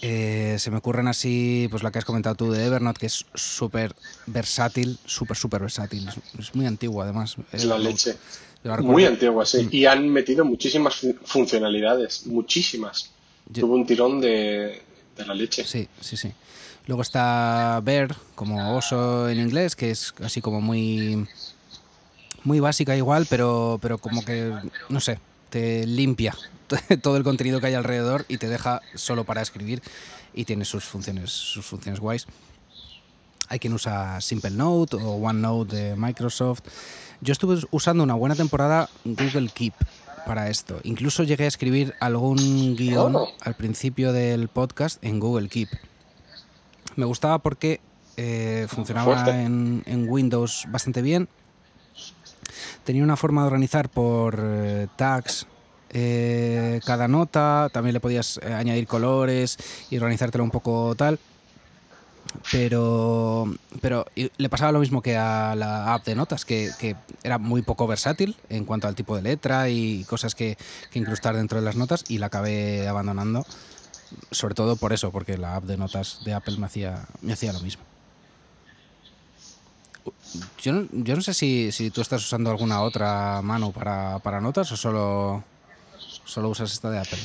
Eh, 0.00 0.56
se 0.58 0.70
me 0.72 0.78
ocurren 0.78 1.06
así, 1.06 1.68
pues 1.70 1.84
la 1.84 1.92
que 1.92 1.98
has 1.98 2.04
comentado 2.04 2.34
tú 2.34 2.50
de 2.50 2.66
Evernote, 2.66 3.00
que 3.00 3.06
es 3.06 3.26
súper 3.34 3.94
versátil, 4.26 4.98
súper, 5.04 5.36
súper 5.36 5.60
versátil. 5.60 6.08
Es, 6.38 6.54
muy 6.54 6.66
antiguo 6.66 7.02
además. 7.02 7.36
Es 7.52 7.64
la 7.64 7.78
leche. 7.78 8.16
Muy 8.80 9.04
antigua, 9.04 9.46
sí. 9.46 9.64
Mm. 9.64 9.68
Y 9.70 9.86
han 9.86 10.08
metido 10.08 10.44
muchísimas 10.44 11.00
funcionalidades, 11.24 12.26
muchísimas. 12.26 13.10
Tuvo 13.52 13.74
un 13.74 13.86
tirón 13.86 14.20
de, 14.20 14.82
de 15.16 15.26
la 15.26 15.34
leche. 15.34 15.64
Sí, 15.64 15.88
sí, 16.00 16.16
sí. 16.16 16.32
Luego 16.88 17.02
está 17.02 17.82
Bear, 17.84 18.16
como 18.34 18.74
oso 18.74 19.28
en 19.28 19.38
inglés, 19.38 19.76
que 19.76 19.90
es 19.90 20.14
así 20.24 20.40
como 20.40 20.62
muy, 20.62 21.28
muy 22.44 22.60
básica 22.60 22.96
igual, 22.96 23.26
pero, 23.28 23.78
pero 23.82 23.98
como 23.98 24.24
que, 24.24 24.54
no 24.88 24.98
sé, 24.98 25.20
te 25.50 25.86
limpia 25.86 26.34
todo 27.02 27.18
el 27.18 27.24
contenido 27.24 27.60
que 27.60 27.66
hay 27.66 27.74
alrededor 27.74 28.24
y 28.26 28.38
te 28.38 28.48
deja 28.48 28.80
solo 28.94 29.24
para 29.24 29.42
escribir 29.42 29.82
y 30.32 30.46
tiene 30.46 30.64
sus 30.64 30.84
funciones, 30.84 31.30
sus 31.30 31.66
funciones 31.66 32.00
guays. 32.00 32.26
Hay 33.50 33.58
quien 33.58 33.74
usa 33.74 34.18
Simple 34.22 34.52
Note 34.52 34.96
o 34.96 35.16
OneNote 35.16 35.76
de 35.76 35.94
Microsoft. 35.94 36.62
Yo 37.20 37.32
estuve 37.32 37.58
usando 37.70 38.02
una 38.02 38.14
buena 38.14 38.34
temporada 38.34 38.88
Google 39.04 39.50
Keep 39.52 39.74
para 40.26 40.48
esto. 40.48 40.80
Incluso 40.84 41.22
llegué 41.22 41.44
a 41.44 41.48
escribir 41.48 41.94
algún 42.00 42.76
guion 42.76 43.14
oh. 43.14 43.28
al 43.42 43.52
principio 43.56 44.14
del 44.14 44.48
podcast 44.48 45.04
en 45.04 45.20
Google 45.20 45.50
Keep. 45.50 45.68
Me 46.96 47.04
gustaba 47.04 47.38
porque 47.38 47.80
eh, 48.16 48.66
funcionaba 48.68 49.28
en, 49.30 50.06
Windows 50.08 50.66
bastante 50.68 51.02
bien. 51.02 51.28
Tenía 52.84 53.04
una 53.04 53.16
forma 53.16 53.42
de 53.42 53.46
organizar 53.46 53.88
por 53.88 54.40
eh, 54.42 54.88
tags 54.96 55.46
eh, 55.90 56.80
cada 56.84 57.06
nota. 57.06 57.70
También 57.72 57.94
le 57.94 58.00
podías 58.00 58.38
añadir 58.38 58.88
colores 58.88 59.56
y 59.90 59.96
organizártelo 59.96 60.42
un 60.42 60.50
poco 60.50 60.94
tal. 60.96 61.20
Pero, 62.50 63.54
pero 63.80 64.04
le 64.14 64.48
pasaba 64.48 64.72
lo 64.72 64.80
mismo 64.80 65.00
que 65.00 65.16
a 65.16 65.54
la 65.54 65.94
app 65.94 66.04
de 66.04 66.14
notas, 66.14 66.44
que, 66.44 66.96
era 67.22 67.38
muy 67.38 67.62
poco 67.62 67.86
versátil 67.86 68.36
en 68.48 68.64
cuanto 68.64 68.86
al 68.86 68.94
tipo 68.94 69.16
de 69.16 69.22
letra 69.22 69.70
y 69.70 70.04
cosas 70.04 70.34
que, 70.34 70.58
que 70.90 70.98
incrustar 70.98 71.36
dentro 71.36 71.58
de 71.58 71.64
las 71.64 71.76
notas 71.76 72.04
y 72.08 72.18
la 72.18 72.26
acabé 72.26 72.86
abandonando 72.86 73.46
sobre 74.30 74.54
todo 74.54 74.76
por 74.76 74.92
eso, 74.92 75.10
porque 75.10 75.36
la 75.38 75.56
app 75.56 75.64
de 75.64 75.76
notas 75.76 76.20
de 76.24 76.34
Apple 76.34 76.56
me 76.58 76.66
hacía, 76.66 77.06
me 77.22 77.32
hacía 77.32 77.52
lo 77.52 77.60
mismo. 77.60 77.82
Yo 80.62 80.72
no, 80.72 80.88
yo 80.92 81.16
no 81.16 81.22
sé 81.22 81.34
si, 81.34 81.72
si, 81.72 81.90
tú 81.90 82.00
estás 82.00 82.22
usando 82.22 82.50
alguna 82.50 82.82
otra 82.82 83.40
mano 83.42 83.72
para, 83.72 84.18
para 84.18 84.40
notas 84.40 84.70
o 84.72 84.76
solo, 84.76 85.44
solo 86.24 86.48
usas 86.48 86.72
esta 86.72 86.90
de 86.90 86.98
Apple. 86.98 87.18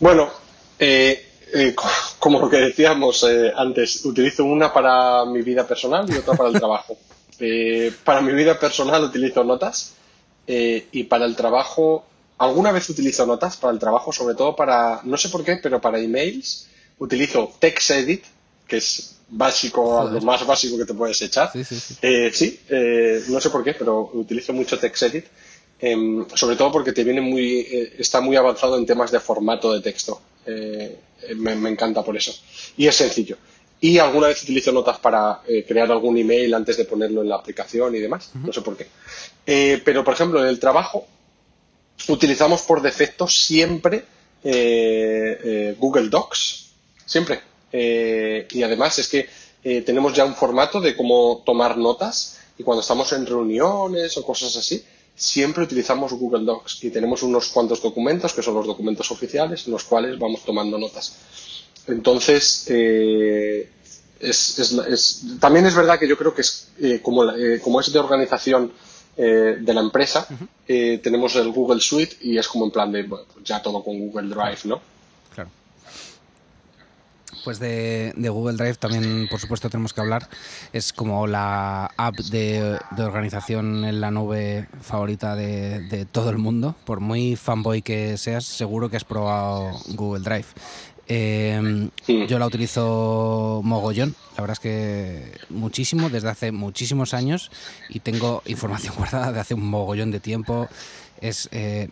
Bueno, 0.00 0.30
eh, 0.78 1.26
eh, 1.52 1.74
como 2.18 2.40
lo 2.40 2.48
que 2.48 2.58
decíamos 2.58 3.24
eh, 3.24 3.52
antes, 3.56 4.04
utilizo 4.04 4.44
una 4.44 4.72
para 4.72 5.24
mi 5.24 5.42
vida 5.42 5.66
personal 5.66 6.08
y 6.08 6.16
otra 6.16 6.34
para 6.34 6.50
el 6.50 6.58
trabajo. 6.58 6.96
para 8.04 8.20
mi 8.20 8.32
vida 8.32 8.58
personal 8.58 9.04
utilizo 9.04 9.44
notas 9.44 9.94
y 10.46 11.04
para 11.04 11.24
el 11.26 11.36
trabajo 11.36 12.07
Alguna 12.38 12.72
vez 12.72 12.88
utilizo 12.88 13.26
notas 13.26 13.56
para 13.56 13.72
el 13.72 13.78
trabajo, 13.78 14.12
sobre 14.12 14.34
todo 14.34 14.54
para, 14.54 15.00
no 15.04 15.16
sé 15.16 15.28
por 15.28 15.44
qué, 15.44 15.56
pero 15.62 15.80
para 15.80 15.98
emails 15.98 16.68
utilizo 16.98 17.52
TextEdit, 17.58 18.24
que 18.66 18.76
es 18.78 19.16
básico, 19.28 20.08
lo 20.10 20.20
más 20.22 20.46
básico 20.46 20.78
que 20.78 20.84
te 20.84 20.94
puedes 20.94 21.20
echar. 21.22 21.50
Sí, 21.52 21.64
sí, 21.64 21.78
sí. 21.78 21.96
sí 22.32 22.60
no 23.28 23.40
sé 23.40 23.50
por 23.50 23.64
qué, 23.64 23.74
pero 23.74 24.10
utilizo 24.14 24.52
mucho 24.52 24.78
TextEdit 24.78 25.24
Em, 25.80 26.26
sobre 26.34 26.56
todo 26.56 26.72
porque 26.72 26.92
te 26.92 27.04
viene 27.04 27.20
muy, 27.20 27.60
eh, 27.60 27.94
está 27.98 28.20
muy 28.20 28.36
avanzado 28.36 28.76
en 28.76 28.86
temas 28.86 29.12
de 29.12 29.20
formato 29.20 29.72
de 29.72 29.80
texto. 29.80 30.20
Eh, 30.44 30.98
me, 31.36 31.52
encanta 31.68 32.02
por 32.02 32.16
eso. 32.16 32.34
Y 32.76 32.86
es 32.86 32.96
sencillo. 32.96 33.36
Y 33.80 33.98
alguna 33.98 34.28
vez 34.28 34.42
utilizo 34.42 34.72
notas 34.72 34.98
para 34.98 35.42
eh, 35.46 35.64
crear 35.66 35.90
algún 35.92 36.18
email 36.18 36.52
antes 36.54 36.76
de 36.76 36.84
ponerlo 36.84 37.22
en 37.22 37.28
la 37.28 37.36
aplicación 37.36 37.94
y 37.94 38.00
demás. 38.00 38.32
No 38.34 38.52
sé 38.52 38.60
por 38.62 38.76
qué. 38.76 38.88
pero, 39.84 40.02
por 40.02 40.14
ejemplo, 40.14 40.40
en 40.42 40.48
el 40.48 40.58
trabajo 40.58 41.06
utilizamos 42.08 42.62
por 42.62 42.80
defecto 42.82 43.26
siempre 43.26 44.04
Google 44.42 46.08
Docs. 46.08 46.66
Siempre. 47.04 47.40
y 47.72 48.62
además 48.62 48.98
es 48.98 49.08
que 49.08 49.28
tenemos 49.82 50.14
ya 50.14 50.24
un 50.24 50.34
formato 50.34 50.80
de 50.80 50.96
cómo 50.96 51.42
tomar 51.44 51.76
notas 51.76 52.38
y 52.58 52.62
cuando 52.62 52.82
estamos 52.82 53.12
en 53.12 53.26
reuniones 53.26 54.16
o 54.16 54.24
cosas 54.24 54.56
así, 54.56 54.84
siempre 55.18 55.64
utilizamos 55.64 56.12
Google 56.12 56.44
Docs 56.44 56.84
y 56.84 56.90
tenemos 56.90 57.22
unos 57.22 57.48
cuantos 57.48 57.82
documentos, 57.82 58.32
que 58.32 58.42
son 58.42 58.54
los 58.54 58.66
documentos 58.66 59.10
oficiales, 59.10 59.66
en 59.66 59.72
los 59.72 59.84
cuales 59.84 60.18
vamos 60.18 60.44
tomando 60.44 60.78
notas. 60.78 61.16
Entonces, 61.88 62.66
eh, 62.68 63.68
también 65.40 65.66
es 65.66 65.74
verdad 65.74 65.98
que 65.98 66.08
yo 66.08 66.16
creo 66.16 66.34
que 66.34 66.42
es 66.42 66.68
eh, 66.80 67.00
como, 67.02 67.24
eh, 67.32 67.60
como, 67.60 67.80
es 67.80 67.92
de 67.92 67.98
organización 67.98 68.72
de 69.18 69.74
la 69.74 69.80
empresa, 69.80 70.26
tenemos 70.66 71.34
el 71.36 71.50
Google 71.50 71.80
Suite 71.80 72.16
y 72.20 72.38
es 72.38 72.46
como 72.46 72.66
en 72.66 72.70
plan 72.70 72.92
de 72.92 73.04
pues 73.04 73.22
ya 73.44 73.60
todo 73.60 73.82
con 73.82 73.98
Google 73.98 74.28
Drive, 74.28 74.60
¿no? 74.64 74.80
Pues 77.44 77.58
de, 77.58 78.12
Google 78.28 78.56
Drive 78.56 78.74
también, 78.74 79.26
por 79.28 79.40
supuesto, 79.40 79.70
tenemos 79.70 79.92
que 79.92 80.00
hablar. 80.00 80.28
Es 80.72 80.92
como 80.92 81.26
la 81.26 81.90
app 81.96 82.14
de, 82.14 82.78
organización 82.98 83.84
en 83.84 84.00
la 84.00 84.10
nube 84.10 84.68
favorita 84.82 85.34
de, 85.34 86.06
todo 86.12 86.30
el 86.30 86.38
mundo. 86.38 86.74
Por 86.84 87.00
muy 87.00 87.36
fanboy 87.36 87.82
que 87.82 88.16
seas, 88.18 88.44
seguro 88.44 88.90
que 88.90 88.96
has 88.96 89.04
probado 89.04 89.78
Google 89.94 90.22
Drive. 90.22 90.46
Em, 91.10 91.90
yo 92.06 92.38
la 92.38 92.46
utilizo 92.46 93.62
mogollón, 93.64 94.14
la 94.36 94.42
verdad 94.42 94.52
es 94.52 94.60
que 94.60 95.38
muchísimo, 95.48 96.10
desde 96.10 96.28
hace 96.28 96.52
muchísimos 96.52 97.14
años 97.14 97.50
y 97.88 98.00
tengo 98.00 98.42
información 98.44 98.94
guardada 98.98 99.32
de 99.32 99.40
hace 99.40 99.54
un 99.54 99.68
mogollón 99.68 100.10
de 100.10 100.20
tiempo. 100.20 100.68
Es, 101.20 101.48
eh, 101.50 101.88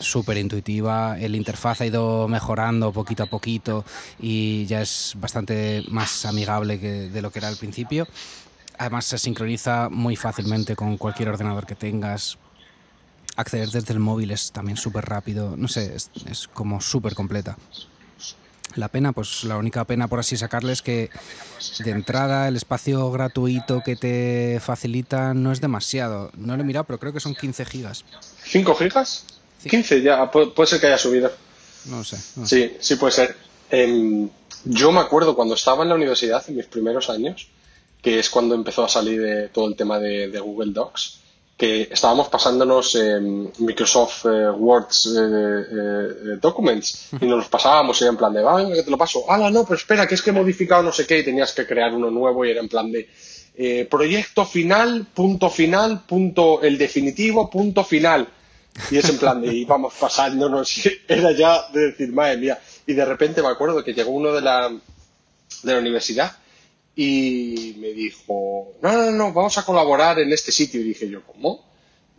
súper 0.00 0.38
intuitiva, 0.38 1.18
el 1.18 1.36
interfaz 1.36 1.80
ha 1.80 1.86
ido 1.86 2.28
mejorando 2.28 2.92
poquito 2.92 3.24
a 3.24 3.26
poquito 3.26 3.84
y 4.18 4.64
ya 4.66 4.80
es 4.80 5.14
bastante 5.18 5.84
más 5.88 6.24
amigable 6.24 6.80
que 6.80 7.10
de 7.10 7.22
lo 7.22 7.30
que 7.30 7.38
era 7.38 7.48
al 7.48 7.56
principio. 7.56 8.06
Además 8.78 9.04
se 9.04 9.18
sincroniza 9.18 9.88
muy 9.90 10.16
fácilmente 10.16 10.74
con 10.74 10.96
cualquier 10.96 11.28
ordenador 11.28 11.66
que 11.66 11.74
tengas. 11.74 12.38
Acceder 13.36 13.70
desde 13.70 13.92
el 13.92 14.00
móvil 14.00 14.30
es 14.30 14.52
también 14.52 14.76
súper 14.76 15.04
rápido, 15.04 15.56
no 15.56 15.68
sé, 15.68 15.94
es, 15.94 16.10
es 16.26 16.48
como 16.48 16.80
súper 16.80 17.14
completa. 17.14 17.56
La 18.76 18.88
pena, 18.88 19.12
pues 19.12 19.44
la 19.44 19.56
única 19.56 19.84
pena 19.84 20.08
por 20.08 20.18
así 20.18 20.36
sacarle 20.36 20.72
es 20.72 20.82
que 20.82 21.10
de 21.78 21.90
entrada 21.90 22.48
el 22.48 22.56
espacio 22.56 23.10
gratuito 23.10 23.82
que 23.84 23.96
te 23.96 24.60
facilita 24.60 25.34
no 25.34 25.52
es 25.52 25.60
demasiado. 25.60 26.30
No 26.36 26.56
lo 26.56 26.62
he 26.62 26.66
mirado, 26.66 26.84
pero 26.84 26.98
creo 26.98 27.12
que 27.12 27.20
son 27.20 27.34
15 27.34 27.64
gigas. 27.64 28.04
¿5 28.46 28.76
gigas? 28.76 29.24
15 29.68 30.02
ya, 30.02 30.30
puede 30.30 30.66
ser 30.66 30.80
que 30.80 30.86
haya 30.86 30.98
subido. 30.98 31.30
No 31.86 32.04
sé. 32.04 32.16
sí, 32.44 32.76
sí 32.80 32.96
puede 32.96 33.12
ser. 33.12 33.36
Em, 33.70 34.28
yo 34.64 34.92
me 34.92 35.00
acuerdo 35.00 35.34
cuando 35.34 35.54
estaba 35.54 35.82
en 35.82 35.88
la 35.88 35.94
universidad, 35.94 36.44
en 36.48 36.56
mis 36.56 36.66
primeros 36.66 37.10
años, 37.10 37.48
que 38.02 38.18
es 38.18 38.30
cuando 38.30 38.54
empezó 38.54 38.84
a 38.84 38.88
salir 38.88 39.50
todo 39.52 39.68
el 39.68 39.76
tema 39.76 39.98
de, 39.98 40.28
Google 40.40 40.72
Docs, 40.72 41.20
que 41.62 41.86
estábamos 41.92 42.26
pasándonos 42.26 42.98
Microsoft 43.58 44.26
eh, 44.26 44.50
Word 44.50 44.88
eh, 45.06 45.62
eh, 45.70 46.38
Documents 46.40 47.10
y 47.20 47.26
nos 47.26 47.38
los 47.38 47.48
pasábamos 47.48 48.00
y 48.00 48.02
era 48.02 48.10
en 48.10 48.16
plan 48.16 48.32
de, 48.32 48.42
venga, 48.42 48.74
que 48.74 48.82
te 48.82 48.90
lo 48.90 48.98
paso. 48.98 49.26
Ah, 49.28 49.48
no, 49.48 49.62
pero 49.62 49.76
espera, 49.76 50.04
que 50.04 50.16
es 50.16 50.22
que 50.22 50.30
he 50.30 50.32
modificado 50.32 50.82
no 50.82 50.90
sé 50.90 51.06
qué 51.06 51.20
y 51.20 51.24
tenías 51.24 51.52
que 51.52 51.64
crear 51.64 51.94
uno 51.94 52.10
nuevo 52.10 52.44
y 52.44 52.50
era 52.50 52.60
en 52.60 52.68
plan 52.68 52.90
de 52.90 53.08
proyecto 53.88 54.44
final, 54.44 55.06
punto 55.14 55.48
final, 55.48 56.02
punto 56.04 56.62
el 56.62 56.76
definitivo, 56.76 57.48
punto 57.48 57.84
final. 57.84 58.26
Y 58.90 58.96
es 58.96 59.08
en 59.08 59.18
plan 59.18 59.40
de 59.40 59.54
íbamos 59.54 59.94
pasándonos, 59.94 60.80
era 61.06 61.30
ya 61.30 61.68
de 61.72 61.92
decir, 61.92 62.12
madre 62.12 62.38
mía. 62.38 62.58
Y 62.88 62.94
de 62.94 63.04
repente 63.04 63.40
me 63.40 63.46
acuerdo 63.46 63.84
que 63.84 63.94
llegó 63.94 64.10
uno 64.10 64.32
de 64.32 64.40
la, 64.40 64.68
de 64.68 65.72
la 65.72 65.78
universidad 65.78 66.41
y 66.94 67.76
me 67.78 67.88
dijo, 67.88 68.74
no, 68.82 68.92
no, 68.92 69.10
no, 69.10 69.32
vamos 69.32 69.56
a 69.58 69.64
colaborar 69.64 70.18
en 70.18 70.32
este 70.32 70.52
sitio. 70.52 70.80
Y 70.80 70.84
dije 70.84 71.08
yo, 71.08 71.24
¿cómo? 71.24 71.64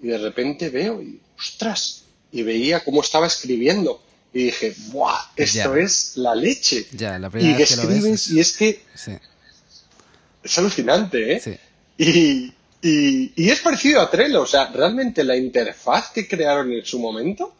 Y 0.01 0.07
de 0.07 0.17
repente 0.17 0.69
veo 0.69 1.01
y, 1.01 1.19
ostras, 1.37 2.03
y 2.31 2.41
veía 2.43 2.83
cómo 2.83 3.01
estaba 3.01 3.27
escribiendo. 3.27 4.01
Y 4.33 4.45
dije, 4.45 4.73
¡buah! 4.87 5.31
Esto 5.35 5.75
es 5.75 6.17
la 6.17 6.33
leche. 6.33 6.87
Ya, 6.91 7.19
la 7.19 7.27
y 7.27 7.55
que 7.55 7.63
escribes, 7.63 8.31
y 8.31 8.39
es 8.39 8.53
que 8.53 8.81
es 10.43 10.57
alucinante, 10.57 11.33
¿eh? 11.33 11.39
Sí. 11.39 11.57
Y, 11.95 12.53
y, 12.81 13.49
es 13.49 13.59
parecido 13.61 14.01
a 14.01 14.09
Trello, 14.09 14.41
o 14.41 14.47
sea, 14.47 14.71
realmente 14.71 15.23
la 15.23 15.37
interfaz 15.37 16.09
que 16.09 16.27
crearon 16.27 16.71
en 16.73 16.83
su 16.83 16.99
momento 16.99 17.53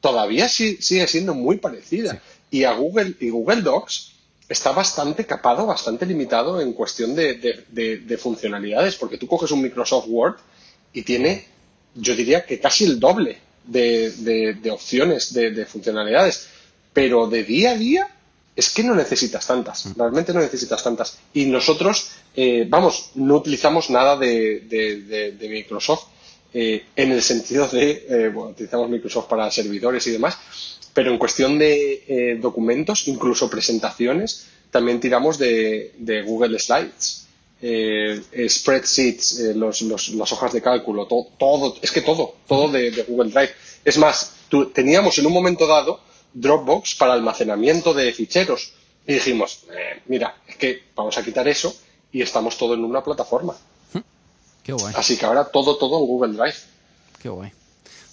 todavía 0.00 0.48
sigue 0.48 1.06
siendo 1.06 1.34
muy 1.34 1.58
parecida. 1.58 2.20
Y 2.50 2.64
a 2.64 2.72
Google 2.72 3.14
y 3.20 3.30
Google 3.30 3.62
Docs 3.62 4.12
está 4.50 4.72
bastante 4.72 5.24
capado, 5.24 5.64
bastante 5.64 6.04
limitado 6.04 6.60
en 6.60 6.74
cuestión 6.74 7.14
de, 7.14 8.18
funcionalidades, 8.20 8.96
porque 8.96 9.16
tú 9.16 9.26
coges 9.26 9.50
un 9.52 9.62
Microsoft 9.62 10.06
Word 10.08 10.36
y 10.92 11.02
tiene, 11.02 11.46
yo 11.94 12.14
diría 12.14 12.44
que 12.44 12.60
casi 12.60 12.84
el 12.84 13.00
doble 13.00 13.38
de, 13.64 14.70
opciones 14.70 15.32
de 15.32 15.64
funcionalidades, 15.64 16.48
pero 16.92 17.28
de 17.28 17.44
día 17.44 17.70
a 17.70 17.76
día 17.76 18.08
es 18.60 18.70
que 18.70 18.84
no 18.84 18.94
necesitas 18.94 19.46
tantas, 19.46 19.86
mm. 19.86 19.92
realmente 19.96 20.34
no 20.34 20.40
necesitas 20.40 20.82
tantas. 20.82 21.18
Y 21.32 21.46
nosotros, 21.46 22.10
eh, 22.36 22.66
vamos, 22.68 23.12
no 23.14 23.36
utilizamos 23.36 23.88
nada 23.90 24.16
de, 24.16 25.36
Microsoft 25.40 26.08
eh, 26.52 26.84
en 26.96 27.12
el 27.12 27.22
sentido 27.22 27.68
de, 27.68 28.06
eh, 28.08 28.28
bueno, 28.28 28.50
utilizamos 28.50 28.90
Microsoft 28.90 29.28
para 29.28 29.50
servidores 29.50 30.06
y 30.08 30.10
demás, 30.10 30.36
pero 30.94 31.10
en 31.10 31.18
cuestión 31.18 31.58
de 31.58 32.38
documentos, 32.40 33.06
incluso 33.08 33.48
presentaciones, 33.48 34.46
también 34.70 35.00
tiramos 35.00 35.38
de, 35.38 36.22
Google 36.26 36.58
Slides. 36.58 37.26
spreadsheets, 38.48 39.40
las 39.54 40.32
hojas 40.32 40.52
de 40.52 40.62
cálculo, 40.62 41.06
todo, 41.06 41.28
todo, 41.38 41.76
es 41.82 41.92
que 41.92 42.00
todo, 42.00 42.34
todo 42.46 42.68
de, 42.68 42.90
Google 43.08 43.30
Drive. 43.30 43.50
Es 43.84 43.98
más, 43.98 44.34
teníamos 44.74 45.18
en 45.18 45.26
un 45.26 45.32
momento 45.32 45.66
dado 45.66 46.00
Dropbox 46.34 46.94
para 46.94 47.14
almacenamiento 47.14 47.94
de 47.94 48.12
ficheros. 48.12 48.72
Y 49.06 49.14
dijimos, 49.14 49.64
eh, 49.70 50.02
mira, 50.06 50.36
es 50.46 50.56
que 50.56 50.82
vamos 50.94 51.16
a 51.18 51.24
quitar 51.24 51.48
eso 51.48 51.74
y 52.12 52.22
estamos 52.22 52.56
todo 52.56 52.74
en 52.74 52.84
una 52.84 53.02
plataforma. 53.02 53.56
Qué 54.62 54.72
guay. 54.72 54.94
Así 54.96 55.16
que 55.16 55.26
ahora 55.26 55.46
todo, 55.46 55.76
todo 55.76 55.98
en 55.98 56.06
Google 56.06 56.32
Drive. 56.34 56.56
Qué 57.20 57.28
guay. 57.28 57.52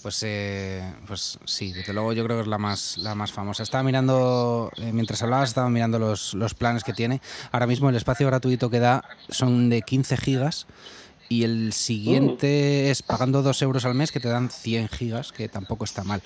Pues, 0.02 0.24
eh, 0.24 0.94
pues 1.06 1.40
sí, 1.46 1.74
desde 1.74 1.92
luego 1.94 2.14
yo 2.14 2.24
creo 2.24 2.38
que 2.38 2.42
es 2.44 2.48
la 2.48 2.58
más, 2.58 2.98
la 2.98 3.16
más 3.16 3.32
famosa. 3.32 3.64
Estaba 3.64 3.84
mirando, 3.84 4.72
eh, 4.78 4.92
mientras 4.94 5.22
hablabas, 5.22 5.50
estaba 5.50 5.70
mirando 5.70 6.00
los, 6.00 6.34
los 6.34 6.54
planes 6.54 6.84
que 6.84 6.94
tiene. 6.94 7.22
Ahora 7.52 7.68
mismo 7.68 7.90
el 7.90 7.96
espacio 7.96 8.28
gratuito 8.28 8.70
que 8.70 8.80
da 8.80 9.04
son 9.30 9.70
de 9.70 9.82
15 9.82 10.18
gigas 10.18 10.68
y 11.30 11.44
el 11.44 11.74
siguiente 11.74 12.86
mm. 12.88 12.92
es 12.92 13.02
pagando 13.04 13.42
2 13.42 13.62
euros 13.64 13.86
al 13.86 13.96
mes 13.96 14.12
que 14.12 14.20
te 14.20 14.30
dan 14.30 14.50
100 14.50 14.88
gigas, 14.90 15.32
que 15.32 15.50
tampoco 15.50 15.84
está 15.84 16.04
mal. 16.04 16.22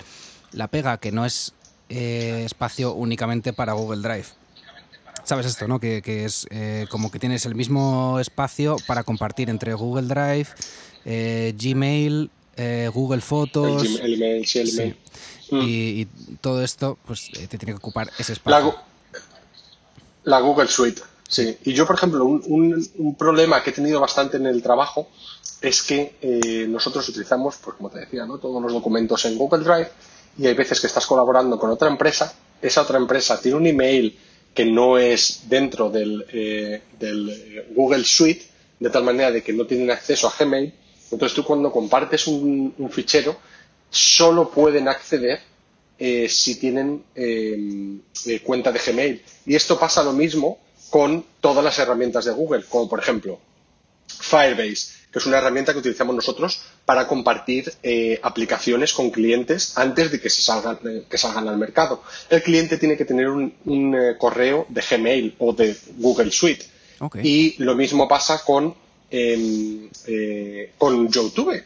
La 0.52 0.68
pega 0.68 0.98
que 0.98 1.12
no 1.12 1.24
es 1.24 1.54
eh, 1.88 2.42
espacio 2.46 2.94
únicamente 2.94 3.52
para 3.52 3.72
Google 3.72 4.02
Drive. 4.02 4.26
¿Sabes 5.24 5.46
esto, 5.46 5.68
no? 5.68 5.78
Que, 5.78 6.02
es 6.24 6.46
eh, 6.50 6.86
como 6.90 7.10
que 7.10 7.18
tienes 7.18 7.46
el 7.46 7.54
mismo 7.54 8.18
espacio 8.18 8.76
para 8.86 9.04
compartir 9.04 9.50
entre 9.50 9.72
Google 9.74 10.08
Drive, 10.08 10.48
eh, 11.04 11.54
Gmail, 11.56 12.30
Google 12.92 13.20
Fotos. 13.20 13.84
El, 14.00 14.46
sí, 14.46 14.58
el 14.58 14.70
email. 14.70 14.96
Y, 15.50 16.06
todo 16.40 16.62
esto, 16.62 16.98
pues 17.04 17.30
te 17.30 17.46
tiene 17.58 17.72
que 17.72 17.78
ocupar 17.78 18.10
ese 18.18 18.32
espacio. 18.32 18.74
La, 20.24 20.40
Google 20.40 20.68
Suite, 20.68 21.02
sí. 21.28 21.58
Y 21.64 21.72
yo, 21.72 21.86
por 21.86 21.96
ejemplo, 21.96 22.24
un, 22.24 23.16
problema 23.18 23.62
que 23.62 23.70
he 23.70 23.72
tenido 23.72 24.00
bastante 24.00 24.36
en 24.38 24.46
el 24.46 24.62
trabajo 24.62 25.08
es 25.60 25.82
que 25.82 26.66
nosotros 26.68 27.08
utilizamos, 27.08 27.56
pues 27.62 27.76
como 27.76 27.90
te 27.90 28.00
decía, 28.00 28.24
¿no? 28.24 28.38
todos 28.38 28.62
los 28.62 28.72
documentos 28.72 29.24
en 29.26 29.36
Google 29.36 29.64
Drive 29.64 29.90
y 30.38 30.46
hay 30.46 30.54
veces 30.54 30.80
que 30.80 30.86
estás 30.86 31.06
colaborando 31.06 31.58
con 31.58 31.70
otra 31.70 31.88
empresa, 31.88 32.34
esa 32.60 32.82
otra 32.82 32.98
empresa 32.98 33.40
tiene 33.40 33.56
un 33.56 33.66
email 33.66 34.18
que 34.54 34.64
no 34.64 34.98
es 34.98 35.42
dentro 35.48 35.90
del, 35.90 36.24
eh, 36.32 36.82
eh, 37.00 37.66
Google 37.74 38.04
Suite, 38.04 38.46
de 38.78 38.90
tal 38.90 39.04
manera 39.04 39.30
de 39.30 39.42
que 39.42 39.52
no 39.52 39.66
tienen 39.66 39.90
acceso 39.90 40.28
a 40.28 40.34
Gmail. 40.38 40.72
Entonces 41.12 41.36
tú 41.36 41.44
cuando 41.44 41.70
compartes 41.70 42.26
un, 42.26 42.74
fichero, 42.90 43.36
solo 43.90 44.50
pueden 44.50 44.88
acceder 44.88 45.40
eh, 45.98 46.28
si 46.28 46.58
tienen 46.58 47.04
cuenta 48.42 48.72
de 48.72 48.78
Gmail. 48.78 49.22
Y 49.46 49.54
esto 49.54 49.78
pasa 49.78 50.02
lo 50.02 50.12
mismo 50.12 50.58
con 50.90 51.24
todas 51.40 51.64
las 51.64 51.78
herramientas 51.78 52.24
de 52.24 52.32
Google, 52.32 52.64
como 52.68 52.88
por 52.88 52.98
ejemplo 52.98 53.38
Firebase, 54.06 54.92
que 55.10 55.18
es 55.18 55.26
una 55.26 55.38
herramienta 55.38 55.72
que 55.72 55.78
utilizamos 55.78 56.14
nosotros 56.14 56.62
para 56.84 57.06
compartir 57.06 57.72
eh, 57.82 58.20
aplicaciones 58.22 58.92
con 58.92 59.10
clientes 59.10 59.76
antes 59.76 60.10
de 60.12 60.20
que, 60.20 60.30
se 60.30 60.42
salgan, 60.42 60.78
eh, 60.86 61.04
que 61.08 61.18
salgan 61.18 61.48
al 61.48 61.58
mercado. 61.58 62.02
El 62.28 62.42
cliente 62.42 62.78
tiene 62.78 62.96
que 62.96 63.04
tener 63.04 63.28
un, 63.28 63.54
eh, 63.94 64.16
correo 64.18 64.66
de 64.68 64.82
Gmail 64.82 65.36
o 65.38 65.52
de 65.52 65.76
Google 65.96 66.30
Suite. 66.30 66.66
Y 67.22 67.56
lo 67.62 67.74
mismo 67.74 68.06
pasa 68.06 68.42
con, 68.44 68.74
em, 69.12 69.88
con 70.78 71.08
YouTube. 71.08 71.62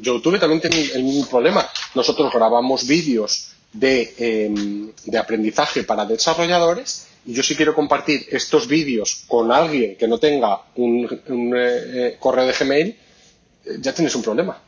YouTube 0.00 0.38
también 0.38 0.60
tiene 0.60 0.82
el 0.94 1.02
mismo 1.02 1.26
problema. 1.26 1.66
Nosotros 1.94 2.32
grabamos 2.32 2.86
vídeos 2.86 3.52
de, 3.72 4.14
em, 4.18 4.92
de 5.04 5.18
aprendizaje 5.18 5.82
para 5.82 6.04
desarrolladores 6.04 7.06
y 7.26 7.32
yo 7.34 7.42
si 7.42 7.56
quiero 7.56 7.74
compartir 7.74 8.26
estos 8.30 8.68
vídeos 8.68 9.24
con 9.26 9.50
alguien 9.50 9.96
que 9.96 10.06
no 10.06 10.18
tenga 10.18 10.62
un, 10.76 11.04
eh, 11.04 11.56
eh, 11.56 12.16
correo 12.20 12.46
de 12.46 12.52
Gmail, 12.52 12.86
eh, 12.86 13.78
ya 13.80 13.92
tienes 13.92 14.14
un 14.14 14.22
problema. 14.22 14.62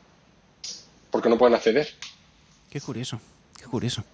Porque 1.10 1.28
no 1.28 1.38
pueden 1.38 1.54
acceder. 1.54 1.88
Qué 2.68 2.80
curioso, 2.80 3.20
qué 3.60 3.66
curioso. 3.66 4.04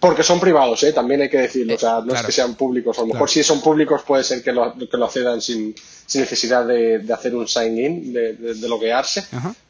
Porque 0.00 0.22
son 0.22 0.40
privados, 0.40 0.82
¿eh? 0.82 0.92
también 0.92 1.22
hay 1.22 1.30
que 1.30 1.38
decirlo. 1.38 1.74
o 1.74 1.78
sea, 1.78 2.00
no 2.04 2.14
es 2.14 2.22
que 2.22 2.32
sean 2.32 2.54
públicos. 2.54 2.98
A 2.98 3.02
lo 3.02 3.08
mejor 3.08 3.30
si 3.30 3.42
son 3.42 3.60
públicos 3.60 4.02
puede 4.02 4.22
ser 4.24 4.42
que 4.42 4.52
lo, 4.52 4.74
que 4.74 4.96
lo 4.96 5.06
accedan 5.06 5.40
sin, 5.40 5.74
sin 6.06 6.20
necesidad 6.20 6.66
de, 6.66 7.04
hacer 7.12 7.34
un 7.34 7.48
sign-in, 7.48 8.12
de, 8.12 8.34
de, 8.34 8.68
loguearse. 8.68 9.24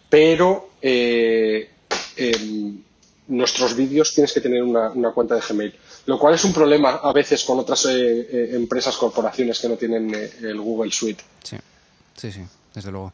Pero 0.09 0.71
em, 0.81 1.69
nuestros 3.29 3.77
vídeos 3.77 4.13
tienes 4.15 4.33
que 4.33 4.41
tener 4.41 4.63
una, 4.63 4.91
una 4.91 5.13
cuenta 5.13 5.35
de 5.37 5.41
Gmail 5.41 5.75
lo 6.07 6.19
cual 6.19 6.35
es 6.35 6.45
un 6.45 6.53
problema 6.53 7.01
a 7.03 7.13
veces 7.13 7.45
con 7.45 7.59
otras 7.59 7.87
eh, 7.87 7.91
eh, 8.31 8.51
empresas, 8.53 8.97
corporaciones 8.97 9.59
que 9.59 9.69
no 9.69 9.77
tienen 9.77 10.15
eh, 10.15 10.31
el 10.43 10.61
Google 10.61 10.93
Suite. 10.93 11.23
Sí, 11.43 11.57
sí, 12.17 12.33
sí, 12.33 12.43
desde 12.75 12.91
luego. 12.91 13.13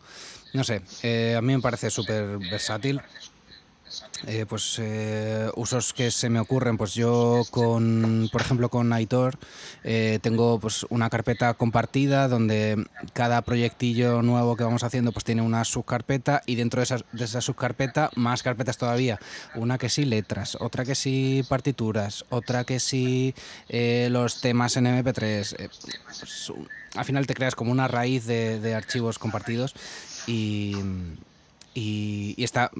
No 0.52 0.64
sé, 0.64 0.82
a 1.36 1.40
mí 1.40 1.55
me 1.55 1.60
parece 1.60 1.90
súper 1.90 2.38
versátil. 2.38 3.01
Eh, 4.26 4.44
pues 4.47 4.76
eh, 4.78 5.51
usos 5.56 5.94
que 5.94 6.10
se 6.10 6.28
me 6.28 6.40
ocurren, 6.40 6.76
pues 6.76 6.94
yo 6.94 7.42
con, 7.51 8.28
por 8.30 8.42
ejemplo, 8.42 8.68
con 8.68 8.92
Aitor 8.92 9.38
eh, 9.82 10.18
tengo 10.20 10.60
pues 10.60 10.84
una 10.90 11.09
carpeta 11.09 11.55
compartida 11.55 12.28
donde 12.28 12.86
cada 13.14 13.40
proyectillo 13.42 14.20
nuevo 14.20 14.56
que 14.56 14.64
vamos 14.64 14.84
haciendo 14.84 15.12
pues 15.12 15.24
tiene 15.24 15.40
una 15.42 15.64
subcarpeta 15.64 16.42
y 16.44 16.56
dentro 16.56 16.80
de 16.80 16.84
esa, 16.84 16.98
de 17.12 17.24
esa 17.24 17.40
subcarpeta 17.40 18.10
más 18.14 18.42
carpetas 18.42 18.76
todavía. 18.76 19.18
Una 19.55 19.78
que 19.78 19.88
sí 19.88 20.05
letras, 20.05 20.56
otra 20.60 20.84
que 20.84 20.94
sí 20.94 21.42
partituras, 21.48 22.24
otra 22.28 22.64
que 22.64 22.78
sí 22.78 23.34
los 23.70 24.40
temas 24.40 24.76
en 24.76 24.84
MP3. 24.86 25.70
Pues, 26.05 26.52
al 26.94 27.05
final 27.05 27.26
te 27.26 27.34
creas 27.34 27.55
como 27.55 27.72
una 27.72 27.88
raíz 27.88 28.26
de, 28.26 28.74
archivos 28.74 29.18
compartidos 29.18 29.74
y, 30.26 30.76
y 31.74 32.42
está 32.42 32.70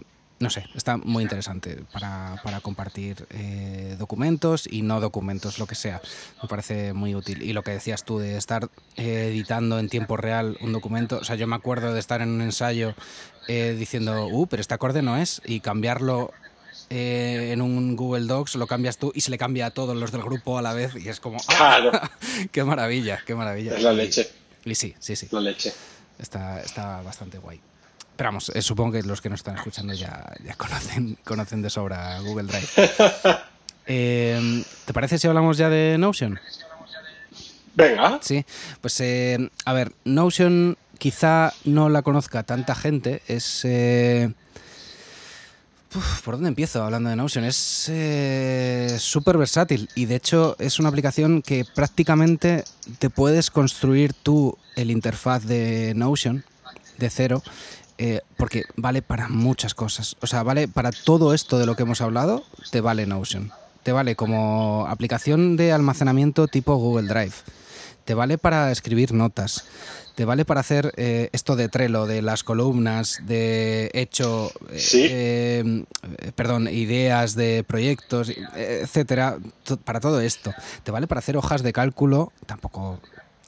no 0.41 0.49
sé, 0.49 0.65
está 0.75 0.97
muy 0.97 1.23
interesante 1.23 1.85
para, 1.93 2.41
para 2.43 2.61
compartir 2.61 3.27
eh, 3.29 3.95
documentos 3.99 4.67
y 4.67 4.81
no 4.81 4.99
documentos, 4.99 5.59
lo 5.59 5.67
que 5.67 5.75
sea. 5.75 6.01
Me 6.43 6.49
parece 6.49 6.95
muy 6.95 7.15
útil. 7.15 7.43
Y 7.43 7.53
lo 7.53 7.63
que 7.63 7.73
decías 7.73 8.05
tú 8.05 8.19
de 8.19 8.39
estar 8.39 8.71
eh, 8.97 9.29
editando 9.29 9.79
en 9.79 9.91
tiempo 9.91 10.17
real 10.17 10.57
un 10.63 10.73
documento, 10.73 11.19
o 11.19 11.25
sea, 11.25 11.37
yo 11.37 11.47
me 11.47 11.57
acuerdo 11.57 11.93
de 11.93 12.01
estar 12.01 12.23
en 12.23 12.31
un 12.31 12.41
ensayo 12.41 12.95
eh, 13.49 13.77
diciendo, 13.79 14.29
uh, 14.29 14.47
pero 14.47 14.63
este 14.63 14.73
acorde 14.73 15.03
no 15.03 15.19
es, 15.19 15.43
y 15.45 15.61
cambiarlo 15.61 16.33
en 16.89 17.63
un 17.63 17.95
Google 17.95 18.27
Docs, 18.27 18.57
lo 18.57 18.67
cambias 18.67 18.97
tú 18.97 19.13
y 19.15 19.21
se 19.21 19.31
le 19.31 19.39
cambia 19.39 19.67
a 19.67 19.71
todos 19.71 19.97
los 19.97 20.11
del 20.11 20.23
grupo 20.23 20.59
a 20.59 20.63
la 20.63 20.73
vez 20.73 20.97
y 20.97 21.09
es 21.09 21.21
como, 21.21 21.39
¡ah! 21.49 22.11
¡Qué 22.51 22.65
maravilla, 22.65 23.23
qué 23.25 23.37
maravilla! 23.37 23.77
Es 23.77 23.83
la 23.83 23.93
leche. 23.93 24.29
Y, 24.65 24.75
sí, 24.75 24.97
sí, 24.99 25.15
sí. 25.15 25.29
La 25.31 25.41
leche. 25.41 25.73
Está, 26.19 26.61
está 26.61 27.01
bastante 27.03 27.39
guay. 27.39 27.61
Pero 28.21 28.29
vamos, 28.29 28.53
eh, 28.55 28.61
supongo 28.61 28.93
que 28.93 29.03
los 29.03 29.23
que 29.23 29.31
nos 29.31 29.41
están 29.41 29.57
escuchando 29.57 29.95
ya, 29.95 30.31
ya 30.45 30.55
conocen, 30.55 31.17
conocen 31.25 31.63
de 31.63 31.71
sobra 31.71 32.21
Google 32.21 32.49
Drive. 32.49 32.69
Eh, 33.93 34.63
¿Te 34.85 34.93
parece 34.93 35.19
si 35.19 35.27
hablamos 35.27 35.57
ya 35.57 35.69
de 35.69 35.97
Notion? 35.99 36.39
Venga. 37.75 38.21
Sí, 38.23 38.45
pues 38.81 39.01
eh, 39.01 39.51
a 39.65 39.73
ver, 39.73 39.93
Notion 40.05 40.77
quizá 40.99 41.53
no 41.65 41.89
la 41.89 42.03
conozca 42.03 42.43
tanta 42.43 42.75
gente, 42.75 43.23
es... 43.27 43.67
¿Por 46.23 46.35
dónde 46.35 46.49
empiezo 46.49 46.85
hablando 46.85 47.09
de 47.09 47.17
Notion? 47.17 47.45
Es 47.45 47.91
súper 49.03 49.39
versátil 49.39 49.89
y 49.97 50.05
de 50.05 50.17
hecho 50.17 50.57
es 50.61 50.79
una 50.79 50.91
aplicación 50.91 51.41
que 51.43 51.65
prácticamente 51.75 52.65
te 52.99 53.09
puedes 53.11 53.51
construir 53.51 54.13
tú 54.13 54.57
el 54.77 54.91
interfaz 54.91 55.47
de 55.47 55.95
Notion 55.97 56.45
de 56.99 57.11
cero 57.11 57.43
eh, 58.03 58.23
porque 58.39 58.65
vale 58.77 59.03
para 59.03 59.29
muchas 59.29 59.75
cosas. 59.75 60.17
O 60.23 60.27
sea, 60.27 60.43
vale 60.43 60.69
para 60.69 60.91
todo 60.91 61.35
esto 61.35 61.59
de 61.59 61.67
lo 61.67 61.77
que 61.77 61.83
hemos 61.83 62.01
hablado, 62.01 62.45
te 62.71 62.81
vale 62.81 63.05
Notion. 63.05 63.53
Te 63.83 63.93
vale 63.93 64.17
como 64.17 64.87
aplicación 64.89 65.59
de 65.59 65.71
almacenamiento 65.71 66.49
tipo 66.49 66.75
Google 66.77 67.09
Drive. 67.09 67.35
Te 68.07 68.15
vale 68.15 68.39
para 68.39 68.73
escribir 68.73 69.13
notas. 69.13 69.67
Te 70.15 70.25
vale 70.25 70.47
para 70.47 70.61
hacer 70.61 70.95
eh, 70.97 71.29
esto 71.33 71.57
de 71.57 71.69
Trello, 71.69 72.07
de 72.07 72.23
las 72.23 72.43
columnas, 72.43 73.21
de 73.27 73.91
hecho, 73.93 74.51
eh, 74.73 75.85
perdón, 76.35 76.69
ideas 76.69 77.35
de 77.35 77.65
proyectos, 77.65 78.33
etcétera, 78.57 79.37
para 79.85 80.01
todo 80.01 80.23
esto. 80.23 80.55
Te 80.85 80.91
vale 80.91 81.07
para 81.07 81.19
hacer 81.19 81.37
hojas 81.37 81.63
de 81.63 81.75
cálculo, 81.75 82.33
tampoco 82.47 82.99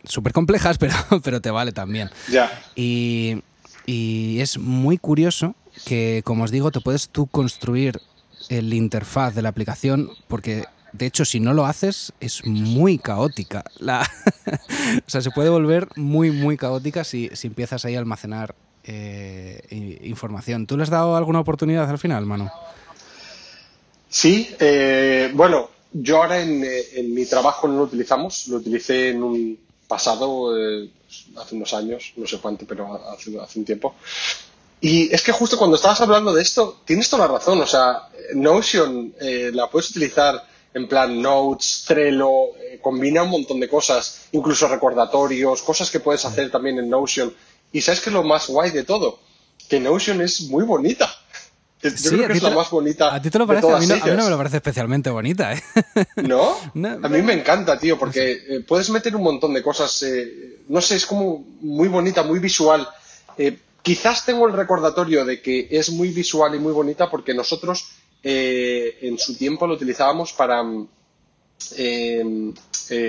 súper 0.05 0.35
complejas, 0.35 0.77
pero, 0.79 0.95
pero 1.24 1.41
te 1.41 1.51
vale 1.51 1.73
también. 1.73 2.11
Ya. 2.31 2.51
Y, 2.77 3.43
y 3.87 4.41
es 4.41 4.59
muy 4.59 4.99
curioso 4.99 5.55
que, 5.85 6.23
como 6.25 6.45
os 6.45 6.51
digo, 6.51 6.71
te 6.71 6.81
puedes 6.81 7.09
tú 7.09 7.27
construir 7.27 8.01
el 8.49 8.73
interfaz 8.75 9.35
de 9.35 9.43
la 9.43 9.49
aplicación 9.49 10.11
porque 10.29 10.65
de 10.93 11.07
hecho, 11.07 11.25
si 11.25 11.41
no 11.41 11.55
lo 11.55 11.65
haces, 11.65 12.13
es 12.21 12.45
muy 12.45 12.99
caótica. 12.99 13.65
La 13.79 14.09
o 15.07 15.11
sea, 15.11 15.23
se 15.23 15.31
puede 15.31 15.49
volver 15.49 15.89
muy, 15.97 16.31
muy 16.31 16.57
caótica 16.57 17.03
si, 17.03 17.31
si 17.33 17.47
empiezas 17.47 17.85
ahí 17.85 17.95
a 17.95 17.99
almacenar 17.99 18.55
eh, 18.85 19.99
información. 20.03 20.67
¿Tú 20.67 20.77
le 20.77 20.83
has 20.83 20.91
dado 20.91 21.17
alguna 21.17 21.41
oportunidad 21.41 21.89
al 21.89 21.99
final, 21.99 22.27
Manu? 22.27 22.51
Sí, 24.09 24.55
eh, 24.61 25.31
bueno, 25.35 25.71
yo 25.93 26.23
ahora 26.23 26.43
en, 26.43 26.63
en, 26.65 27.15
mi 27.15 27.25
trabajo 27.25 27.67
no 27.67 27.77
lo 27.79 27.83
utilizamos, 27.85 28.49
lo 28.49 28.59
utilicé 28.59 29.11
en 29.11 29.23
un 29.23 29.59
pasado, 29.93 30.56
eh, 30.56 30.89
hace 31.36 31.55
unos 31.55 31.74
años, 31.74 32.14
no 32.16 32.27
sé 32.27 32.39
cuánto, 32.39 32.64
pero 32.66 32.98
hace, 33.12 33.59
un 33.59 33.64
tiempo. 33.66 33.94
Y 34.81 35.14
es 35.14 35.20
que 35.23 35.32
justo 35.32 35.59
cuando 35.59 35.77
estabas 35.77 36.01
hablando 36.01 36.32
de 36.32 36.40
esto, 36.40 36.81
tienes 36.86 37.10
toda 37.10 37.27
la 37.27 37.35
razón. 37.35 37.60
O 37.60 37.66
sea, 37.66 38.09
Notion 38.32 39.14
eh, 39.20 39.51
la 39.52 39.69
puedes 39.69 39.90
utilizar 39.90 40.43
en 40.73 40.89
plan 40.89 41.20
Notes, 41.20 41.85
Trello, 41.86 42.56
eh, 42.56 42.81
combina 42.81 43.23
un 43.23 43.28
montón 43.28 43.60
de 43.60 43.69
cosas, 43.69 44.28
incluso 44.32 44.66
recordatorios, 44.66 45.60
cosas 45.60 45.90
que 45.90 46.01
puedes 46.01 46.24
hacer 46.24 46.51
también 46.51 46.78
en 46.78 46.89
Notion. 46.89 47.35
Y 47.70 47.82
sabes 47.82 48.01
que 48.01 48.09
es 48.09 48.14
lo 48.14 48.23
más 48.23 48.48
guay 48.48 48.70
de 48.70 48.85
todo, 48.85 49.19
que 49.69 49.78
Notion 49.78 50.23
es 50.23 50.40
muy 50.48 50.64
bonita. 50.64 51.14
Yo 51.83 52.11
creo 52.11 52.29
que 52.29 52.35
es 52.35 52.43
la 52.43 52.51
más 52.51 52.71
bonita. 52.71 53.13
¿A 53.13 53.21
ti 53.21 53.29
te 53.29 53.39
lo 53.39 53.47
parece? 53.47 53.67
A 53.67 53.79
mí, 53.79 53.87
no, 53.87 53.95
a 53.95 54.07
mí, 54.07 54.17
no, 54.17 54.25
me 54.25 54.31
lo 54.31 54.37
parece 54.37 54.57
especialmente 54.59 55.11
bonita, 55.11 55.53
¿eh? 55.53 55.63
¿No? 56.17 56.57
a 56.75 57.09
mí 57.09 57.23
me 57.23 57.33
encanta, 57.33 57.79
tío, 57.79 57.99
porque 57.99 58.33
eh, 58.33 58.61
puedes 58.67 58.89
meter 58.91 59.17
un 59.17 59.23
montón 59.23 59.53
de 59.53 59.63
cosas. 59.63 60.03
Eh, 60.05 60.61
no 60.69 60.81
sé, 60.81 60.97
es 60.97 61.07
como 61.07 61.45
muy 61.61 61.89
bonita, 61.89 62.23
muy 62.23 62.39
visual. 62.39 62.87
Eh, 63.37 63.59
quizás 63.83 64.25
tengo 64.25 64.47
el 64.47 64.53
recordatorio 64.53 65.25
de 65.25 65.43
que 65.43 65.67
es 65.71 65.91
muy 65.91 66.09
visual 66.11 66.55
y 66.55 66.61
muy 66.61 66.73
bonita 66.73 67.11
porque 67.11 67.35
nosotros 67.35 67.89
en 68.23 69.19
su 69.19 69.37
tiempo 69.37 69.67
lo 69.67 69.75
utilizábamos 69.75 70.33
para. 70.33 70.63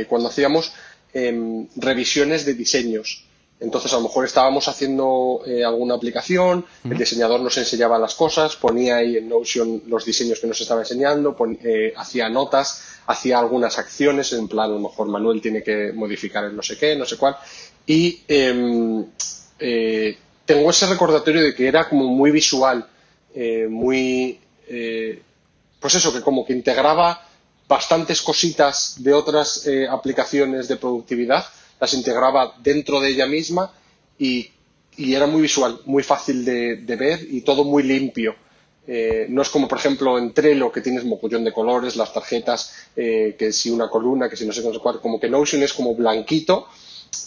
cuando 0.10 0.28
hacíamos 0.28 0.74
em, 1.14 1.68
revisiones 1.76 2.45
de 2.45 2.56
diseños. 2.56 3.24
Entonces, 3.59 3.93
a 3.93 3.95
lo 3.95 4.03
mejor 4.03 4.25
estábamos 4.25 4.67
haciendo 4.67 5.41
eh, 5.45 5.63
alguna 5.63 5.95
aplicación, 5.95 6.65
el 6.84 6.97
diseñador 6.97 7.39
nos 7.39 7.57
enseñaba 7.57 7.97
las 7.97 8.13
cosas, 8.13 8.57
ponía 8.57 8.97
ahí 8.97 9.15
en 9.15 9.30
Notion 9.30 9.84
los 9.88 10.03
diseños 10.03 10.41
que 10.41 10.47
nos 10.47 10.59
estaba 10.59 10.81
enseñando, 10.81 11.35
eh, 11.63 11.93
hacía 11.95 12.27
notas, 12.27 12.84
hacía 13.07 13.39
algunas 13.39 13.80
acciones, 13.80 14.34
en 14.34 14.49
plan, 14.49 14.65
a 14.65 14.73
lo 14.73 14.80
mejor 14.80 15.07
Manuel 15.07 15.41
tiene 15.41 15.63
que 15.63 15.93
modificar 15.93 16.43
el 16.43 16.55
no 16.55 16.61
sé 16.61 16.77
qué, 16.77 16.97
no 16.97 17.05
sé 17.05 17.15
cuál. 17.15 17.38
Y 17.85 18.21
em, 18.27 19.05
eh, 19.59 20.17
tengo 20.45 20.69
ese 20.69 20.88
recordatorio 20.88 21.41
de 21.41 21.55
que 21.55 21.67
era 21.67 21.88
como 21.88 22.05
muy 22.05 22.31
visual, 22.31 22.85
muy. 23.69 24.39
pues 25.80 25.95
eso, 25.95 26.13
que 26.13 26.21
como 26.21 26.45
que 26.45 26.53
integraba 26.53 27.27
bastantes 27.67 28.21
cositas 28.21 28.95
de 28.97 29.13
otras 29.13 29.67
aplicaciones 29.89 30.67
de 30.67 30.75
productividad 30.75 31.45
las 31.84 31.93
integraba 31.93 32.55
dentro 32.64 33.01
de 33.01 33.10
ella 33.10 33.27
misma 33.27 33.69
y, 34.18 34.49
era 34.97 35.27
muy 35.27 35.41
visual, 35.41 35.81
muy 35.85 36.01
fácil 36.01 36.45
de, 36.45 36.95
ver 36.95 37.19
y 37.30 37.41
todo 37.41 37.65
muy 37.65 37.84
limpio. 37.84 38.35
eh, 38.88 39.26
no 39.27 39.41
es 39.41 39.49
como, 39.49 39.68
por 39.68 39.80
ejemplo, 39.80 40.18
en 40.18 40.34
Trello, 40.34 40.72
que 40.72 40.80
tienes 40.80 41.03
mogollón 41.03 41.43
de 41.43 41.51
colores, 41.51 41.97
las 41.97 42.14
tarjetas, 42.14 42.72
eh, 42.95 43.35
que 43.38 43.51
si 43.51 43.69
una 43.69 43.89
columna, 43.89 44.30
que 44.30 44.38
si 44.38 44.45
no 44.45 44.53
sé 44.53 44.61
cuál, 44.61 45.01
como 45.01 45.19
que 45.19 45.27
Notion 45.27 45.61
es 45.64 45.73
como 45.73 45.93
blanquito 45.93 46.68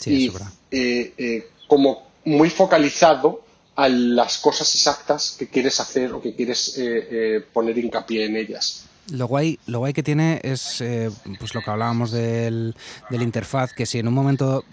y 0.07 0.33
eh, 0.71 1.49
como 1.69 2.07
muy 2.25 2.49
focalizado 2.49 3.43
a 3.75 3.89
las 3.91 4.39
cosas 4.39 4.75
exactas 4.75 5.37
que 5.39 5.49
quieres 5.49 5.79
hacer 5.81 6.13
o 6.15 6.23
que 6.23 6.35
quieres 6.35 6.81
poner 7.53 7.77
hincapié 7.77 8.25
en 8.25 8.37
ellas. 8.37 8.87
Lo 9.13 9.27
guay, 9.27 9.59
lo 9.67 9.79
guay 9.79 9.93
que 9.93 10.03
tiene 10.03 10.41
es 10.43 10.83
pues 11.39 11.55
lo 11.55 11.63
que 11.63 11.71
hablábamos 11.71 12.11
del, 12.11 12.75
del 13.09 13.23
interfaz, 13.23 13.73
que 13.73 13.87
si 13.87 13.99
en 14.01 14.09
un 14.09 14.15
momento 14.15 14.65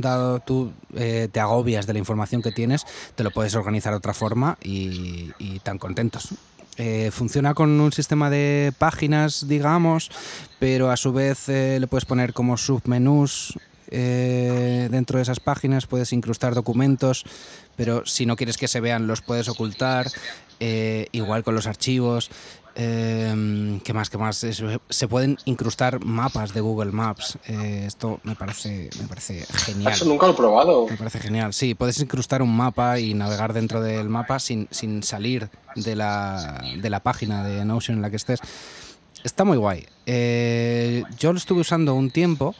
dado 0.00 0.40
tú 0.40 0.72
eh, 0.94 1.28
te 1.30 1.40
agobias 1.40 1.86
de 1.86 1.92
la 1.92 1.98
información 1.98 2.42
que 2.42 2.52
tienes, 2.52 2.86
te 3.14 3.24
lo 3.24 3.30
puedes 3.30 3.54
organizar 3.54 3.92
de 3.92 3.98
otra 3.98 4.14
forma 4.14 4.58
y, 4.62 5.30
tan 5.62 5.78
contentos. 5.78 6.28
Eh, 6.76 7.10
funciona 7.12 7.54
con 7.54 7.80
un 7.80 7.92
sistema 7.92 8.30
de 8.30 8.72
páginas, 8.78 9.48
digamos, 9.48 10.10
pero 10.60 10.90
a 10.90 10.96
su 10.96 11.12
vez 11.12 11.48
eh, 11.48 11.78
le 11.80 11.88
puedes 11.88 12.04
poner 12.04 12.32
como 12.32 12.56
submenús 12.56 13.58
dentro 13.90 15.16
de 15.16 15.22
esas 15.22 15.40
páginas, 15.40 15.86
puedes 15.86 16.12
incrustar 16.12 16.54
documentos, 16.54 17.24
pero 17.74 18.04
si 18.04 18.26
no 18.26 18.36
quieres 18.36 18.58
que 18.58 18.68
se 18.68 18.80
vean 18.80 19.06
los 19.06 19.22
puedes 19.22 19.48
ocultar, 19.48 20.08
igual 20.60 21.42
con 21.42 21.54
los 21.54 21.66
archivos. 21.66 22.30
Eh, 22.80 23.80
¿Qué 23.82 23.92
más? 23.92 24.08
¿Qué 24.08 24.18
más? 24.18 24.36
Se 24.88 25.08
pueden 25.08 25.36
incrustar 25.46 26.04
mapas 26.04 26.54
de 26.54 26.60
Google 26.60 26.92
Maps. 26.92 27.36
Eh, 27.48 27.82
esto 27.86 28.20
me 28.22 28.36
parece, 28.36 28.88
me 29.00 29.08
parece 29.08 29.44
genial. 29.64 29.92
Eso 29.92 30.04
nunca 30.04 30.26
lo 30.26 30.32
he 30.32 30.36
probado. 30.36 30.86
Me 30.88 30.96
parece 30.96 31.18
genial. 31.18 31.52
Sí, 31.52 31.74
puedes 31.74 31.98
incrustar 32.00 32.40
un 32.40 32.56
mapa 32.56 33.00
y 33.00 33.14
navegar 33.14 33.52
dentro 33.52 33.80
del 33.80 34.08
mapa 34.08 34.38
sin, 34.38 34.68
sin 34.70 35.02
salir 35.02 35.50
de 35.74 35.96
la, 35.96 36.62
de 36.80 36.88
la 36.88 37.00
página 37.00 37.42
de 37.42 37.64
Notion 37.64 37.96
en 37.96 38.02
la 38.02 38.10
que 38.10 38.16
estés. 38.16 38.38
Está 39.24 39.44
muy 39.44 39.56
guay. 39.56 39.84
Eh, 40.06 41.02
yo 41.18 41.32
lo 41.32 41.38
estuve 41.38 41.62
usando 41.62 41.94
un 41.94 42.10
tiempo. 42.10 42.54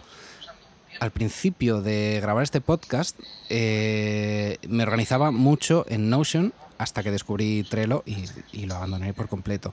Al 0.98 1.12
principio 1.12 1.80
de 1.80 2.18
grabar 2.20 2.42
este 2.42 2.60
podcast, 2.60 3.16
eh, 3.50 4.58
me 4.68 4.82
organizaba 4.82 5.30
mucho 5.30 5.86
en 5.88 6.10
Notion 6.10 6.52
hasta 6.78 7.02
que 7.02 7.10
descubrí 7.10 7.64
Trello 7.64 8.04
y, 8.06 8.66
lo 8.66 8.76
abandoné 8.76 9.12
por 9.12 9.28
completo. 9.28 9.72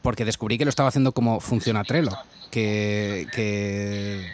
Porque 0.00 0.24
descubrí 0.24 0.58
que 0.58 0.64
lo 0.64 0.70
estaba 0.70 0.88
haciendo 0.88 1.12
como 1.12 1.40
funciona 1.40 1.84
Trello, 1.84 2.16
que, 2.50 3.26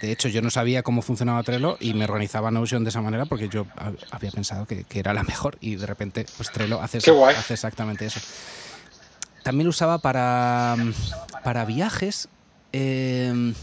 de 0.01 0.13
hecho 0.13 0.29
yo 0.29 0.41
no 0.41 0.51
sabía 0.51 0.83
cómo 0.83 1.03
funcionaba 1.03 1.43
Trello 1.43 1.77
y 1.81 1.95
me 1.95 2.05
organizaba 2.05 2.51
Notion 2.51 2.85
de 2.85 2.91
esa 2.91 3.03
manera 3.03 3.27
porque 3.27 3.49
yo 3.49 3.67
había 4.11 4.31
pensado 4.31 4.67
que, 4.67 4.87
era 4.95 5.13
la 5.13 5.25
mejor 5.25 5.59
y 5.61 5.77
de 5.77 5.87
repente 5.87 6.27
pues 6.37 6.51
Trello 6.53 6.81
hace, 6.81 6.99
hace 6.99 7.55
exactamente 7.55 8.07
eso. 8.07 8.21
También 9.43 9.67
lo 9.67 9.71
usaba 9.71 9.99
para, 9.99 10.77
para 11.45 11.65
viajes, 11.65 12.29
eh, 12.73 13.55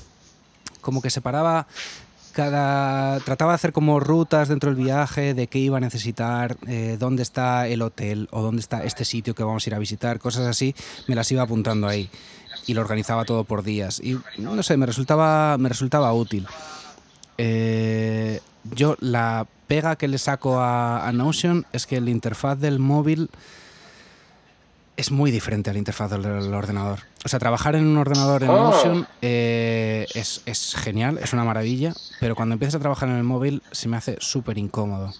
como 0.81 1.02
que 1.02 1.10
separaba 1.10 1.68
cada 2.35 3.21
trataba 3.21 3.53
de 3.53 3.55
hacer 3.55 3.71
como 3.71 4.01
rutas 4.01 4.49
dentro 4.49 4.69
del 4.69 4.83
viaje 4.83 5.33
de 5.33 5.47
qué 5.47 5.57
iba 5.59 5.77
a 5.77 5.79
necesitar, 5.79 6.57
eh, 6.67 6.97
dónde 6.99 7.23
está 7.23 7.67
el 7.67 7.81
hotel 7.81 8.27
o 8.31 8.41
dónde 8.41 8.59
está 8.59 8.83
este 8.83 9.05
sitio 9.05 9.33
que 9.33 9.43
vamos 9.43 9.65
a 9.65 9.69
ir 9.69 9.73
a 9.73 9.79
visitar, 9.79 10.19
cosas 10.19 10.45
así, 10.45 10.75
me 11.07 11.15
las 11.15 11.31
iba 11.31 11.43
apuntando 11.43 11.87
ahí 11.87 12.09
y 12.67 12.73
lo 12.73 12.81
organizaba 12.81 13.23
todo 13.23 13.45
por 13.45 13.63
días 13.63 14.01
y 14.03 14.17
no 14.37 14.61
sé, 14.63 14.75
me 14.75 14.85
resultaba 14.85 15.57
me 15.57 15.69
resultaba 15.69 16.11
útil. 16.13 16.45
Eh, 17.37 18.41
yo 18.75 18.97
la 18.99 19.47
pega 19.67 19.95
que 19.95 20.09
le 20.09 20.17
saco 20.17 20.59
a, 20.59 21.07
a 21.07 21.11
Notion 21.13 21.65
es 21.71 21.85
que 21.85 22.01
la 22.01 22.09
interfaz 22.09 22.59
del 22.59 22.79
móvil 22.79 23.29
es 24.97 25.11
muy 25.11 25.31
diferente 25.31 25.69
a 25.69 25.73
la 25.73 25.80
interfaz 25.80 26.11
del, 26.11 26.26
ordenador. 26.53 26.99
O 27.23 27.30
sea, 27.30 27.39
trabajar 27.39 27.76
en 27.76 27.85
un 27.85 27.97
ordenador 27.97 28.43
en 28.43 28.47
Notion 28.47 29.01
oh. 29.01 29.15
eh, 29.22 30.05
es, 30.13 30.41
es, 30.45 30.76
genial, 30.76 31.19
es 31.22 31.34
una 31.34 31.43
maravilla, 31.43 31.93
pero 32.19 32.35
cuando 32.35 32.53
empiezas 32.53 32.76
a 32.76 32.80
trabajar 32.80 33.09
en 33.09 33.15
el 33.15 33.23
móvil 33.23 33.61
se 33.72 33.88
me 33.88 33.97
hace 33.97 34.17
súper 34.19 34.57
incómodo. 34.57 35.13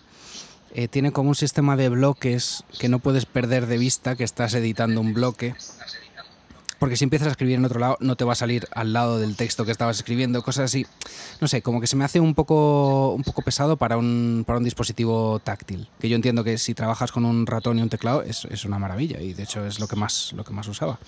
Eh, 0.74 0.90
tiene 0.90 1.14
como 1.14 1.30
un 1.30 1.36
sistema 1.36 1.78
de 1.78 1.88
bloques 1.88 2.66
que 2.80 2.90
no 2.90 3.00
puedes 3.00 3.26
perder 3.26 3.66
de 3.66 3.78
vista 3.78 4.18
que 4.18 4.26
estás 4.26 4.54
editando 4.56 5.00
un 5.00 5.14
bloque 5.14 5.56
porque 6.80 6.98
si 6.98 7.04
empiezas 7.04 7.28
a 7.28 7.32
escribir 7.32 7.56
en 7.56 7.66
otro 7.66 7.80
lado 7.80 7.98
no 8.00 8.16
te 8.16 8.24
va 8.24 8.34
a 8.34 8.36
salir 8.36 8.68
al 8.72 8.94
lado 8.94 9.20
del 9.20 9.36
texto 9.36 9.66
que 9.66 9.72
estabas 9.72 9.98
escribiendo, 9.98 10.42
cosas 10.44 10.66
así. 10.66 10.86
No 11.42 11.48
sé, 11.48 11.62
como 11.62 11.82
que 11.82 11.88
se 11.88 11.96
me 11.96 12.04
hace 12.04 12.20
un 12.20 12.36
poco, 12.36 13.14
un 13.14 13.24
poco 13.24 13.42
pesado 13.42 13.78
para 13.78 13.98
un, 13.98 14.44
para 14.46 14.58
un 14.58 14.64
dispositivo 14.64 15.40
táctil, 15.40 15.90
que 16.00 16.10
yo 16.10 16.16
entiendo 16.16 16.44
que 16.44 16.58
si 16.58 16.74
trabajas 16.74 17.12
con 17.12 17.26
un 17.26 17.46
ratón 17.46 17.80
y 17.80 17.82
un 17.82 17.90
teclado 17.90 18.22
es, 18.22 18.46
es 18.46 18.66
una 18.66 18.80
maravilla 18.80 19.20
y 19.22 19.34
de 19.34 19.44
hecho 19.44 19.66
es 19.66 19.80
lo 19.80 19.88
que 19.88 19.96
más, 19.96 20.34
lo 20.34 20.44
que 20.44 20.54
más 20.54 20.68
usaba. 20.68 21.00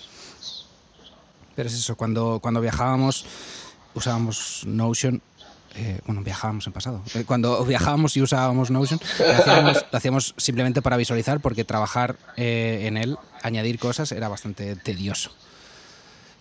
Pero 1.54 1.68
es 1.68 1.74
eso, 1.74 1.96
cuando, 1.96 2.38
cuando 2.40 2.60
viajábamos 2.60 3.26
usábamos 3.94 4.62
Notion 4.64 5.20
eh, 5.74 6.00
bueno, 6.06 6.22
viajábamos 6.22 6.66
en 6.66 6.72
pasado. 6.72 7.02
Eh, 7.14 7.24
cuando 7.24 7.64
viajábamos 7.66 8.16
y 8.16 8.22
usábamos 8.22 8.70
Notion, 8.70 9.00
lo 9.18 9.96
hacíamos, 9.98 10.34
simplemente 10.36 10.82
para 10.82 10.96
visualizar, 10.96 11.40
porque 11.40 11.64
trabajar 11.64 12.16
eh, 12.36 12.84
en 12.86 12.96
él, 12.96 13.16
añadir 13.42 13.78
cosas, 13.78 14.10
era 14.12 14.28
bastante 14.28 14.74
tedioso. 14.76 15.30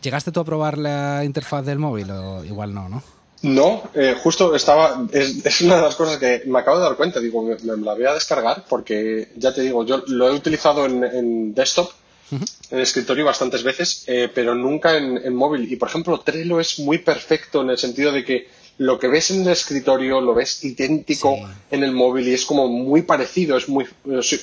¿Llegaste 0.02 0.32
tú 0.32 0.40
a 0.40 0.46
probar 0.46 0.78
la 0.78 1.24
interfaz 1.24 1.66
del 1.66 1.80
móvil 1.80 2.12
o 2.12 2.44
igual 2.44 2.74
no, 2.74 2.88
no? 2.88 3.04
No, 3.44 3.84
eh, 3.94 4.16
justo 4.22 4.56
estaba, 4.56 5.06
es, 5.12 5.62
una 5.62 5.76
de 5.76 5.82
las 5.82 5.96
cosas 5.96 6.18
que 6.18 6.44
me 6.48 6.60
acabo 6.60 6.78
de 6.78 6.86
dar 6.86 6.96
cuenta, 6.96 7.20
digo, 7.20 7.44
me, 7.44 7.56
la 7.56 7.94
voy 7.94 8.06
a 8.06 8.14
descargar 8.14 8.66
porque 8.68 9.30
ya 9.36 9.54
te 9.54 9.62
digo, 9.62 9.86
yo 9.86 10.04
lo 10.08 10.30
he 10.30 10.32
utilizado 10.32 10.86
en, 10.86 11.54
desktop, 11.54 11.92
en 12.32 12.80
escritorio 12.80 13.26
bastantes 13.26 13.64
veces, 13.64 14.06
eh, 14.08 14.30
pero 14.34 14.56
nunca 14.56 14.98
en, 14.98 15.36
móvil. 15.36 15.72
Y 15.72 15.76
por 15.76 15.90
ejemplo, 15.90 16.20
Trello 16.22 16.60
es 16.60 16.80
muy 16.80 16.98
perfecto 16.98 17.62
en 17.62 17.70
el 17.70 17.78
sentido 17.78 18.12
de 18.12 18.26
que 18.26 18.48
lo 18.80 18.98
que 18.98 19.08
ves 19.08 19.32
en 19.32 19.42
el 19.42 19.50
escritorio 19.50 20.20
lo 20.20 20.34
ves 20.34 20.64
idéntico 20.64 21.38
en 21.70 21.84
el 21.84 21.92
móvil 21.92 22.28
y 22.28 22.34
es 22.34 22.46
como 22.46 22.68
muy 22.68 23.04
parecido, 23.04 23.58
es 23.58 23.70
muy, 23.70 23.88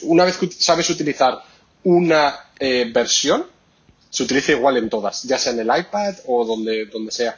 una 0.02 0.24
vez 0.24 0.38
que 0.38 0.50
sabes 0.50 0.90
utilizar 0.90 1.40
una 1.84 2.34
eh, 2.58 2.90
versión, 2.92 3.44
se 4.14 4.22
utiliza 4.22 4.52
igual 4.52 4.76
en 4.76 4.88
todas, 4.88 5.24
ya 5.24 5.36
sea 5.38 5.52
en 5.52 5.58
el 5.58 5.76
iPad 5.76 6.14
o 6.28 6.44
donde, 6.44 6.86
donde 6.86 7.10
sea. 7.10 7.36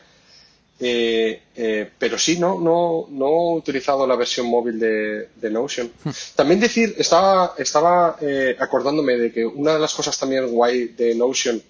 Eh, 0.79 1.41
eh, 1.57 1.91
pero 1.99 2.19
sí, 2.19 2.39
no, 2.39 2.61
no, 2.61 3.07
no 3.09 3.27
he 3.27 3.57
utilizado 3.57 4.07
la 4.07 4.15
versión 4.15 4.47
móvil 4.47 4.79
de, 4.79 5.51
Notion. 5.51 5.91
Hmm. 6.05 6.11
También 6.35 6.61
decir, 6.61 6.95
estaba, 6.99 7.55
estaba 7.57 8.19
eh, 8.21 8.55
acordándome 8.61 9.17
de 9.17 9.33
que 9.33 9.47
una 9.47 9.73
de 9.73 9.79
las 9.79 9.95
cosas 9.95 10.19
también 10.19 10.49
guay 10.49 10.89
de 10.89 11.15
Notion 11.15 11.63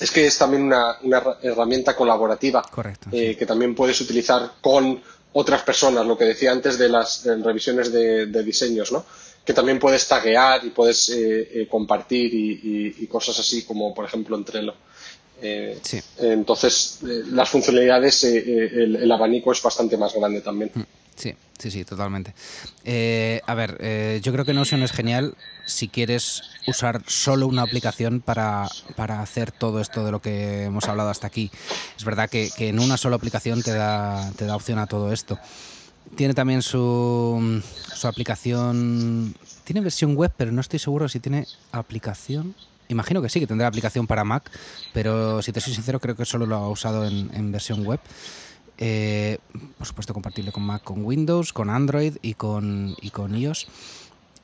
es 0.00 0.10
que 0.10 0.26
es 0.26 0.38
también 0.38 0.62
una, 0.62 0.96
herramienta 1.42 1.94
colaborativa 1.94 2.64
que 3.10 3.46
también 3.46 3.74
puedes 3.74 4.00
utilizar 4.00 4.52
con 4.62 5.02
otras 5.34 5.62
personas, 5.62 6.06
lo 6.06 6.16
que 6.16 6.24
decía 6.24 6.50
antes 6.50 6.78
de 6.78 6.88
las 6.88 7.26
revisiones 7.26 7.92
de, 7.92 8.24
de 8.24 8.42
diseños, 8.42 8.90
¿no? 8.90 9.04
Que 9.44 9.52
también 9.52 9.78
puedes 9.78 10.08
taguear 10.08 10.64
y 10.64 10.70
puedes 10.70 11.08
eh, 11.10 11.62
eh, 11.62 11.68
compartir 11.68 12.30
y, 12.32 13.06
cosas 13.06 13.38
así, 13.38 13.62
como 13.62 13.94
por 13.94 14.04
ejemplo 14.04 14.36
en 14.36 14.44
Trello. 14.44 14.74
Eh, 15.42 15.78
entonces, 16.18 17.00
las 17.02 17.48
funcionalidades, 17.50 18.24
el, 18.24 19.10
abanico 19.12 19.52
es 19.52 19.62
bastante 19.62 19.96
más 19.96 20.14
grande 20.14 20.40
también. 20.40 20.70
Mm, 20.74 20.82
sí, 21.14 21.34
sí, 21.58 21.70
sí, 21.70 21.84
totalmente. 21.84 22.32
a 23.46 23.54
ver, 23.54 24.20
yo 24.20 24.32
creo 24.32 24.44
que 24.44 24.54
Notion 24.54 24.82
es 24.82 24.92
genial 24.92 25.36
si 25.66 25.88
quieres 25.88 26.42
usar 26.66 27.02
solo 27.06 27.46
una 27.46 27.62
aplicación 27.62 28.20
para, 28.20 28.66
hacer 28.96 29.52
todo 29.52 29.80
esto 29.80 30.04
de 30.04 30.10
lo 30.10 30.20
que 30.22 30.64
hemos 30.64 30.88
hablado 30.88 31.10
hasta 31.10 31.26
aquí. 31.26 31.50
Es 31.96 32.04
verdad 32.04 32.30
que, 32.30 32.50
que 32.56 32.68
en 32.68 32.80
una 32.80 32.96
sola 32.96 33.16
aplicación 33.16 33.62
te 33.62 33.72
da, 33.72 34.32
te 34.36 34.46
da 34.46 34.56
opción 34.56 34.78
a 34.78 34.86
todo 34.86 35.12
esto. 35.12 35.38
Tiene 36.16 36.34
también 36.34 36.62
su, 36.62 37.62
aplicación. 38.02 39.34
Tiene 39.64 39.80
versión 39.80 40.14
web, 40.14 40.32
pero 40.36 40.52
no 40.52 40.60
estoy 40.60 40.78
seguro 40.78 41.08
si 41.08 41.20
tiene 41.20 41.46
aplicación. 41.72 42.54
Imagino 42.88 43.22
que 43.22 43.28
sí, 43.28 43.40
que 43.40 43.46
tendrá 43.46 43.66
aplicación 43.66 44.06
para 44.06 44.24
Mac, 44.24 44.50
pero 44.92 45.40
si 45.42 45.52
te 45.52 45.60
soy 45.60 45.74
sincero, 45.74 46.00
creo 46.00 46.16
que 46.16 46.26
solo 46.26 46.46
lo 46.46 46.56
ha 46.56 46.68
usado 46.68 47.06
en, 47.06 47.52
versión 47.52 47.84
web. 47.84 47.98
Eh, 48.76 49.38
por 49.78 49.86
supuesto, 49.86 50.12
compatible 50.12 50.52
con 50.52 50.64
Mac, 50.64 50.82
con 50.82 51.04
Windows, 51.04 51.52
con 51.52 51.70
Android 51.70 52.16
y 52.20 52.34
con, 52.34 52.94
y 53.00 53.10
con 53.10 53.34
iOS. 53.34 53.66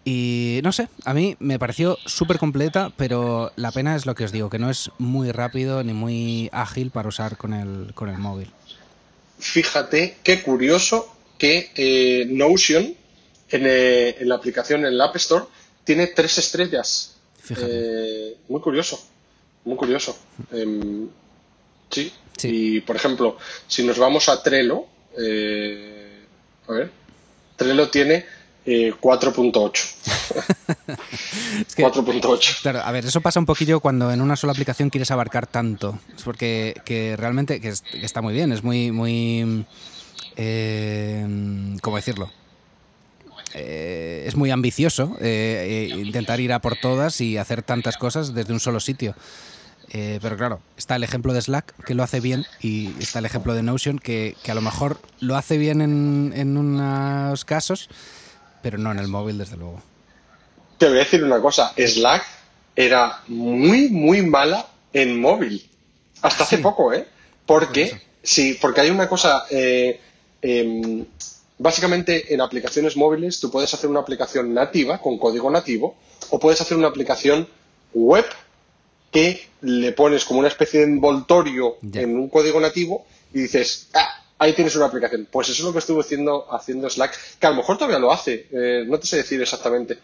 Y 0.05 0.61
no 0.63 0.73
sé, 0.73 0.89
a 1.05 1.13
mí 1.13 1.37
me 1.41 1.59
pareció 1.59 1.99
súper 2.07 2.39
completa, 2.39 2.91
pero 2.97 3.53
la 3.57 3.71
pena 3.71 3.95
es 3.95 4.07
lo 4.07 4.15
que 4.15 4.25
os 4.25 4.33
digo, 4.33 4.49
que 4.49 4.59
no 4.59 4.71
es 4.71 4.91
muy 4.99 5.31
rápido 5.31 5.85
ni 5.85 5.93
muy 5.93 6.49
ágil 6.53 6.91
para 6.91 7.09
usar 7.09 7.37
con 7.37 7.53
el, 7.53 7.93
con 7.95 8.09
el 8.09 8.17
móvil. 8.17 8.51
Fíjate 9.39 10.17
qué 10.23 10.43
curioso 10.43 11.15
que 11.41 11.73
eh, 11.75 12.27
Notion 12.29 12.95
eh, 13.51 14.17
en, 14.21 14.29
la 14.29 14.35
aplicación 14.35 14.81
en 14.81 14.93
el 14.93 15.01
App 15.01 15.17
Store 15.17 15.47
tiene 15.83 16.09
tres 16.09 16.37
estrellas. 16.37 17.17
Eh, 17.49 18.37
muy 18.49 18.61
curioso, 18.61 19.03
muy 19.65 19.75
curioso. 19.75 20.17
Em, 20.53 21.09
sí. 21.89 22.13
Y 22.43 22.83
por 22.83 22.95
ejemplo, 22.95 23.39
si 23.67 23.83
nos 23.83 23.99
vamos 23.99 24.29
a 24.29 24.43
Trello, 24.43 24.85
a 26.69 26.73
ver, 26.73 26.91
Trello 27.57 27.89
tiene 27.89 28.27
4.8. 28.67 29.95
4.8. 31.77 32.59
Claro, 32.63 32.81
a 32.81 32.93
ver, 32.93 33.07
eso 33.07 33.23
pasa 33.23 33.41
un 33.41 33.47
poquillo 33.47 33.81
cuando 33.81 34.13
en 34.13 34.21
una 34.21 34.37
sola 34.37 34.53
aplicación 34.53 34.91
quieres 34.91 35.11
abarcar 35.11 35.47
tanto. 35.47 35.99
Es 36.15 36.23
porque 36.23 36.75
que 36.85 37.17
realmente 37.17 37.61
que, 37.61 37.73
está 38.03 38.21
muy 38.21 38.35
bien, 38.35 38.53
es 38.53 38.63
muy, 38.63 38.93
muy... 38.93 39.65
Eh, 40.43 41.23
¿Cómo 41.83 41.97
decirlo? 41.97 42.31
Eh, 43.53 44.25
es 44.27 44.37
muy 44.37 44.51
ambicioso 44.51 45.19
eh, 45.21 45.93
intentar 45.95 46.41
ir 46.41 46.55
a 46.55 46.61
por 46.61 46.77
todas 46.77 47.21
y 47.21 47.37
hacer 47.37 47.63
tantas 47.63 47.99
cosas 47.99 48.33
desde 48.33 48.55
un 48.55 48.61
solo 48.61 48.81
sitio. 48.81 49.15
pero 49.93 50.39
claro, 50.39 50.61
está 50.79 50.97
el 50.97 51.05
ejemplo 51.05 51.35
de 51.35 51.43
Slack 51.43 51.75
que 51.85 51.95
lo 51.95 52.03
hace 52.03 52.21
bien 52.21 52.47
y 52.63 52.95
está 53.01 53.19
el 53.19 53.27
ejemplo 53.27 53.53
de 53.53 53.63
Notion 53.63 53.99
que, 53.99 54.35
que 54.43 54.51
a 54.51 54.55
lo 54.55 54.63
mejor 54.63 54.99
lo 55.19 55.37
hace 55.37 55.59
bien 55.59 55.83
en, 55.83 56.33
en 56.35 56.57
unos 56.57 57.45
casos, 57.45 57.91
pero 58.63 58.79
no 58.79 58.91
en 58.93 58.99
el 58.99 59.09
móvil, 59.09 59.37
desde 59.37 59.59
luego. 59.59 59.83
Te 60.79 60.89
voy 60.89 60.97
a 60.97 61.01
decir 61.01 61.23
una 61.23 61.41
cosa, 61.43 61.75
Slack 61.77 62.25
era 62.75 63.21
muy, 63.29 63.91
muy 63.91 64.23
mala 64.23 64.67
en 64.95 65.21
móvil. 65.21 65.69
Hasta 66.23 66.45
hace 66.45 66.59
poco, 66.59 66.95
¿eh? 66.95 67.07
Porque, 67.45 68.01
sí, 68.23 68.57
porque 68.59 68.81
hay 68.81 68.91
una 68.91 69.07
cosa, 69.07 69.45
eh, 69.51 70.01
em, 70.43 71.05
básicamente 71.59 72.33
en 72.33 72.41
aplicaciones 72.41 72.97
móviles 72.97 73.41
tú 73.41 73.51
puedes 73.51 73.73
hacer 73.75 73.91
una 73.91 74.01
aplicación 74.01 74.55
nativa, 74.55 74.99
con 74.99 75.19
código 75.19 75.51
nativo, 75.51 75.97
o 76.31 76.39
puedes 76.39 76.61
hacer 76.61 76.77
una 76.77 76.89
aplicación 76.89 77.49
web 77.93 78.25
que 79.11 79.49
le 79.63 79.93
pones 79.93 80.25
como 80.25 80.41
una 80.41 80.49
especie 80.49 80.81
de 80.81 80.87
envoltorio 80.87 81.77
en 81.93 82.17
un 82.17 82.29
código 82.29 82.61
nativo 82.61 83.07
y 83.35 83.41
dices, 83.43 83.89
ah, 83.95 84.25
ahí 84.39 84.53
tienes 84.55 84.75
una 84.77 84.87
aplicación. 84.87 85.29
Pues 85.31 85.49
eso 85.49 85.63
es 85.63 85.67
lo 85.67 85.73
que 85.73 85.81
estuvo 85.81 86.01
haciendo, 86.01 86.53
haciendo 86.53 86.89
Slack, 86.89 87.17
que 87.39 87.47
a 87.47 87.51
lo 87.51 87.57
mejor 87.57 87.77
todavía 87.77 87.99
lo 87.99 88.13
hace, 88.13 88.47
eh, 88.53 88.85
no 88.87 88.99
te 88.99 89.07
sé 89.07 89.19
decir 89.19 89.41
exactamente. 89.41 89.99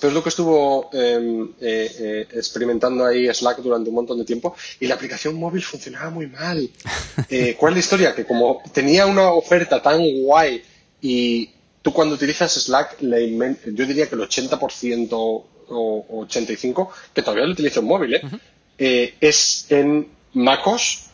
Pero 0.00 0.08
es 0.08 0.14
lo 0.14 0.22
que 0.22 0.28
estuvo 0.28 0.90
em, 0.92 1.50
eh, 1.60 1.90
eh, 1.98 2.28
experimentando 2.32 3.04
ahí 3.04 3.32
Slack 3.32 3.58
durante 3.58 3.90
un 3.90 3.96
montón 3.96 4.18
de 4.18 4.24
tiempo 4.24 4.54
y 4.78 4.86
la 4.86 4.94
aplicación 4.94 5.34
móvil 5.34 5.62
funcionaba 5.62 6.10
muy 6.10 6.26
mal. 6.26 6.70
¿Cuál 7.58 7.72
es 7.72 7.76
la 7.76 7.80
historia? 7.80 8.14
Que 8.14 8.24
como 8.24 8.62
tenía 8.72 9.06
una 9.06 9.32
oferta 9.32 9.82
tan 9.82 10.00
guay 10.22 10.62
y 11.02 11.50
tú 11.82 11.92
cuando 11.92 12.14
utilizas 12.14 12.52
Slack, 12.52 12.98
yo 13.00 13.86
diría 13.86 14.08
que 14.08 14.14
el 14.14 14.22
80% 14.22 15.08
o 15.12 15.46
85%, 15.68 16.88
que 17.14 17.22
todavía 17.22 17.46
lo 17.46 17.52
utilizo 17.52 17.80
en 17.80 17.86
móvil, 17.86 18.20
es 18.78 19.66
en 19.70 20.08
MacOS 20.32 21.10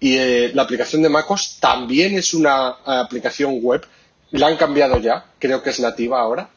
y 0.00 0.16
eh, 0.16 0.50
la 0.54 0.62
aplicación 0.62 1.02
de 1.02 1.10
MacOS 1.10 1.58
también 1.60 2.16
es 2.16 2.32
una 2.32 2.68
aplicación 2.84 3.60
web. 3.62 3.86
La 4.30 4.46
han 4.46 4.56
cambiado 4.56 4.98
ya, 4.98 5.26
creo 5.38 5.62
que 5.62 5.70
es 5.70 5.80
nativa 5.80 6.20
ahora, 6.20 6.48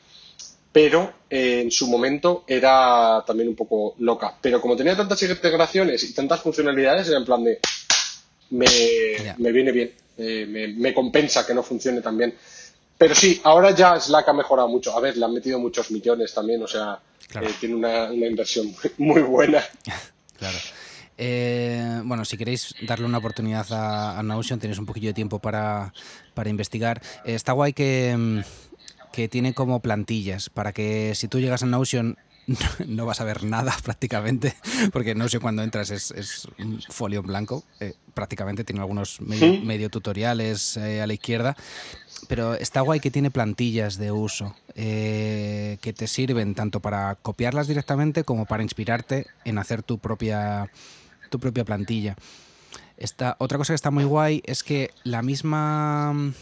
pero 0.73 1.13
eh, 1.29 1.61
en 1.61 1.71
su 1.71 1.87
momento 1.87 2.43
era 2.47 3.23
también 3.25 3.47
un 3.47 3.55
poco 3.55 3.95
loca. 3.99 4.35
Pero 4.41 4.59
como 4.59 4.75
tenía 4.75 4.97
tantas 4.97 5.21
integraciones 5.21 6.03
y 6.03 6.13
tantas 6.13 6.41
funcionalidades, 6.41 7.07
era 7.07 7.19
en 7.19 7.25
plan 7.25 7.43
de. 7.43 7.59
Me, 8.49 9.51
viene 9.51 9.71
bien, 9.71 9.93
eh, 10.17 10.73
me, 10.75 10.93
compensa 10.93 11.45
que 11.45 11.53
no 11.53 11.63
funcione 11.63 12.01
tan 12.01 12.17
bien. 12.17 12.35
Pero 12.97 13.15
sí, 13.15 13.39
ahora 13.43 13.71
ya 13.71 13.99
Slack 13.99 14.27
ha 14.29 14.33
mejorado 14.33 14.67
mucho. 14.67 14.97
A 14.97 14.99
ver, 14.99 15.15
le 15.15 15.25
han 15.25 15.33
metido 15.33 15.59
muchos 15.59 15.91
millones 15.91 16.33
también, 16.33 16.61
o 16.61 16.67
sea, 16.67 16.99
tiene 17.59 17.75
una, 17.75 18.11
una 18.11 18.27
inversión 18.27 18.73
muy 18.97 19.21
buena. 19.21 19.63
claro. 20.37 20.57
Eh, 21.17 22.01
bueno, 22.03 22.25
si 22.25 22.37
queréis 22.37 22.73
darle 22.81 23.05
una 23.05 23.19
oportunidad 23.19 23.65
a, 23.71 24.21
Notion, 24.23 24.59
tenéis 24.59 24.79
un 24.79 24.85
poquillo 24.85 25.09
de 25.09 25.13
tiempo 25.13 25.39
para, 25.39 25.93
investigar. 26.45 27.01
Eh, 27.25 27.35
está 27.35 27.51
guay 27.53 27.73
que, 27.73 28.15
mm, 28.17 28.39
que 29.13 29.29
tiene 29.29 29.53
como 29.53 29.79
plantillas 29.79 30.49
para 30.49 30.73
que 30.73 31.13
si 31.15 31.29
tú 31.29 31.39
llegas 31.39 31.63
a 31.63 31.67
Notion 31.67 32.17
no 32.87 33.05
vas 33.05 33.21
a 33.21 33.23
ver 33.23 33.43
nada 33.43 33.73
prácticamente, 33.83 34.55
porque 34.91 35.15
Notion 35.15 35.41
cuando 35.41 35.63
entras 35.63 35.91
es, 35.91 36.47
un 36.59 36.81
folio 36.81 37.21
en 37.21 37.27
blanco, 37.27 37.63
eh, 37.79 37.93
prácticamente 38.13 38.65
tiene 38.65 38.81
algunos 38.81 39.21
medio, 39.21 39.89
tutoriales 39.89 40.75
a 40.75 41.07
la 41.07 41.13
izquierda, 41.13 41.55
pero 42.27 42.55
está 42.55 42.81
guay 42.81 42.99
que 42.99 43.11
tiene 43.11 43.31
plantillas 43.31 43.97
de 43.97 44.11
uso 44.11 44.55
que 44.75 45.95
te 45.95 46.07
sirven 46.07 46.55
tanto 46.55 46.79
para 46.79 47.15
copiarlas 47.15 47.67
directamente 47.67 48.23
como 48.23 48.45
para 48.45 48.63
inspirarte 48.63 49.27
en 49.45 49.59
hacer 49.59 49.83
tu 49.83 49.99
propia 49.99 50.69
tu 51.29 51.39
propia 51.39 51.63
plantilla. 51.63 52.15
Esta, 52.97 53.35
otra 53.39 53.57
cosa 53.57 53.73
que 53.73 53.75
está 53.75 53.91
muy 53.91 54.03
guay 54.03 54.41
es 54.45 54.63
que 54.63 54.91
la 55.03 55.21
misma 55.21 56.33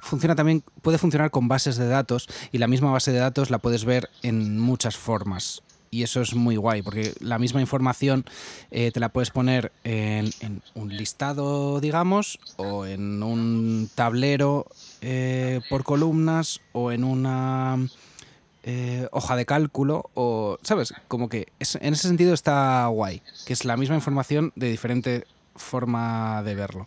funciona 0.00 0.34
también, 0.34 0.62
puede 0.82 0.98
funcionar 0.98 1.30
con 1.30 1.48
bases 1.48 1.76
de 1.76 1.88
datos 1.88 2.28
y 2.52 2.58
la 2.58 2.66
misma 2.66 2.90
base 2.90 3.12
de 3.12 3.18
datos 3.18 3.50
la 3.50 3.58
puedes 3.58 3.84
ver 3.84 4.10
en 4.22 4.58
muchas 4.58 4.96
formas. 4.96 5.62
Y 5.90 6.02
eso 6.02 6.20
es 6.20 6.34
muy 6.34 6.56
guay, 6.56 6.82
porque 6.82 7.14
la 7.20 7.38
misma 7.38 7.60
información 7.60 8.24
eh, 8.70 8.90
te 8.92 9.00
la 9.00 9.10
puedes 9.10 9.30
poner 9.30 9.72
en, 9.84 10.62
un 10.74 10.94
listado, 10.94 11.80
digamos, 11.80 12.38
o 12.56 12.84
en 12.84 13.22
un 13.22 13.88
tablero 13.94 14.66
eh, 15.00 15.60
por 15.70 15.84
columnas, 15.84 16.60
o 16.72 16.90
en 16.90 17.04
una 17.04 17.78
eh, 18.68 19.06
hoja 19.12 19.36
de 19.36 19.46
cálculo 19.46 20.10
o, 20.14 20.58
¿sabes? 20.62 20.92
Como 21.06 21.28
que 21.28 21.46
en 21.60 21.94
ese 21.94 22.08
sentido 22.08 22.34
está 22.34 22.84
guay, 22.88 23.22
que 23.46 23.52
es 23.52 23.64
la 23.64 23.76
misma 23.76 23.94
información 23.94 24.52
de 24.56 24.68
diferente 24.68 25.24
forma 25.54 26.42
de 26.42 26.56
verlo. 26.56 26.86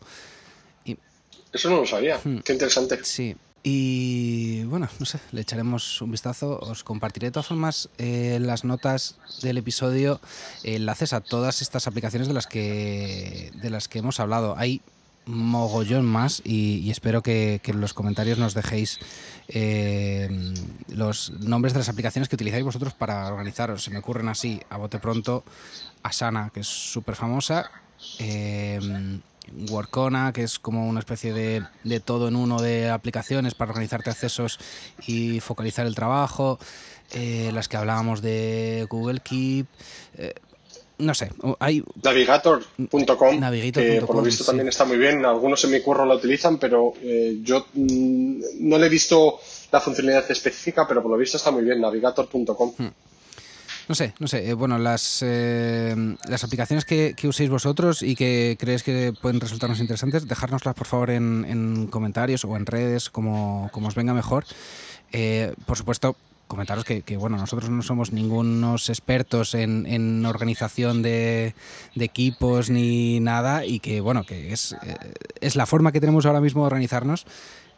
Eso 1.51 1.69
no 1.69 1.77
lo 1.77 1.85
sabía, 1.85 2.19
hmm. 2.23 2.39
qué 2.39 2.53
interesante. 2.53 2.99
Sí, 3.03 3.35
y 3.61 4.63
bueno, 4.63 4.87
no 4.99 5.05
sé, 5.05 5.19
le 5.31 5.41
echaremos 5.41 6.01
un 6.01 6.11
vistazo. 6.11 6.59
Os 6.59 6.83
compartiré 6.83 7.27
de 7.27 7.31
todas 7.31 7.47
formas 7.47 7.89
eh, 7.97 8.39
las 8.41 8.63
notas 8.63 9.17
del 9.41 9.57
episodio 9.57 10.21
enlaces 10.63 11.13
a 11.13 11.21
todas 11.21 11.61
estas 11.61 11.87
aplicaciones 11.87 12.27
de 12.27 12.33
las 12.33 12.47
que, 12.47 13.51
de 13.61 13.69
las 13.69 13.87
que 13.87 13.99
hemos 13.99 14.19
hablado. 14.19 14.55
Hay 14.57 14.81
mogollón 15.25 16.05
más 16.05 16.41
y, 16.45 16.89
espero 16.89 17.21
que, 17.21 17.61
en 17.63 17.81
los 17.81 17.93
comentarios 17.93 18.39
nos 18.39 18.53
dejéis 18.53 18.99
eh, 19.49 20.29
los 20.87 21.31
nombres 21.31 21.73
de 21.73 21.79
las 21.79 21.89
aplicaciones 21.89 22.29
que 22.29 22.35
utilizáis 22.35 22.63
vosotros 22.63 22.93
para 22.93 23.27
organizaros. 23.27 23.83
Se 23.83 23.91
me 23.91 23.99
ocurren 23.99 24.29
así, 24.29 24.61
a 24.69 24.77
bote 24.77 24.99
pronto, 24.99 25.43
Asana, 26.01 26.49
que 26.53 26.61
es 26.61 26.67
súper 26.67 27.15
famosa, 27.15 27.69
eh, 28.19 29.19
Workona, 29.69 30.33
que 30.33 30.43
es 30.43 30.59
como 30.59 30.87
una 30.87 30.99
especie 30.99 31.33
de, 31.33 31.63
de, 31.83 31.99
todo 31.99 32.27
en 32.27 32.35
uno 32.35 32.61
de 32.61 32.89
aplicaciones 32.89 33.55
para 33.55 33.71
organizarte 33.71 34.09
accesos 34.09 34.59
y 35.05 35.39
focalizar 35.39 35.85
el 35.85 35.95
trabajo, 35.95 36.59
eh, 37.11 37.51
las 37.53 37.67
que 37.67 37.77
hablábamos 37.77 38.21
de 38.21 38.87
Google 38.89 39.19
Keep 39.21 39.67
no 40.99 41.13
sé, 41.13 41.31
hay... 41.59 41.83
Navigator.com, 42.03 43.39
que 43.73 44.03
por 44.05 44.17
lo 44.17 44.21
visto 44.21 44.43
también 44.43 44.67
está 44.67 44.85
muy 44.85 44.97
bien. 44.97 45.25
Algunos 45.25 45.63
en 45.63 45.71
mi 45.71 45.81
curro 45.81 46.05
lo 46.05 46.15
utilizan, 46.15 46.57
pero 46.57 46.93
eh, 47.01 47.39
yo 47.41 47.67
mm, 47.73 48.41
no 48.59 48.77
le 48.77 48.87
he 48.87 48.89
visto 48.89 49.39
la 49.71 49.79
funcionalidad 49.79 50.29
específica, 50.29 50.85
pero 50.87 51.01
por 51.01 51.11
lo 51.11 51.17
visto 51.17 51.37
está 51.37 51.51
muy 51.51 51.63
bien, 51.63 51.79
navigator.com. 51.79 52.73
Hmm. 52.77 52.87
No 53.89 53.95
sé, 53.95 54.13
no 54.19 54.27
sé. 54.27 54.47
Eh, 54.47 54.53
bueno, 54.53 54.77
las, 54.77 55.21
eh, 55.25 56.15
las 56.27 56.43
aplicaciones 56.43 56.85
que, 56.85 57.15
uséis 57.23 57.49
vosotros 57.49 58.03
y 58.03 58.15
que 58.15 58.55
creéis 58.59 58.83
que 58.83 59.13
pueden 59.19 59.41
resultarnos 59.41 59.81
interesantes, 59.81 60.27
dejárnoslas 60.27 60.75
por 60.75 60.87
favor 60.87 61.09
en, 61.09 61.87
comentarios 61.87 62.45
o 62.45 62.55
en 62.55 62.65
redes, 62.65 63.09
como, 63.09 63.69
como 63.73 63.87
os 63.87 63.95
venga 63.95 64.13
mejor. 64.13 64.45
por 65.65 65.75
supuesto, 65.75 66.15
comentaros 66.49 66.83
que, 66.83 67.17
bueno, 67.17 67.37
nosotros 67.37 67.69
no 67.69 67.83
somos 67.83 68.11
ningunos 68.11 68.89
expertos 68.89 69.53
en, 69.53 70.25
organización 70.25 71.03
de, 71.03 71.53
equipos 71.95 72.71
ni 72.71 73.19
nada 73.19 73.65
y 73.65 73.79
que, 73.79 74.01
bueno, 74.01 74.23
que 74.23 74.51
es, 74.51 74.75
eh, 74.83 74.97
es 75.41 75.55
la 75.55 75.67
forma 75.67 75.91
que 75.91 75.99
tenemos 75.99 76.25
ahora 76.25 76.41
mismo 76.41 76.61
de 76.61 76.67
organizarnos, 76.67 77.25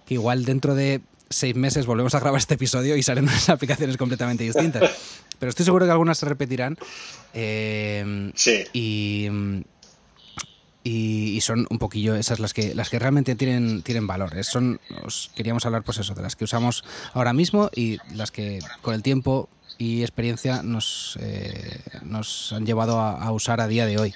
que 0.05 0.13
igual 0.15 0.45
dentro 0.45 0.73
de 0.73 1.01
seis 1.31 1.55
meses 1.55 1.85
volvemos 1.85 2.13
a 2.15 2.19
grabar 2.19 2.39
este 2.39 2.53
episodio 2.55 2.95
y 2.95 3.03
salen 3.03 3.23
unas 3.29 3.49
aplicaciones 3.49 3.97
completamente 3.97 4.43
distintas. 4.43 4.91
Pero 5.39 5.49
estoy 5.49 5.65
seguro 5.65 5.85
que 5.85 5.91
algunas 5.91 6.17
se 6.17 6.25
repetirán. 6.27 6.77
Eh, 7.33 8.31
sí. 8.35 8.63
Y 8.73 9.29
y, 10.83 11.39
son 11.41 11.67
un 11.69 11.77
poquillo 11.77 12.15
esas 12.15 12.39
las 12.39 12.53
que 12.53 12.73
las 12.73 12.89
que 12.89 12.97
realmente 12.97 13.35
tienen 13.35 13.83
tienen 13.83 14.07
valor. 14.07 14.31
Son 14.43 14.79
os 15.03 15.31
queríamos 15.35 15.65
hablar 15.65 15.83
pues 15.83 15.99
eso 15.99 16.15
de 16.15 16.21
las 16.21 16.35
que 16.35 16.43
usamos 16.43 16.83
ahora 17.13 17.33
mismo 17.33 17.69
y 17.75 17.99
las 18.15 18.31
que 18.31 18.59
con 18.81 18.95
el 18.95 19.03
tiempo 19.03 19.47
y 19.77 20.01
experiencia 20.01 20.63
nos, 20.63 21.17
eh, 21.21 21.81
nos 22.03 22.53
han 22.53 22.65
llevado 22.65 22.99
a, 22.99 23.31
usar 23.31 23.61
a 23.61 23.67
día 23.67 23.85
de 23.85 23.97
hoy. 23.97 24.13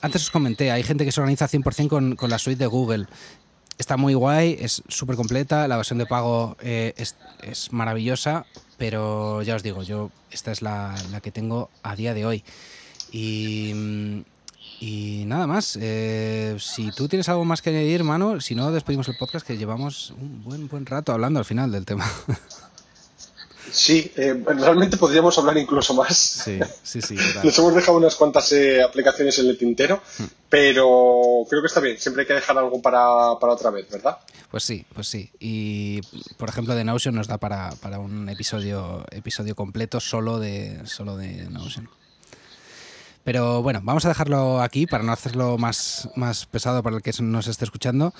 Antes 0.00 0.22
os 0.22 0.30
comenté, 0.30 0.70
hay 0.70 0.82
gente 0.82 1.04
que 1.04 1.12
se 1.12 1.20
organiza 1.20 1.48
100% 1.48 1.88
con, 1.88 2.16
con 2.16 2.30
la 2.30 2.38
suite 2.38 2.58
de 2.58 2.66
Google. 2.66 3.06
Está 3.78 3.96
muy 3.96 4.14
guay, 4.14 4.56
es 4.60 4.82
súper 4.88 5.16
completa, 5.16 5.66
la 5.66 5.76
versión 5.76 5.98
de 5.98 6.06
pago 6.06 6.56
eh, 6.60 6.94
es, 6.96 7.16
es, 7.42 7.72
maravillosa, 7.72 8.46
pero 8.78 9.42
ya 9.42 9.56
os 9.56 9.62
digo, 9.62 9.82
yo 9.82 10.10
esta 10.30 10.52
es 10.52 10.62
la, 10.62 10.94
la 11.10 11.20
que 11.20 11.32
tengo 11.32 11.70
a 11.82 11.96
día 11.96 12.14
de 12.14 12.24
hoy. 12.24 12.44
Y, 13.10 14.24
y 14.80 15.24
nada 15.26 15.46
más. 15.46 15.78
Eh, 15.80 16.56
si 16.58 16.90
tú 16.92 17.08
tienes 17.08 17.28
algo 17.28 17.44
más 17.44 17.62
que 17.62 17.70
añadir, 17.70 18.04
mano, 18.04 18.40
si 18.40 18.54
no, 18.54 18.70
despedimos 18.72 19.08
el 19.08 19.16
podcast 19.16 19.46
que 19.46 19.56
llevamos 19.56 20.12
un 20.20 20.42
buen, 20.44 20.68
buen 20.68 20.86
rato 20.86 21.12
hablando 21.12 21.38
al 21.38 21.44
final 21.44 21.72
del 21.72 21.84
tema. 21.84 22.04
Sí, 23.74 24.12
eh, 24.14 24.40
realmente 24.46 24.96
podríamos 24.96 25.36
hablar 25.36 25.58
incluso 25.58 25.94
más. 25.94 26.16
Sí, 26.16 26.60
sí, 26.84 27.02
sí. 27.02 27.16
Nos 27.42 27.58
hemos 27.58 27.74
dejado 27.74 27.98
unas 27.98 28.14
cuantas 28.14 28.52
eh, 28.52 28.80
aplicaciones 28.80 29.36
en 29.40 29.48
el 29.48 29.58
tintero, 29.58 30.00
hmm. 30.18 30.24
pero 30.48 31.44
creo 31.50 31.60
que 31.60 31.66
está 31.66 31.80
bien. 31.80 31.98
Siempre 31.98 32.22
hay 32.22 32.26
que 32.28 32.34
dejar 32.34 32.56
algo 32.56 32.80
para, 32.80 33.36
para, 33.40 33.52
otra 33.52 33.70
vez, 33.70 33.90
¿verdad? 33.90 34.18
Pues 34.48 34.62
sí, 34.62 34.86
pues 34.94 35.08
sí. 35.08 35.28
Y 35.40 36.00
por 36.36 36.48
ejemplo, 36.48 36.76
de 36.76 36.84
Notion 36.84 37.16
nos 37.16 37.26
da 37.26 37.38
para, 37.38 37.70
para 37.82 37.98
un 37.98 38.28
episodio, 38.28 39.04
episodio 39.10 39.56
completo 39.56 39.98
solo 39.98 40.38
de, 40.38 40.86
solo 40.86 41.16
de 41.16 41.48
Notion. 41.50 41.88
Pero 43.24 43.62
bueno, 43.62 43.80
vamos 43.82 44.04
a 44.04 44.08
dejarlo 44.08 44.62
aquí 44.62 44.86
para 44.86 45.02
no 45.02 45.10
hacerlo 45.10 45.58
más, 45.58 46.08
más 46.14 46.46
pesado 46.46 46.82
para 46.84 46.96
el 46.96 47.02
que 47.02 47.10
nos 47.20 47.48
esté 47.48 47.64
escuchando. 47.64 48.14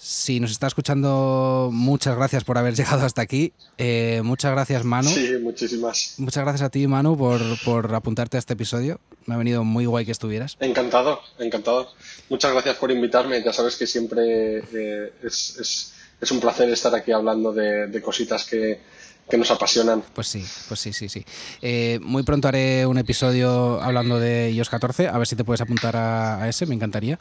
Si 0.00 0.38
nos 0.38 0.52
está 0.52 0.68
escuchando, 0.68 1.70
muchas 1.72 2.16
gracias 2.16 2.44
por 2.44 2.56
haber 2.56 2.74
llegado 2.76 3.04
hasta 3.04 3.20
aquí. 3.20 3.52
Eh, 3.78 4.20
muchas 4.24 4.52
gracias, 4.52 4.84
Manu. 4.84 5.10
Sí, 5.10 5.32
muchísimas. 5.42 6.14
Muchas 6.18 6.44
gracias 6.44 6.62
a 6.62 6.70
ti, 6.70 6.86
Manu, 6.86 7.16
por, 7.18 7.40
por, 7.64 7.92
apuntarte 7.94 8.36
a 8.36 8.40
este 8.40 8.52
episodio. 8.52 9.00
Me 9.26 9.34
ha 9.34 9.38
venido 9.38 9.64
muy 9.64 9.86
guay 9.86 10.06
que 10.06 10.12
estuvieras. 10.12 10.56
Encantado, 10.60 11.20
encantado. 11.38 11.92
Muchas 12.28 12.52
gracias 12.52 12.76
por 12.76 12.92
invitarme. 12.92 13.42
Ya 13.42 13.52
sabes 13.52 13.76
que 13.76 13.86
siempre 13.86 14.58
eh, 14.72 15.12
es, 15.24 15.58
es, 15.58 15.92
es, 16.20 16.30
un 16.30 16.40
placer 16.40 16.70
estar 16.70 16.94
aquí 16.94 17.10
hablando 17.10 17.52
de, 17.52 17.88
de 17.88 18.00
cositas 18.00 18.44
que, 18.44 18.80
que 19.28 19.36
nos 19.36 19.50
apasionan. 19.50 20.02
Pues 20.14 20.26
sí, 20.26 20.44
pues 20.68 20.80
sí, 20.80 20.92
sí, 20.92 21.08
sí. 21.08 21.24
Eh, 21.60 21.98
muy 22.02 22.22
pronto 22.22 22.48
haré 22.48 22.86
un 22.86 22.98
episodio 22.98 23.80
hablando 23.80 24.18
de 24.18 24.50
iOS 24.50 24.70
14, 24.70 25.08
a 25.08 25.18
ver 25.18 25.26
si 25.26 25.36
te 25.36 25.44
puedes 25.44 25.60
apuntar 25.60 25.96
a, 25.96 26.48
ese, 26.48 26.66
me 26.66 26.74
encantaría. 26.74 27.18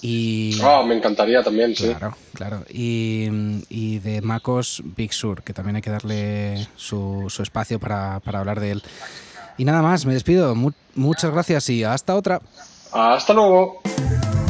Y... 0.00 0.58
Ah, 0.62 0.82
me 0.86 0.96
encantaría 0.96 1.42
también, 1.42 1.74
sí. 1.76 1.88
Claro, 1.88 2.16
claro. 2.34 2.64
Y, 2.70 3.98
de 4.00 4.20
MacOS 4.22 4.82
Big 4.96 5.12
Sur, 5.12 5.42
que 5.42 5.52
también 5.52 5.76
hay 5.76 5.82
que 5.82 5.90
darle 5.90 6.66
su, 6.76 7.26
espacio 7.42 7.78
para, 7.78 8.16
hablar 8.16 8.60
de 8.60 8.72
él. 8.72 8.82
Y 9.58 9.64
nada 9.64 9.82
más, 9.82 10.06
me 10.06 10.14
despido. 10.14 10.54
muchas 10.94 11.30
gracias 11.30 11.68
y 11.68 11.84
hasta 11.84 12.14
otra. 12.14 12.40
Hasta 12.92 13.34
luego. 13.34 13.80